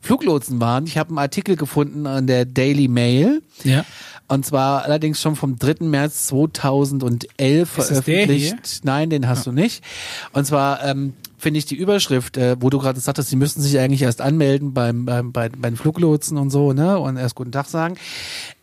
Fluglotsen 0.00 0.60
waren, 0.60 0.86
ich 0.86 0.98
habe 0.98 1.10
einen 1.10 1.18
Artikel 1.18 1.56
gefunden 1.56 2.06
an 2.06 2.26
der 2.26 2.44
Daily 2.44 2.88
Mail. 2.88 3.42
Ja. 3.64 3.84
Und 4.32 4.46
zwar 4.46 4.84
allerdings 4.84 5.20
schon 5.20 5.36
vom 5.36 5.58
3. 5.58 5.84
März 5.84 6.28
2011 6.28 7.76
Ist 7.76 7.88
veröffentlicht. 7.88 8.80
Nein, 8.82 9.10
den 9.10 9.28
hast 9.28 9.46
du 9.46 9.52
nicht. 9.52 9.84
Und 10.32 10.46
zwar 10.46 10.82
ähm, 10.82 11.12
finde 11.36 11.58
ich 11.58 11.66
die 11.66 11.74
Überschrift, 11.74 12.38
äh, 12.38 12.56
wo 12.58 12.70
du 12.70 12.78
gerade 12.78 12.98
sagtest, 12.98 13.28
sie 13.28 13.36
müssten 13.36 13.60
sich 13.60 13.78
eigentlich 13.78 14.00
erst 14.00 14.22
anmelden 14.22 14.72
beim, 14.72 15.04
beim, 15.04 15.32
bei, 15.32 15.50
bei 15.50 15.68
den 15.68 15.76
Fluglotsen 15.76 16.38
und 16.38 16.48
so, 16.48 16.72
ne? 16.72 16.98
Und 16.98 17.18
erst 17.18 17.34
guten 17.34 17.52
Tag 17.52 17.66
sagen. 17.66 17.98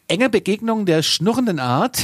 Enge 0.08 0.28
Begegnung 0.32 0.88
der 0.88 1.04
schnurrenden 1.04 1.60
Art. 1.60 2.04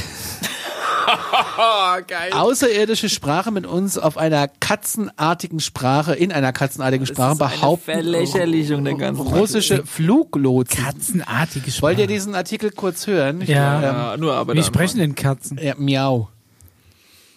Oh, 1.58 2.00
geil. 2.06 2.32
Außerirdische 2.32 3.08
Sprache 3.08 3.50
mit 3.50 3.66
uns 3.66 3.98
auf 3.98 4.16
einer 4.18 4.48
katzenartigen 4.48 5.60
Sprache, 5.60 6.14
in 6.14 6.32
einer 6.32 6.52
katzenartigen 6.52 7.06
Sprache 7.06 7.36
behaupten 7.36 7.92
Verlächerlichung 7.92 8.84
der 8.84 8.94
ganzen 8.94 9.22
russische 9.26 9.84
Fluglotsen. 9.86 10.84
Katzenartige 10.84 11.70
Sprache. 11.70 11.82
Wollt 11.82 11.98
ihr 11.98 12.06
diesen 12.06 12.34
Artikel 12.34 12.70
kurz 12.70 13.06
hören? 13.06 13.40
Ich, 13.42 13.48
Ja. 13.48 13.76
Ähm, 13.76 13.82
Ja, 13.82 14.16
nur 14.16 14.34
aber 14.34 14.54
Wie 14.54 14.62
sprechen 14.62 14.98
denn 14.98 15.14
Katzen? 15.14 15.58
ja, 15.62 15.74
miau. 15.76 16.28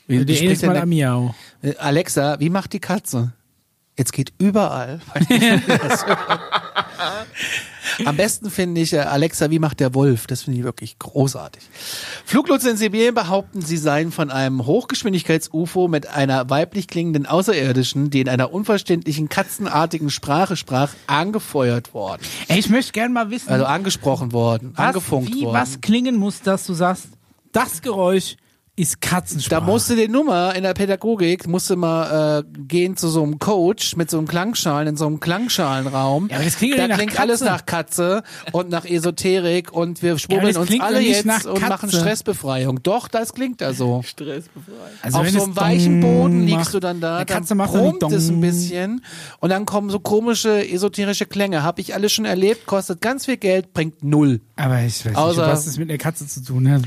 Die 0.08 0.20
spricht 0.22 0.42
jedes 0.42 0.62
Mal 0.64 0.78
am 0.78 0.90
Miau. 0.90 1.36
Äh, 1.62 1.76
Alexa, 1.78 2.40
wie 2.40 2.50
macht 2.50 2.74
die 2.74 2.80
Katze? 2.80 3.34
Jetzt 3.98 4.12
geht 4.12 4.34
überall. 4.40 5.02
Am 8.06 8.16
besten 8.18 8.50
finde 8.50 8.82
ich 8.82 8.94
äh, 8.94 9.00
Alexa, 9.00 9.50
wie 9.52 9.60
macht 9.60 9.80
der 9.80 9.94
Wolf? 9.94 10.28
Das 10.28 10.44
finde 10.44 10.60
ich 10.60 10.66
wirklich 10.66 11.00
großartig. 11.00 11.62
Fluglotsen 12.26 12.72
in 12.72 12.78
Sibirien 12.78 13.14
behaupten, 13.16 13.62
sie 13.62 13.78
seien 13.78 14.12
von 14.12 14.30
einem 14.32 14.66
Hochgeschwindigkeits-UFO 14.66 15.88
mit 15.88 16.08
einer 16.08 16.50
weiblich 16.50 16.88
klingenden 16.88 17.26
Außerirdischen, 17.26 18.10
die 18.10 18.22
in 18.22 18.30
einer 18.30 18.54
unverständlichen 18.54 19.30
katzenartigen 19.30 20.10
Sprache 20.10 20.56
sprach, 20.56 20.92
angefeuert 21.08 21.94
worden. 21.94 22.22
Ey, 22.48 22.60
ich 22.60 22.70
möchte 22.70 22.92
gerne 22.92 23.14
mal 23.14 23.30
wissen, 23.30 23.50
Also 23.50 23.66
angesprochen 23.66 24.32
worden, 24.32 24.74
was, 24.76 24.88
angefunkt 24.88 25.34
wie 25.34 25.44
worden. 25.46 25.54
was 25.56 25.82
klingen 25.82 26.16
muss, 26.16 26.42
dass 26.42 26.66
du 26.66 26.74
sagst, 26.74 27.08
das 27.52 27.82
Geräusch 27.82 28.36
ist 28.80 29.02
Katzensprache. 29.02 29.60
Da 29.62 29.66
musste 29.66 29.96
die 29.96 30.08
Nummer 30.08 30.56
in 30.56 30.64
der 30.64 30.74
Pädagogik, 30.74 31.48
musste 31.48 31.76
mal 31.76 32.40
äh, 32.40 32.44
gehen 32.68 32.96
zu 32.96 33.10
so 33.10 33.22
einem 33.24 33.38
Coach 33.38 33.96
mit 33.96 34.10
so 34.10 34.18
einem 34.18 34.28
Klangschalen, 34.28 34.88
in 34.88 34.96
so 34.98 35.06
einem 35.06 35.20
Klangschalenraum. 35.20 36.30
Ja, 36.30 36.38
aber 36.38 36.46
das 36.46 36.56
klingt 36.58 36.76
ja 36.76 36.82
da 36.82 36.88
nicht 36.88 36.90
nach 36.92 36.98
klingt 36.98 37.12
Katze. 37.12 37.22
alles 37.22 37.42
nach 37.42 37.66
Katze 37.66 38.24
und 38.54 38.70
nach 38.70 38.86
Esoterik 38.86 39.72
und 39.74 40.02
wir 40.02 40.18
schwurbeln 40.18 40.54
das 40.54 40.58
uns 40.70 40.80
alle 40.80 41.02
jetzt 41.02 41.26
nach 41.26 41.46
und 41.46 41.62
machen. 41.68 41.90
Stressbefreiung. 41.92 42.82
Doch, 42.84 43.08
das 43.08 43.34
klingt 43.34 43.60
da 43.62 43.74
so. 43.74 44.02
Stressbefreit. 44.04 44.76
also 45.02 45.18
Auf 45.20 45.26
wenn 45.26 45.34
so 45.34 45.44
einem 45.44 45.56
weichen 45.56 46.00
Boden 46.00 46.46
liegst 46.46 46.60
macht, 46.60 46.74
du 46.76 46.80
dann 46.80 47.02
da, 47.02 47.18
eine 47.18 47.26
Katze 47.26 47.56
macht 47.56 47.74
dann 47.74 47.82
brummt 47.82 48.04
es 48.14 48.30
ein 48.30 48.40
bisschen 48.42 49.04
und 49.40 49.50
dann 49.50 49.66
kommen 49.66 49.90
so 49.90 50.00
komische 50.00 50.68
esoterische 50.70 51.26
Klänge. 51.26 51.64
Hab 51.64 51.80
ich 51.80 51.94
alles 51.94 52.14
schon 52.14 52.26
erlebt, 52.26 52.66
kostet 52.66 53.02
ganz 53.02 53.26
viel 53.26 53.38
Geld, 53.38 53.74
bringt 53.74 54.04
null. 54.04 54.40
Aber 54.56 54.82
ich 54.82 55.06
weiß 55.06 55.16
Außer- 55.16 55.28
nicht, 55.30 55.38
was 55.40 55.66
das 55.66 55.78
mit 55.78 55.90
der 55.90 55.98
Katze 55.98 56.28
zu 56.28 56.44
tun 56.44 56.70
hat. 56.72 56.84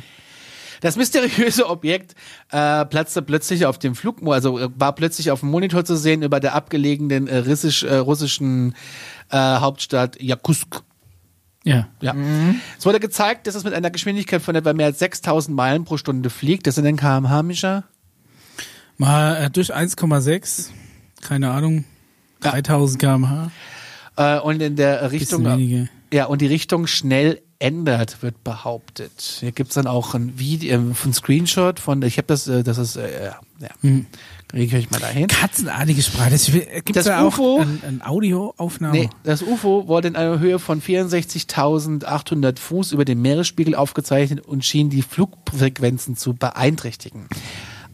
Das 0.82 0.96
mysteriöse 0.96 1.68
Objekt 1.70 2.16
äh, 2.50 2.84
platzte 2.84 3.22
plötzlich 3.22 3.66
auf 3.66 3.78
dem 3.78 3.94
Flug, 3.94 4.18
also 4.26 4.58
äh, 4.58 4.68
war 4.74 4.92
plötzlich 4.94 5.30
auf 5.30 5.40
dem 5.40 5.50
Monitor 5.50 5.84
zu 5.84 5.96
sehen 5.96 6.22
über 6.22 6.40
der 6.40 6.56
abgelegenen 6.56 7.28
äh, 7.28 7.38
russisch, 7.38 7.84
äh, 7.84 7.94
russischen 7.94 8.74
äh, 9.30 9.36
Hauptstadt 9.38 10.20
Jakutsk. 10.20 10.82
Ja. 11.64 11.86
Ja. 12.00 12.16
Es 12.76 12.84
wurde 12.84 12.98
gezeigt, 12.98 13.46
dass 13.46 13.54
es 13.54 13.62
mit 13.62 13.72
einer 13.72 13.90
Geschwindigkeit 13.90 14.42
von 14.42 14.56
etwa 14.56 14.72
mehr 14.72 14.86
als 14.86 14.98
6000 14.98 15.56
Meilen 15.56 15.84
pro 15.84 15.96
Stunde 15.96 16.28
fliegt. 16.30 16.66
Das 16.66 16.74
sind 16.74 16.84
in 16.84 16.96
kmh, 16.96 17.44
Mischa? 17.44 17.84
Mal 18.96 19.36
äh, 19.36 19.50
durch 19.50 19.72
1,6, 19.72 20.70
keine 21.20 21.52
Ahnung, 21.52 21.84
3000 22.40 23.00
km/h. 23.00 23.52
Äh, 24.16 24.40
und 24.40 24.60
in 24.60 24.74
der 24.74 25.12
Richtung, 25.12 25.88
ja, 26.12 26.24
und 26.24 26.40
die 26.40 26.46
Richtung 26.48 26.88
schnell 26.88 27.40
ändert, 27.62 28.22
wird 28.22 28.42
behauptet. 28.42 29.38
Hier 29.40 29.52
gibt's 29.52 29.74
dann 29.74 29.86
auch 29.86 30.14
ein 30.14 30.38
Video, 30.38 30.78
ein 30.78 31.12
Screenshot 31.12 31.78
von, 31.78 32.02
ich 32.02 32.18
habe 32.18 32.26
das, 32.26 32.48
äh, 32.48 32.62
das 32.64 32.78
ist, 32.78 32.96
äh, 32.96 33.30
ja. 33.60 33.68
Hm. 33.80 34.06
Kriege 34.48 34.76
ich 34.76 34.90
mal 34.90 35.00
dahin. 35.00 35.28
Katzenartige 35.28 36.02
Sprache. 36.02 36.30
Das, 36.30 36.46
gibt 36.46 36.94
Das 36.94 37.06
da 37.06 37.24
UFO? 37.24 37.56
auch 37.56 37.60
ein, 37.62 37.80
ein 37.86 38.02
Audioaufnahme? 38.02 38.92
Nee, 38.92 39.10
das 39.22 39.42
UFO 39.42 39.88
wurde 39.88 40.08
in 40.08 40.16
einer 40.16 40.40
Höhe 40.40 40.58
von 40.58 40.82
64.800 40.82 42.58
Fuß 42.58 42.92
über 42.92 43.06
dem 43.06 43.22
Meeresspiegel 43.22 43.74
aufgezeichnet 43.74 44.40
und 44.40 44.64
schien 44.64 44.90
die 44.90 45.00
Flugfrequenzen 45.00 46.16
zu 46.16 46.34
beeinträchtigen. 46.34 47.28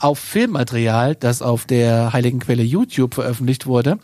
Auf 0.01 0.19
Filmmaterial, 0.19 1.15
das 1.15 1.43
auf 1.43 1.65
der 1.65 2.13
heiligen 2.13 2.41
Quelle 2.41 2.65
YouTube 2.65 3.15
veröffentlicht 3.15 3.67
wurde, 3.67 3.99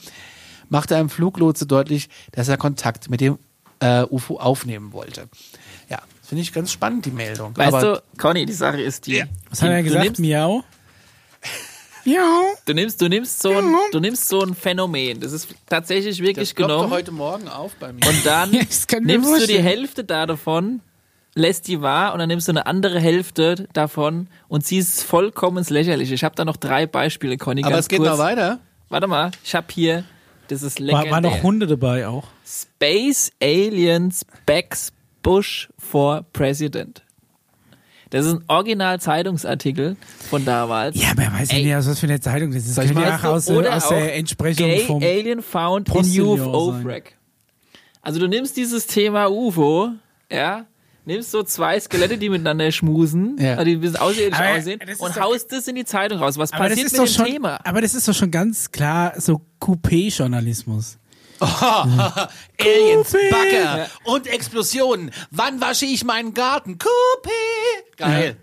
machte 0.68 0.96
ein 0.96 1.08
Fluglotse 1.08 1.66
deutlich, 1.66 2.08
dass 2.32 2.48
er 2.48 2.56
Kontakt 2.56 3.10
mit 3.10 3.20
dem 3.20 3.38
äh, 3.84 4.06
UFO 4.10 4.36
aufnehmen 4.38 4.92
wollte. 4.92 5.28
Ja, 5.90 5.98
finde 6.22 6.42
ich 6.42 6.52
ganz 6.52 6.72
spannend, 6.72 7.04
die 7.04 7.10
Meldung. 7.10 7.56
Weißt 7.56 7.74
Aber 7.74 7.94
du, 7.96 8.02
Conny, 8.18 8.46
die 8.46 8.52
Sache 8.52 8.80
ist 8.80 9.06
die. 9.06 9.24
Was 9.50 9.60
hat 9.62 9.70
er 9.70 9.78
du, 9.78 9.84
gesagt? 9.84 10.04
nimmst, 10.04 10.20
Miau? 10.20 10.64
Miau. 12.06 12.42
du 12.66 12.74
nimmst, 12.74 13.00
du 13.00 13.08
nimmst 13.08 13.40
so 13.40 13.50
ein, 13.50 13.74
du 13.92 14.00
nimmst 14.00 14.28
so 14.28 14.40
ein 14.42 14.54
Phänomen. 14.54 15.20
Das 15.20 15.32
ist 15.32 15.48
tatsächlich 15.68 16.20
wirklich 16.20 16.50
das 16.50 16.54
genommen. 16.54 16.90
heute 16.90 17.12
Morgen 17.12 17.48
auf 17.48 17.74
bei 17.76 17.92
mir. 17.92 18.06
Und 18.06 18.26
dann 18.26 18.52
Ja, 18.54 18.60
nimmst 19.00 19.40
du 19.42 19.46
die. 19.46 19.62
Hälfte 19.62 20.04
da 20.04 20.26
davon, 20.26 20.80
lässt 21.34 21.66
die 21.68 21.80
wahr 21.80 22.12
und 22.12 22.18
dann 22.18 22.28
nimmst 22.28 22.46
du 22.48 22.52
eine 22.52 22.66
andere 22.66 23.00
Hälfte 23.00 23.68
davon 23.72 24.28
und 24.48 24.64
ziehst 24.66 24.98
es 24.98 25.02
vollkommen 25.02 25.58
ins 25.58 25.70
Lächerliche. 25.70 26.14
Ich 26.14 26.24
habe 26.24 26.34
da 26.34 26.44
noch 26.44 26.56
drei 26.58 26.86
Beispiele, 26.86 27.36
Conny. 27.38 27.62
Aber 27.62 27.70
ganz 27.72 27.84
es 27.84 27.88
geht 27.88 27.98
kurz. 27.98 28.10
noch 28.10 28.18
weiter. 28.18 28.60
Warte 28.90 29.06
mal, 29.06 29.30
ich 29.42 29.54
habe 29.54 29.66
hier, 29.70 30.04
das 30.48 30.62
ist 30.62 30.80
War, 30.80 30.86
legendär. 30.86 31.10
waren 31.12 31.22
noch 31.22 31.42
Hunde 31.42 31.66
dabei 31.66 32.06
auch. 32.06 32.28
Space 32.46 33.32
Aliens 33.42 34.24
backs 34.46 34.92
Bush 35.22 35.68
for 35.78 36.24
President. 36.32 37.02
Das 38.10 38.26
ist 38.26 38.34
ein 38.34 38.44
Original-Zeitungsartikel 38.46 39.96
von 40.30 40.44
damals. 40.44 40.94
Ja, 41.00 41.10
aber 41.10 41.22
er 41.22 41.32
weiß 41.32 41.50
ja 41.50 41.58
Ey. 41.58 41.64
nicht, 41.64 41.74
aus 41.74 41.88
was 41.88 41.98
für 41.98 42.06
eine 42.06 42.20
Zeitung 42.20 42.52
das 42.52 42.64
ist. 42.64 42.78
Das 42.78 42.84
ich 42.84 42.92
könnte 42.92 43.08
ja 43.08 43.16
aus, 43.24 43.50
aus 43.50 43.88
der 43.88 44.14
Entsprechung 44.14 44.66
Gay 44.66 44.80
vom... 44.80 45.02
Alien 45.02 45.42
found 45.42 45.88
in 45.88 46.20
UFO. 46.20 46.84
Wreck. 46.84 47.16
Also 48.02 48.20
du 48.20 48.28
nimmst 48.28 48.56
dieses 48.56 48.86
Thema 48.86 49.30
UFO, 49.30 49.90
ja, 50.30 50.66
nimmst 51.06 51.30
so 51.30 51.42
zwei 51.42 51.78
Skelette, 51.80 52.18
die 52.18 52.28
miteinander 52.28 52.70
schmusen, 52.72 53.36
Ja. 53.38 53.52
also 53.52 53.64
die 53.64 53.72
ein 53.72 53.80
bisschen 53.80 53.96
außerirdisch 53.96 54.38
Aber 54.38 54.58
aussehen 54.58 54.80
ist 54.80 55.00
und 55.00 55.16
doch- 55.16 55.20
haust 55.22 55.52
das 55.52 55.68
in 55.68 55.74
die 55.76 55.84
Zeitung 55.84 56.18
raus. 56.18 56.38
Was 56.38 56.50
passiert 56.50 56.78
ist 56.86 56.92
mit 56.92 57.00
doch 57.00 57.04
dem 57.06 57.12
schon, 57.14 57.24
Thema? 57.26 57.60
aber 57.64 57.80
das 57.80 57.94
ist 57.94 58.06
doch 58.08 58.14
schon 58.14 58.30
ganz 58.30 58.70
klar 58.70 59.14
so 59.20 59.40
Coupé-Journalismus. 59.60 60.98
Aliens, 61.40 63.12
Coupé. 63.12 63.30
Bagger 63.30 63.88
und 64.04 64.26
Explosionen. 64.26 65.10
Wann 65.30 65.60
wasche 65.60 65.84
ich 65.86 66.04
meinen 66.04 66.32
Garten? 66.32 66.78
Coupé. 66.78 67.96
Geil. 67.96 68.36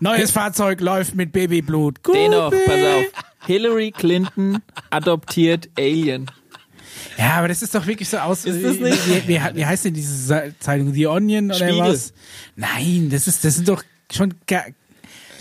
Neues 0.00 0.30
Fahrzeug 0.30 0.80
läuft 0.80 1.14
mit 1.14 1.32
Babyblut. 1.32 1.98
Dennoch, 2.12 2.50
pass 2.50 2.80
auf. 2.82 3.04
Hillary 3.46 3.90
Clinton 3.92 4.62
adoptiert 4.90 5.68
Alien. 5.78 6.30
Ja, 7.18 7.34
aber 7.34 7.48
das 7.48 7.62
ist 7.62 7.74
doch 7.74 7.86
wirklich 7.86 8.08
so 8.08 8.18
aus. 8.18 8.44
Ist 8.44 8.62
das 8.64 8.78
wie, 8.78 8.82
nicht? 8.84 9.08
Wie, 9.08 9.28
wie, 9.28 9.40
wie 9.54 9.66
heißt 9.66 9.84
denn 9.84 9.94
diese 9.94 10.54
Zeitung? 10.58 10.92
The 10.92 11.06
Onion 11.06 11.46
oder 11.46 11.54
Spiegel. 11.56 11.78
was? 11.78 12.12
Nein, 12.56 13.08
das 13.10 13.28
ist, 13.28 13.44
das 13.44 13.56
sind 13.56 13.68
doch 13.68 13.82
schon 14.12 14.34
ga- 14.46 14.66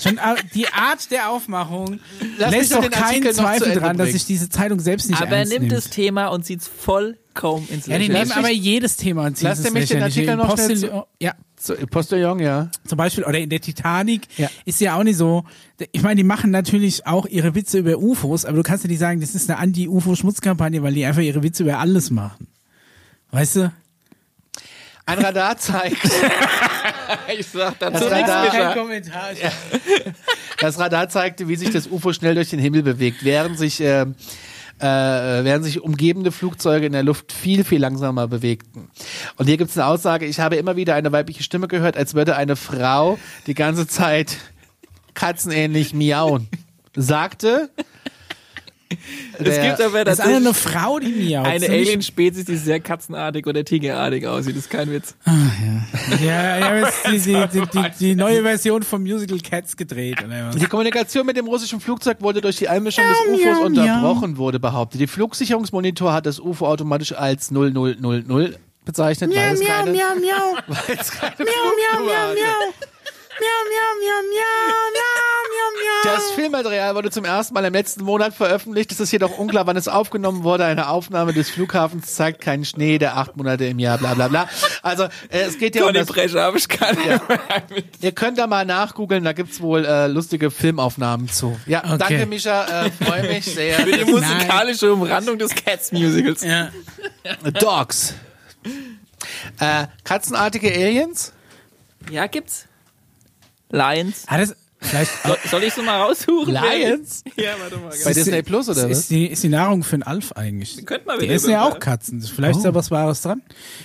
schon 0.01 0.19
die 0.53 0.67
Art 0.67 1.11
der 1.11 1.29
Aufmachung 1.29 1.99
Lass 2.37 2.51
lässt 2.51 2.73
doch 2.73 2.89
keinen 2.89 3.23
zu 3.23 3.33
Zweifel 3.33 3.73
dran, 3.75 3.97
dass 3.97 4.11
sich 4.11 4.25
diese 4.25 4.49
Zeitung 4.49 4.79
selbst 4.79 5.09
nicht 5.09 5.21
Aber 5.21 5.35
er 5.37 5.45
nimmt 5.45 5.61
nimmt. 5.61 5.71
das 5.71 5.89
Thema 5.89 6.27
und 6.27 6.45
zieht 6.45 6.61
es 6.61 6.67
vollkommen 6.67 7.67
ins 7.69 7.87
ja, 7.87 7.97
die 7.97 8.09
nehmen 8.09 8.31
aber 8.31 8.49
jedes 8.51 8.95
Thema 8.97 9.25
und 9.27 9.37
ziehen 9.37 9.47
Lass 9.47 9.59
es 9.59 9.65
dir 9.65 9.71
mich 9.71 9.89
den. 9.89 10.03
Artikel 10.03 10.35
noch 10.35 10.55
schnell 10.57 11.03
Ja, 11.19 11.33
So, 11.59 11.73
Postillon, 11.89 12.39
ja. 12.39 12.69
zum 12.85 12.97
Beispiel, 12.97 13.23
oder 13.23 13.39
in 13.39 13.49
der 13.49 13.61
Titanic 13.61 14.23
Ja. 14.37 14.49
ist 14.65 14.81
ja 14.81 14.97
auch 14.97 15.03
nicht 15.03 15.17
so, 15.17 15.43
ich 15.91 16.01
meine, 16.01 16.15
die 16.15 16.23
machen 16.23 16.51
natürlich 16.51 17.07
auch 17.07 17.25
ihre 17.25 17.55
Witze 17.55 17.79
über 17.79 17.97
UFOs, 17.97 18.45
aber 18.45 18.57
du 18.57 18.63
kannst 18.63 18.83
ja 18.83 18.89
nicht 18.89 18.99
sagen, 18.99 19.21
das 19.21 19.33
ist 19.35 19.49
eine 19.49 19.59
Anti-UFO-Schmutzkampagne, 19.59 20.83
weil 20.83 20.93
die 20.93 21.05
einfach 21.05 21.21
ihre 21.21 21.41
Witze 21.43 21.63
über 21.63 21.79
alles 21.79 22.11
machen. 22.11 22.47
Weißt 23.31 23.55
du? 23.55 23.71
Ein 25.05 25.19
Radar 25.19 25.57
zeigt, 25.57 25.97
ich 27.37 27.45
sag 27.47 27.77
Das 27.79 27.91
dazu 27.93 28.05
war 28.05 28.15
nichts 28.15 28.29
da- 28.31 28.53
mehr. 28.53 28.73
Kommentar. 28.73 29.29
das 30.61 30.79
Radar 30.79 31.09
zeigte, 31.09 31.47
wie 31.49 31.55
sich 31.57 31.71
das 31.71 31.87
UFO 31.87 32.13
schnell 32.13 32.35
durch 32.35 32.49
den 32.51 32.59
Himmel 32.59 32.83
bewegt, 32.83 33.23
während 33.23 33.57
sich, 33.59 33.81
äh, 33.81 34.01
äh, 34.03 34.05
während 34.79 35.65
sich 35.65 35.81
umgebende 35.81 36.31
Flugzeuge 36.31 36.85
in 36.85 36.93
der 36.93 37.03
Luft 37.03 37.33
viel, 37.33 37.65
viel 37.65 37.81
langsamer 37.81 38.27
bewegten. 38.29 38.89
Und 39.35 39.47
hier 39.47 39.57
gibt 39.57 39.71
es 39.71 39.77
eine 39.77 39.87
Aussage, 39.87 40.25
ich 40.25 40.39
habe 40.39 40.55
immer 40.55 40.77
wieder 40.77 40.95
eine 40.95 41.11
weibliche 41.11 41.43
Stimme 41.43 41.67
gehört, 41.67 41.97
als 41.97 42.13
würde 42.13 42.37
eine 42.37 42.55
Frau 42.55 43.19
die 43.45 43.55
ganze 43.55 43.87
Zeit 43.87 44.37
katzenähnlich 45.15 45.93
miauen. 45.93 46.47
Sagte. 46.95 47.69
Es 49.39 49.61
gibt 49.61 49.81
aber 49.81 50.03
Das 50.03 50.19
ist 50.19 50.25
eine 50.25 50.53
Frau, 50.53 50.99
die 50.99 51.07
miaut. 51.11 51.45
eine 51.45 51.67
Alien-Spezies, 51.67 52.45
die 52.45 52.55
sehr 52.57 52.79
katzenartig 52.79 53.45
oder 53.47 53.63
tigerartig 53.63 54.27
aussieht. 54.27 54.55
Das 54.55 54.63
ist 54.63 54.69
kein 54.69 54.91
Witz. 54.91 55.15
Ja, 56.23 56.57
ja, 56.59 56.77
jetzt 56.77 57.07
die, 57.07 57.19
die, 57.19 57.47
die, 57.53 57.61
die, 57.73 57.89
die 57.99 58.15
neue 58.15 58.41
Version 58.43 58.83
vom 58.83 59.01
Musical 59.03 59.39
Cats 59.39 59.75
gedreht. 59.77 60.17
Die 60.55 60.65
Kommunikation 60.65 61.25
mit 61.25 61.37
dem 61.37 61.47
russischen 61.47 61.79
Flugzeug 61.79 62.17
wurde 62.21 62.41
durch 62.41 62.57
die 62.57 62.67
Einmischung 62.69 63.03
des 63.07 63.17
UFOs 63.41 63.65
unterbrochen, 63.65 64.37
wurde 64.37 64.59
behauptet. 64.59 65.01
Die 65.01 65.07
Flugsicherungsmonitor 65.07 66.13
hat 66.13 66.25
das 66.25 66.39
UFO 66.39 66.67
automatisch 66.67 67.13
als 67.13 67.51
0000 67.51 68.57
bezeichnet, 68.85 69.31
weil 69.33 69.37
Miau, 69.37 69.53
es 69.53 69.59
miau, 69.59 69.67
keine, 69.67 69.91
miau, 69.91 70.15
miau. 70.15 70.57
weil 70.67 70.97
es 70.99 71.11
keine 71.11 71.35
Miau, 71.37 71.45
miau, 71.45 72.05
miau, 72.05 72.13
hatte. 72.15 72.35
miau. 72.35 72.92
Das 76.03 76.31
Filmmaterial 76.31 76.95
wurde 76.95 77.11
zum 77.11 77.23
ersten 77.23 77.53
Mal 77.53 77.63
im 77.65 77.73
letzten 77.73 78.03
Monat 78.03 78.33
veröffentlicht. 78.33 78.91
Es 78.91 78.99
ist 78.99 79.11
jedoch 79.11 79.37
unklar, 79.37 79.65
wann 79.67 79.77
es 79.77 79.87
aufgenommen 79.87 80.43
wurde. 80.43 80.65
Eine 80.65 80.89
Aufnahme 80.89 81.31
des 81.33 81.49
Flughafens 81.49 82.13
zeigt 82.15 82.41
keinen 82.41 82.65
Schnee, 82.65 82.97
der 82.97 83.15
acht 83.15 83.37
Monate 83.37 83.65
im 83.65 83.79
Jahr, 83.79 83.97
bla 83.97 84.13
bla 84.13 84.27
bla. 84.27 84.49
Also 84.81 85.03
äh, 85.03 85.41
es 85.47 85.57
geht 85.57 85.75
ja 85.75 85.85
um 85.87 85.93
das 85.93 86.07
Brecher 86.07 86.41
habe 86.41 86.57
ich 86.57 86.67
keine 86.67 87.21
Ihr 88.01 88.11
könnt 88.11 88.37
da 88.37 88.47
mal 88.47 88.65
nachgoogeln, 88.65 89.23
da 89.23 89.31
gibt's 89.31 89.61
wohl 89.61 89.85
äh, 89.85 90.07
lustige 90.07 90.51
Filmaufnahmen 90.51 91.29
zu. 91.29 91.57
Ja, 91.65 91.83
Okay. 91.85 91.97
danke 91.97 92.25
Mischa, 92.25 92.85
äh, 92.85 92.91
freue 92.91 93.23
mich 93.27 93.45
sehr. 93.45 93.75
Für 93.79 93.91
die 93.91 94.05
musikalische 94.05 94.91
Umrandung 94.93 95.37
des 95.37 95.53
Cats-Musicals. 95.55 96.43
Ja. 96.43 96.69
Dogs. 97.59 98.13
Äh, 99.59 99.87
katzenartige 100.03 100.69
Aliens? 100.73 101.31
Ja, 102.11 102.27
gibt's. 102.27 102.67
Lions. 103.73 104.25
Hat 104.27 104.39
es, 104.39 104.55
vielleicht, 104.79 105.11
So, 105.25 105.35
soll 105.49 105.63
ich 105.63 105.73
so 105.73 105.81
mal 105.81 105.99
raussuchen? 106.01 106.53
Lions? 106.53 107.23
Ja, 107.35 107.51
warte 107.59 107.77
mal. 107.77 107.89
Bei 107.89 107.95
Ist 107.95 108.05
Disney 108.15 108.35
die- 108.37 108.41
Plus 108.43 108.69
oder 108.69 108.87
ist 108.87 108.97
was? 108.99 109.07
die, 109.07 109.25
ist 109.27 109.43
die 109.43 109.49
Nahrung 109.49 109.83
für 109.83 109.95
einen 109.95 110.03
Alf 110.03 110.31
eigentlich? 110.33 110.85
Könnte 110.85 111.07
mal 111.07 111.17
Die 111.17 111.23
wieder 111.23 111.33
essen 111.33 111.49
ja 111.49 111.63
auch 111.63 111.79
Katzen. 111.79 112.21
Vielleicht 112.21 112.57
ist 112.57 112.63
da 112.65 112.75
was 112.75 112.91
Wahres 112.91 113.21
dran. 113.23 113.41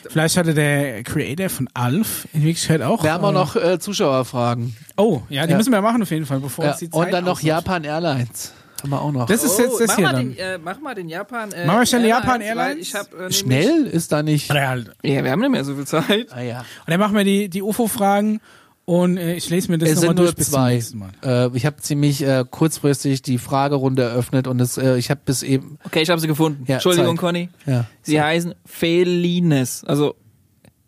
Vielleicht 0.08 0.36
hatte 0.36 0.52
der 0.54 1.02
Creator 1.04 1.48
von 1.48 1.68
Alf 1.74 2.28
in 2.34 2.42
Wirklichkeit 2.44 2.82
auch. 2.82 3.02
Wir 3.02 3.12
haben 3.12 3.24
auch 3.24 3.30
äh, 3.30 3.32
noch 3.32 3.56
äh, 3.56 3.78
Zuschauerfragen. 3.78 4.76
Oh, 4.96 5.22
ja, 5.30 5.46
die 5.46 5.52
Ja. 5.52 5.56
müssen 5.56 5.72
wir 5.72 5.80
machen 5.80 6.02
auf 6.02 6.10
jeden 6.10 6.26
Fall, 6.26 6.40
bevor 6.40 6.64
Ja, 6.66 6.70
uns 6.72 6.80
die 6.80 6.90
Zeit 6.90 7.00
und 7.06 7.12
dann 7.12 7.24
noch 7.24 7.38
ausläuft. 7.38 7.46
Japan 7.66 7.84
Airlines. 7.84 8.52
Haben 8.82 8.90
wir 8.90 9.00
auch 9.02 9.10
noch. 9.10 9.26
Das 9.26 9.42
ist 9.42 9.58
jetzt 9.58 9.80
das 9.80 9.88
mach, 9.88 9.96
hier 9.96 10.04
mal 10.06 10.12
dann. 10.12 10.28
den, 10.34 10.38
äh, 10.38 10.58
mach 10.58 10.78
mal 10.80 10.94
den 10.94 11.08
Japan. 11.08 11.50
Äh, 11.50 11.66
Machen 11.66 11.80
wir 11.80 11.86
schnell 11.86 12.06
Japan 12.06 12.40
weil 12.40 12.42
Airlines? 12.42 12.78
Ich 12.88 12.94
hab, 12.94 13.12
äh, 13.12 13.32
Schnell 13.32 13.86
ist 13.86 14.12
da 14.12 14.22
nicht. 14.22 14.48
Ja. 14.50 14.76
Ja, 14.76 15.24
wir 15.24 15.30
haben 15.32 15.40
nicht 15.40 15.50
mehr 15.50 15.64
so 15.64 15.74
viel 15.74 15.84
Zeit. 15.86 16.28
Ah, 16.32 16.40
ja. 16.42 16.58
Und 16.60 16.64
dann 16.86 17.00
machen 17.00 17.16
wir 17.16 17.24
die, 17.24 17.48
die 17.48 17.60
UFO-Fragen 17.62 18.40
und 18.88 19.18
äh, 19.18 19.34
ich 19.34 19.50
lese 19.50 19.70
mir 19.70 19.76
das 19.76 19.96
nochmal 19.96 20.14
durch 20.14 20.34
bis 20.34 20.50
zum 20.50 20.64
nächsten 20.64 20.98
Mal. 20.98 21.10
Äh, 21.22 21.50
ich 21.54 21.66
habe 21.66 21.76
ziemlich 21.76 22.22
äh, 22.22 22.44
kurzfristig 22.50 23.20
die 23.20 23.36
Fragerunde 23.36 24.02
eröffnet 24.02 24.46
und 24.46 24.58
es, 24.60 24.78
äh, 24.78 24.96
ich 24.96 25.10
habe 25.10 25.20
bis 25.26 25.42
eben. 25.42 25.78
Okay, 25.84 26.00
ich 26.00 26.08
habe 26.08 26.18
sie 26.20 26.26
gefunden. 26.26 26.64
Ja, 26.66 26.76
Entschuldigung, 26.76 27.16
zeig. 27.16 27.20
Conny. 27.20 27.48
Ja. 27.66 27.84
Sie 28.00 28.18
heißen 28.20 28.54
Felines. 28.64 29.84
Also 29.84 30.14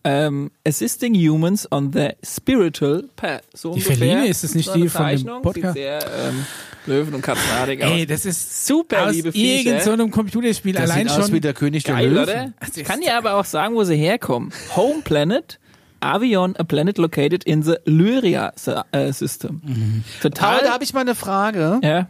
ähm, 0.02 0.51
Assisting 0.66 1.14
Humans 1.14 1.70
on 1.70 1.93
the 1.93 2.09
Spiritual 2.24 3.05
Path. 3.16 3.43
So 3.52 3.74
Die. 3.74 3.82
Feline, 3.82 4.27
ist 4.28 4.44
es 4.44 4.55
nicht 4.55 4.66
so 4.70 4.74
die 4.74 4.89
von 4.89 5.02
dem 5.06 5.18
Zeichnung. 5.18 5.43
Podcast? 5.43 5.74
Sieht 5.74 5.82
sehr 5.82 5.98
ähm, 6.01 6.47
Löwen- 6.86 7.14
und 7.14 7.20
Katzenartig 7.20 7.85
aus. 7.85 7.90
Ey, 7.90 8.06
das 8.06 8.24
ist 8.24 8.66
Super, 8.66 9.09
aus 9.09 9.14
liebe 9.14 9.31
Viecher. 9.32 9.72
irgend 9.72 9.82
so 9.85 9.90
einem 9.93 10.10
Computerspiel 10.10 10.72
Das 10.72 10.85
allein 10.90 11.06
sieht 11.09 11.18
aus 11.18 11.27
schon. 11.27 11.35
wie 11.35 11.40
der 11.40 11.52
König 11.52 11.85
der 11.85 11.97
Geil, 11.97 12.09
Löwen. 12.09 12.22
oder? 12.22 12.52
Ich 12.74 12.85
kann 12.85 13.02
dir 13.02 13.18
aber 13.18 13.35
auch 13.35 13.44
sagen, 13.44 13.74
wo 13.74 13.85
sie 13.85 13.97
herkommen. 13.97 14.52
Home 14.74 15.02
Planet, 15.05 15.59
Avion, 16.01 16.56
a 16.56 16.64
planet 16.64 16.98
located 16.98 17.44
in 17.44 17.62
the 17.62 17.74
Lyria 17.85 18.52
äh, 18.93 19.12
System. 19.12 19.60
Aber 19.64 20.31
Total. 20.31 20.60
da 20.64 20.72
habe 20.72 20.85
ich 20.85 20.93
mal 20.94 21.01
eine 21.01 21.14
Frage. 21.14 21.78
ja. 21.82 22.09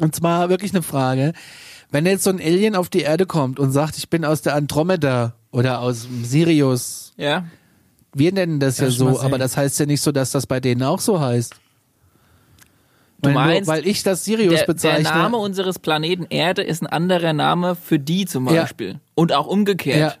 Und 0.00 0.14
zwar 0.14 0.48
wirklich 0.48 0.72
eine 0.72 0.82
Frage. 0.82 1.32
Wenn 1.90 2.06
jetzt 2.06 2.24
so 2.24 2.30
ein 2.30 2.40
Alien 2.40 2.74
auf 2.74 2.88
die 2.88 3.00
Erde 3.00 3.26
kommt 3.26 3.58
und 3.58 3.70
sagt, 3.72 3.98
ich 3.98 4.08
bin 4.08 4.24
aus 4.24 4.40
der 4.40 4.54
Andromeda 4.54 5.34
oder 5.50 5.80
aus 5.80 6.08
Sirius, 6.22 7.12
Ja. 7.18 7.44
wir 8.14 8.32
nennen 8.32 8.60
das 8.60 8.78
ja 8.78 8.84
mal 8.84 8.90
so, 8.92 9.20
aber 9.20 9.36
das 9.36 9.56
heißt 9.58 9.78
ja 9.80 9.86
nicht 9.86 10.00
so, 10.00 10.10
dass 10.12 10.30
das 10.30 10.46
bei 10.46 10.58
denen 10.60 10.82
auch 10.84 11.00
so 11.00 11.20
heißt. 11.20 11.54
weil, 13.22 13.34
meinst, 13.34 13.66
nur, 13.68 13.76
weil 13.76 13.86
ich 13.86 14.02
das 14.02 14.24
Sirius 14.24 14.50
Der, 14.50 14.58
der 14.60 14.66
bezeichne. 14.72 15.02
Name 15.10 15.36
unseres 15.36 15.78
Planeten 15.78 16.26
Erde 16.30 16.62
ist 16.62 16.80
ein 16.82 16.86
anderer 16.86 17.34
Name 17.34 17.74
für 17.76 17.98
die 17.98 18.24
zum 18.24 18.46
Ja. 18.48 18.62
Beispiel. 18.62 19.00
Und 19.14 19.32
auch 19.34 19.46
umgekehrt. 19.48 19.98
Ja. 19.98 20.14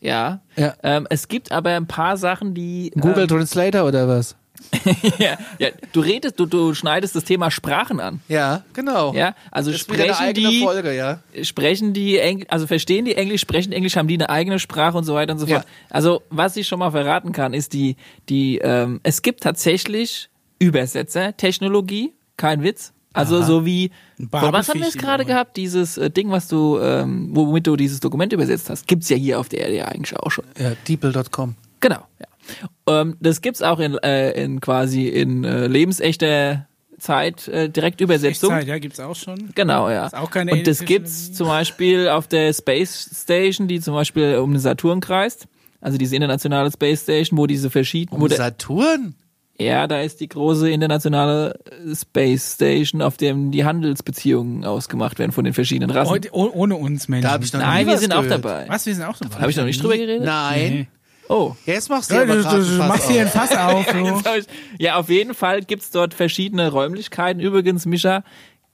Ja. 0.00 0.40
Ähm, 0.82 1.06
es 1.10 1.28
gibt 1.28 1.52
aber 1.52 1.70
ein 1.70 1.86
paar 1.86 2.16
Sachen, 2.16 2.54
die. 2.54 2.92
Google 2.94 3.22
Ähm, 3.22 3.28
Translator 3.28 3.86
oder 3.86 4.08
was? 4.08 4.36
ja, 5.18 5.38
ja, 5.58 5.68
du 5.92 6.00
redest, 6.00 6.38
du, 6.38 6.46
du 6.46 6.74
schneidest 6.74 7.14
das 7.14 7.24
Thema 7.24 7.50
Sprachen 7.50 8.00
an. 8.00 8.20
Ja, 8.28 8.64
genau. 8.72 9.14
Ja, 9.14 9.34
also 9.50 9.70
das 9.70 9.80
sprechen 9.80 10.34
die, 10.34 10.62
Folge, 10.62 10.94
ja. 10.94 11.20
sprechen 11.42 11.92
die 11.92 12.18
Engl 12.18 12.46
also 12.48 12.66
verstehen 12.66 13.04
die 13.04 13.14
Englisch, 13.14 13.40
sprechen 13.40 13.72
Englisch, 13.72 13.96
haben 13.96 14.08
die 14.08 14.14
eine 14.14 14.28
eigene 14.28 14.58
Sprache 14.58 14.96
und 14.96 15.04
so 15.04 15.14
weiter 15.14 15.32
und 15.32 15.38
so 15.38 15.46
fort. 15.46 15.64
Ja. 15.64 15.70
Also 15.90 16.22
was 16.30 16.56
ich 16.56 16.66
schon 16.66 16.80
mal 16.80 16.90
verraten 16.90 17.32
kann, 17.32 17.54
ist 17.54 17.72
die, 17.72 17.96
die, 18.28 18.58
ähm, 18.58 19.00
es 19.04 19.22
gibt 19.22 19.42
tatsächlich 19.42 20.28
Übersetzer-Technologie, 20.58 22.14
kein 22.36 22.62
Witz. 22.62 22.92
Also 23.12 23.42
so 23.42 23.64
wie, 23.64 23.90
von 24.30 24.52
was 24.52 24.68
haben 24.68 24.80
wir 24.80 24.86
jetzt 24.86 24.98
gerade 24.98 25.24
gehabt? 25.24 25.56
Dieses 25.56 25.96
äh, 25.96 26.10
Ding, 26.10 26.30
was 26.30 26.48
du, 26.48 26.78
ähm, 26.78 27.30
womit 27.32 27.66
du 27.66 27.76
dieses 27.76 28.00
Dokument 28.00 28.32
übersetzt 28.32 28.70
hast, 28.70 28.86
gibt's 28.86 29.08
ja 29.08 29.16
hier 29.16 29.40
auf 29.40 29.48
der 29.48 29.60
Erde 29.60 29.76
ja 29.76 29.84
eigentlich 29.86 30.16
auch 30.16 30.30
schon. 30.30 30.44
ja 30.58 30.72
Deeple.com. 30.86 31.56
Genau. 31.80 32.06
Ja. 32.20 33.00
Ähm, 33.00 33.16
das 33.20 33.40
gibt's 33.40 33.62
auch 33.62 33.78
in, 33.78 33.96
äh, 33.98 34.30
in 34.42 34.60
quasi 34.60 35.08
in 35.08 35.44
äh, 35.44 35.66
lebensechter 35.66 36.66
Zeit 36.98 37.48
äh, 37.48 37.68
Direktübersetzung. 37.68 38.50
Echtzeit, 38.50 38.68
ja, 38.68 38.78
gibt's 38.78 39.00
auch 39.00 39.14
schon. 39.16 39.50
Genau, 39.54 39.88
ja. 39.88 40.06
Ist 40.06 40.16
auch 40.16 40.30
keine 40.30 40.52
und 40.52 40.66
das 40.66 40.80
gibt's 40.80 41.32
zum 41.32 41.46
Beispiel 41.46 42.08
auf 42.08 42.26
der 42.26 42.52
Space 42.52 43.10
Station, 43.22 43.68
die 43.68 43.80
zum 43.80 43.94
Beispiel 43.94 44.36
um 44.38 44.52
den 44.52 44.60
Saturn 44.60 45.00
kreist. 45.00 45.46
Also 45.80 45.96
diese 45.96 46.16
internationale 46.16 46.70
Space 46.72 47.02
Station, 47.02 47.38
wo 47.38 47.46
diese 47.46 47.70
verschiedenen, 47.70 48.20
Um 48.20 48.28
Saturn? 48.28 49.14
Ja, 49.60 49.86
da 49.86 50.00
ist 50.00 50.20
die 50.20 50.28
große 50.28 50.70
internationale 50.70 51.58
äh, 51.64 51.94
Space 51.94 52.54
Station, 52.54 53.02
auf 53.02 53.16
dem 53.16 53.50
die 53.50 53.64
Handelsbeziehungen 53.64 54.64
ausgemacht 54.64 55.18
werden 55.18 55.32
von 55.32 55.44
den 55.44 55.54
verschiedenen 55.54 55.90
Rassen. 55.90 56.10
Heute, 56.10 56.28
oh, 56.32 56.48
ohne 56.52 56.76
uns 56.76 57.08
Menschen. 57.08 57.24
Da 57.24 57.32
hab 57.32 57.42
ich 57.42 57.52
noch 57.52 57.60
Nein, 57.60 57.86
nie 57.86 57.92
wir 57.92 57.98
sind 57.98 58.12
auch 58.12 58.22
gehört. 58.22 58.44
dabei. 58.44 58.66
Was, 58.68 58.86
wir 58.86 58.94
sind 58.94 59.04
auch 59.04 59.16
dabei. 59.18 59.40
Habe 59.40 59.50
ich 59.50 59.56
noch 59.56 59.64
nicht 59.64 59.82
drüber 59.82 59.96
geredet? 59.96 60.24
Nein. 60.24 60.70
Nee. 60.72 60.88
Oh. 61.28 61.54
Jetzt 61.66 61.90
machst 61.90 62.10
du 62.10 62.14
Ja, 62.14 62.24
du, 62.24 62.40
du, 62.42 62.72
machst 62.78 63.10
hier 63.10 63.20
ein 63.20 63.26
auf. 63.26 63.32
Fass 63.32 63.54
auf. 63.56 63.86
Ich- 64.38 64.46
Ja, 64.78 64.96
auf 64.96 65.10
jeden 65.10 65.34
Fall 65.34 65.60
gibt's 65.62 65.90
dort 65.90 66.14
verschiedene 66.14 66.70
Räumlichkeiten. 66.70 67.40
Übrigens, 67.42 67.84
Mischa, 67.84 68.24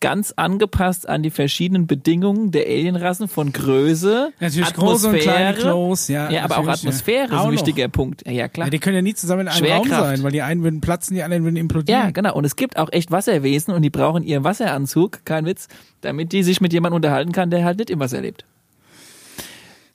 ganz 0.01 0.33
angepasst 0.37 1.09
an 1.09 1.23
die 1.23 1.31
verschiedenen 1.31 1.87
Bedingungen 1.87 2.51
der 2.51 2.66
Alienrassen 2.66 3.27
von 3.27 3.53
Größe, 3.53 4.33
Natürlich 4.39 4.69
Atmosphäre. 4.69 5.55
Klos, 5.55 6.09
ja. 6.09 6.31
Ja, 6.31 6.45
aber 6.45 6.59
auch 6.59 6.65
natürlich, 6.65 6.83
ja. 6.83 6.89
Atmosphäre 6.91 7.25
ist 7.35 7.41
ein 7.41 7.53
wichtiger 7.53 7.89
Punkt. 7.89 8.27
Ja, 8.27 8.33
ja, 8.33 8.49
klar. 8.49 8.66
Ja, 8.66 8.71
die 8.71 8.79
können 8.79 8.97
ja 8.97 9.03
nie 9.03 9.15
zusammen 9.15 9.43
in 9.43 9.49
einem 9.49 9.66
Raum 9.73 9.89
sein, 9.89 10.23
weil 10.23 10.33
die 10.33 10.43
einen 10.43 10.62
würden 10.62 10.81
platzen, 10.83 11.15
die 11.16 11.23
anderen 11.23 11.45
würden 11.45 11.57
implodieren. 11.57 12.01
Ja, 12.03 12.11
genau. 12.11 12.35
Und 12.35 12.45
es 12.45 12.57
gibt 12.57 12.77
auch 12.77 12.93
echt 12.93 13.11
Wasserwesen 13.11 13.73
und 13.73 13.81
die 13.83 13.91
brauchen 13.91 14.23
ihren 14.25 14.45
Wasseranzug, 14.45 15.25
kein 15.25 15.47
Witz, 15.47 15.69
damit 16.03 16.33
die 16.33 16.43
sich 16.43 16.61
mit 16.61 16.73
jemandem 16.75 16.97
unterhalten 16.97 17.33
kann, 17.33 17.51
der 17.51 17.65
halt 17.65 17.79
nicht 17.79 17.89
im 17.91 17.99
Wasser 18.01 18.21
lebt. 18.21 18.45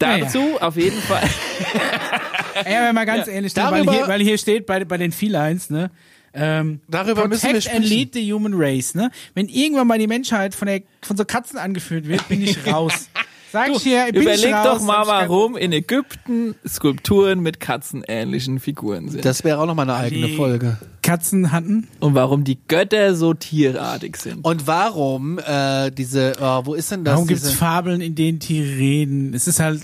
Naja. 0.01 0.25
Dazu 0.25 0.39
auf 0.61 0.75
jeden 0.77 0.97
Fall. 1.01 1.21
Ey, 2.65 2.75
aber 2.77 2.93
mal 2.93 3.05
ganz 3.05 3.27
ehrlich, 3.27 3.55
ne, 3.55 3.63
weil, 3.63 3.71
Darüber- 3.85 3.91
hier, 3.93 4.07
weil 4.07 4.21
hier 4.21 4.37
steht 4.37 4.65
bei, 4.65 4.83
bei 4.85 4.97
den 4.97 5.11
Felines, 5.11 5.69
ne? 5.69 5.91
Ähm, 6.33 6.79
Darüber 6.87 7.27
müssen 7.27 7.43
wir 7.47 7.53
Protect 7.53 7.73
and 7.75 7.85
sprechen. 7.85 7.97
lead 7.97 8.13
the 8.13 8.31
human 8.33 8.53
race, 8.55 8.93
ne? 8.95 9.09
Wenn 9.33 9.47
irgendwann 9.47 9.87
mal 9.87 9.97
die 9.99 10.07
Menschheit 10.07 10.53
von, 10.55 10.67
der, 10.67 10.81
von 11.01 11.17
so 11.17 11.25
Katzen 11.25 11.57
angeführt 11.57 12.07
wird, 12.07 12.27
bin 12.27 12.41
ich 12.41 12.65
raus. 12.71 13.09
Sag 13.51 13.69
ich 13.71 13.81
hier, 13.81 14.05
bin 14.11 14.17
ich 14.17 14.21
Überleg 14.21 14.53
raus. 14.53 14.63
doch 14.77 14.81
mal, 14.85 15.01
ich 15.01 15.07
warum 15.07 15.57
in 15.57 15.71
Ägypten 15.73 16.53
Skulpturen 16.67 17.39
mit 17.39 17.59
katzenähnlichen 17.59 18.59
Figuren 18.59 19.09
sind. 19.09 19.25
Das 19.25 19.43
wäre 19.43 19.57
auch 19.59 19.65
nochmal 19.65 19.89
eine 19.89 19.97
eigene 19.99 20.27
Die- 20.27 20.35
Folge. 20.35 20.77
Katzen 21.01 21.51
hatten. 21.51 21.87
und 21.99 22.13
warum 22.13 22.43
die 22.43 22.59
Götter 22.67 23.15
so 23.15 23.33
tierartig 23.33 24.17
sind. 24.17 24.45
Und 24.45 24.67
warum 24.67 25.39
äh, 25.39 25.89
diese, 25.89 26.33
oh, 26.39 26.61
wo 26.65 26.73
ist 26.75 26.91
denn 26.91 27.03
das? 27.03 27.15
Warum 27.15 27.27
gibt's 27.27 27.43
diese, 27.45 27.55
Fabeln, 27.55 28.01
in 28.01 28.13
denen 28.13 28.39
Tiere 28.39 28.77
reden? 28.77 29.33
Es 29.33 29.47
ist 29.47 29.59
halt 29.59 29.81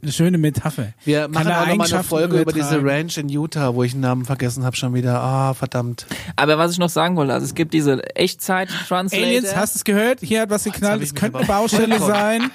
eine 0.00 0.12
schöne 0.12 0.38
Metapher. 0.38 0.92
wir 1.04 1.22
Kann 1.22 1.30
machen 1.32 1.52
auch 1.52 1.66
nochmal 1.66 1.92
eine 1.92 2.04
Folge 2.04 2.40
über 2.40 2.52
diese 2.52 2.76
übertragen. 2.76 2.88
Ranch 2.88 3.18
in 3.18 3.28
Utah, 3.28 3.74
wo 3.74 3.82
ich 3.82 3.92
den 3.92 4.00
Namen 4.00 4.24
vergessen 4.24 4.64
habe 4.64 4.76
schon 4.76 4.94
wieder. 4.94 5.20
Ah, 5.20 5.54
verdammt. 5.54 6.06
Aber 6.36 6.56
was 6.56 6.72
ich 6.72 6.78
noch 6.78 6.88
sagen 6.88 7.16
wollte, 7.16 7.32
also 7.32 7.44
es 7.44 7.54
gibt 7.54 7.74
diese 7.74 8.04
Echtzeit-Translator. 8.14 9.26
Aliens, 9.26 9.56
hast 9.56 9.74
du 9.74 9.78
es 9.78 9.84
gehört? 9.84 10.20
Hier 10.20 10.42
hat 10.42 10.50
was 10.50 10.64
geknallt. 10.64 11.02
Es 11.02 11.14
könnte 11.14 11.38
eine 11.38 11.48
aber- 11.48 11.60
Baustelle 11.62 11.98
sein. 11.98 12.50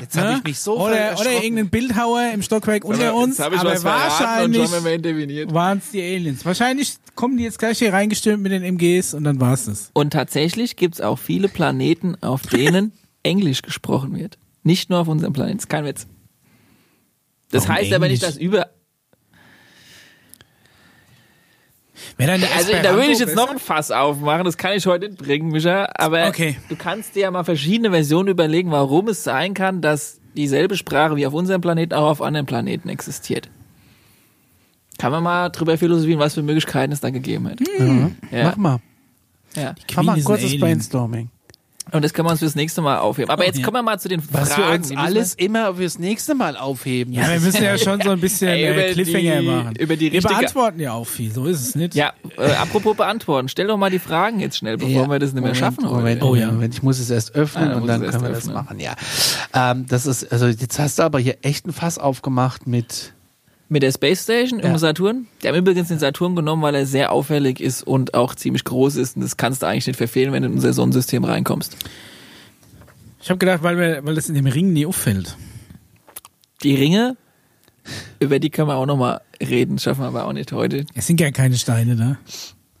Jetzt 0.00 0.16
habe 0.16 0.28
ne? 0.28 0.36
ich 0.38 0.44
mich 0.44 0.58
so 0.60 0.80
oder, 0.80 1.18
oder 1.20 1.32
irgendein 1.32 1.68
Bildhauer 1.68 2.30
im 2.32 2.42
Stockwerk 2.42 2.84
unter 2.84 3.14
uns. 3.14 3.38
Jetzt 3.38 3.44
hab 3.46 3.52
ich 3.52 3.60
aber 3.60 3.70
was 3.72 3.82
verraten 3.82 4.54
und 4.54 4.72
wahrscheinlich 4.72 5.52
waren 5.54 5.78
es 5.78 5.90
die 5.90 6.00
Aliens. 6.00 6.44
Wahrscheinlich 6.44 6.94
kommen 7.14 7.36
die 7.36 7.44
jetzt 7.44 7.58
gleich 7.58 7.78
hier 7.78 7.92
reingestürmt 7.92 8.42
mit 8.42 8.52
den 8.52 8.62
MGs 8.62 9.14
und 9.14 9.24
dann 9.24 9.40
war's 9.40 9.66
das. 9.66 9.90
Und 9.92 10.12
tatsächlich 10.12 10.76
gibt's 10.76 11.00
auch 11.00 11.18
viele 11.18 11.48
Planeten, 11.48 12.16
auf 12.22 12.42
denen 12.42 12.92
Englisch 13.22 13.62
gesprochen 13.62 14.16
wird. 14.16 14.38
Nicht 14.62 14.90
nur 14.90 15.00
auf 15.00 15.08
unserem 15.08 15.32
Planeten, 15.32 15.58
ist 15.58 15.68
kein 15.68 15.84
Witz. 15.84 16.06
Das 17.54 17.68
Warum 17.68 17.76
heißt 17.82 17.92
aber 17.92 18.08
nicht, 18.08 18.22
dass 18.22 18.36
über. 18.36 18.68
Also 22.18 22.72
da 22.82 22.96
will 22.96 23.10
ich 23.10 23.18
jetzt 23.20 23.36
noch 23.36 23.48
ein 23.50 23.58
Fass 23.60 23.90
aufmachen, 23.90 24.44
das 24.44 24.56
kann 24.56 24.72
ich 24.76 24.86
heute 24.86 25.08
nicht 25.08 25.18
bringen, 25.18 25.48
Micha. 25.50 25.88
Aber 25.94 26.26
Okay. 26.28 26.56
du 26.68 26.76
kannst 26.76 27.14
dir 27.14 27.20
ja 27.22 27.30
mal 27.30 27.44
verschiedene 27.44 27.90
Versionen 27.90 28.28
überlegen, 28.28 28.70
warum 28.72 29.08
es 29.08 29.22
sein 29.24 29.54
kann, 29.54 29.80
dass 29.80 30.20
dieselbe 30.36 30.76
Sprache 30.76 31.14
wie 31.16 31.26
auf 31.26 31.32
unserem 31.34 31.60
Planeten 31.60 31.94
auch 31.94 32.10
auf 32.10 32.22
anderen 32.22 32.46
Planeten 32.46 32.88
existiert. 32.88 33.48
Kann 34.98 35.12
man 35.12 35.22
mal 35.22 35.48
drüber 35.50 35.78
philosophieren, 35.78 36.18
was 36.20 36.34
für 36.34 36.42
Möglichkeiten 36.42 36.92
es 36.92 37.00
da 37.00 37.10
gegeben 37.10 37.48
hat. 37.48 37.58
Ja. 38.32 38.44
Mach 38.44 38.56
mal. 38.56 38.80
Ja. 39.54 39.74
Mach 39.94 40.02
mal 40.02 40.12
Queen 40.14 40.22
ein 40.22 40.24
kurzes 40.24 40.44
Alien. 40.46 40.60
Brainstorming. 40.60 41.30
Und 41.92 42.02
das 42.02 42.12
können 42.14 42.26
wir 42.26 42.30
uns 42.32 42.40
fürs 42.40 42.54
nächste 42.54 42.80
Mal 42.80 42.98
aufheben. 42.98 43.30
Aber 43.30 43.42
Oh, 43.42 43.46
jetzt 43.46 43.58
ja. 43.58 43.64
kommen 43.64 43.76
wir 43.76 43.82
mal 43.82 44.00
zu 44.00 44.08
den 44.08 44.22
Was 44.32 44.54
Fragen. 44.54 44.68
wir 44.68 44.74
uns 44.74 44.96
alles 44.96 45.34
immer 45.34 45.74
fürs 45.74 45.98
nächste 45.98 46.34
Mal 46.34 46.56
aufheben. 46.56 47.12
Ja, 47.12 47.28
wir 47.30 47.38
müssen 47.40 47.62
ja 47.62 47.76
schon 47.78 48.00
so 48.00 48.10
ein 48.10 48.20
bisschen 48.20 48.48
Ey, 48.48 48.64
äh, 48.64 48.72
über 48.72 48.92
Cliffhanger 48.94 49.40
die- 49.40 49.46
machen. 49.46 49.76
über 49.76 49.96
die 49.96 50.10
wir 50.12 50.22
beantworten 50.22 50.80
ja 50.80 50.92
auch 50.92 51.06
viel, 51.06 51.30
so 51.32 51.44
ist 51.44 51.60
es 51.60 51.74
nicht. 51.74 51.94
Ja, 51.94 52.12
äh, 52.38 52.52
apropos 52.52 52.96
beantworten. 52.96 53.48
Stell 53.48 53.66
doch 53.66 53.76
mal 53.76 53.90
die 53.90 53.98
Fragen 53.98 54.40
jetzt 54.40 54.56
schnell, 54.56 54.78
bevor 54.78 54.90
Ja. 55.02 55.08
wir 55.10 55.18
das 55.18 55.28
nicht 55.34 55.34
mehr 55.34 55.42
Moment, 55.42 55.56
schaffen 55.58 55.84
Moment, 55.84 56.22
heute. 56.22 56.30
Oh 56.32 56.34
ja. 56.34 56.46
Moment, 56.50 56.74
ich 56.74 56.82
muss 56.82 56.98
es 56.98 57.10
erst 57.10 57.34
öffnen 57.34 57.64
Ah, 57.64 57.68
dann 57.74 57.82
und 57.82 57.86
dann 57.88 58.00
können 58.00 58.12
wir 58.22 58.30
erst 58.30 58.48
das 58.48 58.48
öffnen. 58.48 58.54
machen, 58.54 58.80
ja. 58.80 58.94
Ähm, 59.52 59.86
das 59.86 60.06
ist, 60.06 60.32
also 60.32 60.46
jetzt 60.46 60.78
hast 60.78 60.98
du 60.98 61.02
aber 61.02 61.18
hier 61.18 61.36
echt 61.42 61.66
ein 61.66 61.72
Fass 61.72 61.98
aufgemacht 61.98 62.66
mit, 62.66 63.12
Mit 63.68 63.82
der 63.82 63.92
Space 63.92 64.22
Station 64.24 64.60
im 64.60 64.72
Ja. 64.72 64.78
Saturn. 64.78 65.26
Die 65.42 65.48
haben 65.48 65.56
übrigens 65.56 65.88
den 65.88 65.98
Saturn 65.98 66.36
genommen, 66.36 66.62
weil 66.62 66.74
er 66.74 66.86
sehr 66.86 67.10
auffällig 67.12 67.60
ist 67.60 67.82
und 67.82 68.14
auch 68.14 68.34
ziemlich 68.34 68.64
groß 68.64 68.96
ist. 68.96 69.16
Und 69.16 69.22
das 69.22 69.36
kannst 69.36 69.62
du 69.62 69.66
eigentlich 69.66 69.86
nicht 69.86 69.96
verfehlen, 69.96 70.32
wenn 70.32 70.42
du 70.42 70.48
in 70.48 70.54
unser 70.54 70.72
Sonnensystem 70.72 71.24
reinkommst. 71.24 71.76
Ich 73.22 73.30
habe 73.30 73.38
gedacht, 73.38 73.62
weil, 73.62 73.78
wir, 73.78 74.04
weil 74.04 74.14
das 74.14 74.28
in 74.28 74.34
dem 74.34 74.46
Ring 74.46 74.72
nie 74.72 74.84
auffällt. 74.84 75.36
Die 76.62 76.74
Ringe, 76.74 77.16
über 78.20 78.38
die 78.38 78.50
können 78.50 78.68
wir 78.68 78.76
auch 78.76 78.86
nochmal 78.86 79.22
reden, 79.40 79.78
schaffen 79.78 80.02
wir 80.02 80.08
aber 80.08 80.26
auch 80.26 80.32
nicht 80.34 80.52
heute. 80.52 80.84
Es 80.94 81.06
sind 81.06 81.20
ja 81.20 81.30
keine 81.30 81.56
Steine 81.56 81.96
da. 81.96 82.18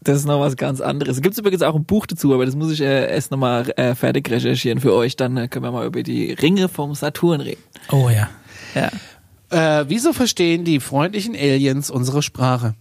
Das 0.02 0.18
ist 0.18 0.26
noch 0.26 0.40
was 0.40 0.56
ganz 0.56 0.82
anderes. 0.82 1.16
Es 1.16 1.22
gibt 1.22 1.36
übrigens 1.38 1.62
auch 1.62 1.74
ein 1.74 1.84
Buch 1.86 2.04
dazu, 2.04 2.34
aber 2.34 2.44
das 2.44 2.56
muss 2.56 2.70
ich 2.70 2.82
äh, 2.82 3.10
erst 3.10 3.30
nochmal 3.30 3.70
äh, 3.76 3.94
fertig 3.94 4.30
recherchieren 4.30 4.80
für 4.80 4.92
euch. 4.92 5.16
Dann 5.16 5.36
äh, 5.38 5.48
können 5.48 5.64
wir 5.64 5.72
mal 5.72 5.86
über 5.86 6.02
die 6.02 6.32
Ringe 6.32 6.68
vom 6.68 6.94
Saturn 6.94 7.40
reden. 7.40 7.62
Oh 7.90 8.10
ja. 8.10 8.28
Ja. 8.74 8.90
Äh, 9.50 9.84
wieso 9.88 10.12
verstehen 10.12 10.64
die 10.64 10.80
freundlichen 10.80 11.34
Aliens 11.34 11.90
unsere 11.90 12.22
Sprache? 12.22 12.74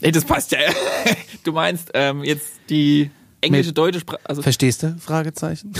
Ey, 0.00 0.12
das 0.12 0.24
passt 0.24 0.52
ja. 0.52 0.58
Du 1.44 1.52
meinst 1.52 1.90
ähm, 1.94 2.24
jetzt 2.24 2.52
die 2.70 3.10
englische, 3.42 3.68
Mit- 3.68 3.78
deutsche 3.78 4.00
Sprache. 4.00 4.20
Also, 4.24 4.40
Verstehst 4.42 4.82
du? 4.82 4.96
Fragezeichen. 4.98 5.72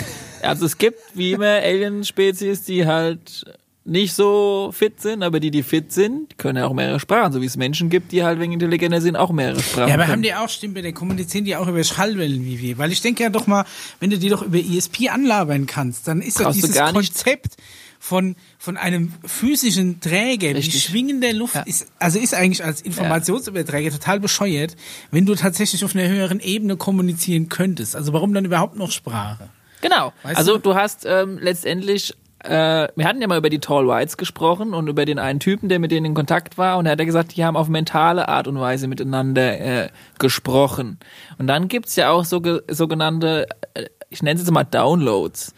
also 0.42 0.66
es 0.66 0.76
gibt 0.76 0.98
wie 1.14 1.32
immer 1.32 1.46
Alien-Spezies, 1.46 2.64
die 2.64 2.86
halt 2.86 3.44
nicht 3.86 4.14
so 4.14 4.70
fit 4.72 5.00
sind, 5.00 5.22
aber 5.22 5.40
die, 5.40 5.50
die 5.50 5.62
fit 5.62 5.92
sind, 5.92 6.38
können 6.38 6.58
ja 6.58 6.66
auch 6.66 6.72
mehrere 6.72 7.00
Sprachen, 7.00 7.32
so 7.34 7.42
wie 7.42 7.46
es 7.46 7.56
Menschen 7.58 7.90
gibt, 7.90 8.12
die 8.12 8.24
halt 8.24 8.40
wegen 8.40 8.52
intelligenter 8.52 9.00
sind, 9.02 9.16
auch 9.16 9.30
mehrere 9.30 9.60
Sprachen. 9.60 9.88
Ja, 9.88 9.94
aber 9.94 10.04
können. 10.04 10.12
haben 10.12 10.22
die 10.22 10.34
auch 10.34 10.48
Stimmen, 10.48 10.82
dann 10.82 10.94
kommunizieren 10.94 11.44
die 11.44 11.54
auch 11.56 11.66
über 11.66 11.82
Schallwellen 11.84 12.44
wie 12.46 12.60
wir. 12.60 12.78
Weil 12.78 12.92
ich 12.92 13.02
denke 13.02 13.22
ja 13.22 13.28
doch 13.30 13.46
mal, 13.46 13.64
wenn 14.00 14.08
du 14.10 14.18
die 14.18 14.28
doch 14.30 14.42
über 14.42 14.58
ESP 14.58 15.10
anlabern 15.10 15.66
kannst, 15.66 16.08
dann 16.08 16.22
ist 16.22 16.38
doch 16.40 16.44
Brauchst 16.44 16.58
du 16.58 16.62
dieses 16.62 16.76
gar 16.76 16.92
nicht. 16.92 17.12
Konzept 17.14 17.56
von, 18.04 18.36
von 18.58 18.76
einem 18.76 19.14
physischen 19.24 19.98
Träger, 19.98 20.48
die 20.48 20.56
Richtig. 20.56 20.84
schwingende 20.84 21.32
Luft, 21.32 21.54
Ja. 21.54 21.62
ist, 21.62 21.86
also 21.98 22.18
ist 22.18 22.34
eigentlich 22.34 22.62
als 22.62 22.82
Informationsüberträger 22.82 23.90
total 23.92 24.20
bescheuert, 24.20 24.76
wenn 25.10 25.24
du 25.24 25.34
tatsächlich 25.34 25.82
auf 25.86 25.96
einer 25.96 26.06
höheren 26.06 26.38
Ebene 26.38 26.76
kommunizieren 26.76 27.48
könntest. 27.48 27.96
Also 27.96 28.12
warum 28.12 28.34
dann 28.34 28.44
überhaupt 28.44 28.76
noch 28.76 28.90
Sprache? 28.90 29.48
Genau. 29.80 30.12
Weißt 30.22 30.36
also 30.36 30.58
du? 30.58 30.58
du 30.58 30.74
hast 30.74 31.06
ähm, 31.06 31.38
letztendlich, 31.40 32.12
äh, 32.40 32.88
wir 32.94 33.06
hatten 33.06 33.22
ja 33.22 33.26
mal 33.26 33.38
über 33.38 33.48
die 33.48 33.58
Tall 33.58 33.88
Whites 33.88 34.18
gesprochen 34.18 34.74
und 34.74 34.86
über 34.88 35.06
den 35.06 35.18
einen 35.18 35.40
Typen, 35.40 35.70
der 35.70 35.78
mit 35.78 35.90
denen 35.90 36.04
in 36.04 36.14
Kontakt 36.14 36.58
war 36.58 36.76
und 36.76 36.84
er 36.84 36.92
hat 36.92 36.98
ja 36.98 37.06
gesagt, 37.06 37.34
die 37.38 37.44
haben 37.46 37.56
auf 37.56 37.68
mentale 37.68 38.28
Art 38.28 38.46
und 38.48 38.60
Weise 38.60 38.86
miteinander 38.86 39.60
äh, 39.84 39.88
gesprochen. 40.18 40.98
Und 41.38 41.46
dann 41.46 41.68
gibt's 41.68 41.96
ja 41.96 42.10
auch 42.10 42.26
so, 42.26 42.42
sogenannte, 42.68 43.46
äh, 43.72 43.86
ich 44.10 44.22
nenne 44.22 44.38
es 44.38 44.44
jetzt 44.44 44.52
mal 44.52 44.64
Downloads. 44.64 45.54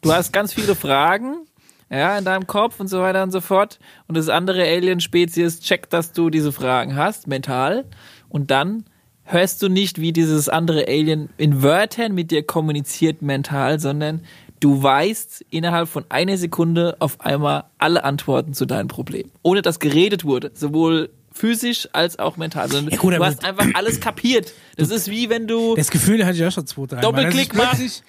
Du 0.00 0.12
hast 0.12 0.32
ganz 0.32 0.52
viele 0.52 0.76
Fragen. 0.76 1.47
Ja, 1.90 2.18
in 2.18 2.24
deinem 2.24 2.46
Kopf 2.46 2.80
und 2.80 2.88
so 2.88 3.00
weiter 3.00 3.22
und 3.22 3.30
so 3.30 3.40
fort. 3.40 3.78
Und 4.08 4.16
das 4.16 4.28
andere 4.28 4.62
Alien-Spezies 4.62 5.60
checkt, 5.60 5.92
dass 5.92 6.12
du 6.12 6.28
diese 6.28 6.52
Fragen 6.52 6.96
hast, 6.96 7.26
mental. 7.26 7.84
Und 8.28 8.50
dann 8.50 8.84
hörst 9.24 9.62
du 9.62 9.68
nicht, 9.68 10.00
wie 10.00 10.12
dieses 10.12 10.48
andere 10.48 10.86
Alien 10.86 11.30
in 11.38 11.62
Wörtern 11.62 12.14
mit 12.14 12.30
dir 12.30 12.42
kommuniziert 12.42 13.22
mental, 13.22 13.80
sondern 13.80 14.22
du 14.60 14.82
weißt 14.82 15.46
innerhalb 15.50 15.88
von 15.88 16.04
einer 16.08 16.36
Sekunde 16.36 16.96
auf 16.98 17.20
einmal 17.20 17.64
alle 17.78 18.04
Antworten 18.04 18.52
zu 18.52 18.66
deinem 18.66 18.88
Problem. 18.88 19.30
Ohne 19.42 19.62
dass 19.62 19.78
geredet 19.78 20.24
wurde. 20.24 20.50
Sowohl 20.54 21.10
physisch 21.32 21.88
als 21.92 22.18
auch 22.18 22.36
mental. 22.36 22.68
Ja, 22.70 22.96
gut, 22.96 23.14
du 23.14 23.24
hast 23.24 23.44
einfach 23.44 23.66
alles 23.74 24.00
kapiert. 24.00 24.52
Das 24.76 24.90
ist 24.90 25.10
wie 25.10 25.30
wenn 25.30 25.46
du... 25.46 25.74
Das 25.76 25.90
Gefühl 25.90 26.24
hatte 26.26 26.36
ich 26.36 26.44
auch 26.44 26.52
schon 26.52 26.66
zwei, 26.66 26.86
drei 26.86 27.00
Doppelklick 27.00 27.54
machen. 27.54 27.68
plötzlich 27.70 28.02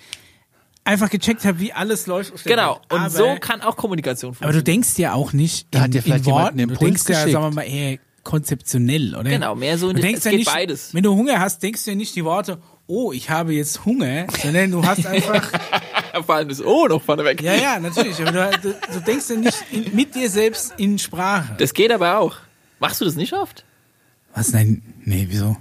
einfach 0.84 1.10
gecheckt 1.10 1.46
habe, 1.46 1.60
wie 1.60 1.72
alles 1.74 2.08
läuft 2.08 2.44
Genau. 2.46 2.80
Und 2.92 3.00
aber, 3.00 3.10
so 3.10 3.36
kann 3.40 3.62
auch 3.62 3.76
Kommunikation 3.78 4.30
Aber 4.32 4.38
du 4.38 4.44
funktionieren. 4.60 4.66
denkst 4.66 4.98
ja 4.98 5.14
auch 5.14 5.34
nicht 5.34 5.68
Da 5.72 5.80
hat 5.82 5.86
in, 5.88 5.92
dir 5.92 6.02
vielleicht 6.02 6.26
in 6.26 6.28
jemand 6.28 6.44
Worten. 6.46 6.60
einen 6.60 6.68
Du 6.70 6.74
Impuls 6.74 7.04
denkst 7.04 7.28
ja, 7.28 7.32
sagen 7.32 7.46
wir 7.46 7.56
mal, 7.56 7.62
eher 7.64 8.00
konzeptionell, 8.24 9.16
oder? 9.16 9.30
Genau, 9.30 9.56
mehr 9.56 9.78
so 9.78 9.90
in 9.90 9.96
du 9.96 10.02
denkst 10.02 10.20
es 10.20 10.24
ja 10.26 10.32
geht 10.32 10.40
nicht, 10.42 10.52
beides. 10.52 10.94
Wenn 10.94 11.04
du 11.04 11.14
Hunger 11.16 11.40
hast, 11.40 11.62
denkst 11.64 11.84
du 11.86 11.92
ja 11.92 11.96
nicht 11.98 12.16
die 12.16 12.24
Worte, 12.26 12.60
oh, 12.88 13.12
ich 13.12 13.30
habe 13.30 13.54
jetzt 13.54 13.86
Hunger, 13.86 14.28
sondern 14.42 14.72
du 14.72 14.84
hast 14.84 15.06
einfach, 15.06 15.48
Vor 16.26 16.36
allem 16.36 16.50
das 16.50 16.62
O 16.64 16.88
noch 16.88 17.02
vorne 17.04 17.24
weg. 17.24 17.42
ja, 17.42 17.54
ja, 17.54 17.80
natürlich, 17.80 18.20
aber 18.20 18.50
du, 18.58 18.70
du, 18.72 18.76
du 18.94 19.00
denkst 19.02 19.30
ja 19.30 19.36
nicht 19.36 19.58
in, 19.72 19.96
mit 19.96 20.16
dir 20.16 20.30
selbst 20.30 20.74
in 20.78 20.98
Sprache. 20.98 21.56
Das 21.60 21.74
geht 21.74 21.92
aber 21.92 22.18
auch. 22.18 22.36
Machst 22.80 23.00
du 23.00 23.06
das 23.06 23.16
nicht 23.16 23.34
oft? 23.34 23.64
Was, 24.34 24.52
nein, 24.52 24.82
nee, 25.06 25.28
wieso? 25.30 25.56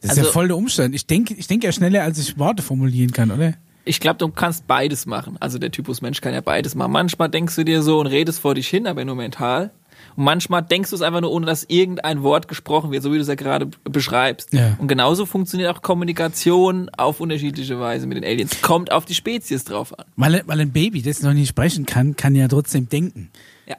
Das 0.00 0.12
ist 0.12 0.18
Also- 0.18 0.28
ja 0.28 0.32
voll 0.32 0.48
der 0.48 0.56
Umstand. 0.56 0.94
Ich 0.94 1.06
denke 1.06 1.34
ich 1.34 1.46
denk 1.48 1.64
ja 1.64 1.72
schneller, 1.72 2.02
als 2.04 2.18
ich 2.18 2.38
Worte 2.38 2.62
formulieren 2.62 3.10
kann, 3.12 3.30
oder? 3.32 3.54
Ich 3.86 4.00
glaube, 4.00 4.18
du 4.18 4.28
kannst 4.28 4.66
beides 4.66 5.06
machen. 5.06 5.36
Also 5.40 5.58
der 5.58 5.70
Typus 5.70 6.02
Mensch 6.02 6.20
kann 6.20 6.34
ja 6.34 6.40
beides 6.40 6.74
machen. 6.74 6.92
Manchmal 6.92 7.28
denkst 7.30 7.54
du 7.54 7.64
dir 7.64 7.82
so 7.82 8.00
und 8.00 8.08
redest 8.08 8.40
vor 8.40 8.54
dich 8.54 8.68
hin, 8.68 8.86
aber 8.86 9.04
nur 9.04 9.14
mental. 9.14 9.70
Und 10.16 10.24
manchmal 10.24 10.62
denkst 10.62 10.90
du 10.90 10.96
es 10.96 11.02
einfach 11.02 11.20
nur, 11.20 11.30
ohne 11.30 11.46
dass 11.46 11.64
irgendein 11.68 12.22
Wort 12.22 12.48
gesprochen 12.48 12.90
wird, 12.90 13.02
so 13.02 13.12
wie 13.12 13.16
du 13.16 13.22
es 13.22 13.28
ja 13.28 13.36
gerade 13.36 13.66
beschreibst. 13.84 14.52
Ja. 14.52 14.74
Und 14.78 14.88
genauso 14.88 15.24
funktioniert 15.24 15.74
auch 15.74 15.82
Kommunikation 15.82 16.88
auf 16.96 17.20
unterschiedliche 17.20 17.78
Weise 17.78 18.06
mit 18.06 18.16
den 18.16 18.24
Aliens. 18.24 18.60
Kommt 18.60 18.90
auf 18.90 19.04
die 19.04 19.14
Spezies 19.14 19.64
drauf 19.64 19.96
an. 19.98 20.04
Weil, 20.16 20.42
weil 20.46 20.60
ein 20.60 20.72
Baby, 20.72 21.02
das 21.02 21.22
noch 21.22 21.32
nicht 21.32 21.48
sprechen 21.48 21.86
kann, 21.86 22.16
kann 22.16 22.34
ja 22.34 22.48
trotzdem 22.48 22.88
denken. 22.88 23.30
Ja. 23.68 23.76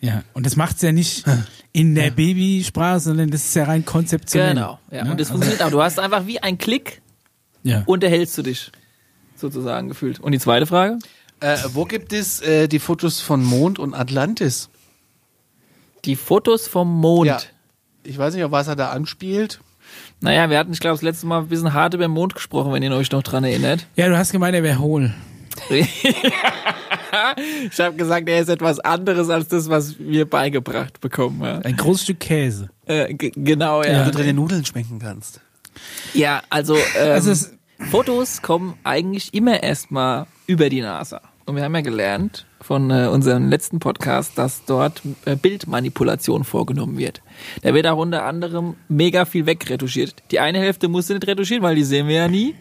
Ja, 0.00 0.22
und 0.34 0.46
das 0.46 0.56
macht's 0.56 0.82
ja 0.82 0.92
nicht 0.92 1.24
in 1.72 1.94
der 1.94 2.10
Babysprache, 2.10 3.00
sondern 3.00 3.30
das 3.30 3.44
ist 3.46 3.54
ja 3.56 3.64
rein 3.64 3.84
konzeptionell. 3.84 4.54
Genau. 4.54 4.78
Ja. 4.90 5.04
Ne? 5.04 5.12
Und 5.12 5.20
das 5.20 5.28
Also, 5.30 5.40
funktioniert 5.40 5.62
auch. 5.62 5.70
Du 5.70 5.82
hast 5.82 5.98
einfach 5.98 6.26
wie 6.26 6.40
ein 6.40 6.58
Klick, 6.58 7.00
ja. 7.62 7.82
unterhältst 7.86 8.36
du 8.36 8.42
dich. 8.42 8.70
Sozusagen 9.38 9.88
gefühlt. 9.88 10.20
Und 10.20 10.32
die 10.32 10.38
zweite 10.38 10.66
Frage? 10.66 10.98
Äh, 11.40 11.56
wo 11.72 11.84
gibt 11.84 12.12
es 12.12 12.40
äh, 12.40 12.66
die 12.68 12.78
Fotos 12.80 13.20
von 13.20 13.42
Mond 13.44 13.78
und 13.78 13.94
Atlantis? 13.94 14.68
Die 16.04 16.16
Fotos 16.16 16.66
vom 16.68 17.00
Mond. 17.00 17.26
Ja. 17.28 17.38
Ich 18.02 18.18
weiß 18.18 18.34
nicht, 18.34 18.44
auf 18.44 18.50
was 18.52 18.68
er 18.68 18.76
da 18.76 18.90
anspielt. 18.90 19.60
Naja, 20.20 20.50
wir 20.50 20.58
hatten, 20.58 20.72
ich 20.72 20.80
glaube, 20.80 20.94
das 20.96 21.02
letzte 21.02 21.26
Mal 21.26 21.40
ein 21.40 21.48
bisschen 21.48 21.72
hart 21.72 21.94
über 21.94 22.04
den 22.04 22.10
Mond 22.10 22.34
gesprochen, 22.34 22.72
wenn 22.72 22.82
ihr 22.82 22.92
euch 22.92 23.10
noch 23.12 23.22
dran 23.22 23.44
erinnert. 23.44 23.86
ja, 23.96 24.08
du 24.08 24.18
hast 24.18 24.32
gemeint, 24.32 24.54
er 24.54 24.62
wäre 24.62 24.78
hohl. 24.80 25.14
ich 25.70 26.12
habe 27.80 27.96
gesagt, 27.96 28.28
er 28.28 28.40
ist 28.40 28.48
etwas 28.48 28.80
anderes 28.80 29.30
als 29.30 29.48
das, 29.48 29.68
was 29.68 29.98
wir 29.98 30.28
beigebracht 30.28 31.00
bekommen. 31.00 31.42
Ja, 31.42 31.58
Ein 31.58 31.76
großes 31.76 32.02
Stück 32.04 32.20
Käse. 32.20 32.70
äh, 32.86 33.12
genau, 33.14 33.82
Wenn 33.82 33.92
ja. 33.92 34.04
du 34.04 34.10
drin 34.10 34.36
Nudeln 34.36 34.64
schmecken 34.64 34.98
kannst. 34.98 35.40
Ja, 36.14 36.42
also, 36.50 36.76
ähm, 36.76 37.12
Also 37.12 37.30
es- 37.30 37.54
Fotos 37.78 38.42
kommen 38.42 38.74
eigentlich 38.84 39.32
immer 39.32 39.62
erstmal 39.62 40.26
über 40.46 40.68
die 40.68 40.82
NASA. 40.82 41.22
Und 41.46 41.56
wir 41.56 41.62
haben 41.62 41.74
ja 41.74 41.80
gelernt 41.80 42.44
von 42.60 42.90
äh, 42.90 43.06
unserem 43.06 43.48
letzten 43.48 43.78
Podcast, 43.78 44.36
dass 44.36 44.66
dort 44.66 45.00
äh, 45.24 45.34
Bildmanipulation 45.34 46.44
vorgenommen 46.44 46.98
wird. 46.98 47.22
Da 47.62 47.72
wird 47.72 47.86
auch 47.86 47.96
unter 47.96 48.24
anderem 48.24 48.74
mega 48.88 49.24
viel 49.24 49.46
wegretuschiert. 49.46 50.16
Die 50.30 50.40
eine 50.40 50.58
Hälfte 50.58 50.88
musst 50.88 51.08
du 51.08 51.14
nicht 51.14 51.26
retuschieren, 51.26 51.62
weil 51.62 51.76
die 51.76 51.84
sehen 51.84 52.08
wir 52.08 52.16
ja 52.16 52.28
nie. 52.28 52.54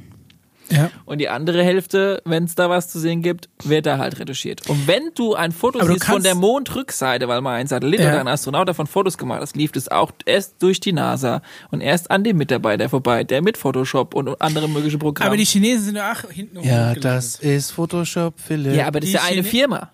Ja. 0.70 0.92
Und 1.06 1.20
die 1.20 1.30
andere 1.30 1.64
Hälfte, 1.64 2.22
wenn 2.26 2.44
es 2.44 2.56
da 2.56 2.70
was 2.70 2.90
zu 2.90 3.00
sehen 3.00 3.22
gibt, 3.22 3.50
wird 3.64 3.86
da 3.86 3.98
halt 3.98 4.20
retuschiert. 4.20 4.70
Und 4.70 4.88
wenn 4.88 5.12
du 5.16 5.34
ein 5.36 5.52
Foto 5.52 5.80
Aber 5.80 5.94
siehst 5.94 6.06
von 6.06 6.24
der 6.24 6.36
Mondrückseite, 6.36 7.28
weil 7.28 7.42
mal 7.42 7.56
ein 7.56 7.68
Satellit 7.68 8.00
Ja. 8.00 8.10
oder 8.10 8.20
ein 8.22 8.28
Astronaut 8.28 8.68
davon 8.68 8.88
Fotos 8.88 9.18
gemacht 9.18 9.42
hat, 9.42 9.56
lief 9.56 9.72
das 9.72 9.88
auch 9.88 10.12
erst 10.26 10.62
durch 10.62 10.80
die 10.80 10.94
NASA 10.94 11.42
und 11.72 11.82
erst 11.82 12.12
an 12.12 12.24
dem 12.24 12.38
Mitarbeiter 12.38 12.90
vorbei, 12.90 13.24
der 13.24 13.42
mit 13.42 13.58
Photoshop 13.58 14.14
und 14.14 14.42
andere 14.42 14.68
mögliche 14.68 14.98
Programme. 14.98 15.28
Aber 15.30 15.38
die 15.38 15.46
Chinesen 15.46 15.86
sind 15.86 15.96
ja 15.96 16.12
auch 16.12 16.30
hinten 16.32 16.60
Ja, 16.64 16.94
das 16.96 17.36
ist 17.36 17.72
Photoshop, 17.72 18.34
Philipp. 18.40 18.76
ja, 18.76 18.88
aber 18.88 19.00
das 19.00 19.10
ist 19.10 19.14
die 19.14 19.18
ja 19.18 19.24
eine 19.24 19.44
Chine- 19.44 19.50
Firma. 19.50 19.92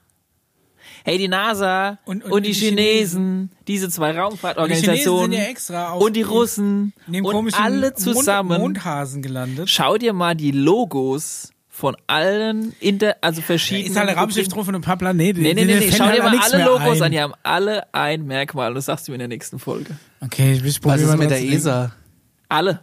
Hey, 1.05 1.17
die 1.17 1.27
NASA 1.27 1.97
und, 2.05 2.23
Und- 2.23 2.31
und 2.31 2.45
die, 2.45 2.51
die 2.53 2.59
Chinesen, 2.59 3.51
diese 3.67 3.89
zwei 3.89 4.07
Die 4.07 4.13
Chinesen 4.13 4.23
Raumfahrtorganisationen 4.23 5.31
sind 5.31 5.41
ja 5.41 5.47
extra 5.49 5.89
auf 5.91 6.01
und 6.01 6.15
die 6.15 6.21
Russen 6.21 6.93
und 7.07 7.59
alle 7.59 7.93
zusammen. 7.93 8.49
Mond, 8.49 8.61
Mondhasen 8.61 9.21
gelandet. 9.21 9.69
Schau 9.69 9.97
dir 9.97 10.13
mal 10.13 10.33
die 10.35 10.51
Logos 10.51 11.49
von 11.67 11.97
allen 12.07 12.73
inter, 12.79 13.17
also 13.21 13.41
verschiedenen. 13.41 13.91
Ist 13.91 13.97
halt 13.97 14.09
ein 14.09 14.17
Raumschiff 14.17 14.47
drauf 14.47 14.65
von 14.65 14.75
ein 14.75 14.81
paar 14.81 14.95
Planeten. 14.95 15.41
Nee, 15.41 15.53
nee, 15.55 15.65
nee, 15.65 15.79
nee. 15.79 15.91
schau 15.91 16.05
halt 16.05 16.19
dir 16.19 16.23
mal 16.23 16.37
alle 16.39 16.63
Logos 16.63 16.97
ein. 17.01 17.03
an, 17.07 17.11
die 17.11 17.19
haben 17.19 17.33
alle 17.43 17.93
ein 17.93 18.25
Merkmal 18.25 18.69
und 18.69 18.75
das 18.75 18.85
sagst 18.85 19.07
du 19.07 19.11
mir 19.11 19.15
in 19.15 19.19
der 19.19 19.27
nächsten 19.27 19.59
Folge. 19.59 19.97
Okay, 20.21 20.53
ich 20.53 20.63
was 20.63 20.79
probiere 20.79 21.11
ist 21.13 21.17
mit 21.17 21.29
der. 21.31 21.43
ESA? 21.43 21.91
Alle. 22.47 22.79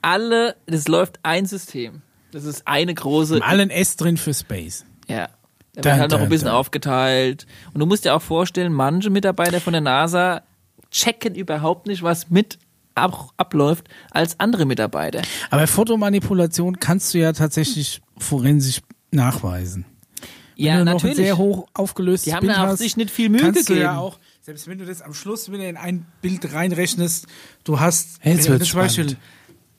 Alle, 0.00 0.56
das 0.66 0.88
läuft 0.88 1.20
ein 1.22 1.46
System. 1.46 2.02
Das 2.32 2.44
ist 2.44 2.66
eine 2.66 2.94
große. 2.94 3.40
Allen 3.44 3.70
S 3.70 3.96
drin 3.96 4.16
für 4.16 4.34
Space. 4.34 4.84
Ja. 5.06 5.28
Da 5.74 5.84
wird 5.84 6.00
halt 6.00 6.10
noch 6.10 6.20
ein 6.20 6.28
bisschen 6.28 6.48
dun. 6.48 6.54
aufgeteilt. 6.56 7.46
Und 7.72 7.80
du 7.80 7.86
musst 7.86 8.04
dir 8.04 8.14
auch 8.14 8.22
vorstellen, 8.22 8.72
manche 8.72 9.10
Mitarbeiter 9.10 9.60
von 9.60 9.72
der 9.72 9.80
NASA 9.82 10.42
checken 10.90 11.34
überhaupt 11.34 11.86
nicht, 11.86 12.02
was 12.02 12.28
mit 12.30 12.58
ab, 12.94 13.30
abläuft, 13.38 13.88
als 14.10 14.38
andere 14.38 14.66
Mitarbeiter. 14.66 15.22
Aber 15.50 15.66
Fotomanipulation 15.66 16.78
kannst 16.78 17.14
du 17.14 17.18
ja 17.18 17.32
tatsächlich 17.32 18.02
forensisch 18.18 18.80
nachweisen. 19.10 19.86
Wenn 20.56 20.66
Ja, 20.66 20.78
du 20.78 20.84
noch 20.84 20.92
natürlich. 20.94 21.18
ein 21.18 21.24
sehr 21.24 21.38
hoch 21.38 21.66
aufgelöstes 21.72 22.24
Die 22.30 22.34
haben 22.34 22.46
Bild 22.46 22.58
hast, 22.58 22.78
sich 22.78 22.96
nicht 22.98 23.10
viel 23.10 23.30
Mühe 23.30 23.40
kannst 23.40 23.60
gegeben. 23.66 23.80
du 23.80 23.84
ja 23.86 23.96
auch, 23.98 24.18
selbst 24.42 24.68
wenn 24.68 24.78
du 24.78 24.84
das 24.84 25.00
am 25.00 25.14
Schluss 25.14 25.50
wieder 25.50 25.66
in 25.68 25.78
ein 25.78 26.04
Bild 26.20 26.52
reinrechnest, 26.52 27.26
du 27.64 27.80
hast 27.80 28.22
Jetzt 28.22 28.46
du 28.46 28.52
wird's 28.52 28.68
zum 28.68 28.80
Beispiel 28.80 29.04
spannend. 29.04 29.22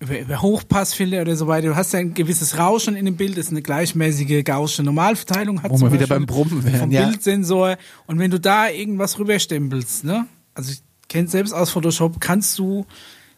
Über, 0.03 0.19
über 0.19 0.41
Hochpassfilter 0.41 1.21
oder 1.21 1.35
so 1.35 1.47
weiter, 1.47 1.67
du 1.67 1.75
hast 1.75 1.93
ja 1.93 1.99
ein 1.99 2.13
gewisses 2.13 2.57
Rauschen 2.57 2.95
in 2.95 3.05
dem 3.05 3.15
Bild, 3.15 3.38
das 3.38 3.45
ist 3.45 3.51
eine 3.51 3.61
gleichmäßige 3.61 4.43
gaussische 4.43 4.84
Normalverteilung 4.84 5.63
hat. 5.63 5.71
Wo 5.71 5.80
wir 5.80 5.91
wieder 5.91 6.07
beim 6.07 6.25
Brummen 6.25 6.63
wären, 6.63 6.80
Vom 6.80 6.91
ja. 6.91 7.07
Bildsensor. 7.07 7.77
Und 8.05 8.19
wenn 8.19 8.30
du 8.30 8.39
da 8.39 8.69
irgendwas 8.69 9.17
rüberstempelst, 9.17 10.03
ne? 10.03 10.27
Also 10.53 10.71
ich 10.71 10.81
kenne 11.07 11.27
selbst 11.27 11.53
aus 11.53 11.71
Photoshop, 11.71 12.19
kannst 12.19 12.59
du 12.59 12.85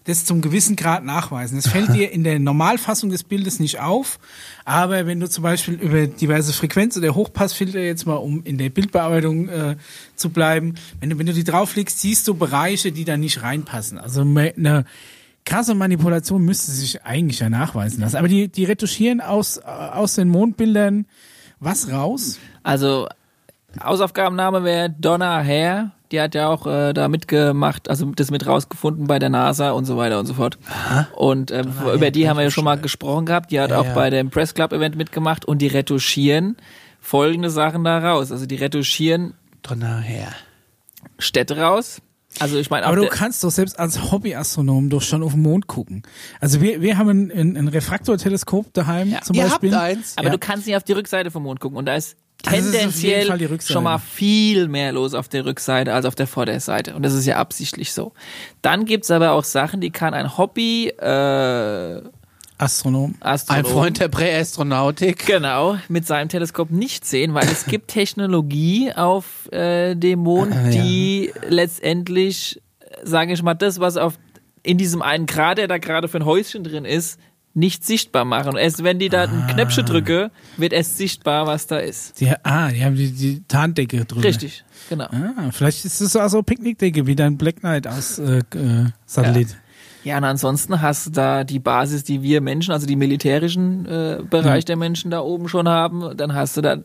das 0.06 0.24
zum 0.24 0.42
gewissen 0.42 0.76
Grad 0.76 1.04
nachweisen. 1.04 1.56
Das 1.56 1.68
fällt 1.68 1.94
dir 1.94 2.12
in 2.12 2.24
der 2.24 2.40
Normalfassung 2.40 3.10
des 3.10 3.24
Bildes 3.24 3.60
nicht 3.60 3.80
auf, 3.80 4.20
aber 4.64 5.06
wenn 5.06 5.20
du 5.20 5.30
zum 5.30 5.44
Beispiel 5.44 5.76
über 5.76 6.08
diverse 6.08 6.54
Frequenz- 6.54 6.98
oder 6.98 7.16
Hochpassfilter 7.16 7.80
jetzt 7.80 8.06
mal, 8.06 8.16
um 8.16 8.44
in 8.44 8.58
der 8.58 8.70
Bildbearbeitung 8.70 9.50
äh, 9.50 9.76
zu 10.16 10.30
bleiben, 10.30 10.76
wenn 11.00 11.10
du, 11.12 11.20
wenn 11.20 11.26
du 11.26 11.34
die 11.34 11.44
drauflegst, 11.44 12.00
siehst 12.00 12.28
du 12.28 12.34
Bereiche, 12.34 12.92
die 12.92 13.06
da 13.06 13.18
nicht 13.18 13.42
reinpassen. 13.42 13.98
Also 13.98 14.22
eine 14.22 14.86
krasse 15.46 15.76
Manipulation 15.76 16.44
müsste 16.44 16.72
sich 16.72 17.04
eigentlich 17.04 17.40
ja 17.40 17.50
nachweisen 17.50 18.02
lassen. 18.02 18.18
Aber 18.18 18.28
die, 18.28 18.48
die 18.48 18.66
retuschieren 18.66 19.22
aus, 19.22 19.58
äh, 19.58 19.62
aus 19.64 20.16
den 20.16 20.28
Mondbildern 20.30 21.06
was 21.60 21.92
raus? 21.92 22.40
Also 22.64 23.08
Hausaufgabenname 23.82 24.64
wäre 24.64 24.90
Donna 24.90 25.44
Hare. 25.44 25.92
Die 26.12 26.22
hat 26.22 26.36
ja 26.36 26.48
auch 26.50 26.68
äh, 26.68 26.94
da 26.94 27.08
mitgemacht, 27.08 27.90
also 27.90 28.06
das 28.12 28.30
mit 28.30 28.46
rausgefunden 28.46 29.08
bei 29.08 29.18
der 29.20 29.30
NASA 29.30 29.72
und 29.72 29.86
so 29.86 29.98
weiter 29.98 30.20
und 30.20 30.28
so 30.28 30.36
fort. 30.36 30.58
Und 31.16 31.52
ähm, 31.52 31.74
über 31.94 32.12
die 32.12 32.30
haben 32.30 32.38
wir 32.38 32.44
ja 32.44 32.52
schon 32.52 32.64
mal 32.64 32.78
gesprochen 32.80 33.26
gehabt. 33.26 33.52
Die 33.52 33.60
hat 33.60 33.72
Ja, 33.72 33.80
auch 33.80 33.86
ja. 33.86 33.94
bei 33.94 34.10
dem 34.10 34.30
Press 34.30 34.54
Club 34.54 34.72
Event 34.72 34.96
mitgemacht 34.96 35.46
und 35.46 35.60
die 35.60 35.68
retuschieren 35.68 36.58
folgende 37.02 37.50
Sachen 37.50 37.84
da 37.84 37.98
raus. 38.00 38.32
Also 38.32 38.46
die 38.46 38.56
retuschieren 38.56 39.34
Donner 39.64 40.00
her. 40.00 40.28
Städte 41.18 41.58
raus. 41.58 42.02
Also 42.40 42.58
ich 42.58 42.70
meine, 42.70 42.86
Aber 42.86 42.96
du 42.98 43.08
kannst 43.08 43.44
doch 43.44 43.50
selbst 43.52 43.80
als 43.80 44.12
Hobbyastronom 44.12 44.90
doch 44.90 45.02
schon 45.02 45.24
auf 45.24 45.34
den 45.34 45.42
Mond 45.42 45.68
gucken. 45.68 46.04
Also 46.40 46.62
wir, 46.62 46.82
wir 46.82 46.98
haben 46.98 47.10
ein, 47.10 47.32
ein, 47.32 47.58
ein 47.58 47.68
Refraktorteleskop 47.68 48.74
daheim 48.74 49.10
Ja. 49.12 49.22
zum 49.22 49.36
Ihr 49.36 49.44
Beispiel. 49.44 49.74
habt 49.74 49.84
eins. 49.84 50.14
Aber 50.18 50.28
Ja. 50.28 50.32
du 50.34 50.38
kannst 50.40 50.68
nicht 50.68 50.76
auf 50.76 50.84
die 50.84 50.94
Rückseite 50.94 51.32
vom 51.32 51.44
Mond 51.44 51.60
gucken 51.60 51.78
und 51.78 51.86
da 51.86 51.96
ist 51.96 52.18
Also 52.46 52.58
ist 52.70 52.72
tendenziell 52.74 53.32
Rückseite. 53.32 53.74
schon 53.74 53.84
mal 53.84 53.98
viel 54.00 54.68
mehr 54.68 54.92
los 54.92 55.14
auf 55.14 55.30
der 55.30 55.46
Rückseite 55.46 55.94
als 55.94 56.06
auf 56.06 56.16
der 56.16 56.28
Vorderseite 56.28 56.94
und 56.96 57.04
das 57.04 57.14
ist 57.14 57.26
ja 57.26 57.38
absichtlich 57.38 57.94
so. 57.94 58.12
Dann 58.62 58.86
gibt's 58.86 59.10
aber 59.12 59.32
auch 59.32 59.44
Sachen, 59.46 59.80
die 59.82 59.90
kann 59.92 60.14
ein 60.14 60.38
Hobby 60.38 60.90
äh, 60.90 62.02
Astronom. 62.58 63.16
Astronom 63.20 63.66
Ein 63.66 63.72
Freund 63.72 64.00
der 64.00 64.08
Präastronautik. 64.08 65.26
genau 65.26 65.78
mit 65.90 66.06
seinem 66.08 66.30
Teleskop 66.30 66.72
nicht 66.72 67.06
sehen, 67.06 67.34
weil 67.34 67.46
es 67.46 67.66
gibt 67.66 67.90
Technologie 67.90 68.92
auf 68.94 69.52
äh, 69.52 69.96
dem 69.96 70.20
Mond, 70.20 70.54
Ah, 70.54 70.70
ja. 70.70 70.82
die 70.84 71.32
letztendlich, 71.50 72.62
sage 73.04 73.34
ich 73.34 73.44
mal, 73.44 73.54
das 73.56 73.80
was 73.80 73.98
auf 73.98 74.14
in 74.64 74.78
diesem 74.78 75.02
einen 75.02 75.26
Grad, 75.28 75.58
der 75.60 75.68
da 75.68 75.78
gerade 75.78 76.08
für 76.08 76.18
ein 76.18 76.26
Häuschen 76.26 76.64
drin 76.64 76.86
ist, 76.86 77.20
nicht 77.54 77.86
sichtbar 77.86 78.26
machen. 78.26 78.58
Erst 78.58 78.84
wenn 78.84 79.00
die 79.00 79.10
da 79.10 79.24
ein 79.24 79.48
Knöpfchen 79.48 79.86
drücke, 79.86 80.32
wird 80.58 80.74
erst 80.74 80.98
sichtbar, 80.98 81.46
was 81.48 81.68
da 81.68 81.78
ist. 81.78 82.20
Die, 82.20 82.30
ah, 82.44 82.70
die 82.70 82.84
haben 82.84 82.96
die, 82.96 83.12
die 83.12 83.44
Tarndecke 83.48 84.04
drüber. 84.06 84.24
Richtig, 84.26 84.66
genau. 84.90 85.06
Ah, 85.06 85.52
vielleicht 85.52 85.86
ist 85.86 86.02
es 86.02 86.16
also 86.16 86.42
Picknickdecke, 86.44 87.06
wie 87.08 87.16
dein 87.16 87.38
Black 87.38 87.58
Knight 87.62 87.88
aus 87.88 88.18
äh, 88.20 88.40
äh, 88.40 88.86
Satellit. 89.06 89.50
Ja, 89.50 89.56
und 90.18 90.24
ansonsten 90.24 90.82
hast 90.82 91.08
du 91.08 91.10
da 91.10 91.44
die 91.44 91.60
Basis, 91.60 92.04
die 92.04 92.22
wir 92.22 92.40
Menschen, 92.40 92.72
also 92.72 92.86
die 92.86 92.96
militärischen 92.96 93.86
äh, 93.86 94.22
Bereich 94.30 94.64
der 94.64 94.76
Menschen 94.78 95.10
da 95.10 95.22
oben 95.22 95.50
schon 95.50 95.68
haben. 95.68 96.16
Dann 96.16 96.36
hast 96.36 96.56
du 96.58 96.62
da 96.62 96.78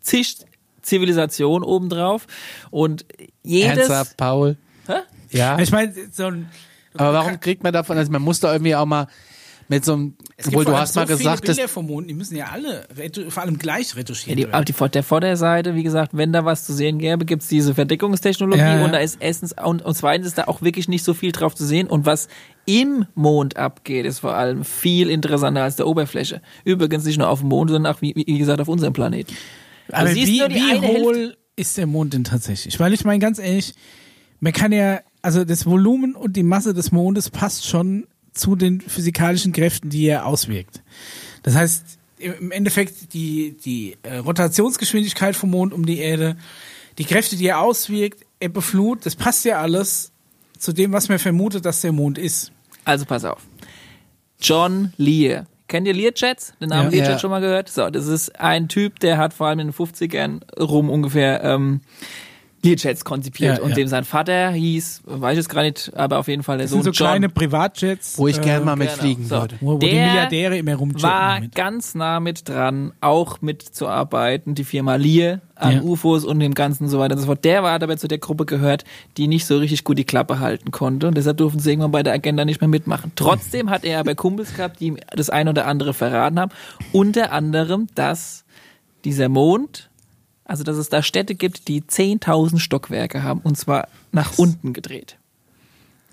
zig 0.00 0.38
Zivilisation 0.80 1.62
obendrauf. 1.62 2.26
Und 2.70 3.04
jedes. 3.42 3.76
Ernsthaft, 3.76 4.16
Paul. 4.16 4.56
Hä? 4.86 4.94
Ja. 5.30 5.58
Ich 5.58 5.70
meine, 5.70 5.92
so 6.10 6.24
ein 6.24 6.48
Aber 6.94 7.12
warum 7.12 7.38
kriegt 7.40 7.62
man 7.62 7.72
davon, 7.72 7.98
also 7.98 8.10
man 8.10 8.22
muss 8.22 8.40
da 8.40 8.52
irgendwie 8.52 8.74
auch 8.74 8.86
mal 8.86 9.08
mit 9.70 9.84
so 9.84 9.92
einem, 9.92 10.14
obwohl 10.46 10.64
du 10.64 10.76
hast 10.76 10.96
mal 10.96 11.06
so 11.06 11.16
gesagt, 11.16 11.40
viele 11.40 11.46
dass 11.48 11.56
Bilder 11.56 11.68
vom 11.68 11.86
Mond, 11.86 12.08
die 12.08 12.14
müssen 12.14 12.36
ja 12.36 12.46
alle 12.46 12.86
vor 13.28 13.42
allem 13.42 13.58
gleich 13.58 13.90
Ja, 13.90 13.96
retuschiert 13.96 14.38
die, 14.38 14.42
werden. 14.44 14.54
aber 14.54 14.64
die, 14.64 14.72
Vor- 14.72 14.88
der 14.88 15.02
Vorderseite, 15.02 15.74
wie 15.74 15.82
gesagt, 15.82 16.16
wenn 16.16 16.32
da 16.32 16.44
was 16.46 16.64
zu 16.64 16.72
sehen 16.72 16.98
gäbe, 16.98 17.24
gibt's 17.26 17.48
diese 17.48 17.74
Verdeckungstechnologie 17.74 18.60
Ja, 18.60 18.78
ja. 18.78 18.84
und 18.84 18.92
da 18.92 18.98
ist 18.98 19.18
erstens 19.20 19.54
und, 19.62 19.82
und 19.82 19.94
zweitens 19.94 20.26
ist 20.28 20.38
da 20.38 20.44
auch 20.44 20.62
wirklich 20.62 20.88
nicht 20.88 21.04
so 21.04 21.12
viel 21.12 21.32
drauf 21.32 21.54
zu 21.54 21.66
sehen. 21.66 21.86
Und 21.86 22.06
was 22.06 22.28
im 22.64 23.04
Mond 23.14 23.56
abgeht, 23.58 24.06
ist 24.06 24.20
vor 24.20 24.34
allem 24.34 24.64
viel 24.64 25.10
interessanter 25.10 25.62
als 25.62 25.76
der 25.76 25.86
Oberfläche. 25.86 26.40
Übrigens 26.64 27.04
nicht 27.04 27.18
nur 27.18 27.28
auf 27.28 27.40
dem 27.40 27.48
Mond, 27.50 27.70
sondern 27.70 27.94
auch, 27.94 28.00
wie, 28.00 28.14
wie 28.16 28.38
gesagt, 28.38 28.60
auf 28.60 28.68
unserem 28.68 28.92
Planeten. 28.94 29.34
Aber 29.92 30.14
wie, 30.14 30.24
die 30.24 30.32
wie 30.32 30.42
eine 30.42 30.54
Hälfte. 30.86 31.02
hohl 31.02 31.36
ist 31.56 31.76
der 31.76 31.86
Mond 31.86 32.14
denn 32.14 32.24
tatsächlich? 32.24 32.78
Weil 32.80 32.92
ich 32.94 33.04
meine 33.04 33.18
ganz 33.18 33.38
ehrlich, 33.38 33.74
man 34.40 34.52
kann 34.52 34.72
ja, 34.72 35.00
also 35.20 35.44
das 35.44 35.66
Volumen 35.66 36.14
und 36.14 36.36
die 36.36 36.42
Masse 36.42 36.72
des 36.72 36.92
Mondes 36.92 37.28
passt 37.30 37.66
schon 37.66 38.06
zu 38.32 38.56
den 38.56 38.80
physikalischen 38.80 39.52
Kräften, 39.52 39.90
die 39.90 40.06
er 40.06 40.26
auswirkt. 40.26 40.82
Das 41.42 41.54
heißt, 41.54 41.98
im 42.18 42.50
Endeffekt 42.50 43.12
die, 43.14 43.56
die 43.64 43.96
äh, 44.02 44.16
Rotationsgeschwindigkeit 44.18 45.36
vom 45.36 45.50
Mond 45.50 45.72
um 45.72 45.86
die 45.86 45.98
Erde, 45.98 46.36
die 46.98 47.04
Kräfte, 47.04 47.36
die 47.36 47.46
er 47.46 47.60
auswirkt, 47.60 48.24
Ebbe, 48.40 48.60
Flut, 48.62 49.04
das 49.06 49.16
passt 49.16 49.44
ja 49.44 49.60
alles 49.60 50.12
zu 50.58 50.72
dem, 50.72 50.92
was 50.92 51.08
man 51.08 51.18
vermutet, 51.18 51.64
dass 51.64 51.80
der 51.80 51.92
Mond 51.92 52.18
ist. 52.18 52.52
Also 52.84 53.04
pass 53.04 53.24
auf. 53.24 53.42
John 54.40 54.92
Lear. 54.96 55.46
Kennt 55.68 55.86
ihr 55.86 55.94
Learjets? 55.94 56.54
Den 56.60 56.70
Namen 56.70 56.84
Ja. 56.90 56.96
Learjet 56.96 57.08
Ja. 57.14 57.18
schon 57.18 57.30
mal 57.30 57.40
gehört? 57.40 57.68
So, 57.68 57.90
das 57.90 58.06
ist 58.06 58.40
ein 58.40 58.68
Typ, 58.68 59.00
der 59.00 59.18
hat 59.18 59.34
vor 59.34 59.48
allem 59.48 59.58
in 59.60 59.66
den 59.68 59.74
50ern 59.74 60.40
rum 60.58 60.88
ungefähr 60.90 61.42
ähm, 61.44 61.80
Learjets 62.62 63.04
konzipiert. 63.04 63.58
Ja, 63.58 63.62
und 63.64 63.70
ja. 63.70 63.76
dem 63.76 63.88
sein 63.88 64.04
Vater 64.04 64.50
hieß, 64.50 65.02
weiß 65.04 65.32
ich 65.32 65.36
jetzt 65.38 65.48
gar 65.48 65.62
nicht, 65.62 65.92
aber 65.94 66.18
auf 66.18 66.26
jeden 66.28 66.42
Fall 66.42 66.58
der 66.58 66.64
Das 66.64 66.72
Sohn 66.72 66.82
sind 66.82 66.94
so 66.96 67.04
John. 67.04 67.10
kleine 67.12 67.28
Privatjets, 67.28 68.18
wo 68.18 68.26
ich 68.26 68.40
gern 68.40 68.64
mal 68.64 68.74
mit 68.76 68.88
genau. 68.88 69.00
fliegen 69.00 69.24
So. 69.24 69.36
würde. 69.36 69.56
wo, 69.60 69.74
wo 69.74 69.78
die 69.78 69.90
Der 69.90 70.06
Milliardäre 70.06 70.58
immer 70.58 70.74
rumjetten 70.74 71.02
war 71.02 71.40
mit. 71.40 71.54
ganz 71.54 71.94
nah 71.94 72.18
mit 72.20 72.48
dran, 72.48 72.92
auch 73.00 73.40
mitzuarbeiten, 73.40 74.54
die 74.54 74.64
Firma 74.64 74.96
Lear 74.96 75.40
an 75.54 75.76
Ja. 75.76 75.82
UFOs 75.82 76.24
und 76.24 76.40
dem 76.40 76.54
Ganzen 76.54 76.84
und 76.84 76.90
so 76.90 76.98
weiter 76.98 77.14
und 77.14 77.20
so 77.20 77.26
fort. 77.26 77.44
Der 77.44 77.62
war 77.62 77.78
dabei 77.78 77.96
zu 77.96 78.08
der 78.08 78.18
Gruppe 78.18 78.44
gehört, 78.44 78.84
die 79.16 79.28
nicht 79.28 79.46
so 79.46 79.58
richtig 79.58 79.84
gut 79.84 79.98
die 79.98 80.04
Klappe 80.04 80.40
halten 80.40 80.70
konnte 80.70 81.08
und 81.08 81.16
deshalb 81.16 81.36
durften 81.36 81.60
sie 81.60 81.70
irgendwann 81.70 81.92
bei 81.92 82.02
der 82.02 82.12
Agenda 82.12 82.44
nicht 82.44 82.60
mehr 82.60 82.68
mitmachen. 82.68 83.12
Trotzdem 83.16 83.70
hat 83.70 83.84
er 83.84 84.00
aber 84.00 84.14
Kumpels 84.14 84.54
gehabt, 84.54 84.80
die 84.80 84.86
ihm 84.86 84.96
das 85.14 85.30
eine 85.30 85.50
oder 85.50 85.66
andere 85.66 85.94
verraten 85.94 86.38
haben. 86.40 86.52
Unter 86.92 87.32
anderem, 87.32 87.86
dass 87.94 88.44
dieser 89.04 89.28
Mond, 89.28 89.87
also 90.48 90.64
dass 90.64 90.76
es 90.76 90.88
da 90.88 91.02
Städte 91.02 91.36
gibt, 91.36 91.68
die 91.68 91.82
10.000 91.82 92.58
Stockwerke 92.58 93.22
haben 93.22 93.40
und 93.44 93.56
zwar 93.56 93.86
nach 94.10 94.36
unten 94.38 94.72
gedreht. 94.72 95.16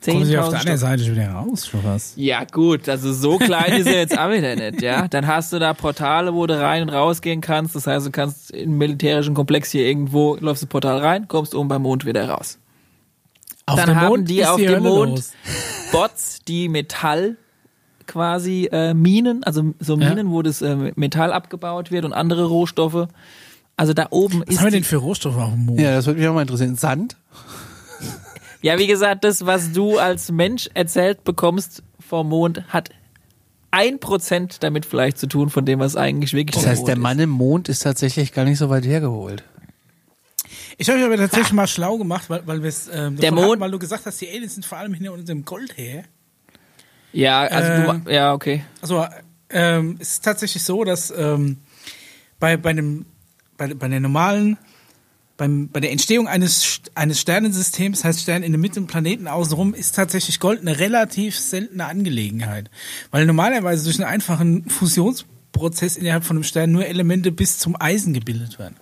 Kommen 0.06 0.26
sie 0.26 0.38
auf 0.38 0.50
der 0.50 0.60
10.000 0.60 0.62
anderen 0.62 0.78
Seite 0.78 1.04
schon 1.04 1.16
wieder 1.16 1.32
raus, 1.32 1.66
schon 1.68 1.84
was? 1.84 2.14
ja, 2.16 2.44
gut, 2.44 2.88
also 2.88 3.12
so 3.12 3.40
klein 3.40 3.74
ist 3.74 3.88
er 3.88 3.96
jetzt 3.96 4.16
auch 4.20 4.30
wieder 4.30 4.56
nicht, 4.56 4.84
ja. 4.84 5.08
Dann 5.08 5.26
hast 5.26 5.52
du 5.52 5.58
da 5.58 5.74
Portale, 5.74 6.36
wo 6.36 6.46
du 6.46 6.60
rein 6.60 6.84
und 6.84 6.90
rausgehen 6.90 7.42
kannst. 7.42 7.76
Das 7.76 7.88
heißt, 7.88 8.06
du 8.06 8.12
kannst 8.12 8.52
im 8.52 8.78
militärischen 8.78 9.34
Komplex 9.34 9.72
hier 9.72 9.88
irgendwo, 9.88 10.36
läufst 10.40 10.62
du 10.62 10.68
Portal 10.68 11.00
rein, 11.00 11.28
kommst 11.28 11.56
oben 11.56 11.70
beim 11.70 11.82
Mond 11.82 12.06
wieder 12.06 12.30
raus. 12.30 12.60
Auf 13.66 13.78
Dann 13.78 13.96
haben 13.96 14.08
Mond 14.10 14.30
die 14.30 14.46
auf 14.46 14.58
die 14.58 14.68
dem 14.68 14.76
Hölle 14.76 14.90
Mond 14.90 15.12
los. 15.12 15.32
Bots, 15.92 16.40
die 16.48 16.70
Metall 16.70 17.38
quasi 18.06 18.70
äh, 18.72 18.94
Minen, 18.94 19.44
also 19.44 19.74
so 19.80 19.98
Ja. 19.98 20.10
Minen, 20.10 20.30
wo 20.30 20.44
das 20.44 20.62
äh, 20.62 20.92
Metall 20.96 21.34
abgebaut 21.34 21.90
wird 21.90 22.06
und 22.06 22.14
andere 22.14 22.46
Rohstoffe. 22.46 23.08
Also 23.78 23.94
da 23.94 24.08
oben 24.10 24.42
Was 24.42 24.50
ist 24.50 24.60
haben 24.60 24.66
wir 24.68 24.72
denn 24.72 24.84
für 24.84 24.98
Rohstoffe 24.98 25.36
auf 25.38 25.52
dem 25.52 25.66
Mond? 25.66 25.80
Ja, 25.80 25.96
das 25.96 26.06
würde 26.06 26.20
mich 26.20 26.28
auch 26.30 26.34
mal 26.34 26.42
interessieren. 26.42 26.76
Sand? 26.76 27.18
ja 28.62 28.78
wie 28.80 28.88
gesagt, 28.88 29.24
das, 29.24 29.46
was 29.46 29.72
du 29.74 29.98
als 29.98 30.32
Mensch 30.32 30.70
erzählt 30.74 31.24
bekommst 31.24 31.84
vom 32.00 32.30
Mond, 32.30 32.64
hat 32.70 32.90
ein 33.72 34.00
Prozent 34.00 34.64
damit 34.64 34.86
vielleicht 34.86 35.18
zu 35.18 35.28
tun 35.28 35.50
von 35.50 35.66
dem, 35.66 35.80
was 35.80 35.96
eigentlich 35.98 36.34
wirklich 36.34 36.56
Das 36.56 36.66
heißt, 36.66 36.88
der. 36.88 36.98
Mann 36.98 37.20
im 37.20 37.30
Mond 37.30 37.68
ist 37.68 37.80
tatsächlich 37.80 38.32
gar 38.32 38.46
nicht 38.46 38.58
so 38.58 38.70
weit 38.70 38.86
hergeholt. 38.86 39.44
Ich 40.78 40.88
habe 40.90 40.98
mich 41.00 41.06
aber 41.08 41.18
tatsächlich 41.18 41.54
mal 41.54 41.68
schlau 41.68 41.98
gemacht, 41.98 42.30
weil, 42.30 42.46
weil 42.48 42.62
wir 42.62 42.70
es 42.70 42.90
ähm, 42.92 43.18
Der 43.18 43.32
Mond- 43.34 43.50
hatten, 43.52 43.60
weil 43.62 43.72
du 43.72 43.80
gesagt 43.80 44.06
hast, 44.06 44.20
die 44.22 44.30
Aliens 44.30 44.54
sind 44.56 44.66
vor 44.66 44.78
allem 44.78 44.94
hinter 44.94 45.12
unserem 45.14 45.44
Gold 45.44 45.78
her. 45.78 46.04
Ja, 47.12 47.42
also 47.42 47.72
Äh, 47.72 48.00
du, 48.06 48.12
ja, 48.12 48.34
okay. 48.34 48.64
Also 48.82 49.06
ähm, 49.50 49.98
es 50.00 50.14
ist 50.14 50.26
tatsächlich 50.26 50.64
so, 50.64 50.84
dass 50.84 51.12
ähm, 51.12 51.58
bei, 52.40 52.58
bei, 52.58 52.72
einem, 52.72 53.06
bei, 53.58 53.74
bei 53.74 53.88
der 53.88 54.00
normalen, 54.00 54.58
beim, 55.38 55.68
bei 55.70 55.80
der 55.80 55.92
Entstehung 55.92 56.28
eines, 56.28 56.82
eines 56.96 57.20
Sternensystems, 57.20 58.04
heißt 58.04 58.22
Stern 58.22 58.44
in 58.44 58.52
der 58.52 58.60
Mitte 58.60 58.80
und 58.80 58.88
Planeten 58.88 59.28
außenrum, 59.28 59.74
ist 59.74 59.96
tatsächlich 59.96 60.40
Gold 60.40 60.62
eine 60.62 60.80
relativ 60.80 61.38
seltene 61.38 61.86
Angelegenheit. 61.86 62.70
Weil 63.12 63.26
normalerweise 63.26 63.84
durch 63.84 64.00
einen 64.00 64.10
einfachen 64.10 64.70
Fusionsprozess 64.70 65.98
innerhalb 65.98 66.24
von 66.24 66.38
einem 66.38 66.44
Stern 66.44 66.72
nur 66.72 66.86
Elemente 66.86 67.32
bis 67.32 67.58
zum 67.58 67.76
Eisen 67.80 68.14
gebildet 68.14 68.60
werden. 68.60 68.76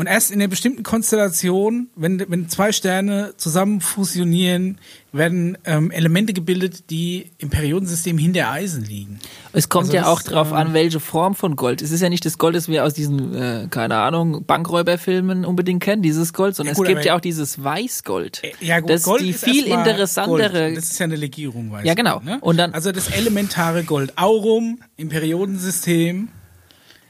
Und 0.00 0.06
erst 0.06 0.30
in 0.30 0.40
einer 0.40 0.48
bestimmten 0.48 0.82
Konstellation, 0.82 1.88
wenn, 1.94 2.24
wenn 2.30 2.48
zwei 2.48 2.72
Sterne 2.72 3.34
zusammen 3.36 3.82
fusionieren, 3.82 4.78
werden 5.12 5.58
ähm, 5.66 5.90
Elemente 5.90 6.32
gebildet, 6.32 6.88
die 6.88 7.32
im 7.36 7.50
Periodensystem 7.50 8.16
hinter 8.16 8.50
Eisen 8.50 8.82
liegen. 8.82 9.18
Es 9.52 9.68
kommt 9.68 9.88
Also 9.88 9.96
ja 9.96 10.06
auch 10.06 10.22
drauf 10.22 10.52
ähm, 10.52 10.56
an, 10.56 10.72
welche 10.72 11.00
Form 11.00 11.34
von 11.34 11.54
Gold. 11.54 11.82
Es 11.82 11.90
ist 11.90 12.00
ja 12.00 12.08
nicht 12.08 12.24
das 12.24 12.38
Gold, 12.38 12.56
das 12.56 12.66
wir 12.66 12.82
aus 12.86 12.94
diesen, 12.94 13.34
äh, 13.34 13.66
keine 13.68 13.96
Ahnung, 13.96 14.46
Bankräuberfilmen 14.46 15.44
unbedingt 15.44 15.82
kennen, 15.82 16.00
dieses 16.00 16.32
Gold, 16.32 16.56
sondern 16.56 16.72
Ja, 16.74 16.76
gut, 16.78 16.86
es 16.88 16.94
gibt 16.94 17.04
ja 17.04 17.14
auch 17.16 17.20
dieses 17.20 17.62
Weißgold. 17.62 18.42
Äh, 18.42 18.52
Ja, 18.64 18.80
gut, 18.80 18.88
das 18.88 19.02
Gold 19.02 19.20
die 19.20 19.30
ist 19.30 19.44
viel 19.44 19.66
interessantere. 19.66 20.50
Gold. 20.62 20.76
Das 20.78 20.84
ist 20.84 20.98
ja 20.98 21.04
eine 21.04 21.16
Legierung, 21.16 21.72
weißt 21.72 21.86
Ja, 21.86 21.92
genau. 21.92 22.20
Ne? 22.20 22.38
Und 22.40 22.56
dann- 22.56 22.72
also 22.72 22.90
das 22.90 23.08
elementare 23.10 23.84
Gold. 23.84 24.16
Aurum 24.16 24.80
im 24.96 25.10
Periodensystem. 25.10 26.28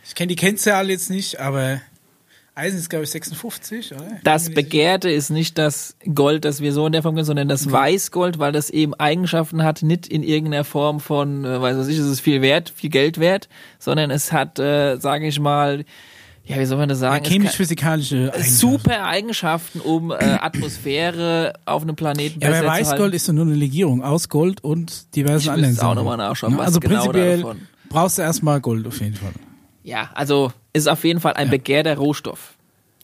Ich 0.04 0.16
kenne 0.16 0.26
die 0.26 0.34
Kennzahl 0.36 0.90
jetzt 0.90 1.08
nicht, 1.08 1.38
aber 1.38 1.80
Eisen 2.61 2.78
ist, 2.78 2.91
glaube 2.91 3.05
ich, 3.05 3.11
56, 3.11 3.93
oder? 3.95 4.05
Das 4.23 4.51
Begehrte 4.51 5.11
ist 5.11 5.31
nicht 5.31 5.59
das 5.59 5.97
Gold, 6.15 6.45
das 6.45 6.61
wir 6.61 6.73
so 6.73 6.87
in 6.87 6.93
der 6.93 7.03
Form 7.03 7.15
kennen, 7.15 7.24
sondern 7.24 7.49
das 7.49 7.66
Mhm. 7.66 7.73
Weißgold, 7.73 8.39
weil 8.39 8.53
das 8.53 8.70
eben 8.70 8.95
Eigenschaften 8.95 9.62
hat, 9.65 9.82
nicht 9.82 10.07
in 10.07 10.23
irgendeiner 10.23 10.65
Form 10.65 11.01
von, 11.01 11.45
äh, 11.45 11.61
weiß 11.61 11.77
was 11.78 11.89
ich, 11.89 11.99
es 11.99 12.07
ist 12.07 12.20
viel 12.20 12.43
wert, 12.43 12.70
viel 12.74 12.91
Geld 12.91 13.19
wert, 13.19 13.49
sondern 13.78 14.11
es 14.11 14.32
hat, 14.32 14.59
äh, 14.59 14.97
sage 14.99 15.27
ich 15.27 15.41
mal, 15.41 15.85
ja, 16.45 16.59
wie 16.59 16.65
soll 16.65 16.78
man 16.78 16.89
das 16.89 16.99
sagen? 16.99 17.24
Es 17.24 17.31
Chemisch-physikalische 17.31 18.32
Eigenschaften. 18.32 18.53
super 18.57 19.05
Eigenschaften, 19.05 19.81
um 19.81 20.11
äh, 20.11 20.15
Atmosphäre 20.15 21.53
auf 21.65 21.82
einem 21.82 21.97
Planeten 21.97 22.41
Ja, 22.41 22.49
besser 22.51 22.62
zu 22.62 22.69
Weißgold 22.69 23.15
ist 23.15 23.28
nur 23.32 23.45
eine 23.45 23.55
Legierung 23.55 24.03
aus 24.03 24.28
Gold 24.28 24.62
und 24.65 25.15
diversen 25.15 25.45
Ich 25.45 25.51
anderen 25.51 25.77
auch 25.77 25.81
Sachen. 25.81 25.95
noch 25.97 26.05
mal 26.05 26.16
nachschauen, 26.16 26.53
Ne? 26.53 26.59
was 26.59 26.66
Also 26.69 26.81
genau 26.81 26.95
prinzipiell 27.05 27.37
davon. 27.43 27.61
brauchst 27.89 28.19
du 28.19 28.23
erstmal 28.23 28.61
Gold 28.61 28.87
auf 28.87 29.01
jeden 29.01 29.15
Fall. 29.15 29.32
Ja, 29.90 30.10
also 30.14 30.52
ist 30.72 30.88
auf 30.88 31.02
jeden 31.04 31.18
Fall 31.20 31.32
ein 31.34 31.50
begehrter 31.50 31.96
Rohstoff, 31.96 32.54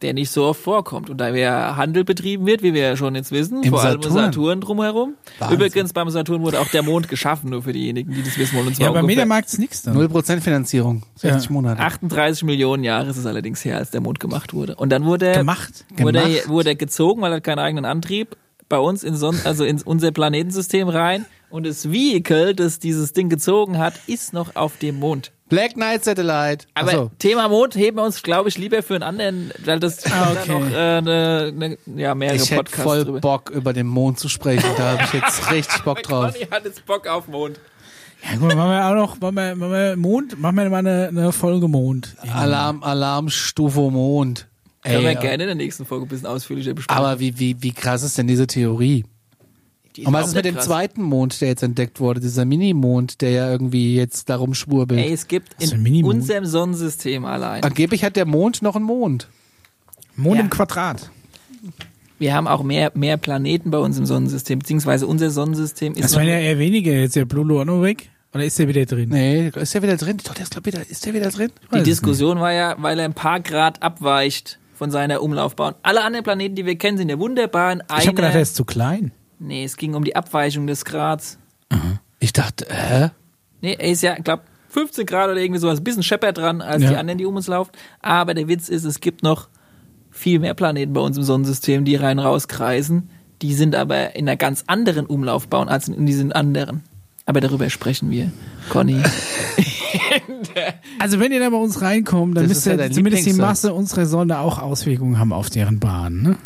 der 0.02 0.14
nicht 0.14 0.30
so 0.30 0.44
oft 0.44 0.60
vorkommt. 0.60 1.10
Und 1.10 1.18
da 1.18 1.34
ja 1.34 1.74
Handel 1.76 2.04
betrieben 2.04 2.46
wird, 2.46 2.62
wie 2.62 2.74
wir 2.74 2.82
ja 2.82 2.96
schon 2.96 3.16
jetzt 3.16 3.32
wissen, 3.32 3.62
Im 3.64 3.70
vor 3.70 3.82
allem 3.82 4.00
Saturn. 4.02 4.60
drumherum. 4.60 5.14
Wahnsinn. 5.40 5.56
Übrigens, 5.56 5.92
beim 5.92 6.08
Saturn 6.10 6.42
wurde 6.42 6.60
auch 6.60 6.68
der 6.68 6.84
Mond 6.84 7.08
geschaffen, 7.08 7.50
nur 7.50 7.62
für 7.64 7.72
diejenigen, 7.72 8.12
die 8.14 8.22
das 8.22 8.38
wissen 8.38 8.56
wollen. 8.56 8.68
Und 8.68 8.76
zwar 8.76 8.86
Ja, 8.86 8.92
bei 8.92 9.00
ungefähr 9.00 9.16
Mediamarkt 9.24 9.48
ist 9.48 9.58
nichts 9.58 9.82
dann. 9.82 9.96
0% 9.96 10.40
Finanzierung, 10.42 11.02
60 11.16 11.46
Ja. 11.46 11.52
Monate. 11.52 11.80
38 11.82 12.44
Millionen 12.44 12.84
Jahre 12.84 13.10
ist 13.10 13.16
es 13.16 13.26
allerdings 13.26 13.64
her, 13.64 13.78
als 13.78 13.90
der 13.90 14.00
Mond 14.00 14.20
gemacht 14.20 14.54
wurde. 14.54 14.76
Und 14.76 14.90
dann 14.90 15.04
wurde 15.04 15.26
er, 15.26 15.38
Gemacht. 15.38 15.84
wurde, 15.96 16.20
er, 16.20 16.28
Gemacht. 16.28 16.48
wurde 16.48 16.76
gezogen, 16.76 17.20
weil 17.22 17.32
er 17.32 17.40
keinen 17.40 17.58
eigenen 17.58 17.84
Antrieb, 17.84 18.36
bei 18.68 18.78
uns 18.78 19.02
in 19.02 19.16
Son 19.16 19.36
also 19.44 19.64
in 19.64 19.82
unser 19.82 20.12
Planetensystem 20.12 20.88
rein. 20.88 21.26
Und 21.50 21.66
das 21.66 21.90
Vehicle, 21.90 22.54
das 22.54 22.78
dieses 22.78 23.12
Ding 23.12 23.28
gezogen 23.28 23.78
hat, 23.78 23.94
ist 24.06 24.32
noch 24.32 24.54
auf 24.56 24.76
dem 24.78 24.98
Mond. 25.00 25.32
Black 25.48 25.74
Knight 25.74 26.02
Satellite. 26.05 26.66
Aber 26.74 26.89
Achso. 26.89 27.10
Thema 27.18 27.48
Mond 27.48 27.77
heben 27.77 27.98
wir 27.98 28.02
uns, 28.05 28.23
glaube 28.23 28.48
ich, 28.48 28.59
lieber 28.59 28.82
für 28.82 28.94
einen 28.94 29.05
anderen, 29.05 29.52
weil 29.64 29.78
das 29.78 30.05
Ah, 30.10 30.32
okay. 30.32 30.51
noch 30.52 30.66
äh, 30.73 31.01
ne, 31.01 31.52
ne, 31.55 31.78
ja, 31.97 32.14
mehrere 32.16 32.36
Ich 32.36 32.51
hätte 32.51 32.56
Podcasts 32.64 32.82
voll 32.82 33.05
drüber. 33.05 33.20
Bock, 33.20 33.51
über 33.51 33.73
den 33.73 33.86
Mond 33.86 34.18
zu 34.18 34.28
sprechen. 34.28 34.68
Da 34.77 34.93
habe 34.93 35.05
ich 35.05 35.12
jetzt 35.20 35.51
richtig 35.52 35.82
Bock 35.85 36.02
drauf. 36.02 36.32
Conny 36.32 36.47
hat 36.51 36.64
jetzt 36.64 36.85
Bock 36.85 37.06
auf 37.06 37.28
Mond. 37.28 37.60
Ja, 38.24 38.36
mal, 38.40 38.56
machen 38.56 38.70
wir 38.70 38.86
auch 38.86 38.94
noch, 38.94 39.20
machen 39.20 39.36
wir, 39.36 39.55
machen 39.55 39.73
wir 39.73 39.97
Mond, 39.97 40.40
machen 40.40 40.56
wir 40.56 40.68
mal 40.70 40.78
eine, 40.78 41.09
eine 41.09 41.32
Folge 41.32 41.68
Mond. 41.68 42.16
Alarm, 42.32 42.82
Alarmstufe 42.82 43.90
Mond. 43.90 44.48
Können 44.82 45.05
wir 45.05 45.14
gerne 45.16 45.44
in 45.44 45.48
der 45.48 45.55
nächsten 45.55 45.85
Folge 45.85 46.06
ein 46.06 46.09
bisschen 46.09 46.27
ausführlicher 46.27 46.74
besprechen. 46.74 47.05
aber 47.05 47.20
wie, 47.20 47.39
wie, 47.39 47.56
wie 47.60 47.73
krass 47.73 48.02
ist 48.02 48.18
denn 48.18 48.27
diese 48.27 48.47
Theorie? 48.47 49.05
Und 50.05 50.12
was 50.12 50.28
ist 50.28 50.35
mit 50.35 50.44
nicht 50.44 50.55
dem 50.55 50.55
krass. 50.56 50.66
zweiten 50.66 51.02
Mond, 51.02 51.40
der 51.40 51.48
jetzt 51.48 51.62
entdeckt 51.62 52.01
wurde, 52.01 52.20
dieser 52.20 52.44
Mini-Mond, 52.44 53.20
der 53.20 53.31
ja 53.31 53.51
irgendwie 53.51 53.97
jetzt 53.97 54.28
darum 54.28 54.55
schwurbelt? 54.55 55.01
Ey, 55.01 55.12
es 55.12 55.28
gibt 55.28 55.62
in 55.62 56.05
unserem 56.05 56.44
Sonnensystem 56.44 57.24
allein. 57.24 57.62
Angeblich 57.62 58.05
hat 58.05 58.16
der 58.16 58.27
Mond 58.27 58.62
noch 58.62 58.77
einen 58.77 58.85
Mond. 58.85 59.28
Mond 60.16 60.36
Ja. 60.36 60.43
im 60.43 60.51
Quadrat. 60.51 61.10
Wir 62.18 62.35
haben 62.35 62.47
auch 62.48 62.62
mehr, 62.62 62.93
mehr 62.94 63.16
Planeten 63.18 63.70
bei 63.70 63.78
uns 63.78 63.98
im 63.98 64.06
Sonnensystem, 64.06 64.59
beziehungsweise 64.59 65.06
unser 65.06 65.31
Sonnensystem 65.31 65.93
ist 65.94 66.05
Das 66.05 66.16
waren 66.16 66.27
ja 66.27 66.39
eher 66.39 66.59
weniger. 66.59 66.93
Jetzt 66.93 67.16
ist 67.16 67.31
der 67.31 67.39
auch 67.39 67.64
noch 67.64 67.82
weg. 67.82 68.10
Oder 68.35 68.44
ist 68.44 68.59
der 68.59 68.68
wieder 68.68 68.85
drin? 68.85 69.09
Nee, 69.10 69.48
ist 69.48 69.74
der 69.74 69.82
wieder 69.82 69.97
drin? 69.97 70.18
Doch, 70.23 70.35
der 70.35 70.43
ist 70.43 70.51
glaub 70.51 70.66
wieder, 70.66 70.81
ist 70.89 71.06
der 71.06 71.14
wieder 71.14 71.31
drin? 71.31 71.51
Die 71.74 71.82
Diskussion 71.82 72.39
war 72.39 72.52
ja, 72.52 72.77
weil 72.78 72.98
er 72.98 73.05
ein 73.06 73.14
paar 73.14 73.40
Grad 73.40 73.82
abweicht 73.82 74.59
von 74.74 74.90
seiner 74.90 75.23
Umlaufbahn. 75.23 75.74
Alle 75.82 76.05
anderen 76.05 76.24
Planeten, 76.24 76.55
die 76.55 76.66
wir 76.66 76.77
kennen, 76.77 76.98
sind 76.98 77.09
ja 77.09 77.18
wunderbar 77.18 77.73
in 77.73 77.82
Ich 77.98 78.06
habe 78.06 78.14
gedacht, 78.14 78.35
der 78.35 78.43
ist 78.43 78.56
zu 78.56 78.64
klein. 78.64 79.12
Nee, 79.38 79.64
es 79.64 79.76
ging 79.76 79.94
um 79.94 80.04
die 80.04 80.16
Abweichung 80.16 80.66
des 80.66 80.84
Grads. 80.84 81.38
nicht. 81.70 81.82
Ich 82.18 82.32
dachte, 82.32 82.66
hä? 82.70 83.10
Nee, 83.60 83.76
er 83.78 83.90
ist 83.90 84.02
ja, 84.02 84.14
glaub, 84.14 84.42
15 84.70 85.06
Grad 85.06 85.30
oder 85.30 85.40
irgendwie 85.40 85.60
sowas, 85.60 85.78
ein 85.80 85.84
bisschen 85.84 86.02
schepper 86.02 86.32
dran 86.32 86.60
als 86.62 86.82
Ja. 86.82 86.90
die 86.90 86.96
anderen, 86.96 87.18
die 87.18 87.26
um 87.26 87.36
uns 87.36 87.46
laufen. 87.46 87.70
Aber 88.00 88.34
der 88.34 88.48
Witz 88.48 88.68
ist, 88.68 88.84
es 88.84 89.00
gibt 89.00 89.22
noch 89.22 89.48
viel 90.10 90.38
mehr 90.38 90.54
Planeten 90.54 90.92
bei 90.94 91.00
uns 91.00 91.16
im 91.18 91.22
Sonnensystem, 91.22 91.84
die 91.84 91.96
rein 91.96 92.18
rauskreisen. 92.18 93.10
Die 93.42 93.52
sind 93.54 93.74
aber 93.74 94.16
in 94.16 94.26
einer 94.28 94.36
ganz 94.36 94.64
anderen 94.66 95.04
Umlaufbahn 95.06 95.68
als 95.68 95.88
in 95.88 96.06
diesen 96.06 96.32
anderen. 96.32 96.82
Aber 97.26 97.40
darüber 97.40 97.68
sprechen 97.70 98.10
wir, 98.10 98.30
Conny. 98.70 99.02
Also 100.98 101.20
wenn 101.20 101.32
ihr 101.32 101.40
da 101.40 101.50
bei 101.50 101.56
uns 101.56 101.80
reinkommt, 101.82 102.36
dann 102.36 102.44
Das 102.44 102.54
müsste 102.54 102.72
ist 102.72 102.80
ja 102.80 102.90
zumindest 102.90 103.26
die. 103.26 103.32
Masse 103.34 103.74
unserer 103.74 104.06
Sonne 104.06 104.38
auch 104.40 104.58
Auswirkungen 104.60 105.18
haben 105.18 105.32
auf 105.32 105.50
deren 105.50 105.78
Bahn. 105.78 106.22
Ne? 106.22 106.36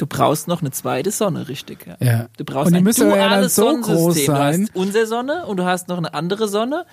Du 0.00 0.06
brauchst 0.06 0.48
noch 0.48 0.62
eine 0.62 0.70
zweite 0.70 1.10
Sonne, 1.10 1.48
richtig? 1.48 1.86
Ja. 1.86 1.96
Ja. 2.00 2.26
Du 2.38 2.44
brauchst 2.46 2.68
Und 2.68 2.72
die 2.72 2.78
ein 2.78 2.84
aber 3.02 3.16
ja 3.18 3.28
dann 3.28 3.30
duales 3.32 3.54
so 3.54 3.66
groß 3.66 3.84
Sonnensystem. 3.84 4.26
sein. 4.34 4.54
Du 4.54 4.68
hast 4.72 4.76
unsere 4.76 5.06
Sonne 5.06 5.46
und 5.46 5.58
du 5.58 5.64
hast 5.66 5.88
noch 5.88 5.98
eine 5.98 6.14
andere 6.14 6.48
Sonne. 6.48 6.86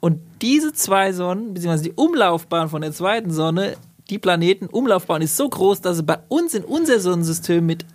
Und 0.00 0.20
diese 0.42 0.74
zwei 0.74 1.14
Sonnen, 1.14 1.54
beziehungsweise 1.54 1.84
die 1.84 1.92
Umlaufbahn 1.92 2.68
von 2.68 2.82
der 2.82 2.92
zweiten 2.92 3.30
Sonne, 3.30 3.78
die 4.10 4.18
Planetenumlaufbahn 4.18 5.22
ist 5.22 5.38
so 5.38 5.48
groß, 5.48 5.80
dass 5.80 5.96
sie 5.96 6.02
bei 6.02 6.18
uns 6.28 6.52
in 6.52 6.64
unser 6.64 7.00
Sonnensystem 7.00 7.64
mit 7.64 7.86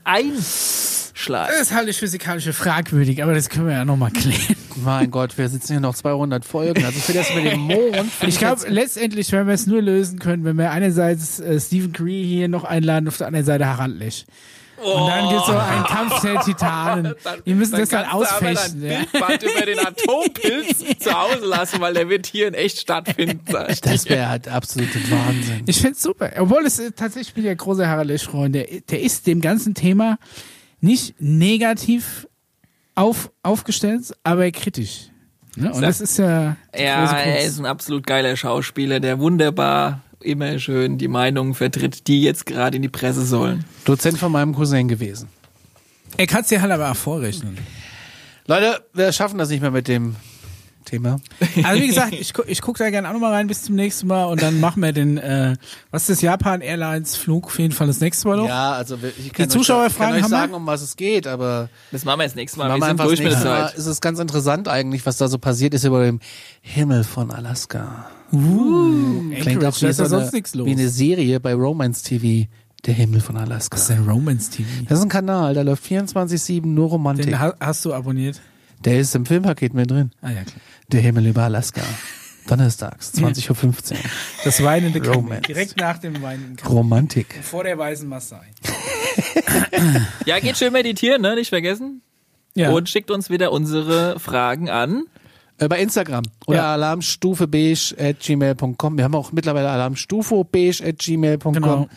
einschlagen. 1.19 1.53
Das 1.57 1.71
halte 1.73 1.91
ich 1.91 1.97
physikalisch 1.97 2.49
fragwürdig, 2.49 3.21
aber 3.23 3.33
das 3.33 3.49
können 3.49 3.67
wir 3.67 3.73
ja 3.73 3.85
nochmal 3.85 4.11
klären. 4.11 4.55
Mein 4.83 5.11
Gott, 5.11 5.37
wir 5.37 5.49
sitzen 5.49 5.73
hier 5.73 5.79
noch 5.81 5.95
200 5.95 6.45
Folgen. 6.45 6.85
Also 6.85 6.99
für 6.99 7.13
das 7.13 7.33
mit 7.35 7.45
dem 7.45 7.59
Mond. 7.59 8.05
Ich 8.25 8.37
glaube, 8.37 8.61
letztendlich 8.67 9.31
werden 9.31 9.47
wir 9.47 9.53
es 9.53 9.67
nur 9.67 9.81
lösen 9.81 10.19
können, 10.19 10.45
wenn 10.45 10.57
wir 10.57 10.71
einerseits 10.71 11.39
äh, 11.39 11.59
Stephen 11.59 11.91
Cree 11.91 12.23
hier 12.23 12.47
noch 12.47 12.63
einladen, 12.63 13.07
auf 13.07 13.17
der 13.17 13.27
anderen 13.27 13.45
Seite 13.45 13.65
Harald 13.65 13.97
Lesch. 13.97 14.25
Und 14.81 15.07
dann 15.09 15.27
gibt 15.27 15.41
es 15.41 15.47
so 15.47 15.57
einen 15.57 15.83
Kampf 15.83 16.21
der 16.21 16.39
Titanen. 16.39 17.13
Die 17.45 17.53
müssen 17.53 17.75
das 17.75 17.89
dann 17.89 18.05
ausfechten. 18.05 18.81
Ja. 18.81 18.99
Bildband 18.99 19.43
über 19.43 19.65
den 19.65 19.79
Atompilz 19.79 20.85
zu 20.99 21.11
Hause 21.11 21.45
lassen, 21.45 21.81
weil 21.81 21.93
der 21.93 22.07
wird 22.07 22.25
hier 22.25 22.47
in 22.47 22.53
echt 22.53 22.79
stattfinden. 22.79 23.41
sag 23.51 23.69
ich 23.69 23.81
das 23.81 24.07
wäre 24.07 24.29
halt 24.29 24.47
absolute 24.47 24.99
Wahnsinn. 25.11 25.63
Ich 25.65 25.81
finde 25.81 25.95
es 25.95 26.01
super. 26.01 26.31
Obwohl 26.37 26.65
es 26.65 26.79
äh, 26.79 26.91
tatsächlich, 26.91 27.27
ich 27.27 27.33
bin 27.33 27.43
ja 27.43 27.53
großer 27.53 27.89
Harald 27.89 28.07
Lesch-Freund. 28.07 28.55
Der, 28.55 28.67
der 28.89 29.01
ist 29.01 29.27
dem 29.27 29.41
ganzen 29.41 29.73
Thema 29.73 30.17
nicht 30.81 31.15
negativ 31.19 32.27
auf, 32.95 33.31
aufgestellt, 33.43 34.13
aber 34.23 34.49
kritisch. 34.51 35.09
Ne? 35.55 35.73
Und 35.73 35.81
das 35.81 36.01
ist 36.01 36.17
ja 36.17 36.57
Ja, 36.73 37.11
er 37.11 37.43
ist 37.43 37.59
ein 37.59 37.65
absolut 37.65 38.05
geiler 38.05 38.35
Schauspieler, 38.35 38.99
der 38.99 39.19
wunderbar 39.19 40.01
immer 40.21 40.59
schön 40.59 40.97
die 40.97 41.07
Meinungen 41.07 41.53
vertritt, 41.53 42.07
die 42.07 42.21
jetzt 42.21 42.45
gerade 42.45 42.75
in 42.75 42.81
die 42.81 42.89
Presse 42.89 43.25
sollen. 43.25 43.65
Dozent 43.85 44.17
von 44.17 44.31
meinem 44.31 44.53
Cousin 44.53 44.87
gewesen. 44.87 45.29
Er 46.17 46.27
kann 46.27 46.41
es 46.41 46.47
dir 46.47 46.61
halt 46.61 46.71
aber 46.71 46.91
auch 46.91 46.95
vorrechnen. 46.95 47.57
Leute, 48.47 48.83
wir 48.93 49.11
schaffen 49.11 49.37
das 49.37 49.49
nicht 49.49 49.61
mehr 49.61 49.71
mit 49.71 49.87
dem 49.87 50.15
Thema. 50.89 51.17
Also 51.63 51.81
wie 51.81 51.87
gesagt, 51.87 52.13
ich, 52.13 52.33
gu- 52.33 52.43
ich 52.47 52.61
gucke 52.61 52.79
da 52.83 52.89
gerne 52.89 53.07
auch 53.09 53.13
nochmal 53.13 53.33
rein 53.33 53.47
bis 53.47 53.63
zum 53.63 53.75
nächsten 53.75 54.07
Mal 54.07 54.25
und 54.25 54.41
dann 54.41 54.59
machen 54.59 54.81
wir 54.81 54.91
den, 54.91 55.17
äh, 55.17 55.55
was 55.91 56.03
ist 56.03 56.09
das, 56.17 56.21
Japan 56.21 56.61
Airlines 56.61 57.15
Flug 57.15 57.45
auf 57.47 57.59
jeden 57.59 57.73
Fall 57.73 57.87
das 57.87 57.99
nächste 57.99 58.27
Mal 58.27 58.37
noch. 58.37 58.47
Ja, 58.47 58.71
also 58.73 59.01
wir- 59.01 59.09
ich 59.17 59.31
kann 59.33 59.47
Die 59.47 59.49
Zuschauerfragen 59.53 60.15
euch, 60.15 60.21
kann 60.21 60.31
euch 60.33 60.39
sagen, 60.39 60.53
um 60.53 60.65
was 60.65 60.81
es 60.81 60.95
geht, 60.95 61.27
aber 61.27 61.69
Das 61.91 62.05
machen 62.05 62.19
wir 62.19 62.23
jetzt 62.25 62.35
nächstes 62.35 62.57
Mal. 62.57 62.67
Wir 62.69 62.75
wir 62.75 62.81
sind 62.81 62.89
einfach 62.91 63.05
durch 63.05 63.19
das 63.19 63.23
mit 63.23 63.31
der 63.33 63.37
nächste 63.39 63.49
Mal. 63.49 63.67
Zeit. 63.69 63.77
Es 63.77 63.85
ist 63.85 64.01
ganz 64.01 64.19
interessant 64.19 64.67
eigentlich, 64.67 65.05
was 65.05 65.17
da 65.17 65.27
so 65.27 65.37
passiert 65.37 65.73
ist 65.73 65.83
über 65.83 66.03
dem 66.03 66.19
Himmel 66.61 67.03
von 67.03 67.31
Alaska. 67.31 68.07
Uh, 68.31 69.31
Klingt 69.41 69.63
auch 69.65 69.75
wie, 69.77 69.81
da 69.85 69.89
ist 69.89 69.97
so 69.97 70.05
sonst 70.05 70.33
nichts 70.33 70.53
los. 70.55 70.65
wie 70.67 70.71
eine 70.71 70.89
Serie 70.89 71.39
bei 71.39 71.53
Romance 71.53 72.03
TV. 72.03 72.47
Der 72.85 72.93
Himmel 72.93 73.19
von 73.19 73.35
Alaska. 73.35 73.75
was 73.75 73.81
ist 73.81 73.89
denn 73.89 74.07
Romance 74.07 74.49
TV? 74.51 74.69
Das 74.87 74.99
ist 74.99 75.03
ein 75.05 75.09
Kanal, 75.09 75.53
da 75.53 75.63
läuft 75.63 75.83
24-7 75.83 76.65
nur 76.65 76.87
Romantik. 76.87 77.25
Den 77.25 77.37
ha 77.37 77.53
hast 77.59 77.83
du 77.83 77.93
abonniert? 77.93 78.39
Der 78.85 79.01
ist 79.01 79.13
im 79.15 79.25
Filmpaket 79.25 79.73
mit 79.73 79.91
drin. 79.91 80.11
Ah 80.21 80.29
ja, 80.29 80.43
klar. 80.43 80.61
Der 80.91 81.01
Himmel 81.01 81.27
über 81.27 81.43
Alaska. 81.43 81.81
Donnerstags, 82.47 83.13
20.15 83.13 83.91
Uhr. 83.91 83.97
Das 84.43 84.63
weinende 84.63 84.99
Kamel. 84.99 85.15
Romance. 85.17 85.41
Direkt 85.43 85.77
nach 85.77 85.99
dem 85.99 86.19
weinenden 86.21 86.55
Kamel. 86.55 86.77
Romantik. 86.77 87.39
Vor 87.43 87.63
der 87.63 87.77
weißen 87.77 88.07
Maasai. 88.09 88.41
Ja, 90.25 90.39
geht 90.39 90.57
schön 90.57 90.73
meditieren, 90.73 91.21
ne? 91.21 91.35
Nicht 91.35 91.49
vergessen. 91.49 92.01
Ja. 92.55 92.71
Und 92.71 92.89
schickt 92.89 93.11
uns 93.11 93.29
wieder 93.29 93.51
unsere 93.51 94.19
Fragen 94.19 94.69
an. 94.69 95.03
Äh, 95.57 95.67
bei 95.67 95.79
Instagram 95.79 96.23
oder 96.47 96.57
Ja. 96.57 96.73
alarmstufebeige 96.73 97.95
at 97.99 98.19
gmail.com. 98.19 98.97
Wir 98.97 99.03
haben 99.03 99.15
auch 99.15 99.31
mittlerweile 99.31 99.69
alarmstufebeige 99.69 100.83
at 100.85 100.99
gmail.com. 100.99 101.53
genau. 101.53 101.87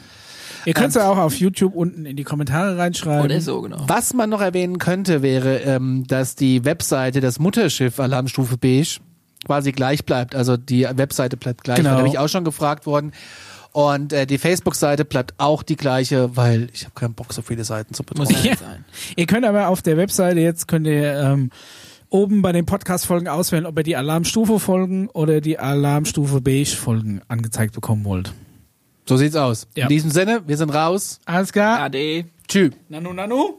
Ihr 0.64 0.74
könnt 0.74 0.88
es 0.88 0.94
ja 0.94 1.10
auch 1.10 1.18
auf 1.18 1.34
YouTube 1.34 1.74
unten 1.74 2.06
in 2.06 2.16
die 2.16 2.24
Kommentare 2.24 2.78
reinschreiben. 2.78 3.24
Oder 3.24 3.40
so, 3.40 3.62
genau. 3.62 3.84
Was 3.86 4.14
man 4.14 4.30
noch 4.30 4.40
erwähnen 4.40 4.78
könnte, 4.78 5.22
wäre, 5.22 5.58
ähm, 5.58 6.04
dass 6.06 6.34
die 6.36 6.64
Webseite, 6.64 7.20
das 7.20 7.38
Mutterschiff 7.38 7.98
Alarmstufe 7.98 8.56
Beige 8.58 9.00
quasi 9.44 9.72
gleich 9.72 10.04
bleibt. 10.04 10.34
Also 10.34 10.56
die 10.56 10.84
Webseite 10.84 11.36
bleibt 11.36 11.64
gleich. 11.64 11.78
Genau. 11.78 11.90
Da 11.90 11.96
bin 11.96 12.06
ich 12.06 12.18
auch 12.18 12.28
schon 12.28 12.44
gefragt 12.44 12.86
worden, 12.86 13.12
Und 13.72 14.12
äh, 14.12 14.26
die 14.26 14.36
Facebook-Seite 14.38 15.04
bleibt 15.06 15.34
auch 15.38 15.62
die 15.62 15.76
gleiche, 15.76 16.36
weil 16.36 16.68
ich 16.74 16.84
habe 16.84 16.94
keinen 16.94 17.14
Bock, 17.14 17.32
so 17.32 17.40
viele 17.40 17.64
Seiten 17.64 17.94
zu 17.94 18.04
betreuen. 18.04 18.28
Muss 18.28 18.44
ja 18.44 18.54
sein. 18.56 18.84
Ihr 19.16 19.26
könnt 19.26 19.46
aber 19.46 19.68
auf 19.68 19.80
der 19.80 19.96
Webseite 19.96 20.40
jetzt 20.40 20.68
könnt 20.68 20.86
ihr 20.86 21.14
ähm, 21.14 21.50
oben 22.10 22.42
bei 22.42 22.52
den 22.52 22.66
Podcast-Folgen 22.66 23.28
auswählen, 23.28 23.64
ob 23.64 23.78
ihr 23.78 23.82
die 23.82 23.96
Alarmstufe-Folgen 23.96 25.08
oder 25.08 25.40
die 25.40 25.58
Alarmstufe 25.58 26.42
Beige-Folgen 26.42 27.22
angezeigt 27.28 27.74
bekommen 27.74 28.04
wollt. 28.04 28.34
So 29.06 29.16
sieht's 29.16 29.36
aus. 29.36 29.66
Ja. 29.76 29.84
In 29.84 29.88
diesem 29.88 30.10
Sinne, 30.10 30.42
wir 30.46 30.56
sind 30.56 30.70
raus. 30.70 31.20
Alles 31.24 31.52
klar? 31.52 31.80
Ade. 31.80 32.26
Tschüss. 32.46 32.72
Nanu, 32.88 33.12
nanu. 33.12 33.58